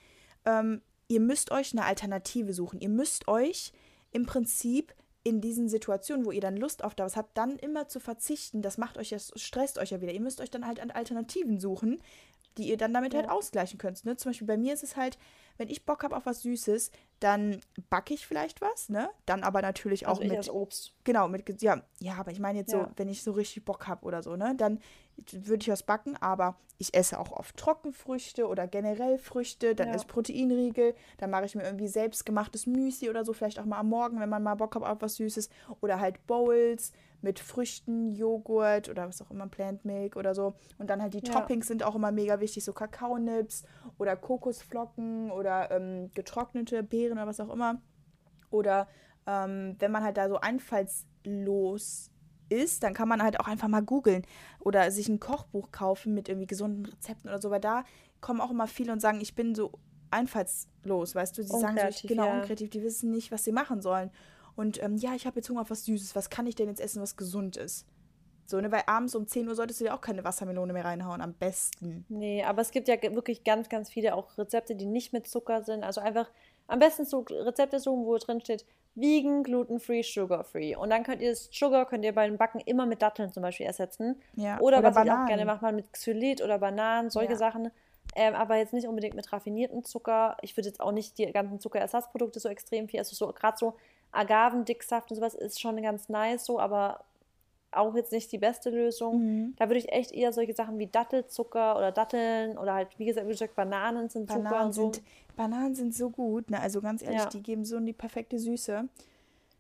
Ähm, 0.45 0.82
ihr 1.08 1.20
müsst 1.20 1.52
euch 1.52 1.74
eine 1.74 1.86
Alternative 1.86 2.54
suchen. 2.54 2.80
Ihr 2.80 2.89
müsst 2.89 3.28
euch 3.28 3.74
im 4.12 4.26
Prinzip 4.26 4.93
in 5.24 5.41
diesen 5.41 5.68
Situationen, 5.68 6.26
wo 6.26 6.32
ihr 6.32 6.41
dann 6.41 6.56
Lust 6.56 6.84
auf 6.84 6.95
das 6.95 7.18
habt, 7.18 7.38
dann 7.38 7.58
immer 7.58 7.88
zu 7.88 8.00
verzichten, 8.00 8.62
das 8.62 8.78
macht 8.78 8.97
euch 8.97 9.10
ja, 9.12 9.18
stresst 9.20 9.78
euch 9.78 9.91
ja 9.91 10.00
wieder. 10.02 10.14
Ihr 10.14 10.22
müsst 10.22 10.39
euch 10.39 10.50
dann 10.50 10.66
halt 10.66 10.80
an 10.80 10.91
Alternativen 10.91 11.60
suchen, 11.60 12.02
die 12.58 12.70
ihr 12.70 12.78
dann 12.78 12.93
damit 12.93 13.14
halt 13.14 13.26
Ja. 13.26 13.32
ausgleichen 13.32 13.78
könnt. 13.78 14.04
Ne? 14.06 14.16
Zum 14.16 14.30
Beispiel 14.30 14.47
bei 14.47 14.58
mir 14.58 14.74
ist 14.74 14.84
es 14.84 14.95
halt, 14.95 15.18
wenn 15.60 15.68
ich 15.70 15.86
Bock 15.86 16.03
habe 16.03 16.16
auf 16.16 16.26
was 16.26 16.41
Süßes, 16.41 16.89
dann 17.20 17.60
backe 17.89 18.14
ich 18.14 18.26
vielleicht 18.26 18.62
was, 18.62 18.88
ne? 18.89 19.10
Dann 19.26 19.43
aber 19.43 19.62
natürlich 19.62 20.07
auch 20.07 20.12
Also 20.12 20.22
ich 20.24 20.30
mit 20.30 20.49
Obst. 20.49 20.93
Genau, 21.03 21.28
mit, 21.28 21.62
ja, 21.62 21.84
ja, 21.99 22.14
aber 22.16 22.32
ich 22.32 22.39
meine 22.39 22.60
jetzt 22.60 22.72
so, 22.72 22.78
Ja. 22.78 22.91
wenn 22.95 23.10
ich 23.10 23.22
so 23.24 23.34
richtig 23.34 23.66
Bock 23.66 23.86
habe 23.88 24.05
oder 24.05 24.24
so, 24.24 24.36
ne, 24.38 24.55
dann 24.55 24.80
würde 25.32 25.62
ich 25.62 25.68
was 25.68 25.84
backen, 25.84 26.16
aber 26.16 26.55
ich 26.78 26.93
esse 26.93 27.20
auch 27.20 27.34
oft 27.34 27.57
Trockenfrüchte 27.57 28.47
oder 28.47 28.66
generell 28.68 29.18
Früchte, 29.18 29.76
dann 29.76 29.89
Ja. 29.89 29.95
ich 29.97 30.07
Proteinriegel, 30.07 30.95
dann 31.18 31.30
mache 31.30 31.43
ich 31.43 31.55
mir 31.55 31.64
irgendwie 31.64 31.89
selbstgemachtes 31.89 32.66
Müsli 32.66 33.10
oder 33.10 33.26
so, 33.26 33.34
vielleicht 33.34 33.60
auch 33.60 33.66
mal 33.66 33.80
am 33.80 33.89
Morgen, 33.89 34.22
wenn 34.22 34.30
man 34.30 34.41
mal 34.41 34.55
Bock 34.55 34.76
hat 34.76 34.84
auf 34.84 35.01
was 35.01 35.16
Süßes 35.16 35.49
oder 35.82 35.99
halt 35.99 36.26
Bowls 36.26 36.93
mit 37.22 37.39
Früchten, 37.39 38.11
Joghurt 38.11 38.89
oder 38.89 39.07
was 39.07 39.22
auch 39.22 39.32
immer, 39.32 39.47
Plant 39.47 39.86
Milk 39.86 40.15
oder 40.15 40.34
so 40.34 40.55
und 40.78 40.89
dann 40.89 41.01
halt 41.01 41.13
die 41.13 41.22
Ja. 41.26 41.34
Toppings 41.34 41.67
sind 41.67 41.84
auch 41.84 41.95
immer 41.95 42.11
mega 42.11 42.39
wichtig, 42.39 42.63
so 42.63 42.74
Kakaonips 42.74 43.65
oder 43.97 44.15
Kokosflocken 44.15 45.32
oder 45.32 45.72
ähm, 45.72 46.11
getrocknete 46.13 46.84
Beeren 46.84 47.17
oder 47.17 47.28
was 47.28 47.39
auch 47.39 47.49
immer. 47.53 47.82
Oder 48.49 48.88
ähm, 49.28 49.76
wenn 49.80 49.91
man 49.91 50.03
halt 50.03 50.17
da 50.17 50.30
so 50.30 50.39
einfallslos 50.39 52.11
ist, 52.49 52.84
dann 52.84 52.93
kann 52.93 53.07
man 53.07 53.22
halt 53.22 53.39
auch 53.39 53.47
einfach 53.47 53.67
mal 53.67 53.84
googeln 53.84 54.24
oder 54.59 54.89
sich 54.91 55.07
ein 55.07 55.20
Kochbuch 55.20 55.72
kaufen 55.72 56.13
mit 56.13 56.30
irgendwie 56.30 56.47
gesunden 56.47 56.86
Rezepten 56.86 57.30
oder 57.30 57.41
so, 57.41 57.51
weil 57.51 57.59
da 57.59 57.84
kommen 58.22 58.41
auch 58.41 58.51
immer 58.51 58.67
viele 58.67 58.91
und 58.91 58.99
sagen, 58.99 59.22
ich 59.22 59.36
bin 59.36 59.55
so 59.55 59.72
einfallslos, 60.11 61.15
weißt 61.15 61.38
du, 61.38 61.43
sie 61.43 61.59
sagen 61.59 61.78
so, 61.78 61.88
ich, 61.88 62.01
genau, 62.03 62.26
ja. 62.26 62.34
unkreativ, 62.36 62.70
die 62.70 62.82
wissen 62.82 63.11
nicht, 63.11 63.32
was 63.32 63.43
sie 63.43 63.51
machen 63.51 63.82
sollen. 63.82 64.09
Und 64.60 64.84
ähm, 64.84 64.97
ja, 64.97 65.16
ich 65.16 65.26
habe 65.26 65.38
jetzt 65.38 65.49
Hunger 65.49 65.62
auf 65.62 65.70
was 65.70 65.86
Süßes, 65.86 66.18
was 66.18 66.30
kann 66.30 66.45
ich 66.45 66.53
denn 66.53 66.68
jetzt 66.68 66.82
essen, 66.82 67.01
was 67.01 67.16
gesund 67.16 67.55
ist? 67.55 67.86
So, 68.45 68.60
ne, 68.60 68.70
weil 68.74 68.84
abends 68.88 69.16
um 69.16 69.26
10 69.26 69.47
Uhr 69.47 69.55
solltest 69.55 69.80
du 69.80 69.86
dir 69.86 69.93
auch 69.93 70.01
keine 70.01 70.26
Wassermelone 70.26 70.74
mehr 70.74 70.84
reinhauen, 70.84 71.22
am 71.22 71.34
besten. 71.34 72.03
Nee, 72.10 72.43
aber 72.43 72.62
es 72.62 72.72
gibt 72.72 72.89
ja 72.89 72.95
wirklich 73.01 73.45
ganz, 73.45 73.70
ganz 73.70 73.89
viele 73.89 74.16
auch 74.16 74.38
Rezepte, 74.38 74.76
die 74.76 74.86
nicht 74.86 75.14
mit 75.14 75.28
Zucker 75.28 75.64
sind. 75.64 75.86
Also 75.86 76.01
einfach 76.01 76.30
am 76.68 76.80
besten 76.80 77.05
so 77.05 77.20
Rezepte 77.30 77.80
suchen, 77.80 78.05
wo 78.05 78.18
drin 78.18 78.41
steht, 78.41 78.66
vegan, 78.95 79.43
gluten-free, 79.43 80.01
sugar-free. 80.03 80.76
Und 80.76 80.89
dann 80.89 81.03
könnt 81.03 81.22
ihr 81.22 81.30
das 81.30 81.47
Sugar, 81.53 81.86
könnt 81.88 82.03
ihr 82.03 82.14
beim 82.14 82.36
Backen 82.36 82.60
immer 82.60 82.86
mit 82.86 83.01
Datteln 83.01 83.32
zum 83.32 83.43
Beispiel 83.43 83.66
ersetzen. 83.66 84.22
Ja, 84.36 84.60
Oder, 84.60 84.80
oder 84.80 84.84
was 84.89 84.95
ich 84.95 85.01
auch 85.03 85.05
Bananen. 85.05 85.28
gerne 85.28 85.45
mache, 85.45 85.62
mal 85.64 85.72
mit 85.72 85.93
Xylit 85.93 86.41
oder 86.41 86.57
Bananen, 86.60 87.10
solche 87.12 87.32
Ja. 87.34 87.38
Sachen. 87.38 87.72
Ähm, 88.14 88.34
aber 88.36 88.57
jetzt 88.57 88.74
nicht 88.74 88.88
unbedingt 88.89 89.14
mit 89.16 89.32
raffiniertem 89.32 89.86
Zucker. 89.86 90.36
Ich 90.41 90.57
würde 90.57 90.68
jetzt 90.68 90.82
auch 90.82 90.91
nicht 90.91 91.18
die 91.18 91.32
ganzen 91.32 91.60
Zuckerersatzprodukte 91.62 92.41
so 92.41 92.49
extrem 92.49 92.89
viel, 92.89 92.99
also 92.99 93.16
so 93.16 93.32
gerade 93.32 93.55
so 93.57 93.76
Agavendicksaft 94.12 95.12
und 95.12 95.16
sowas 95.18 95.34
ist 95.36 95.60
schon 95.60 95.82
ganz 95.82 96.10
nice 96.10 96.45
so, 96.45 96.60
aber 96.60 97.03
auch 97.72 97.93
jetzt 97.95 98.12
nicht 98.12 98.32
die 98.32 98.38
beste 98.39 98.72
Lösung. 98.72 99.20
Mhm. 99.20 99.53
Da 99.57 99.70
würde 99.70 99.78
ich 99.78 99.91
echt 99.91 100.12
eher 100.12 100.34
solche 100.34 100.55
Sachen 100.55 100.80
wie 100.80 100.88
Dattelzucker 100.88 101.78
oder 101.78 101.91
Datteln 101.91 102.57
oder 102.57 102.74
halt, 102.74 102.88
wie 102.97 103.05
gesagt, 103.05 103.28
wie 103.28 103.32
gesagt 103.32 103.55
Bananen 103.55 104.10
sind 104.10 104.28
Zucker 104.30 104.43
Bananen 104.43 104.66
und 104.68 104.74
so. 104.74 104.91
sind, 104.93 105.03
Bananen 105.36 105.76
sind 105.76 105.93
so 105.95 106.10
gut, 106.10 106.49
ne? 106.49 106.60
Also 106.60 106.82
ganz 106.82 107.03
ehrlich, 107.03 107.20
Ja. 107.20 107.30
die 107.30 107.43
geben 107.43 107.66
so 107.66 107.80
die 107.80 107.93
perfekte 107.93 108.39
Süße. 108.39 108.86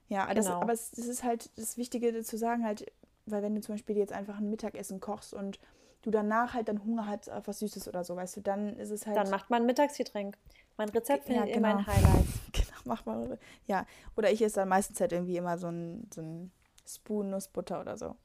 Ja, 0.07 0.33
das, 0.33 0.45
Genau. 0.47 0.61
aber 0.61 0.73
es, 0.73 0.89
das 0.91 1.05
ist 1.05 1.23
halt 1.23 1.51
das 1.55 1.77
Wichtige 1.77 2.23
zu 2.23 2.37
sagen, 2.37 2.65
halt, 2.65 2.91
weil 3.27 3.43
wenn 3.43 3.53
du 3.53 3.61
zum 3.61 3.75
Beispiel 3.75 3.95
jetzt 3.97 4.11
einfach 4.11 4.39
ein 4.39 4.49
Mittagessen 4.49 4.99
kochst 4.99 5.35
und 5.35 5.59
du 6.01 6.09
danach 6.09 6.55
halt 6.55 6.67
dann 6.67 6.83
Hunger 6.83 7.05
hast 7.05 7.29
auf 7.29 7.47
was 7.47 7.59
Süßes 7.59 7.87
oder 7.87 8.03
so, 8.03 8.15
weißt 8.15 8.37
du, 8.37 8.41
dann 8.41 8.75
ist 8.79 8.89
es 8.89 9.05
halt. 9.05 9.17
Dann 9.17 9.29
macht 9.29 9.51
man 9.51 9.61
ein 9.61 9.65
Mittagsgetränk. 9.67 10.35
Mein 10.77 10.89
Rezept 10.89 11.27
Ja, 11.27 11.33
findet 11.35 11.49
ihr 11.49 11.55
in 11.57 11.61
meinen 11.61 11.77
genau. 11.85 11.87
Highlights. 11.93 12.29
mach 12.89 13.05
mal. 13.05 13.39
Ja. 13.67 13.85
Oder 14.17 14.31
ich 14.31 14.41
esse 14.41 14.55
dann 14.55 14.69
meistens 14.69 14.99
halt 14.99 15.11
irgendwie 15.13 15.37
immer 15.37 15.57
so 15.57 15.67
ein, 15.67 16.09
so 16.13 16.21
ein 16.21 16.51
Spoon 16.87 17.29
Nussbutter 17.29 17.79
oder 17.81 17.97
so. 17.97 18.15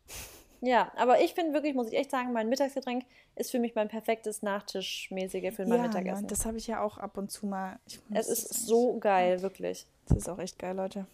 Ja, 0.60 0.90
aber 0.96 1.20
ich 1.20 1.34
finde 1.34 1.52
wirklich, 1.52 1.74
muss 1.74 1.88
ich 1.88 1.94
echt 1.94 2.10
sagen, 2.10 2.32
mein 2.32 2.48
Mittagsgetränk 2.48 3.04
ist 3.36 3.50
für 3.50 3.58
mich 3.58 3.74
mein 3.74 3.88
perfektes 3.88 4.42
Nachtischmäßige 4.42 5.54
für 5.54 5.66
mein 5.66 5.78
ja, 5.78 5.86
Mittagessen. 5.86 6.22
ne, 6.22 6.28
das 6.28 6.46
habe 6.46 6.56
ich 6.56 6.66
ja 6.66 6.82
auch 6.82 6.96
ab 6.96 7.18
und 7.18 7.30
zu 7.30 7.46
mal. 7.46 7.78
Ich 7.86 8.00
es 8.12 8.28
ist 8.28 8.66
so 8.66 8.98
geil, 8.98 9.42
wirklich. 9.42 9.86
Das 10.06 10.18
ist 10.18 10.28
auch 10.28 10.38
echt 10.38 10.58
geil, 10.58 10.74
Leute. 10.74 11.06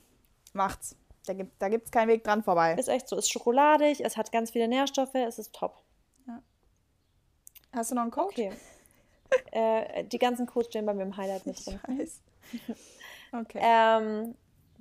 Macht's. 0.53 0.97
Da 1.27 1.35
gibt 1.35 1.53
es 1.53 1.59
da 1.59 1.69
gibt's 1.69 1.91
keinen 1.91 2.09
Weg 2.09 2.23
dran 2.23 2.45
vorbei. 2.45 2.75
Ist 2.75 2.89
echt 2.89 3.09
so. 3.09 3.17
Ist 3.17 3.31
schokoladig, 3.31 4.01
es 4.05 4.17
hat 4.17 4.31
ganz 4.31 4.53
viele 4.53 4.69
Nährstoffe, 4.69 5.15
es 5.15 5.39
ist 5.39 5.53
top. 5.53 5.83
Hast 7.73 7.91
du 7.91 7.95
noch 7.95 8.03
einen 8.03 8.11
Code? 8.11 8.29
Okay. 8.29 8.53
äh, 9.53 10.05
die 10.05 10.19
ganzen 10.19 10.47
Codes 10.47 10.69
stehen 10.69 10.87
bei 10.87 10.95
mir 10.95 11.03
im 11.03 11.17
Highlight 11.17 11.47
mit 11.47 11.57
Ich 11.59 11.65
drin. 11.65 11.81
weiß. 11.87 12.21
Okay. 13.33 13.61
Ähm, 13.63 14.35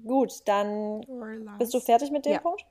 gut, 0.06 0.34
dann 0.46 1.02
Bist 1.58 1.74
du 1.74 1.80
fertig 1.80 2.12
mit 2.12 2.26
dem 2.26 2.34
Ja. 2.34 2.40
Punkt? 2.40 2.66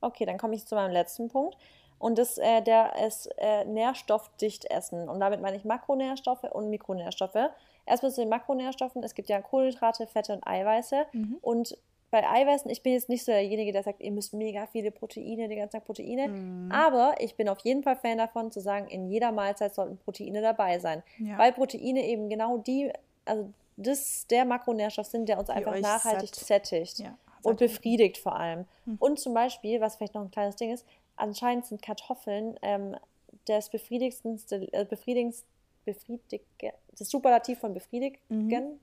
Okay, 0.00 0.24
dann 0.26 0.38
komme 0.38 0.54
ich 0.54 0.66
zu 0.66 0.74
meinem 0.74 0.92
letzten 0.92 1.28
Punkt. 1.28 1.56
Und 1.98 2.18
das, 2.18 2.36
äh, 2.38 2.60
der 2.60 2.94
ist 3.06 3.28
äh, 3.38 3.64
nährstoffdicht 3.64 4.70
essen. 4.70 5.08
Und 5.08 5.20
damit 5.20 5.40
meine 5.40 5.56
ich 5.56 5.64
Makronährstoffe 5.64 6.44
und 6.44 6.68
Mikronährstoffe. 6.68 7.50
Erstmal 7.86 8.12
zu 8.12 8.20
den 8.20 8.28
Makronährstoffen. 8.28 9.02
Es 9.02 9.14
gibt 9.14 9.28
ja 9.28 9.40
Kohlenhydrate, 9.40 10.06
Fette 10.06 10.34
und 10.34 10.46
Eiweiße. 10.46 11.06
Mhm. 11.12 11.38
Und 11.40 11.78
bei 12.10 12.28
Eiweißen, 12.28 12.70
ich 12.70 12.82
bin 12.82 12.92
jetzt 12.92 13.08
nicht 13.08 13.24
so 13.24 13.32
derjenige, 13.32 13.72
der 13.72 13.82
sagt, 13.82 14.00
ihr 14.00 14.12
müsst 14.12 14.34
mega 14.34 14.66
viele 14.66 14.90
Proteine, 14.90 15.48
den 15.48 15.58
ganzen 15.58 15.78
Tag 15.78 15.86
Proteine. 15.86 16.28
Mhm. 16.28 16.70
Aber 16.70 17.14
ich 17.18 17.34
bin 17.34 17.48
auf 17.48 17.60
jeden 17.60 17.82
Fall 17.82 17.96
Fan 17.96 18.18
davon, 18.18 18.52
zu 18.52 18.60
sagen, 18.60 18.88
in 18.88 19.08
jeder 19.08 19.32
Mahlzeit 19.32 19.74
sollten 19.74 19.96
Proteine 19.98 20.42
dabei 20.42 20.78
sein. 20.78 21.02
Ja. 21.18 21.38
Weil 21.38 21.52
Proteine 21.52 22.06
eben 22.06 22.28
genau 22.28 22.58
die, 22.58 22.92
also 23.24 23.50
das 23.76 24.26
der 24.28 24.44
Makronährstoff 24.44 25.06
sind, 25.06 25.28
der 25.28 25.38
uns 25.38 25.50
einfach 25.50 25.78
nachhaltig 25.80 26.34
satt- 26.34 26.46
sättigt 26.66 26.98
Ja, 26.98 27.16
und 27.42 27.58
befriedigt 27.58 28.18
vor 28.18 28.36
allem. 28.36 28.64
Mhm. 28.84 28.96
Und 28.98 29.20
zum 29.20 29.34
Beispiel, 29.34 29.80
was 29.80 29.96
vielleicht 29.96 30.14
noch 30.14 30.22
ein 30.22 30.30
kleines 30.30 30.56
Ding 30.56 30.72
ist, 30.72 30.86
anscheinend 31.16 31.66
sind 31.66 31.82
Kartoffeln 31.82 32.58
ähm, 32.62 32.96
das 33.46 33.68
befriedigendste, 33.68 34.68
äh, 34.72 34.84
befriedigendst, 34.84 35.44
befriedige, 35.84 36.44
das 36.98 37.08
Superlativ 37.08 37.60
von 37.60 37.72
befriedigen 37.74 38.18
Mhm. 38.28 38.80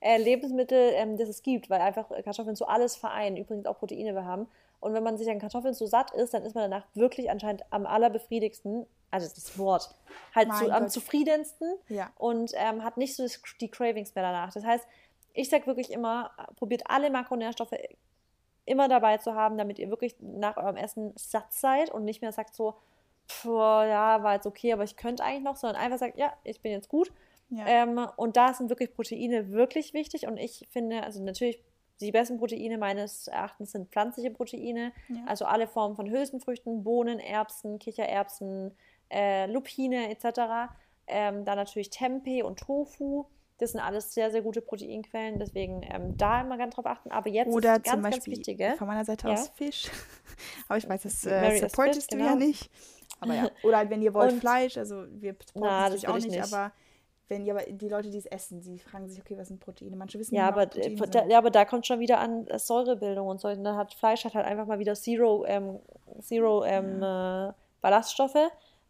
äh, 0.00 0.16
Lebensmittel, 0.18 0.92
ähm, 0.94 1.16
das 1.16 1.28
es 1.28 1.42
gibt, 1.42 1.70
weil 1.70 1.80
einfach 1.80 2.08
Kartoffeln 2.24 2.56
so 2.56 2.66
alles 2.66 2.96
vereinen, 2.96 3.36
übrigens 3.36 3.66
auch 3.66 3.78
Proteine 3.78 4.14
wir 4.14 4.24
haben. 4.24 4.48
Und 4.80 4.94
wenn 4.94 5.02
man 5.04 5.16
sich 5.18 5.28
an 5.30 5.38
Kartoffeln 5.38 5.74
so 5.74 5.86
satt 5.86 6.10
ist, 6.12 6.32
dann 6.34 6.42
ist 6.42 6.54
man 6.54 6.68
danach 6.70 6.86
wirklich 6.94 7.30
anscheinend 7.30 7.62
am 7.70 7.86
allerbefriedigsten, 7.86 8.86
also 9.10 9.28
das 9.34 9.58
Wort, 9.58 9.94
halt 10.34 10.54
zu, 10.54 10.70
am 10.72 10.88
zufriedensten 10.88 11.74
Ja. 11.88 12.10
und 12.16 12.52
ähm, 12.54 12.84
hat 12.84 12.96
nicht 12.96 13.16
so 13.16 13.26
die 13.60 13.68
Cravings 13.70 14.14
mehr 14.14 14.24
danach. 14.24 14.52
Das 14.52 14.64
heißt, 14.64 14.86
ich 15.32 15.48
sage 15.48 15.66
wirklich 15.66 15.90
immer, 15.92 16.30
probiert 16.56 16.82
alle 16.86 17.10
Makronährstoffe 17.10 17.72
immer 18.66 18.88
dabei 18.88 19.18
zu 19.18 19.34
haben, 19.34 19.58
damit 19.58 19.78
ihr 19.78 19.90
wirklich 19.90 20.16
nach 20.20 20.56
eurem 20.56 20.76
Essen 20.76 21.12
satt 21.16 21.52
seid 21.52 21.90
und 21.90 22.04
nicht 22.04 22.22
mehr 22.22 22.32
sagt 22.32 22.54
so, 22.54 22.74
pff, 23.28 23.44
ja, 23.46 24.22
war 24.22 24.34
jetzt 24.34 24.46
okay, 24.46 24.72
aber 24.72 24.84
ich 24.84 24.96
könnte 24.96 25.24
eigentlich 25.24 25.42
noch, 25.44 25.56
sondern 25.56 25.80
einfach 25.82 25.98
sagt, 25.98 26.16
ja, 26.18 26.32
ich 26.44 26.60
bin 26.60 26.72
jetzt 26.72 26.88
gut. 26.88 27.12
Ja. 27.48 27.66
Ähm, 27.66 28.06
und 28.16 28.36
da 28.36 28.54
sind 28.54 28.68
wirklich 28.70 28.94
Proteine 28.94 29.50
wirklich 29.50 29.92
wichtig 29.92 30.26
und 30.28 30.36
ich 30.36 30.68
finde, 30.70 31.02
also 31.02 31.20
natürlich 31.22 31.60
die 32.00 32.12
besten 32.12 32.38
Proteine 32.38 32.78
meines 32.78 33.26
Erachtens 33.28 33.72
sind 33.72 33.90
pflanzliche 33.90 34.30
Proteine, 34.30 34.92
Ja. 35.08 35.24
also 35.26 35.44
alle 35.46 35.66
Formen 35.66 35.96
von 35.96 36.08
Hülsenfrüchten, 36.08 36.82
Bohnen, 36.84 37.18
Erbsen, 37.18 37.78
Kichererbsen, 37.78 38.74
äh, 39.10 39.46
Lupine 39.46 40.10
etc. 40.10 40.72
Ähm, 41.06 41.44
dann 41.44 41.56
natürlich 41.56 41.90
Tempeh 41.90 42.42
und 42.42 42.58
Tofu. 42.58 43.26
Das 43.58 43.72
sind 43.72 43.80
alles 43.80 44.14
sehr, 44.14 44.30
sehr 44.30 44.40
gute 44.40 44.62
Proteinquellen, 44.62 45.38
deswegen 45.38 45.82
ähm, 45.82 46.16
da 46.16 46.40
immer 46.40 46.56
ganz 46.56 46.74
drauf 46.76 46.86
achten. 46.86 47.10
Aber 47.10 47.28
jetzt 47.28 47.52
Oder 47.52 47.76
ist 47.76 47.84
ganz, 47.84 47.94
zum 47.94 48.02
ganz 48.02 48.16
Beispiel 48.16 48.36
wichtige. 48.38 48.74
von 48.78 48.86
meiner 48.86 49.04
Seite 49.04 49.28
Ja. 49.28 49.34
aus 49.34 49.48
Fisch. 49.48 49.90
Aber 50.68 50.78
ich 50.78 50.88
weiß, 50.88 51.02
das 51.02 51.26
äh, 51.26 51.58
supportest 51.58 52.10
fit, 52.10 52.18
du 52.20 52.24
ja 52.24 52.32
genau. 52.32 52.46
nicht. 52.46 52.70
Aber 53.20 53.34
ja. 53.34 53.50
Oder 53.62 53.76
halt, 53.78 53.90
wenn 53.90 54.00
ihr 54.00 54.14
wollt 54.14 54.32
Und- 54.32 54.40
Fleisch, 54.40 54.78
also 54.78 55.04
wir 55.10 55.36
Na, 55.54 55.88
es 55.88 56.06
auch 56.06 56.14
nicht, 56.14 56.30
nicht. 56.30 56.42
aber 56.42 56.72
wenn 57.28 57.44
ihr 57.44 57.54
aber 57.54 57.64
die 57.64 57.88
Leute, 57.88 58.10
die 58.10 58.16
es 58.18 58.26
essen, 58.26 58.60
die 58.62 58.78
fragen 58.78 59.08
sich, 59.08 59.20
okay, 59.20 59.36
was 59.36 59.48
sind 59.48 59.60
Proteine? 59.60 59.94
Manche 59.94 60.18
wissen 60.18 60.34
Ja, 60.34 60.48
aber, 60.48 60.62
äh, 60.76 60.94
da, 60.96 61.26
ja, 61.26 61.36
aber 61.38 61.50
da 61.50 61.64
kommt 61.66 61.86
schon 61.86 62.00
wieder 62.00 62.18
an 62.18 62.46
äh, 62.48 62.58
Säurebildung 62.58 63.28
und 63.28 63.40
so. 63.40 63.48
Und 63.48 63.62
dann 63.62 63.76
hat 63.76 63.92
Fleisch 63.94 64.24
hat 64.24 64.34
halt 64.34 64.46
einfach 64.46 64.66
mal 64.66 64.78
wieder 64.78 64.94
Zero, 64.94 65.44
ähm, 65.46 65.80
Zero 66.20 66.64
ähm, 66.64 67.02
äh, 67.02 67.52
Ballaststoffe. 67.82 68.38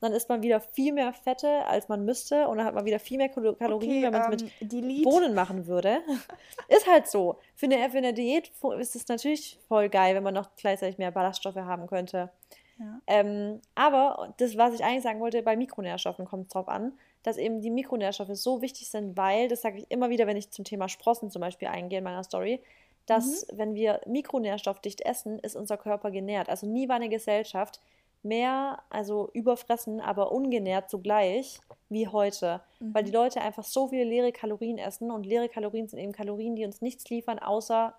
Dann 0.00 0.12
isst 0.12 0.28
man 0.28 0.42
wieder 0.42 0.60
viel 0.60 0.92
mehr 0.92 1.12
Fette, 1.12 1.66
als 1.66 1.88
man 1.88 2.04
müsste. 2.04 2.48
Und 2.48 2.56
dann 2.58 2.66
hat 2.66 2.74
man 2.74 2.86
wieder 2.86 2.98
viel 2.98 3.18
mehr 3.18 3.28
Kalo- 3.28 3.54
Kalorien, 3.54 3.90
okay, 3.90 4.02
wenn 4.04 4.12
man 4.12 4.32
es 4.32 4.42
ähm, 4.42 4.50
mit 4.60 4.72
Delete. 4.72 5.02
Bohnen 5.02 5.34
machen 5.34 5.66
würde. 5.66 5.98
ist 6.68 6.86
halt 6.86 7.06
so. 7.06 7.38
Für 7.54 7.66
eine, 7.66 7.90
für 7.90 7.98
eine 7.98 8.14
Diät 8.14 8.50
ist 8.78 8.96
es 8.96 9.08
natürlich 9.08 9.58
voll 9.68 9.88
geil, 9.90 10.14
wenn 10.14 10.22
man 10.22 10.34
noch 10.34 10.48
gleichzeitig 10.56 10.96
mehr 10.96 11.10
Ballaststoffe 11.10 11.56
haben 11.56 11.86
könnte. 11.86 12.30
Ja. 12.78 13.00
Ähm, 13.06 13.60
aber 13.74 14.32
das, 14.38 14.56
was 14.56 14.72
ich 14.72 14.82
eigentlich 14.82 15.02
sagen 15.02 15.20
wollte, 15.20 15.42
bei 15.42 15.54
Mikronährstoffen 15.54 16.24
kommt 16.24 16.46
es 16.46 16.52
drauf 16.52 16.68
an, 16.68 16.92
dass 17.22 17.36
eben 17.36 17.60
die 17.60 17.70
Mikronährstoffe 17.70 18.34
so 18.34 18.62
wichtig 18.62 18.88
sind, 18.88 19.18
weil, 19.18 19.48
das 19.48 19.60
sage 19.60 19.78
ich 19.78 19.90
immer 19.90 20.08
wieder, 20.08 20.26
wenn 20.26 20.38
ich 20.38 20.50
zum 20.50 20.64
Thema 20.64 20.88
Sprossen 20.88 21.30
zum 21.30 21.40
Beispiel 21.40 21.68
eingehe 21.68 21.98
in 21.98 22.04
meiner 22.04 22.24
Story, 22.24 22.62
dass 23.04 23.46
mhm. 23.50 23.58
wenn 23.58 23.74
wir 23.74 24.00
mikronährstoffdicht 24.06 25.02
essen, 25.02 25.38
ist 25.40 25.56
unser 25.56 25.76
Körper 25.76 26.10
genährt. 26.10 26.48
Also 26.48 26.66
nie 26.66 26.88
war 26.88 26.96
eine 26.96 27.08
Gesellschaft 27.08 27.80
mehr, 28.22 28.82
also 28.90 29.30
überfressen, 29.32 30.00
aber 30.00 30.32
ungenährt 30.32 30.90
zugleich 30.90 31.60
wie 31.88 32.08
heute. 32.08 32.60
Mhm. 32.78 32.94
Weil 32.94 33.04
die 33.04 33.12
Leute 33.12 33.40
einfach 33.40 33.64
so 33.64 33.88
viele 33.88 34.04
leere 34.04 34.32
Kalorien 34.32 34.78
essen 34.78 35.10
und 35.10 35.26
leere 35.26 35.48
Kalorien 35.48 35.88
sind 35.88 35.98
eben 35.98 36.12
Kalorien, 36.12 36.56
die 36.56 36.64
uns 36.64 36.80
nichts 36.80 37.08
liefern, 37.10 37.38
außer 37.38 37.94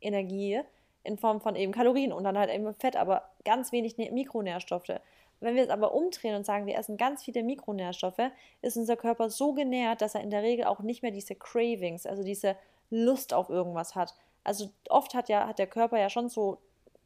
Energie 0.00 0.60
in 1.02 1.18
Form 1.18 1.40
von 1.40 1.54
eben 1.54 1.72
Kalorien 1.72 2.12
und 2.12 2.24
dann 2.24 2.38
halt 2.38 2.50
eben 2.50 2.74
Fett, 2.74 2.96
aber 2.96 3.30
ganz 3.44 3.72
wenig 3.72 3.96
Mikronährstoffe. 3.96 5.00
Wenn 5.40 5.56
wir 5.56 5.62
es 5.62 5.68
aber 5.68 5.94
umdrehen 5.94 6.34
und 6.34 6.46
sagen, 6.46 6.66
wir 6.66 6.78
essen 6.78 6.96
ganz 6.96 7.22
viele 7.22 7.42
Mikronährstoffe, 7.42 8.30
ist 8.62 8.76
unser 8.76 8.96
Körper 8.96 9.28
so 9.28 9.52
genährt, 9.52 10.00
dass 10.00 10.14
er 10.14 10.22
in 10.22 10.30
der 10.30 10.42
Regel 10.42 10.64
auch 10.64 10.80
nicht 10.80 11.02
mehr 11.02 11.10
diese 11.10 11.34
Cravings, 11.34 12.06
also 12.06 12.22
diese 12.22 12.56
Lust 12.90 13.34
auf 13.34 13.50
irgendwas 13.50 13.94
hat. 13.94 14.14
Also 14.42 14.70
oft 14.88 15.14
hat 15.14 15.28
ja 15.28 15.46
hat 15.46 15.58
der 15.58 15.66
Körper 15.66 15.98
ja 15.98 16.08
schon 16.08 16.28
so, 16.28 16.58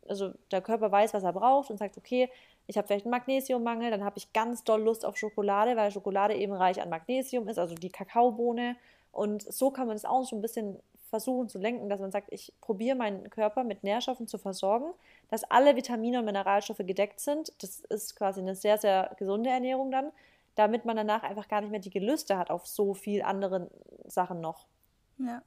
also 0.09 0.32
der 0.50 0.61
Körper 0.61 0.90
weiß, 0.90 1.14
was 1.14 1.24
er 1.24 1.32
braucht 1.32 1.70
und 1.70 1.78
sagt, 1.78 1.96
okay, 1.96 2.30
ich 2.66 2.76
habe 2.76 2.86
vielleicht 2.86 3.06
einen 3.06 3.12
Magnesiummangel, 3.12 3.90
dann 3.90 4.04
habe 4.04 4.18
ich 4.18 4.32
ganz 4.32 4.64
doll 4.64 4.82
Lust 4.82 5.04
auf 5.04 5.16
Schokolade, 5.16 5.76
weil 5.76 5.90
Schokolade 5.90 6.34
eben 6.34 6.52
reich 6.52 6.80
an 6.82 6.90
Magnesium 6.90 7.48
ist, 7.48 7.59
also 7.59 7.74
die 7.74 7.90
Kakaobohne. 7.90 8.76
Und 9.12 9.42
so 9.42 9.70
kann 9.70 9.86
man 9.86 9.96
es 9.96 10.04
auch 10.04 10.24
so 10.24 10.36
ein 10.36 10.42
bisschen 10.42 10.78
versuchen 11.09 11.48
zu 11.48 11.59
lenken, 11.59 11.88
dass 11.88 12.00
man 12.00 12.11
sagt, 12.11 12.28
ich 12.30 12.52
probiere 12.61 12.96
meinen 12.96 13.30
Körper 13.30 13.64
mit 13.64 13.82
Nährstoffen 13.82 14.28
zu 14.28 14.36
versorgen, 14.38 14.92
dass 15.30 15.44
alle 15.44 15.76
Vitamine 15.76 16.18
und 16.18 16.26
Mineralstoffe 16.26 16.78
gedeckt 16.78 17.20
sind. 17.20 17.52
Das 17.62 17.80
ist 17.80 18.16
quasi 18.16 18.40
eine 18.40 18.54
sehr, 18.54 18.78
sehr 18.78 19.14
gesunde 19.18 19.50
Ernährung 19.50 19.90
dann, 19.90 20.12
damit 20.54 20.84
man 20.84 20.96
danach 20.96 21.22
einfach 21.22 21.48
gar 21.48 21.62
nicht 21.62 21.70
mehr 21.70 21.80
die 21.80 21.90
Gelüste 21.90 22.36
hat 22.36 22.50
auf 22.50 22.66
so 22.66 22.92
viel 22.92 23.22
andere 23.22 23.70
Sachen 24.06 24.40
noch. 24.40 24.66
Ja. 25.18 25.42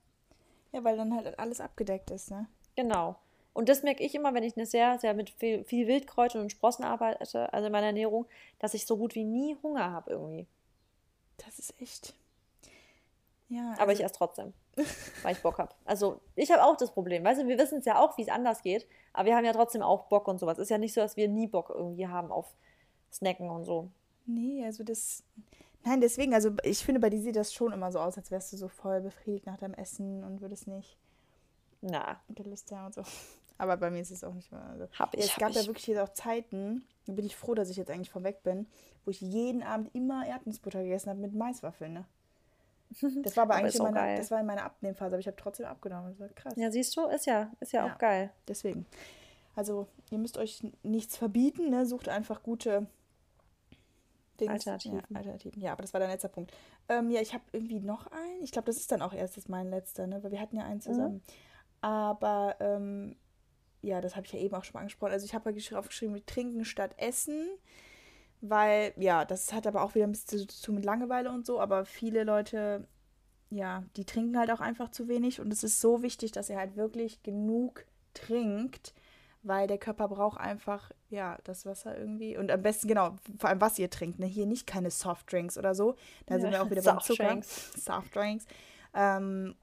Ja, 0.71 0.83
weil 0.83 0.97
dann 0.97 1.13
halt 1.13 1.37
alles 1.37 1.61
abgedeckt 1.61 2.11
ist, 2.11 2.31
ne? 2.31 2.47
Genau. 2.75 3.15
Und 3.53 3.67
das 3.67 3.83
merke 3.83 4.03
ich 4.03 4.15
immer, 4.15 4.33
wenn 4.33 4.43
ich 4.43 4.55
eine 4.55 4.65
sehr, 4.65 4.97
sehr 4.99 5.13
mit 5.13 5.29
viel, 5.29 5.63
viel 5.65 5.87
Wildkräutern 5.87 6.41
und 6.41 6.51
Sprossen 6.51 6.85
arbeite, 6.85 7.19
also 7.19 7.65
in 7.65 7.71
meiner 7.71 7.87
Ernährung, 7.87 8.25
dass 8.59 8.73
ich 8.73 8.85
so 8.85 8.97
gut 8.97 9.15
wie 9.15 9.25
nie 9.25 9.57
Hunger 9.61 9.91
habe 9.91 10.11
irgendwie. 10.11 10.47
Das 11.37 11.59
ist 11.59 11.79
echt. 11.81 12.13
Ja. 13.49 13.71
Also 13.71 13.81
Aber 13.81 13.91
ich 13.91 14.03
esse 14.03 14.13
trotzdem, 14.13 14.53
weil 15.23 15.33
ich 15.33 15.41
Bock 15.41 15.59
habe. 15.59 15.73
Also 15.83 16.21
ich 16.35 16.49
habe 16.51 16.63
auch 16.63 16.77
das 16.77 16.91
Problem. 16.91 17.23
Weißt 17.25 17.41
du, 17.41 17.47
wir 17.47 17.57
wissen 17.57 17.79
es 17.79 17.85
ja 17.85 17.99
auch, 17.99 18.17
wie 18.17 18.21
es 18.21 18.29
anders 18.29 18.61
geht, 18.61 18.87
aber 19.11 19.27
wir 19.27 19.35
haben 19.35 19.43
ja 19.45 19.51
trotzdem 19.51 19.81
auch 19.81 20.05
Bock 20.05 20.29
und 20.29 20.39
sowas. 20.39 20.57
Ist 20.57 20.69
ja 20.69 20.77
nicht 20.77 20.93
so, 20.93 21.01
dass 21.01 21.17
wir 21.17 21.27
nie 21.27 21.47
Bock 21.47 21.69
irgendwie 21.69 22.07
haben 22.07 22.31
auf 22.31 22.55
Snacken 23.11 23.49
und 23.49 23.65
so. 23.65 23.89
Nee, 24.25 24.63
also 24.65 24.85
das. 24.85 25.23
Nein, 25.83 25.99
deswegen, 25.99 26.33
also 26.33 26.51
ich 26.63 26.85
finde, 26.85 27.01
bei 27.01 27.09
dir 27.09 27.19
sieht 27.19 27.35
das 27.35 27.53
schon 27.53 27.73
immer 27.73 27.91
so 27.91 27.99
aus, 27.99 28.17
als 28.17 28.31
wärst 28.31 28.53
du 28.53 28.57
so 28.57 28.69
voll 28.69 29.01
befriedigt 29.01 29.47
nach 29.47 29.57
deinem 29.57 29.73
Essen 29.73 30.23
und 30.23 30.39
würdest 30.39 30.67
nicht. 30.67 30.97
Na. 31.81 32.21
Gelüste 32.29 32.75
und 32.75 32.93
so. 32.93 33.03
Aber 33.61 33.77
bei 33.77 33.91
mir 33.91 34.01
ist 34.01 34.09
es 34.09 34.23
auch 34.23 34.33
nicht 34.33 34.51
mehr. 34.51 34.63
Also, 34.63 34.87
hab 34.97 35.13
ich, 35.13 35.25
es 35.25 35.35
gab 35.35 35.51
ja 35.51 35.63
wirklich 35.67 35.85
jetzt 35.85 35.99
auch 35.99 36.09
Zeiten, 36.13 36.83
da 37.05 37.13
bin 37.13 37.27
ich 37.27 37.35
froh, 37.35 37.53
dass 37.53 37.69
ich 37.69 37.77
jetzt 37.77 37.91
eigentlich 37.91 38.09
vorweg 38.09 38.41
bin, 38.41 38.65
wo 39.05 39.11
ich 39.11 39.21
jeden 39.21 39.61
Abend 39.61 39.93
immer 39.93 40.25
Erdnussbutter 40.25 40.81
gegessen 40.81 41.11
habe 41.11 41.19
mit 41.19 41.35
Maiswaffeln. 41.35 41.93
Ne? 41.93 42.05
Das 43.21 43.37
war 43.37 43.43
aber, 43.43 43.53
aber 43.53 43.63
eigentlich 43.63 43.75
in 43.75 43.83
meiner, 43.83 44.17
das 44.17 44.31
war 44.31 44.39
in 44.39 44.47
meiner 44.47 44.63
Abnehmphase, 44.63 45.13
aber 45.13 45.19
ich 45.19 45.27
habe 45.27 45.37
trotzdem 45.37 45.67
abgenommen. 45.67 46.09
Das 46.09 46.19
war 46.19 46.27
krass. 46.29 46.55
Ja, 46.57 46.71
siehst 46.71 46.97
du, 46.97 47.05
ist 47.05 47.27
ja, 47.27 47.51
ist 47.59 47.71
ja, 47.71 47.85
ja 47.85 47.93
auch 47.93 47.99
geil. 47.99 48.31
Deswegen. 48.47 48.87
Also, 49.55 49.87
ihr 50.09 50.17
müsst 50.17 50.39
euch 50.39 50.63
nichts 50.81 51.15
verbieten, 51.15 51.69
ne? 51.69 51.85
Sucht 51.85 52.09
einfach 52.09 52.41
gute 52.41 52.87
Dings. 54.39 54.51
Alternativen. 54.51 54.97
Ja, 54.97 55.03
Alternativen. 55.13 55.61
Ja, 55.61 55.71
aber 55.73 55.83
das 55.83 55.93
war 55.93 55.99
dein 55.99 56.09
letzter 56.09 56.29
Punkt. 56.29 56.51
Ähm, 56.89 57.11
ja, 57.11 57.21
ich 57.21 57.35
habe 57.35 57.43
irgendwie 57.51 57.79
noch 57.79 58.07
einen. 58.07 58.41
Ich 58.41 58.51
glaube, 58.51 58.65
das 58.65 58.77
ist 58.77 58.91
dann 58.91 59.03
auch 59.03 59.13
erstes 59.13 59.47
mein 59.47 59.69
letzter, 59.69 60.07
ne? 60.07 60.23
Weil 60.23 60.31
wir 60.31 60.41
hatten 60.41 60.57
ja 60.57 60.65
einen 60.65 60.81
zusammen. 60.81 61.13
Mhm. 61.13 61.21
Aber 61.81 62.55
ähm, 62.59 63.15
ja, 63.81 64.01
das 64.01 64.15
habe 64.15 64.25
ich 64.25 64.33
ja 64.33 64.39
eben 64.39 64.55
auch 64.55 64.63
schon 64.63 64.73
mal 64.73 64.81
angesprochen. 64.81 65.13
Also 65.13 65.25
ich 65.25 65.33
habe 65.33 65.51
ja 65.51 65.77
aufgeschrieben, 65.77 66.25
trinken 66.25 66.65
statt 66.65 66.93
essen 66.97 67.47
weil, 68.41 68.93
ja, 68.97 69.23
das 69.23 69.53
hat 69.53 69.67
aber 69.67 69.83
auch 69.83 69.95
wieder 69.95 70.05
ein 70.05 70.11
bisschen 70.11 70.49
zu 70.49 70.61
tun 70.61 70.75
mit 70.75 70.85
Langeweile 70.85 71.31
und 71.31 71.45
so, 71.45 71.61
aber 71.61 71.85
viele 71.85 72.23
Leute, 72.23 72.87
ja, 73.51 73.83
die 73.95 74.05
trinken 74.05 74.37
halt 74.37 74.51
auch 74.51 74.61
einfach 74.61 74.89
zu 74.89 75.07
wenig 75.07 75.39
und 75.39 75.53
es 75.53 75.63
ist 75.63 75.79
so 75.79 76.01
wichtig, 76.01 76.31
dass 76.31 76.49
ihr 76.49 76.57
halt 76.57 76.75
wirklich 76.75 77.21
genug 77.21 77.85
trinkt, 78.15 78.93
weil 79.43 79.67
der 79.67 79.77
Körper 79.77 80.07
braucht 80.07 80.39
einfach, 80.39 80.91
ja, 81.09 81.37
das 81.43 81.67
Wasser 81.67 81.97
irgendwie 81.97 82.35
und 82.35 82.51
am 82.51 82.63
besten, 82.63 82.87
genau, 82.87 83.15
vor 83.37 83.49
allem 83.49 83.61
was 83.61 83.77
ihr 83.77 83.91
trinkt, 83.91 84.17
ne, 84.17 84.25
hier 84.25 84.47
nicht 84.47 84.65
keine 84.65 84.89
Softdrinks 84.89 85.57
oder 85.57 85.75
so, 85.75 85.95
da 86.25 86.35
ja, 86.35 86.41
sind 86.41 86.51
wir 86.51 86.63
auch 86.63 86.71
wieder 86.71 86.81
beim 86.83 86.99
Zucker. 86.99 87.39
Softdrinks. 87.43 88.45
Ähm, 88.93 89.55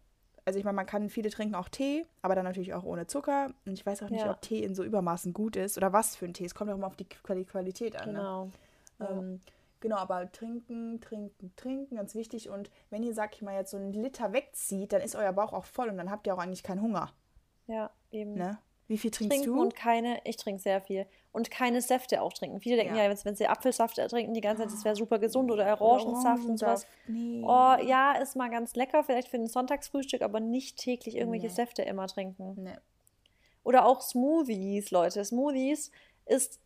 also 0.48 0.58
ich 0.58 0.64
meine, 0.64 0.76
man 0.76 0.86
kann 0.86 1.10
viele 1.10 1.28
trinken 1.28 1.54
auch 1.54 1.68
Tee, 1.68 2.06
aber 2.22 2.34
dann 2.34 2.46
natürlich 2.46 2.72
auch 2.72 2.82
ohne 2.82 3.06
Zucker. 3.06 3.52
Und 3.66 3.74
ich 3.74 3.84
weiß 3.84 4.02
auch 4.02 4.08
nicht, 4.08 4.24
ja. 4.24 4.30
ob 4.30 4.40
Tee 4.40 4.64
in 4.64 4.74
so 4.74 4.82
Übermaßen 4.82 5.34
gut 5.34 5.56
ist 5.56 5.76
oder 5.76 5.92
was 5.92 6.16
für 6.16 6.24
ein 6.24 6.32
Tee. 6.32 6.46
Es 6.46 6.54
kommt 6.54 6.70
auch 6.70 6.74
immer 6.74 6.86
auf 6.86 6.96
die 6.96 7.04
Qualität 7.04 8.00
an. 8.00 8.12
Ne? 8.12 8.18
Genau. 8.18 8.44
Ne? 8.98 9.08
Ähm, 9.10 9.40
genau, 9.80 9.96
aber 9.96 10.32
trinken, 10.32 11.02
trinken, 11.02 11.52
trinken, 11.54 11.96
ganz 11.96 12.14
wichtig. 12.14 12.48
Und 12.48 12.70
wenn 12.88 13.02
ihr, 13.02 13.12
sag 13.12 13.34
ich 13.34 13.42
mal, 13.42 13.56
jetzt 13.56 13.72
so 13.72 13.76
einen 13.76 13.92
Liter 13.92 14.32
wegzieht, 14.32 14.94
dann 14.94 15.02
ist 15.02 15.16
euer 15.16 15.34
Bauch 15.34 15.52
auch 15.52 15.66
voll 15.66 15.90
und 15.90 15.98
dann 15.98 16.10
habt 16.10 16.26
ihr 16.26 16.34
auch 16.34 16.38
eigentlich 16.38 16.62
keinen 16.62 16.80
Hunger. 16.80 17.12
Ja, 17.66 17.90
eben. 18.10 18.32
Ne? 18.32 18.56
Wie 18.86 18.96
viel 18.96 19.10
trinkst 19.10 19.36
trinken 19.36 19.54
du? 19.54 19.60
Und 19.60 19.76
keine, 19.76 20.18
ich 20.24 20.38
trinke 20.38 20.62
sehr 20.62 20.80
viel. 20.80 21.04
Und 21.30 21.50
keine 21.50 21.82
Säfte 21.82 22.22
auch 22.22 22.32
trinken. 22.32 22.60
Viele 22.60 22.76
denken 22.76 22.96
ja, 22.96 23.04
ja 23.04 23.24
wenn 23.24 23.36
sie 23.36 23.46
Apfelsaft 23.46 23.96
trinken 23.96 24.34
die 24.34 24.40
ganze 24.40 24.62
Zeit, 24.62 24.72
das 24.72 24.84
wäre 24.84 24.96
super 24.96 25.18
gesund 25.18 25.50
oder 25.50 25.80
Orangensaft 25.80 26.44
und 26.46 26.58
sowas. 26.58 26.86
Nee. 27.06 27.42
Oh, 27.44 27.76
ja, 27.84 28.12
ist 28.12 28.34
mal 28.34 28.48
ganz 28.50 28.74
lecker, 28.74 29.04
vielleicht 29.04 29.28
für 29.28 29.36
ein 29.36 29.46
Sonntagsfrühstück, 29.46 30.22
aber 30.22 30.40
nicht 30.40 30.78
täglich 30.78 31.16
irgendwelche 31.16 31.48
nee. 31.48 31.52
Säfte 31.52 31.82
immer 31.82 32.06
trinken. 32.06 32.54
Nee. 32.56 32.76
Oder 33.62 33.84
auch 33.84 34.00
Smoothies, 34.00 34.90
Leute. 34.90 35.22
Smoothies 35.24 35.90
ist, 36.24 36.60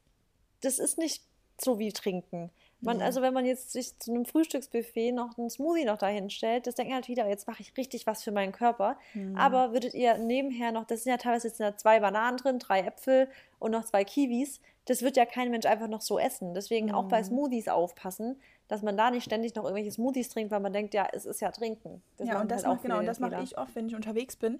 das 0.61 0.79
ist 0.79 0.97
nicht 0.97 1.25
so 1.61 1.79
wie 1.79 1.93
trinken. 1.93 2.51
Man, 2.83 2.99
ja. 2.99 3.07
Also 3.07 3.23
wenn 3.23 3.33
man 3.33 3.47
jetzt 3.47 3.73
sich 3.73 3.97
zu 3.99 4.11
einem 4.11 4.25
Frühstücksbuffet 4.25 5.13
noch 5.13 5.39
einen 5.39 5.51
Smoothie 5.51 5.85
noch 5.85 5.99
dahin 5.99 6.31
stellt, 6.31 6.67
das 6.67 6.75
denkt 6.75 6.91
man 6.91 6.97
halt 6.97 7.09
wieder, 7.09 7.29
jetzt 7.29 7.47
mache 7.47 7.63
ich 7.63 7.77
richtig 7.77 8.07
was 8.07 8.25
für 8.25 8.33
meinen 8.33 8.53
Körper. 8.53 8.99
Mhm. 9.15 9.37
Aber 9.37 9.73
würdet 9.73 9.95
ihr 9.95 10.19
nebenher 10.19 10.73
noch, 10.73 10.85
das 10.85 11.05
sind 11.05 11.11
ja 11.11 11.17
teilweise 11.17 11.49
jetzt 11.49 11.81
zwei 11.81 12.01
Bananen 12.01 12.39
drin, 12.39 12.59
drei 12.59 12.81
Äpfel 12.81 13.29
und 13.61 13.71
noch 13.71 13.85
zwei 13.85 14.05
Kiwis, 14.05 14.61
das 14.87 15.03
wird 15.03 15.17
ja 15.17 15.25
kein 15.25 15.51
Mensch 15.53 15.65
einfach 15.65 15.87
noch 15.87 16.03
so 16.03 16.19
essen. 16.19 16.55
Deswegen 16.55 16.89
mhm. 16.89 16.95
auch 16.95 17.05
bei 17.05 17.21
mhm. 17.21 17.27
Smoothies 17.27 17.69
aufpassen, 17.69 18.41
dass 18.67 18.83
man 18.83 18.97
da 18.97 19.11
nicht 19.13 19.25
ständig 19.25 19.55
noch 19.55 19.63
irgendwelche 19.63 19.93
Smoothies 19.93 20.29
trinkt, 20.29 20.51
weil 20.51 20.61
man 20.61 20.73
denkt, 20.73 20.93
ja, 20.93 21.07
es 21.13 21.25
ist 21.25 21.41
ja 21.41 21.53
trinken. 21.53 22.03
Das 22.17 22.29
ja, 22.29 22.41
und 22.41 22.51
das, 22.51 22.67
halt 22.67 22.83
genau, 22.83 22.99
und 22.99 23.07
das 23.07 23.21
mache 23.21 23.41
ich 23.43 23.57
oft, 23.57 23.75
wenn 23.77 23.87
ich 23.87 23.95
unterwegs 23.95 24.35
bin 24.35 24.59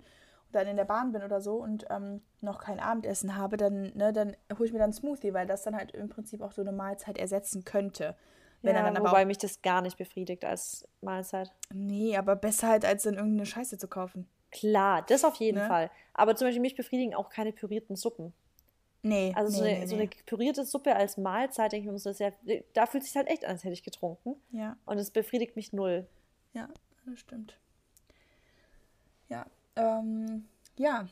dann 0.53 0.67
in 0.67 0.77
der 0.77 0.85
Bahn 0.85 1.13
bin 1.13 1.23
oder 1.23 1.41
so 1.41 1.57
und 1.57 1.87
ähm, 1.91 2.23
noch 2.41 2.61
kein 2.61 2.81
Abendessen 2.81 3.37
habe, 3.37 3.57
dann, 3.57 3.93
ne, 3.95 4.13
dann 4.13 4.37
hole 4.57 4.67
ich 4.67 4.73
mir 4.73 4.79
dann 4.79 4.87
einen 4.87 4.93
Smoothie, 4.93 5.35
weil 5.35 5.47
das 5.47 5.63
dann 5.63 5.77
halt 5.77 5.93
im 5.93 6.09
Prinzip 6.09 6.41
auch 6.43 6.53
so 6.53 6.63
eine 6.63 6.73
Mahlzeit 6.73 7.19
ersetzen 7.19 7.65
könnte. 7.65 8.15
Wenn 8.63 8.77
ja, 8.77 8.89
dann 8.89 9.03
wobei 9.03 9.25
mich 9.25 9.39
das 9.39 9.61
gar 9.61 9.83
nicht 9.83 9.99
befriedigt 9.99 10.45
als 10.45 10.87
Mahlzeit. 11.01 11.51
Nee, 11.75 12.17
aber 12.17 12.37
besser 12.37 12.69
halt, 12.69 12.85
als 12.85 13.03
dann 13.03 13.15
irgendeine 13.15 13.47
Scheiße 13.47 13.77
zu 13.77 13.89
kaufen. 13.89 14.29
Klar, 14.53 15.03
das 15.03 15.25
auf 15.25 15.35
jeden 15.37 15.59
ne? 15.59 15.67
Fall. 15.67 15.91
Aber 16.15 16.37
zum 16.37 16.47
Beispiel 16.47 16.61
mich 16.61 16.77
befriedigen 16.77 17.15
auch 17.15 17.29
keine 17.29 17.53
pürierten 17.53 17.97
Suppen. 17.97 18.33
Nee. 19.03 19.33
Also 19.35 19.51
nee, 19.51 19.59
so, 19.59 19.65
eine, 19.65 19.79
nee, 19.81 19.87
so 19.87 19.97
eine 19.97 20.07
pürierte 20.27 20.65
Suppe 20.65 20.95
als 20.95 21.17
Mahlzeit, 21.17 21.73
denke 21.73 21.89
ich 21.89 21.93
mir, 21.93 21.99
das 21.99 22.19
ja, 22.21 22.31
da 22.73 22.87
fühlt 22.87 23.03
sich 23.03 23.17
halt 23.17 23.27
echt 23.27 23.45
an, 23.45 23.53
als 23.53 23.65
hätte 23.65 23.73
ich 23.73 23.83
getrunken. 23.83 24.37
Ja. 24.53 24.77
Und 24.85 24.99
es 24.99 25.11
befriedigt 25.11 25.57
mich 25.57 25.73
null. 25.73 26.07
Ja, 26.53 26.69
das 27.07 27.19
stimmt. 27.19 27.59
Ja, 29.29 29.47
ähm, 29.77 30.47
ja, 30.77 31.07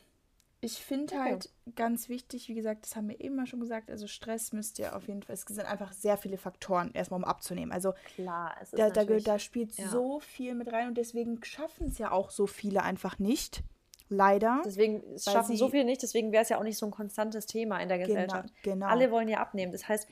ich 0.63 0.73
finde 0.73 1.15
okay. 1.15 1.23
halt 1.23 1.49
ganz 1.75 2.07
wichtig, 2.07 2.47
wie 2.47 2.53
gesagt, 2.53 2.85
das 2.85 2.95
haben 2.95 3.09
wir 3.09 3.19
eben 3.19 3.35
mal 3.35 3.47
schon 3.47 3.59
gesagt, 3.59 3.89
also 3.89 4.05
Stress 4.05 4.53
müsst 4.53 4.77
ihr 4.77 4.95
auf 4.95 5.07
jeden 5.07 5.23
Fall, 5.23 5.33
es 5.33 5.41
sind 5.41 5.65
einfach 5.65 5.91
sehr 5.91 6.17
viele 6.17 6.37
Faktoren 6.37 6.91
erstmal, 6.93 7.19
um 7.19 7.23
abzunehmen. 7.23 7.71
Also 7.71 7.93
klar, 8.15 8.53
es 8.61 8.71
ist 8.71 8.79
da, 8.79 8.89
da, 8.89 9.03
da 9.03 9.39
spielt 9.39 9.73
ja. 9.73 9.87
so 9.87 10.19
viel 10.19 10.53
mit 10.53 10.71
rein 10.71 10.87
und 10.87 10.97
deswegen 10.97 11.43
schaffen 11.43 11.87
es 11.87 11.97
ja 11.97 12.11
auch 12.11 12.29
so 12.29 12.45
viele 12.45 12.83
einfach 12.83 13.17
nicht. 13.17 13.63
Leider. 14.09 14.61
Deswegen 14.65 15.03
schaffen 15.17 15.55
so 15.55 15.69
viele 15.69 15.85
nicht, 15.85 16.03
deswegen 16.03 16.31
wäre 16.31 16.43
es 16.43 16.49
ja 16.49 16.59
auch 16.59 16.63
nicht 16.63 16.77
so 16.77 16.85
ein 16.85 16.91
konstantes 16.91 17.45
Thema 17.45 17.79
in 17.79 17.87
der 17.87 17.97
genau, 17.97 18.09
Gesellschaft. 18.09 18.53
Genau, 18.61 18.75
genau. 18.75 18.87
Alle 18.87 19.09
wollen 19.09 19.29
ja 19.29 19.39
abnehmen. 19.39 19.71
Das 19.71 19.87
heißt, 19.87 20.07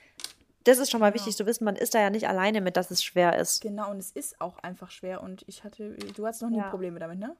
das 0.63 0.79
ist 0.79 0.89
schon 0.89 0.99
mal 1.01 1.11
genau. 1.11 1.19
wichtig 1.19 1.35
zu 1.35 1.45
wissen, 1.45 1.65
man 1.65 1.75
ist 1.75 1.93
da 1.93 1.99
ja 1.99 2.09
nicht 2.09 2.27
alleine 2.27 2.61
mit, 2.61 2.77
dass 2.77 2.91
es 2.91 3.03
schwer 3.03 3.37
ist. 3.37 3.61
Genau, 3.61 3.91
und 3.91 3.97
es 3.97 4.11
ist 4.11 4.39
auch 4.39 4.57
einfach 4.59 4.89
schwer. 4.89 5.21
Und 5.21 5.43
ich 5.47 5.63
hatte, 5.63 5.95
du 6.15 6.25
hast 6.25 6.41
noch 6.41 6.49
nie 6.49 6.57
ja. 6.57 6.69
Probleme 6.69 6.99
damit, 6.99 7.19
ne? 7.19 7.35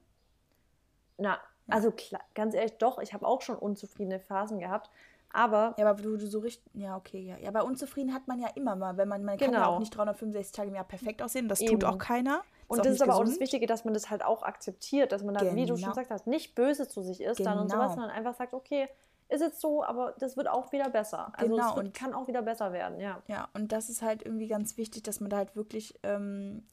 Na, 1.20 1.38
also 1.68 1.90
klar, 1.90 2.22
ganz 2.34 2.54
ehrlich, 2.54 2.78
doch, 2.78 2.98
ich 2.98 3.12
habe 3.12 3.26
auch 3.26 3.42
schon 3.42 3.56
unzufriedene 3.56 4.18
Phasen 4.18 4.58
gehabt. 4.58 4.90
Aber. 5.32 5.74
Ja, 5.78 5.88
aber 5.88 6.02
du, 6.02 6.16
du 6.16 6.26
so 6.26 6.40
richtig. 6.40 6.64
Ja, 6.74 6.96
okay, 6.96 7.20
ja. 7.20 7.38
Ja, 7.38 7.50
bei 7.50 7.62
unzufrieden 7.62 8.12
hat 8.12 8.26
man 8.26 8.40
ja 8.40 8.48
immer 8.54 8.74
mal, 8.74 8.96
wenn 8.96 9.08
man, 9.08 9.24
man 9.24 9.36
genau. 9.36 9.46
kann 9.46 9.54
ja 9.54 9.64
genau. 9.66 9.76
auch 9.76 9.78
nicht 9.78 9.96
365 9.96 10.52
Tage 10.52 10.68
im 10.68 10.74
Jahr 10.74 10.84
perfekt 10.84 11.22
aussehen. 11.22 11.48
Das 11.48 11.60
Eben. 11.60 11.72
tut 11.72 11.84
auch 11.84 11.98
keiner. 11.98 12.42
Und 12.66 12.78
das 12.78 12.94
ist 12.94 13.02
aber 13.02 13.12
gesund. 13.12 13.28
auch 13.28 13.30
das 13.32 13.40
Wichtige, 13.40 13.66
dass 13.66 13.84
man 13.84 13.94
das 13.94 14.10
halt 14.10 14.24
auch 14.24 14.42
akzeptiert, 14.42 15.12
dass 15.12 15.24
man 15.24 15.34
dann, 15.34 15.44
genau. 15.44 15.56
wie 15.56 15.66
du 15.66 15.74
schon 15.74 15.82
genau. 15.82 15.90
gesagt 15.90 16.10
hast, 16.10 16.26
nicht 16.26 16.54
böse 16.54 16.88
zu 16.88 17.02
sich 17.02 17.20
ist 17.20 17.38
genau. 17.38 17.50
dann 17.50 17.58
und 17.60 17.70
sowas, 17.70 17.94
sondern 17.94 18.10
einfach 18.10 18.34
sagt, 18.34 18.54
okay, 18.54 18.88
ist 19.28 19.40
jetzt 19.40 19.60
so, 19.60 19.84
aber 19.84 20.14
das 20.18 20.36
wird 20.36 20.48
auch 20.48 20.72
wieder 20.72 20.88
besser. 20.90 21.32
Also 21.36 21.54
genau. 21.54 21.70
es 21.70 21.76
wird, 21.76 21.86
und 21.86 21.94
kann 21.94 22.14
auch 22.14 22.26
wieder 22.28 22.42
besser 22.42 22.72
werden, 22.72 23.00
ja. 23.00 23.22
Ja, 23.28 23.48
und 23.54 23.72
das 23.72 23.88
ist 23.88 24.02
halt 24.02 24.22
irgendwie 24.24 24.48
ganz 24.48 24.76
wichtig, 24.76 25.02
dass 25.04 25.20
man 25.20 25.30
da 25.30 25.38
halt 25.38 25.56
wirklich, 25.56 25.98
ähm, 26.02 26.66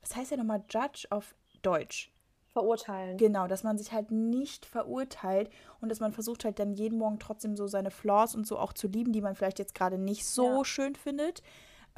was 0.00 0.16
heißt 0.16 0.30
ja 0.30 0.36
nochmal 0.36 0.62
Judge 0.68 1.06
auf 1.10 1.34
Deutsch? 1.62 2.12
Verurteilen. 2.56 3.18
Genau, 3.18 3.46
dass 3.46 3.62
man 3.64 3.76
sich 3.76 3.92
halt 3.92 4.10
nicht 4.10 4.64
verurteilt 4.64 5.50
und 5.82 5.90
dass 5.90 6.00
man 6.00 6.12
versucht 6.12 6.44
halt 6.46 6.58
dann 6.58 6.72
jeden 6.72 6.98
Morgen 6.98 7.18
trotzdem 7.18 7.54
so 7.54 7.66
seine 7.66 7.90
Flaws 7.90 8.34
und 8.34 8.46
so 8.46 8.58
auch 8.58 8.72
zu 8.72 8.88
lieben, 8.88 9.12
die 9.12 9.20
man 9.20 9.34
vielleicht 9.34 9.58
jetzt 9.58 9.74
gerade 9.74 9.98
nicht 9.98 10.24
so 10.24 10.58
Ja. 10.58 10.64
schön 10.64 10.94
findet. 10.94 11.42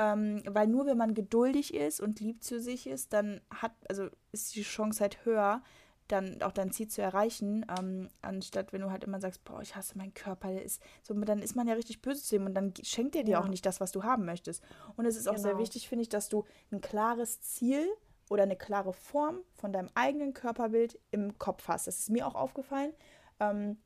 Ähm, 0.00 0.42
weil 0.46 0.66
nur 0.68 0.86
wenn 0.86 0.96
man 0.98 1.14
geduldig 1.14 1.74
ist 1.74 2.00
und 2.00 2.20
lieb 2.20 2.42
zu 2.42 2.60
sich 2.60 2.86
ist, 2.88 3.12
dann 3.12 3.40
hat, 3.54 3.72
also 3.88 4.08
ist 4.32 4.54
die 4.56 4.62
Chance 4.62 5.00
halt 5.00 5.24
höher, 5.24 5.62
dann 6.08 6.40
auch 6.42 6.52
dein 6.52 6.70
Ziel 6.72 6.88
zu 6.88 7.02
erreichen, 7.02 7.66
ähm, 7.78 8.08
anstatt 8.22 8.72
wenn 8.72 8.80
du 8.80 8.90
halt 8.90 9.04
immer 9.04 9.20
sagst, 9.20 9.44
boah, 9.44 9.60
ich 9.60 9.76
hasse 9.76 9.98
meinen 9.98 10.14
Körper, 10.14 10.48
der 10.52 10.64
ist 10.64 10.80
so, 11.02 11.14
dann 11.14 11.40
ist 11.40 11.54
man 11.54 11.66
ja 11.68 11.74
richtig 11.74 12.00
böse 12.00 12.22
zu 12.22 12.36
ihm 12.36 12.46
und 12.46 12.54
dann 12.54 12.72
schenkt 12.82 13.14
er 13.16 13.24
dir 13.24 13.32
Ja. 13.32 13.40
auch 13.40 13.48
nicht 13.48 13.66
das, 13.66 13.80
was 13.80 13.92
du 13.92 14.02
haben 14.04 14.24
möchtest. 14.24 14.62
Und 14.96 15.04
es 15.04 15.16
ist 15.16 15.28
auch 15.28 15.36
sehr 15.36 15.52
Genau. 15.52 15.62
wichtig, 15.62 15.88
finde 15.88 16.02
ich, 16.02 16.08
dass 16.08 16.28
du 16.28 16.44
ein 16.72 16.80
klares 16.80 17.40
Ziel 17.42 17.86
oder 18.28 18.42
eine 18.42 18.56
klare 18.56 18.92
Form 18.92 19.40
von 19.54 19.72
deinem 19.72 19.90
eigenen 19.94 20.34
Körperbild 20.34 20.98
im 21.10 21.38
Kopf 21.38 21.68
hast. 21.68 21.86
Das 21.86 21.98
ist 21.98 22.10
mir 22.10 22.26
auch 22.26 22.34
aufgefallen. 22.34 22.92
Ähm, 23.40 23.78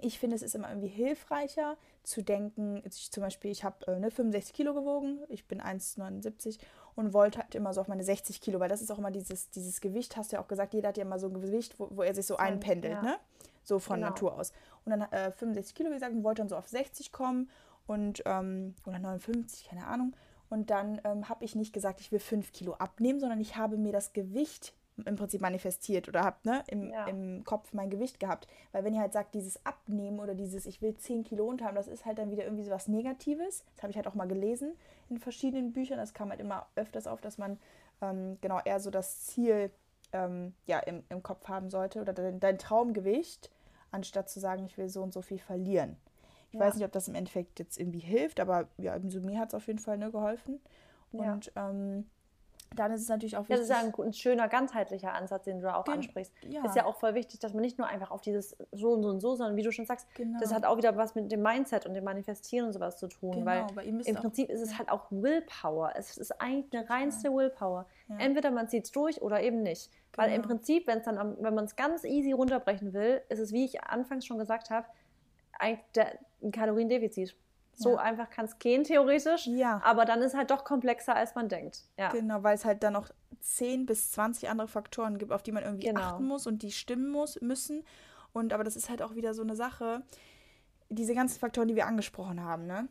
ich 0.00 0.18
finde, 0.18 0.36
es 0.36 0.42
ist 0.42 0.54
immer 0.54 0.68
irgendwie 0.70 0.88
hilfreicher 0.88 1.76
zu 2.02 2.22
denken, 2.22 2.82
ich 2.84 3.10
zum 3.12 3.22
Beispiel, 3.22 3.50
ich 3.50 3.62
habe 3.62 3.86
äh, 3.86 3.98
ne, 3.98 4.10
65 4.10 4.54
Kilo 4.54 4.74
gewogen, 4.74 5.20
ich 5.28 5.46
bin 5.46 5.60
1,79 5.60 6.58
und 6.94 7.12
wollte 7.12 7.40
halt 7.40 7.54
immer 7.54 7.74
so 7.74 7.80
auf 7.80 7.88
meine 7.88 8.02
60 8.02 8.40
Kilo, 8.40 8.58
weil 8.58 8.68
das 8.68 8.80
ist 8.82 8.90
auch 8.90 8.98
immer 8.98 9.10
dieses, 9.10 9.50
dieses 9.50 9.80
Gewicht, 9.80 10.16
hast 10.16 10.32
du 10.32 10.36
ja 10.36 10.42
auch 10.42 10.48
gesagt, 10.48 10.74
jeder 10.74 10.88
hat 10.88 10.96
ja 10.96 11.04
immer 11.04 11.18
so 11.18 11.28
ein 11.28 11.34
Gewicht, 11.34 11.78
wo, 11.78 11.88
wo 11.90 12.02
er 12.02 12.14
sich 12.14 12.26
so 12.26 12.36
einpendelt, 12.36 12.94
ja. 12.94 13.02
ne? 13.02 13.16
So 13.64 13.78
von 13.78 13.96
Genau. 13.96 14.08
Natur 14.08 14.38
aus. 14.38 14.52
Und 14.84 14.90
dann 14.90 15.02
äh, 15.12 15.30
65 15.30 15.74
Kilo, 15.74 15.90
wie 15.90 15.94
gesagt, 15.94 16.12
und 16.12 16.24
wollte 16.24 16.42
dann 16.42 16.48
so 16.48 16.56
auf 16.56 16.66
60 16.66 17.12
kommen 17.12 17.48
und, 17.86 18.22
ähm, 18.26 18.74
oder 18.86 18.98
59, 18.98 19.68
keine 19.68 19.86
Ahnung. 19.86 20.14
Und 20.52 20.68
dann 20.68 21.00
ähm, 21.04 21.30
habe 21.30 21.46
ich 21.46 21.54
nicht 21.54 21.72
gesagt, 21.72 22.02
ich 22.02 22.12
will 22.12 22.18
5 22.18 22.52
Kilo 22.52 22.74
abnehmen, 22.74 23.20
sondern 23.20 23.40
ich 23.40 23.56
habe 23.56 23.78
mir 23.78 23.90
das 23.90 24.12
Gewicht 24.12 24.74
im 25.06 25.16
Prinzip 25.16 25.40
manifestiert 25.40 26.08
oder 26.10 26.24
habe 26.24 26.36
ne, 26.44 26.62
im, 26.66 26.90
Ja. 26.90 27.06
im 27.06 27.42
Kopf 27.44 27.72
mein 27.72 27.88
Gewicht 27.88 28.20
gehabt. 28.20 28.46
Weil 28.70 28.84
wenn 28.84 28.92
ihr 28.92 29.00
halt 29.00 29.14
sagt, 29.14 29.34
dieses 29.34 29.64
Abnehmen 29.64 30.20
oder 30.20 30.34
dieses 30.34 30.66
ich 30.66 30.82
will 30.82 30.94
10 30.94 31.24
Kilo 31.24 31.46
runter 31.46 31.64
haben, 31.64 31.74
das 31.74 31.88
ist 31.88 32.04
halt 32.04 32.18
dann 32.18 32.30
wieder 32.30 32.44
irgendwie 32.44 32.64
so 32.64 32.70
was 32.70 32.86
Negatives. 32.86 33.64
Das 33.72 33.82
habe 33.82 33.92
ich 33.92 33.96
halt 33.96 34.06
auch 34.06 34.14
mal 34.14 34.28
gelesen 34.28 34.74
in 35.08 35.16
verschiedenen 35.16 35.72
Büchern. 35.72 35.96
Das 35.96 36.12
kam 36.12 36.28
halt 36.28 36.40
immer 36.40 36.66
öfters 36.76 37.06
auf, 37.06 37.22
dass 37.22 37.38
man 37.38 37.58
ähm, 38.02 38.36
genau 38.42 38.60
eher 38.62 38.78
so 38.78 38.90
das 38.90 39.24
Ziel 39.24 39.70
ähm, 40.12 40.52
ja, 40.66 40.80
im, 40.80 41.02
im 41.08 41.22
Kopf 41.22 41.48
haben 41.48 41.70
sollte 41.70 42.02
oder 42.02 42.12
dein, 42.12 42.40
dein 42.40 42.58
Traumgewicht, 42.58 43.50
anstatt 43.90 44.28
zu 44.28 44.38
sagen, 44.38 44.66
ich 44.66 44.76
will 44.76 44.90
so 44.90 45.02
und 45.02 45.14
so 45.14 45.22
viel 45.22 45.38
verlieren. 45.38 45.96
Ich 46.52 46.58
Ja. 46.58 46.66
weiß 46.66 46.74
nicht, 46.76 46.84
ob 46.84 46.92
das 46.92 47.08
im 47.08 47.14
Endeffekt 47.14 47.58
jetzt 47.58 47.78
irgendwie 47.80 47.98
hilft, 47.98 48.38
aber 48.38 48.68
ja, 48.76 48.98
so 49.08 49.20
mir 49.20 49.38
hat 49.40 49.48
es 49.48 49.54
auf 49.54 49.66
jeden 49.66 49.78
Fall 49.78 49.96
ne, 49.96 50.10
geholfen. 50.10 50.60
Ja. 51.12 51.32
Und 51.32 51.50
ähm, 51.56 52.06
dann 52.76 52.90
ist 52.92 53.02
es 53.02 53.08
natürlich 53.08 53.36
auch 53.36 53.42
Ja, 53.48 53.50
wichtig. 53.56 53.68
das 53.68 53.78
ist 53.78 53.82
ja 53.82 54.02
ein, 54.02 54.06
ein 54.06 54.12
schöner, 54.14 54.48
ganzheitlicher 54.48 55.12
Ansatz, 55.12 55.44
den 55.44 55.58
du 55.58 55.62
da 55.64 55.74
auch 55.76 55.84
Gen- 55.84 55.94
ansprichst. 55.94 56.32
ja. 56.48 56.64
Ist 56.64 56.74
ja 56.76 56.84
auch 56.86 56.96
voll 56.96 57.14
wichtig, 57.14 57.38
dass 57.40 57.52
man 57.52 57.60
nicht 57.62 57.76
nur 57.78 57.86
einfach 57.86 58.10
auf 58.10 58.20
dieses 58.22 58.56
so 58.70 58.92
und 58.92 59.02
so 59.02 59.08
und 59.10 59.20
so, 59.20 59.34
sondern 59.34 59.56
wie 59.56 59.62
du 59.62 59.72
schon 59.72 59.84
sagst, 59.86 60.06
Genau. 60.14 60.38
das 60.40 60.54
hat 60.54 60.64
auch 60.64 60.76
wieder 60.78 60.96
was 60.96 61.14
mit 61.14 61.30
dem 61.32 61.42
Mindset 61.42 61.84
und 61.86 61.92
dem 61.94 62.04
Manifestieren 62.04 62.66
und 62.66 62.72
sowas 62.72 62.96
zu 62.98 63.08
tun. 63.08 63.32
Genau, 63.32 63.46
weil 63.74 63.86
im 63.86 64.00
auch- 64.00 64.20
Prinzip 64.20 64.48
ist 64.50 64.60
es 64.62 64.78
halt 64.78 64.90
auch 64.90 65.06
Willpower. 65.10 65.92
Es 65.96 66.16
ist 66.16 66.38
eigentlich 66.40 66.72
eine 66.74 66.88
reinste 66.88 67.30
Willpower. 67.30 67.86
Ja. 68.08 68.16
Entweder 68.18 68.50
man 68.50 68.68
zieht 68.68 68.84
es 68.84 68.90
durch 68.90 69.20
oder 69.22 69.42
eben 69.42 69.62
nicht. 69.62 69.90
Weil 70.16 70.28
im 70.30 70.36
Genau. 70.42 70.48
Prinzip, 70.48 70.86
wenn 70.86 70.98
es 70.98 71.04
dann, 71.04 71.16
wenn 71.42 71.54
man 71.54 71.64
es 71.64 71.76
ganz 71.76 72.04
easy 72.04 72.32
runterbrechen 72.32 72.92
will, 72.94 73.22
ist 73.30 73.38
es, 73.38 73.52
wie 73.52 73.64
ich 73.64 73.82
anfangs 73.84 74.24
schon 74.26 74.36
gesagt 74.38 74.68
habe, 74.70 74.86
eigentlich 75.62 76.06
ein 76.42 76.52
Kaloriendefizit. 76.52 77.36
So 77.74 77.92
Ja. 77.92 77.96
einfach 77.98 78.28
kann 78.28 78.44
es 78.44 78.58
gehen, 78.58 78.84
theoretisch. 78.84 79.46
Ja. 79.46 79.80
Aber 79.82 80.04
dann 80.04 80.20
ist 80.20 80.34
halt 80.36 80.50
doch 80.50 80.64
komplexer, 80.64 81.16
als 81.16 81.34
man 81.34 81.48
denkt. 81.48 81.84
Ja. 81.96 82.10
Genau, 82.10 82.42
weil 82.42 82.54
es 82.54 82.64
halt 82.66 82.82
dann 82.82 82.92
noch 82.92 83.10
10 83.40 83.86
bis 83.86 84.10
20 84.12 84.50
andere 84.50 84.68
Faktoren 84.68 85.16
gibt, 85.18 85.32
auf 85.32 85.42
die 85.42 85.52
man 85.52 85.62
irgendwie 85.64 85.86
Genau. 85.86 86.00
achten 86.00 86.24
muss 86.26 86.46
und 86.46 86.62
die 86.62 86.70
stimmen 86.70 87.10
muss, 87.10 87.40
müssen. 87.40 87.82
Und 88.34 88.52
aber 88.52 88.62
das 88.64 88.76
ist 88.76 88.90
halt 88.90 89.00
auch 89.02 89.14
wieder 89.14 89.32
so 89.34 89.42
eine 89.42 89.56
Sache, 89.56 90.02
diese 90.90 91.14
ganzen 91.14 91.38
Faktoren, 91.40 91.68
die 91.68 91.76
wir 91.76 91.86
angesprochen 91.86 92.42
haben, 92.42 92.66
ne? 92.66 92.88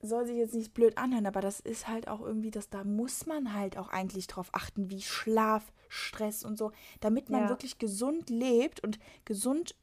Soll 0.00 0.26
sich 0.26 0.36
jetzt 0.36 0.54
nicht 0.54 0.74
blöd 0.74 0.98
anhören, 0.98 1.26
aber 1.26 1.40
das 1.40 1.60
ist 1.60 1.88
halt 1.88 2.08
auch 2.08 2.20
irgendwie, 2.20 2.50
dass 2.50 2.68
da 2.68 2.84
muss 2.84 3.26
man 3.26 3.54
halt 3.54 3.76
auch 3.78 3.88
eigentlich 3.88 4.26
drauf 4.26 4.48
achten, 4.52 4.90
wie 4.90 5.00
Schlaf, 5.00 5.72
Stress 5.88 6.44
und 6.44 6.58
so, 6.58 6.72
damit 7.00 7.30
man 7.30 7.42
Ja. 7.42 7.48
wirklich 7.48 7.78
gesund 7.78 8.28
lebt 8.30 8.80
und 8.84 8.98
gesund 9.24 9.74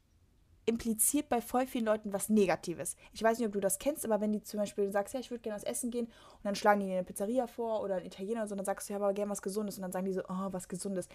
impliziert 0.64 1.28
bei 1.28 1.40
voll 1.40 1.66
vielen 1.66 1.84
Leuten 1.86 2.12
was 2.12 2.28
Negatives. 2.28 2.96
Ich 3.12 3.22
weiß 3.22 3.38
nicht, 3.38 3.46
ob 3.46 3.52
du 3.52 3.60
das 3.60 3.78
kennst, 3.78 4.04
aber 4.04 4.20
wenn 4.20 4.32
die 4.32 4.42
zum 4.42 4.60
Beispiel 4.60 4.90
sagst, 4.92 5.12
ja, 5.14 5.20
ich 5.20 5.30
würde 5.30 5.42
gerne 5.42 5.56
was 5.56 5.64
essen 5.64 5.90
gehen 5.90 6.06
und 6.06 6.44
dann 6.44 6.54
schlagen 6.54 6.80
die 6.80 6.86
dir 6.86 6.92
eine 6.94 7.04
Pizzeria 7.04 7.46
vor 7.46 7.82
oder 7.82 7.96
einen 7.96 8.06
Italiener, 8.06 8.46
so, 8.46 8.54
dann 8.54 8.64
sagst 8.64 8.88
du, 8.88 8.92
ja, 8.92 8.98
aber 9.00 9.12
gerne 9.12 9.30
was 9.30 9.42
Gesundes 9.42 9.76
und 9.76 9.82
dann 9.82 9.92
sagen 9.92 10.04
die 10.04 10.12
so, 10.12 10.22
oh, 10.28 10.48
was 10.50 10.68
Gesundes. 10.68 11.08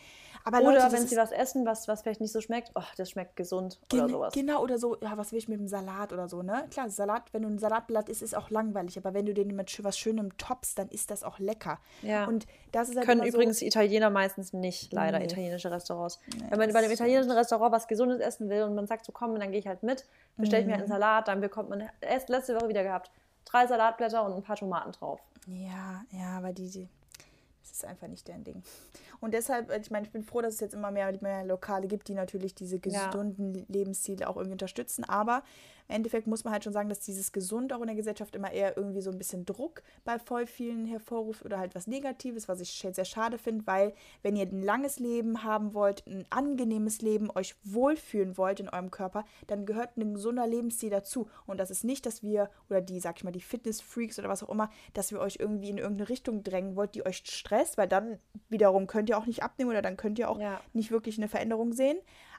Aber 0.44 0.60
Oder 0.60 0.74
Leute, 0.84 0.92
wenn 0.92 1.08
sie 1.08 1.16
was 1.16 1.32
essen, 1.32 1.66
was, 1.66 1.88
was 1.88 2.02
vielleicht 2.02 2.20
nicht 2.20 2.34
so 2.34 2.42
schmeckt, 2.42 2.72
oh, 2.76 2.82
das 2.98 3.10
schmeckt 3.10 3.36
gesund 3.38 3.80
oder 3.94 4.02
Gen- 4.04 4.10
sowas. 4.12 4.34
Genau, 4.34 4.62
oder 4.62 4.78
so, 4.78 4.98
ja, 5.02 5.18
was 5.18 5.32
will 5.32 5.40
ich 5.40 5.48
mit 5.48 5.60
dem 5.60 5.68
Salat 5.68 6.12
oder 6.12 6.28
so, 6.28 6.42
ne? 6.44 6.66
Klar, 6.72 6.90
Salat, 6.90 7.32
wenn 7.34 7.44
du 7.44 7.48
ein 7.50 7.58
Salatblatt 7.58 8.10
isst, 8.10 8.22
ist 8.22 8.36
auch 8.36 8.50
langweilig, 8.50 8.98
aber 8.98 9.14
wenn 9.14 9.26
du 9.26 9.34
den 9.34 9.56
mit 9.56 9.84
was 9.84 9.98
Schönem 9.98 10.36
toppst, 10.38 10.78
dann 10.78 10.90
ist 10.90 11.10
das 11.10 11.24
auch 11.24 11.40
lecker. 11.40 11.80
Ja. 12.02 12.26
Und 12.26 12.48
das 12.74 12.90
ist 12.90 12.98
halt 12.98 13.06
Können 13.06 13.24
übrigens 13.24 13.60
so, 13.60 13.66
Italiener 13.66 14.10
meistens 14.10 14.52
nicht, 14.54 14.92
leider, 14.92 15.20
Nee. 15.20 15.26
italienische 15.26 15.72
Restaurants. 15.72 16.20
Nee, 16.36 16.44
Wenn 16.50 16.60
man 16.60 16.74
bei 16.74 16.84
ist 16.84 16.92
italienischen 16.92 17.32
Restaurant 17.32 17.72
was 17.72 17.88
Gesundes 17.88 18.20
essen 18.20 18.50
will 18.50 18.64
und 18.64 18.76
man 18.76 18.88
sagt 18.88 19.06
so, 19.06 19.12
komm, 19.12 19.37
dann 19.40 19.52
gehe 19.52 19.60
ich 19.60 19.68
halt 19.68 19.84
mit, 19.84 20.06
bestelle 20.36 20.62
ich 20.62 20.68
mir 20.68 20.74
Mhm. 20.76 20.80
einen 20.82 20.88
Salat, 20.88 21.28
dann 21.28 21.42
bekommt 21.42 21.70
man, 21.70 21.90
erst 22.02 22.30
letzte 22.30 22.56
Woche 22.56 22.70
wieder 22.70 22.84
gehabt, 22.84 23.12
drei 23.46 23.66
Salatblätter 23.68 24.24
und 24.26 24.34
ein 24.34 24.44
paar 24.44 24.56
Tomaten 24.56 24.92
drauf. 24.92 25.20
Ja, 25.48 26.04
ja, 26.12 26.38
aber 26.38 26.52
die, 26.54 26.70
die, 26.70 26.90
das 27.62 27.72
ist 27.72 27.86
einfach 27.86 28.08
nicht 28.08 28.28
deren 28.28 28.44
Ding. 28.44 28.64
Und 29.20 29.34
deshalb, 29.34 29.70
äh, 29.72 29.80
ich 29.80 29.90
meine, 29.92 30.06
ich 30.06 30.12
bin 30.12 30.24
froh, 30.24 30.42
dass 30.42 30.56
es 30.56 30.60
jetzt 30.60 30.74
immer 30.74 30.92
mehr, 30.92 31.12
mehr 31.22 31.44
Lokale 31.46 31.88
gibt, 31.88 32.08
die 32.08 32.14
natürlich 32.14 32.54
diese 32.56 32.76
Ja. 32.76 33.10
gesunden 33.10 33.66
Lebensziele 33.70 34.28
auch 34.28 34.36
irgendwie 34.36 34.54
unterstützen. 34.54 35.06
Aber 35.06 35.44
im 35.90 35.96
Endeffekt 35.96 36.28
muss 36.28 36.44
man 36.44 36.54
halt 36.54 36.64
schon 36.64 36.74
sagen, 36.74 36.90
dass 36.90 37.00
dieses 37.00 37.32
Gesund 37.32 37.72
auch 37.74 37.82
in 37.82 37.88
der 37.88 37.96
Gesellschaft 37.96 38.36
immer 38.36 38.52
eher 38.52 38.76
irgendwie 38.78 39.02
so 39.02 39.10
ein 39.12 39.18
bisschen 39.18 39.46
Druck 39.46 39.84
bei 40.04 40.20
voll 40.20 40.46
vielen 40.46 40.86
hervorruft 40.86 41.46
oder 41.46 41.60
halt 41.60 41.76
was 41.76 41.88
Negatives, 41.88 42.48
was 42.48 42.60
ich 42.60 42.86
sehr 42.92 43.06
schade 43.06 43.38
finde, 43.38 43.66
weil 43.68 43.94
wenn 44.22 44.36
ihr 44.36 44.46
ein 44.46 44.62
langes 44.62 45.00
Leben 45.00 45.44
haben 45.44 45.74
wollt, 45.74 46.06
ein 46.08 46.26
angenehmes 46.30 47.02
Leben, 47.02 47.30
euch 47.34 47.56
wohlfühlen 47.64 48.38
wollt 48.38 48.60
in 48.60 48.70
eurem 48.70 48.92
Körper, 48.92 49.26
dann 49.48 49.66
gehört 49.66 49.98
ein 49.98 50.14
gesunder 50.14 50.46
Lebensstil 50.48 50.90
dazu. 50.90 51.30
Und 51.46 51.60
das 51.60 51.72
ist 51.72 51.84
nicht, 51.84 52.06
dass 52.06 52.22
wir, 52.24 52.50
oder 52.70 52.82
die, 52.82 53.00
sag 53.00 53.18
ich 53.18 53.24
mal, 53.24 53.32
die 53.32 53.42
Fitness-Freaks 53.42 54.20
oder 54.20 54.30
was 54.30 54.44
auch 54.44 54.50
immer, 54.50 54.70
dass 54.94 55.12
wir 55.12 55.20
euch 55.20 55.38
irgendwie 55.40 55.70
in 55.70 55.78
irgendeine 55.78 56.10
Richtung 56.10 56.44
drängen 56.44 56.76
wollt, 56.76 56.96
die 56.96 57.06
euch 57.06 57.18
stresst, 57.26 57.78
weil 57.78 57.88
dann 57.88 58.20
wiederum 58.50 58.88
könnt 58.88 59.10
ihr 59.10 59.18
auch 59.18 59.26
nicht 59.26 59.44
abnehmen 59.44 59.72
oder 59.72 59.82
dann 59.82 59.98
könnt 59.98 60.20
ihr 60.20 60.30
auch 60.30 60.40
Ja. 60.40 60.60
nicht 60.74 60.92
wirklich 60.92 61.18
eine 61.18 61.28
Veränderung 61.28 61.74
sehen. 61.74 61.98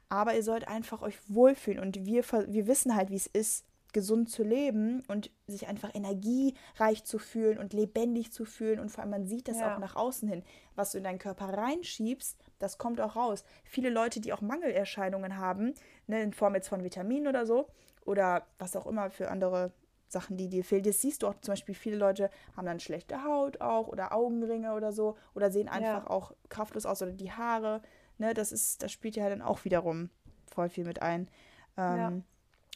Aber 0.08 0.34
ihr 0.34 0.42
sollt 0.42 0.66
einfach 0.68 1.02
euch 1.02 1.18
wohlfühlen 1.28 1.80
und 1.80 2.04
wir, 2.06 2.24
wir 2.48 2.66
wissen 2.66 2.94
halt, 2.94 3.10
wie 3.10 3.16
es 3.16 3.26
ist, 3.26 3.64
gesund 3.94 4.28
zu 4.30 4.42
leben 4.42 5.02
und 5.08 5.30
sich 5.46 5.66
einfach 5.66 5.94
energiereich 5.94 7.04
zu 7.04 7.18
fühlen 7.18 7.58
und 7.58 7.72
lebendig 7.72 8.32
zu 8.32 8.44
fühlen 8.44 8.80
und 8.80 8.90
vor 8.90 9.00
allem 9.02 9.10
man 9.10 9.26
sieht 9.26 9.48
das 9.48 9.60
Ja. 9.60 9.74
auch 9.74 9.78
nach 9.78 9.96
außen 9.96 10.28
hin. 10.28 10.42
Was 10.74 10.92
du 10.92 10.98
in 10.98 11.04
deinen 11.04 11.18
Körper 11.18 11.46
reinschiebst, 11.46 12.38
das 12.58 12.76
kommt 12.76 13.00
auch 13.00 13.16
raus. 13.16 13.44
Viele 13.64 13.88
Leute, 13.90 14.20
die 14.20 14.32
auch 14.34 14.42
Mangelerscheinungen 14.42 15.38
haben, 15.38 15.74
ne, 16.06 16.22
in 16.22 16.32
Form 16.34 16.54
jetzt 16.54 16.68
von 16.68 16.84
Vitaminen 16.84 17.28
oder 17.28 17.46
so 17.46 17.68
oder 18.04 18.46
was 18.58 18.76
auch 18.76 18.86
immer 18.86 19.08
für 19.10 19.30
andere 19.30 19.72
Sachen, 20.06 20.36
die 20.36 20.48
dir 20.48 20.64
fehlen. 20.64 20.82
Das 20.84 21.00
siehst 21.00 21.22
du 21.22 21.26
auch 21.26 21.34
zum 21.40 21.52
Beispiel, 21.52 21.74
viele 21.74 21.96
Leute 21.96 22.30
haben 22.56 22.66
dann 22.66 22.80
schlechte 22.80 23.24
Haut 23.24 23.60
auch 23.62 23.88
oder 23.88 24.12
Augenringe 24.14 24.74
oder 24.74 24.92
so 24.92 25.16
oder 25.34 25.50
sehen 25.50 25.68
einfach 25.68 26.06
auch 26.10 26.32
kraftlos 26.50 26.84
aus 26.86 27.00
oder 27.02 27.12
die 27.12 27.32
Haare. 27.32 27.80
Ne, 28.18 28.34
das 28.34 28.52
ist, 28.52 28.82
das 28.82 28.92
spielt 28.92 29.16
ja 29.16 29.28
dann 29.28 29.42
auch 29.42 29.64
wiederum 29.64 30.10
voll 30.50 30.68
viel 30.68 30.84
mit 30.84 31.02
ein. 31.02 31.28
Ähm, 31.76 31.96
Ja. 31.96 32.12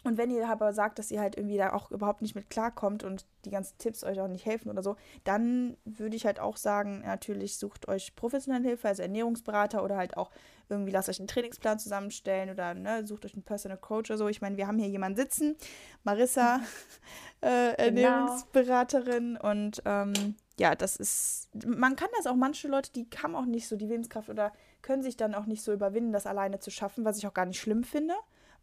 Und 0.05 0.19
wenn 0.19 0.31
ihr 0.31 0.49
aber 0.49 0.73
sagt, 0.73 0.99
dass 0.99 1.13
ihr 1.13 1.21
halt 1.21 1.37
irgendwie 1.37 1.57
da 1.57 1.73
auch 1.75 1.93
überhaupt 1.93 2.23
nicht 2.23 2.35
mit 2.35 2.51
klarkommt 2.51 3.05
und 3.05 3.25
die 3.45 3.51
ganzen 3.51 3.79
Tipps 3.79 4.03
euch 4.03 4.21
auch 4.21 4.29
nicht 4.29 4.47
helfen 4.47 4.69
oder 4.69 4.83
so, 4.83 4.97
dann 5.23 5.77
würde 5.85 6.17
ich 6.17 6.27
halt 6.27 6.41
auch 6.41 6.57
sagen, 6.57 7.03
natürlich 7.03 7.57
sucht 7.57 7.87
euch 7.87 8.17
professionelle 8.17 8.67
Hilfe, 8.67 8.89
also 8.89 9.03
Ernährungsberater 9.03 9.85
oder 9.85 9.97
halt 9.97 10.17
auch 10.17 10.33
irgendwie 10.69 10.91
lasst 10.91 11.09
euch 11.09 11.21
einen 11.21 11.29
Trainingsplan 11.29 11.79
zusammenstellen 11.79 12.51
oder 12.51 12.75
ne, 12.75 13.07
sucht 13.07 13.25
euch 13.27 13.35
einen 13.35 13.45
Personal 13.45 13.79
Coach 13.79 14.11
oder 14.11 14.19
so. 14.19 14.29
Ich 14.29 14.41
meine, 14.41 14.57
wir 14.57 14.67
haben 14.67 14.79
hier 14.79 14.89
jemanden 14.89 15.17
sitzen, 15.17 15.57
Marissa, 16.03 16.61
äh, 17.41 17.75
Ernährungsberaterin 17.77 19.37
und 19.37 19.83
ähm, 19.85 20.35
ja, 20.59 20.75
das 20.75 20.97
ist, 20.97 21.49
man 21.65 21.95
kann 21.95 22.09
das 22.17 22.27
auch, 22.27 22.37
manche 22.37 22.67
Leute, 22.67 22.91
die 22.93 23.07
haben 23.23 23.37
auch 23.37 23.47
nicht 23.47 23.69
so 23.69 23.77
die 23.77 23.89
Willenskraft 23.89 24.31
oder 24.31 24.53
können 24.83 25.03
sich 25.03 25.17
dann 25.17 25.35
auch 25.35 25.47
nicht 25.47 25.63
so 25.63 25.73
überwinden, 25.73 26.13
das 26.13 26.27
alleine 26.27 26.59
zu 26.59 26.71
schaffen, 26.71 27.05
was 27.05 27.19
ich 27.19 27.27
auch 27.27 27.35
gar 27.35 27.47
nicht 27.47 27.61
schlimm 27.61 27.85
finde 27.85 28.15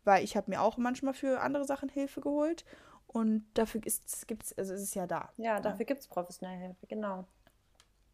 weil 0.03 0.23
ich 0.23 0.35
habe 0.35 0.49
mir 0.49 0.61
auch 0.61 0.77
manchmal 0.77 1.13
für 1.13 1.41
andere 1.41 1.65
Sachen 1.65 1.89
Hilfe 1.89 2.21
geholt 2.21 2.65
und 3.07 3.45
dafür 3.53 3.81
gibt 3.81 4.43
es, 4.43 4.57
also 4.57 4.73
ist 4.73 4.81
es 4.81 4.93
ja 4.93 5.07
da. 5.07 5.29
Ja, 5.37 5.59
dafür 5.59 5.85
gibt 5.85 6.01
es 6.01 6.07
professionelle 6.07 6.59
Hilfe, 6.59 6.87
genau. 6.87 7.25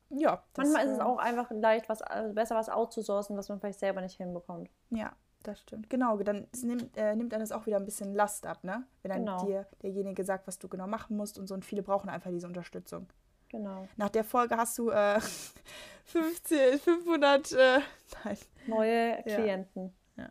Ja. 0.09 0.43
das, 0.53 0.67
Manchmal 0.67 0.85
ist 0.85 0.91
es 0.93 0.99
äh, 0.99 1.03
auch 1.03 1.17
einfach 1.17 1.49
leicht, 1.51 1.89
was, 1.89 2.01
also 2.01 2.33
besser 2.33 2.55
was 2.55 2.69
outzusourcen, 2.69 3.35
was 3.37 3.49
man 3.49 3.59
vielleicht 3.59 3.79
selber 3.79 4.01
nicht 4.01 4.17
hinbekommt. 4.17 4.69
Ja, 4.91 5.13
das 5.43 5.59
stimmt. 5.61 5.89
Genau, 5.89 6.17
dann 6.17 6.47
nimmt, 6.61 6.95
äh, 6.95 7.15
nimmt 7.15 7.33
dann 7.33 7.39
das 7.39 7.51
auch 7.51 7.65
wieder 7.65 7.77
ein 7.77 7.85
bisschen 7.85 8.13
Last 8.13 8.45
ab, 8.45 8.63
ne? 8.63 8.83
Wenn 9.01 9.11
dann 9.11 9.25
Genau. 9.25 9.45
dir 9.45 9.65
derjenige 9.81 10.23
sagt, 10.23 10.47
was 10.47 10.59
du 10.59 10.67
genau 10.67 10.87
machen 10.87 11.17
musst 11.17 11.39
und 11.39 11.47
so 11.47 11.55
und 11.55 11.65
viele 11.65 11.81
brauchen 11.81 12.09
einfach 12.09 12.29
diese 12.29 12.47
Unterstützung. 12.47 13.07
Genau. 13.49 13.87
Nach 13.97 14.09
der 14.09 14.23
Folge 14.23 14.57
hast 14.57 14.77
du 14.77 14.89
äh, 14.89 15.19
50, 16.05 16.81
500, 16.81 17.51
äh, 17.51 17.79
nein. 18.23 18.37
Neue 18.67 19.23
Klienten. 19.23 19.93
Ja. 20.15 20.29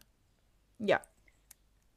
ja. 0.79 1.01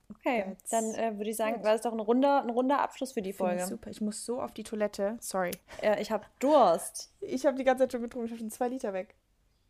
Okay, 0.09 0.45
That's 0.47 0.69
dann 0.69 0.95
äh, 0.95 1.17
würde 1.17 1.29
ich 1.29 1.35
sagen, 1.35 1.63
war 1.63 1.73
das 1.73 1.81
doch 1.81 1.91
ein 1.91 1.99
runder, 1.99 2.41
ein 2.41 2.49
runder 2.49 2.79
Abschluss 2.79 3.11
für 3.11 3.21
die 3.21 3.33
Folge. 3.33 3.61
Ich 3.61 3.67
super. 3.67 3.89
Ich 3.89 4.01
muss 4.01 4.25
so 4.25 4.41
auf 4.41 4.53
die 4.53 4.63
Toilette. 4.63 5.17
Sorry. 5.19 5.51
Ja, 5.81 5.97
ich 5.99 6.11
habe 6.11 6.25
Durst. 6.39 7.13
Ich 7.19 7.45
habe 7.45 7.57
die 7.57 7.63
ganze 7.63 7.83
Zeit 7.83 7.91
schon 7.91 8.01
getrunken. 8.01 8.27
Ich 8.27 8.31
habe 8.31 8.39
schon 8.39 8.51
zwei 8.51 8.69
Liter 8.69 8.93
weg. 8.93 9.15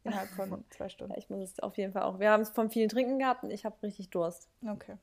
Innerhalb 0.03 0.29
von 0.29 0.63
zwei 0.69 0.89
Stunden. 0.89 1.13
Ich 1.17 1.29
muss 1.29 1.41
es 1.41 1.59
auf 1.59 1.77
jeden 1.77 1.93
Fall 1.93 2.03
auch. 2.03 2.19
Wir 2.19 2.31
haben 2.31 2.41
es 2.41 2.49
vom 2.49 2.69
vielen 2.69 2.89
Trinken 2.89 3.19
gehabt 3.19 3.43
und 3.43 3.51
ich 3.51 3.65
habe 3.65 3.75
richtig 3.81 4.09
Durst. 4.11 4.47
Okay. 4.65 4.97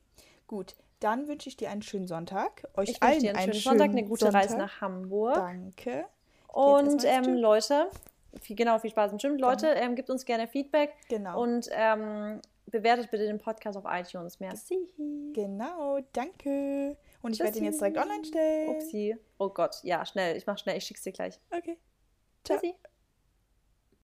Gut, 0.47 0.75
dann 0.99 1.27
wünsche 1.27 1.49
ich 1.49 1.57
dir 1.57 1.69
einen 1.69 1.81
schönen 1.81 2.07
Sonntag. 2.07 2.67
Euch 2.75 2.89
ich 2.89 3.03
allen 3.03 3.19
dir 3.19 3.31
einen, 3.31 3.37
einen 3.37 3.53
schönen 3.53 3.61
schönen 3.61 3.77
Sonntag, 3.79 3.89
eine 3.91 4.07
gute 4.07 4.25
Sonntag. 4.25 4.43
Reise 4.43 4.57
nach 4.57 4.81
Hamburg. 4.81 5.35
Danke. 5.35 6.05
Und 6.47 7.03
ähm, 7.03 7.35
Leute, 7.35 7.89
viel, 8.41 8.55
genau, 8.55 8.79
viel 8.79 8.91
Spaß 8.91 9.11
im 9.11 9.17
Gym. 9.17 9.37
Leute, 9.37 9.67
ähm, 9.67 9.95
gebt 9.95 10.09
uns 10.09 10.25
gerne 10.25 10.47
Feedback. 10.47 10.93
Genau. 11.09 11.41
Und 11.41 11.69
ähm, 11.71 12.41
bewertet 12.67 13.11
bitte 13.11 13.25
den 13.25 13.37
Podcast 13.37 13.77
auf 13.77 13.85
iTunes. 13.87 14.39
Merci. 14.39 14.77
Genau, 15.33 15.99
danke. 16.13 16.97
Und 17.21 17.33
ich 17.33 17.39
werde 17.39 17.57
ihn 17.57 17.65
jetzt 17.65 17.79
direkt 17.81 17.97
online 17.97 18.25
stellen. 18.25 18.69
Upsi. 18.75 19.15
Oh 19.37 19.49
Gott, 19.49 19.77
ja, 19.83 20.05
schnell. 20.05 20.37
Ich 20.37 20.45
mach 20.45 20.57
schnell. 20.57 20.77
Ich 20.77 20.85
schick's 20.85 21.03
dir 21.03 21.11
gleich. 21.11 21.39
Okay. 21.51 21.77
Ciao. 22.43 22.59
Tschüssi. 22.59 22.75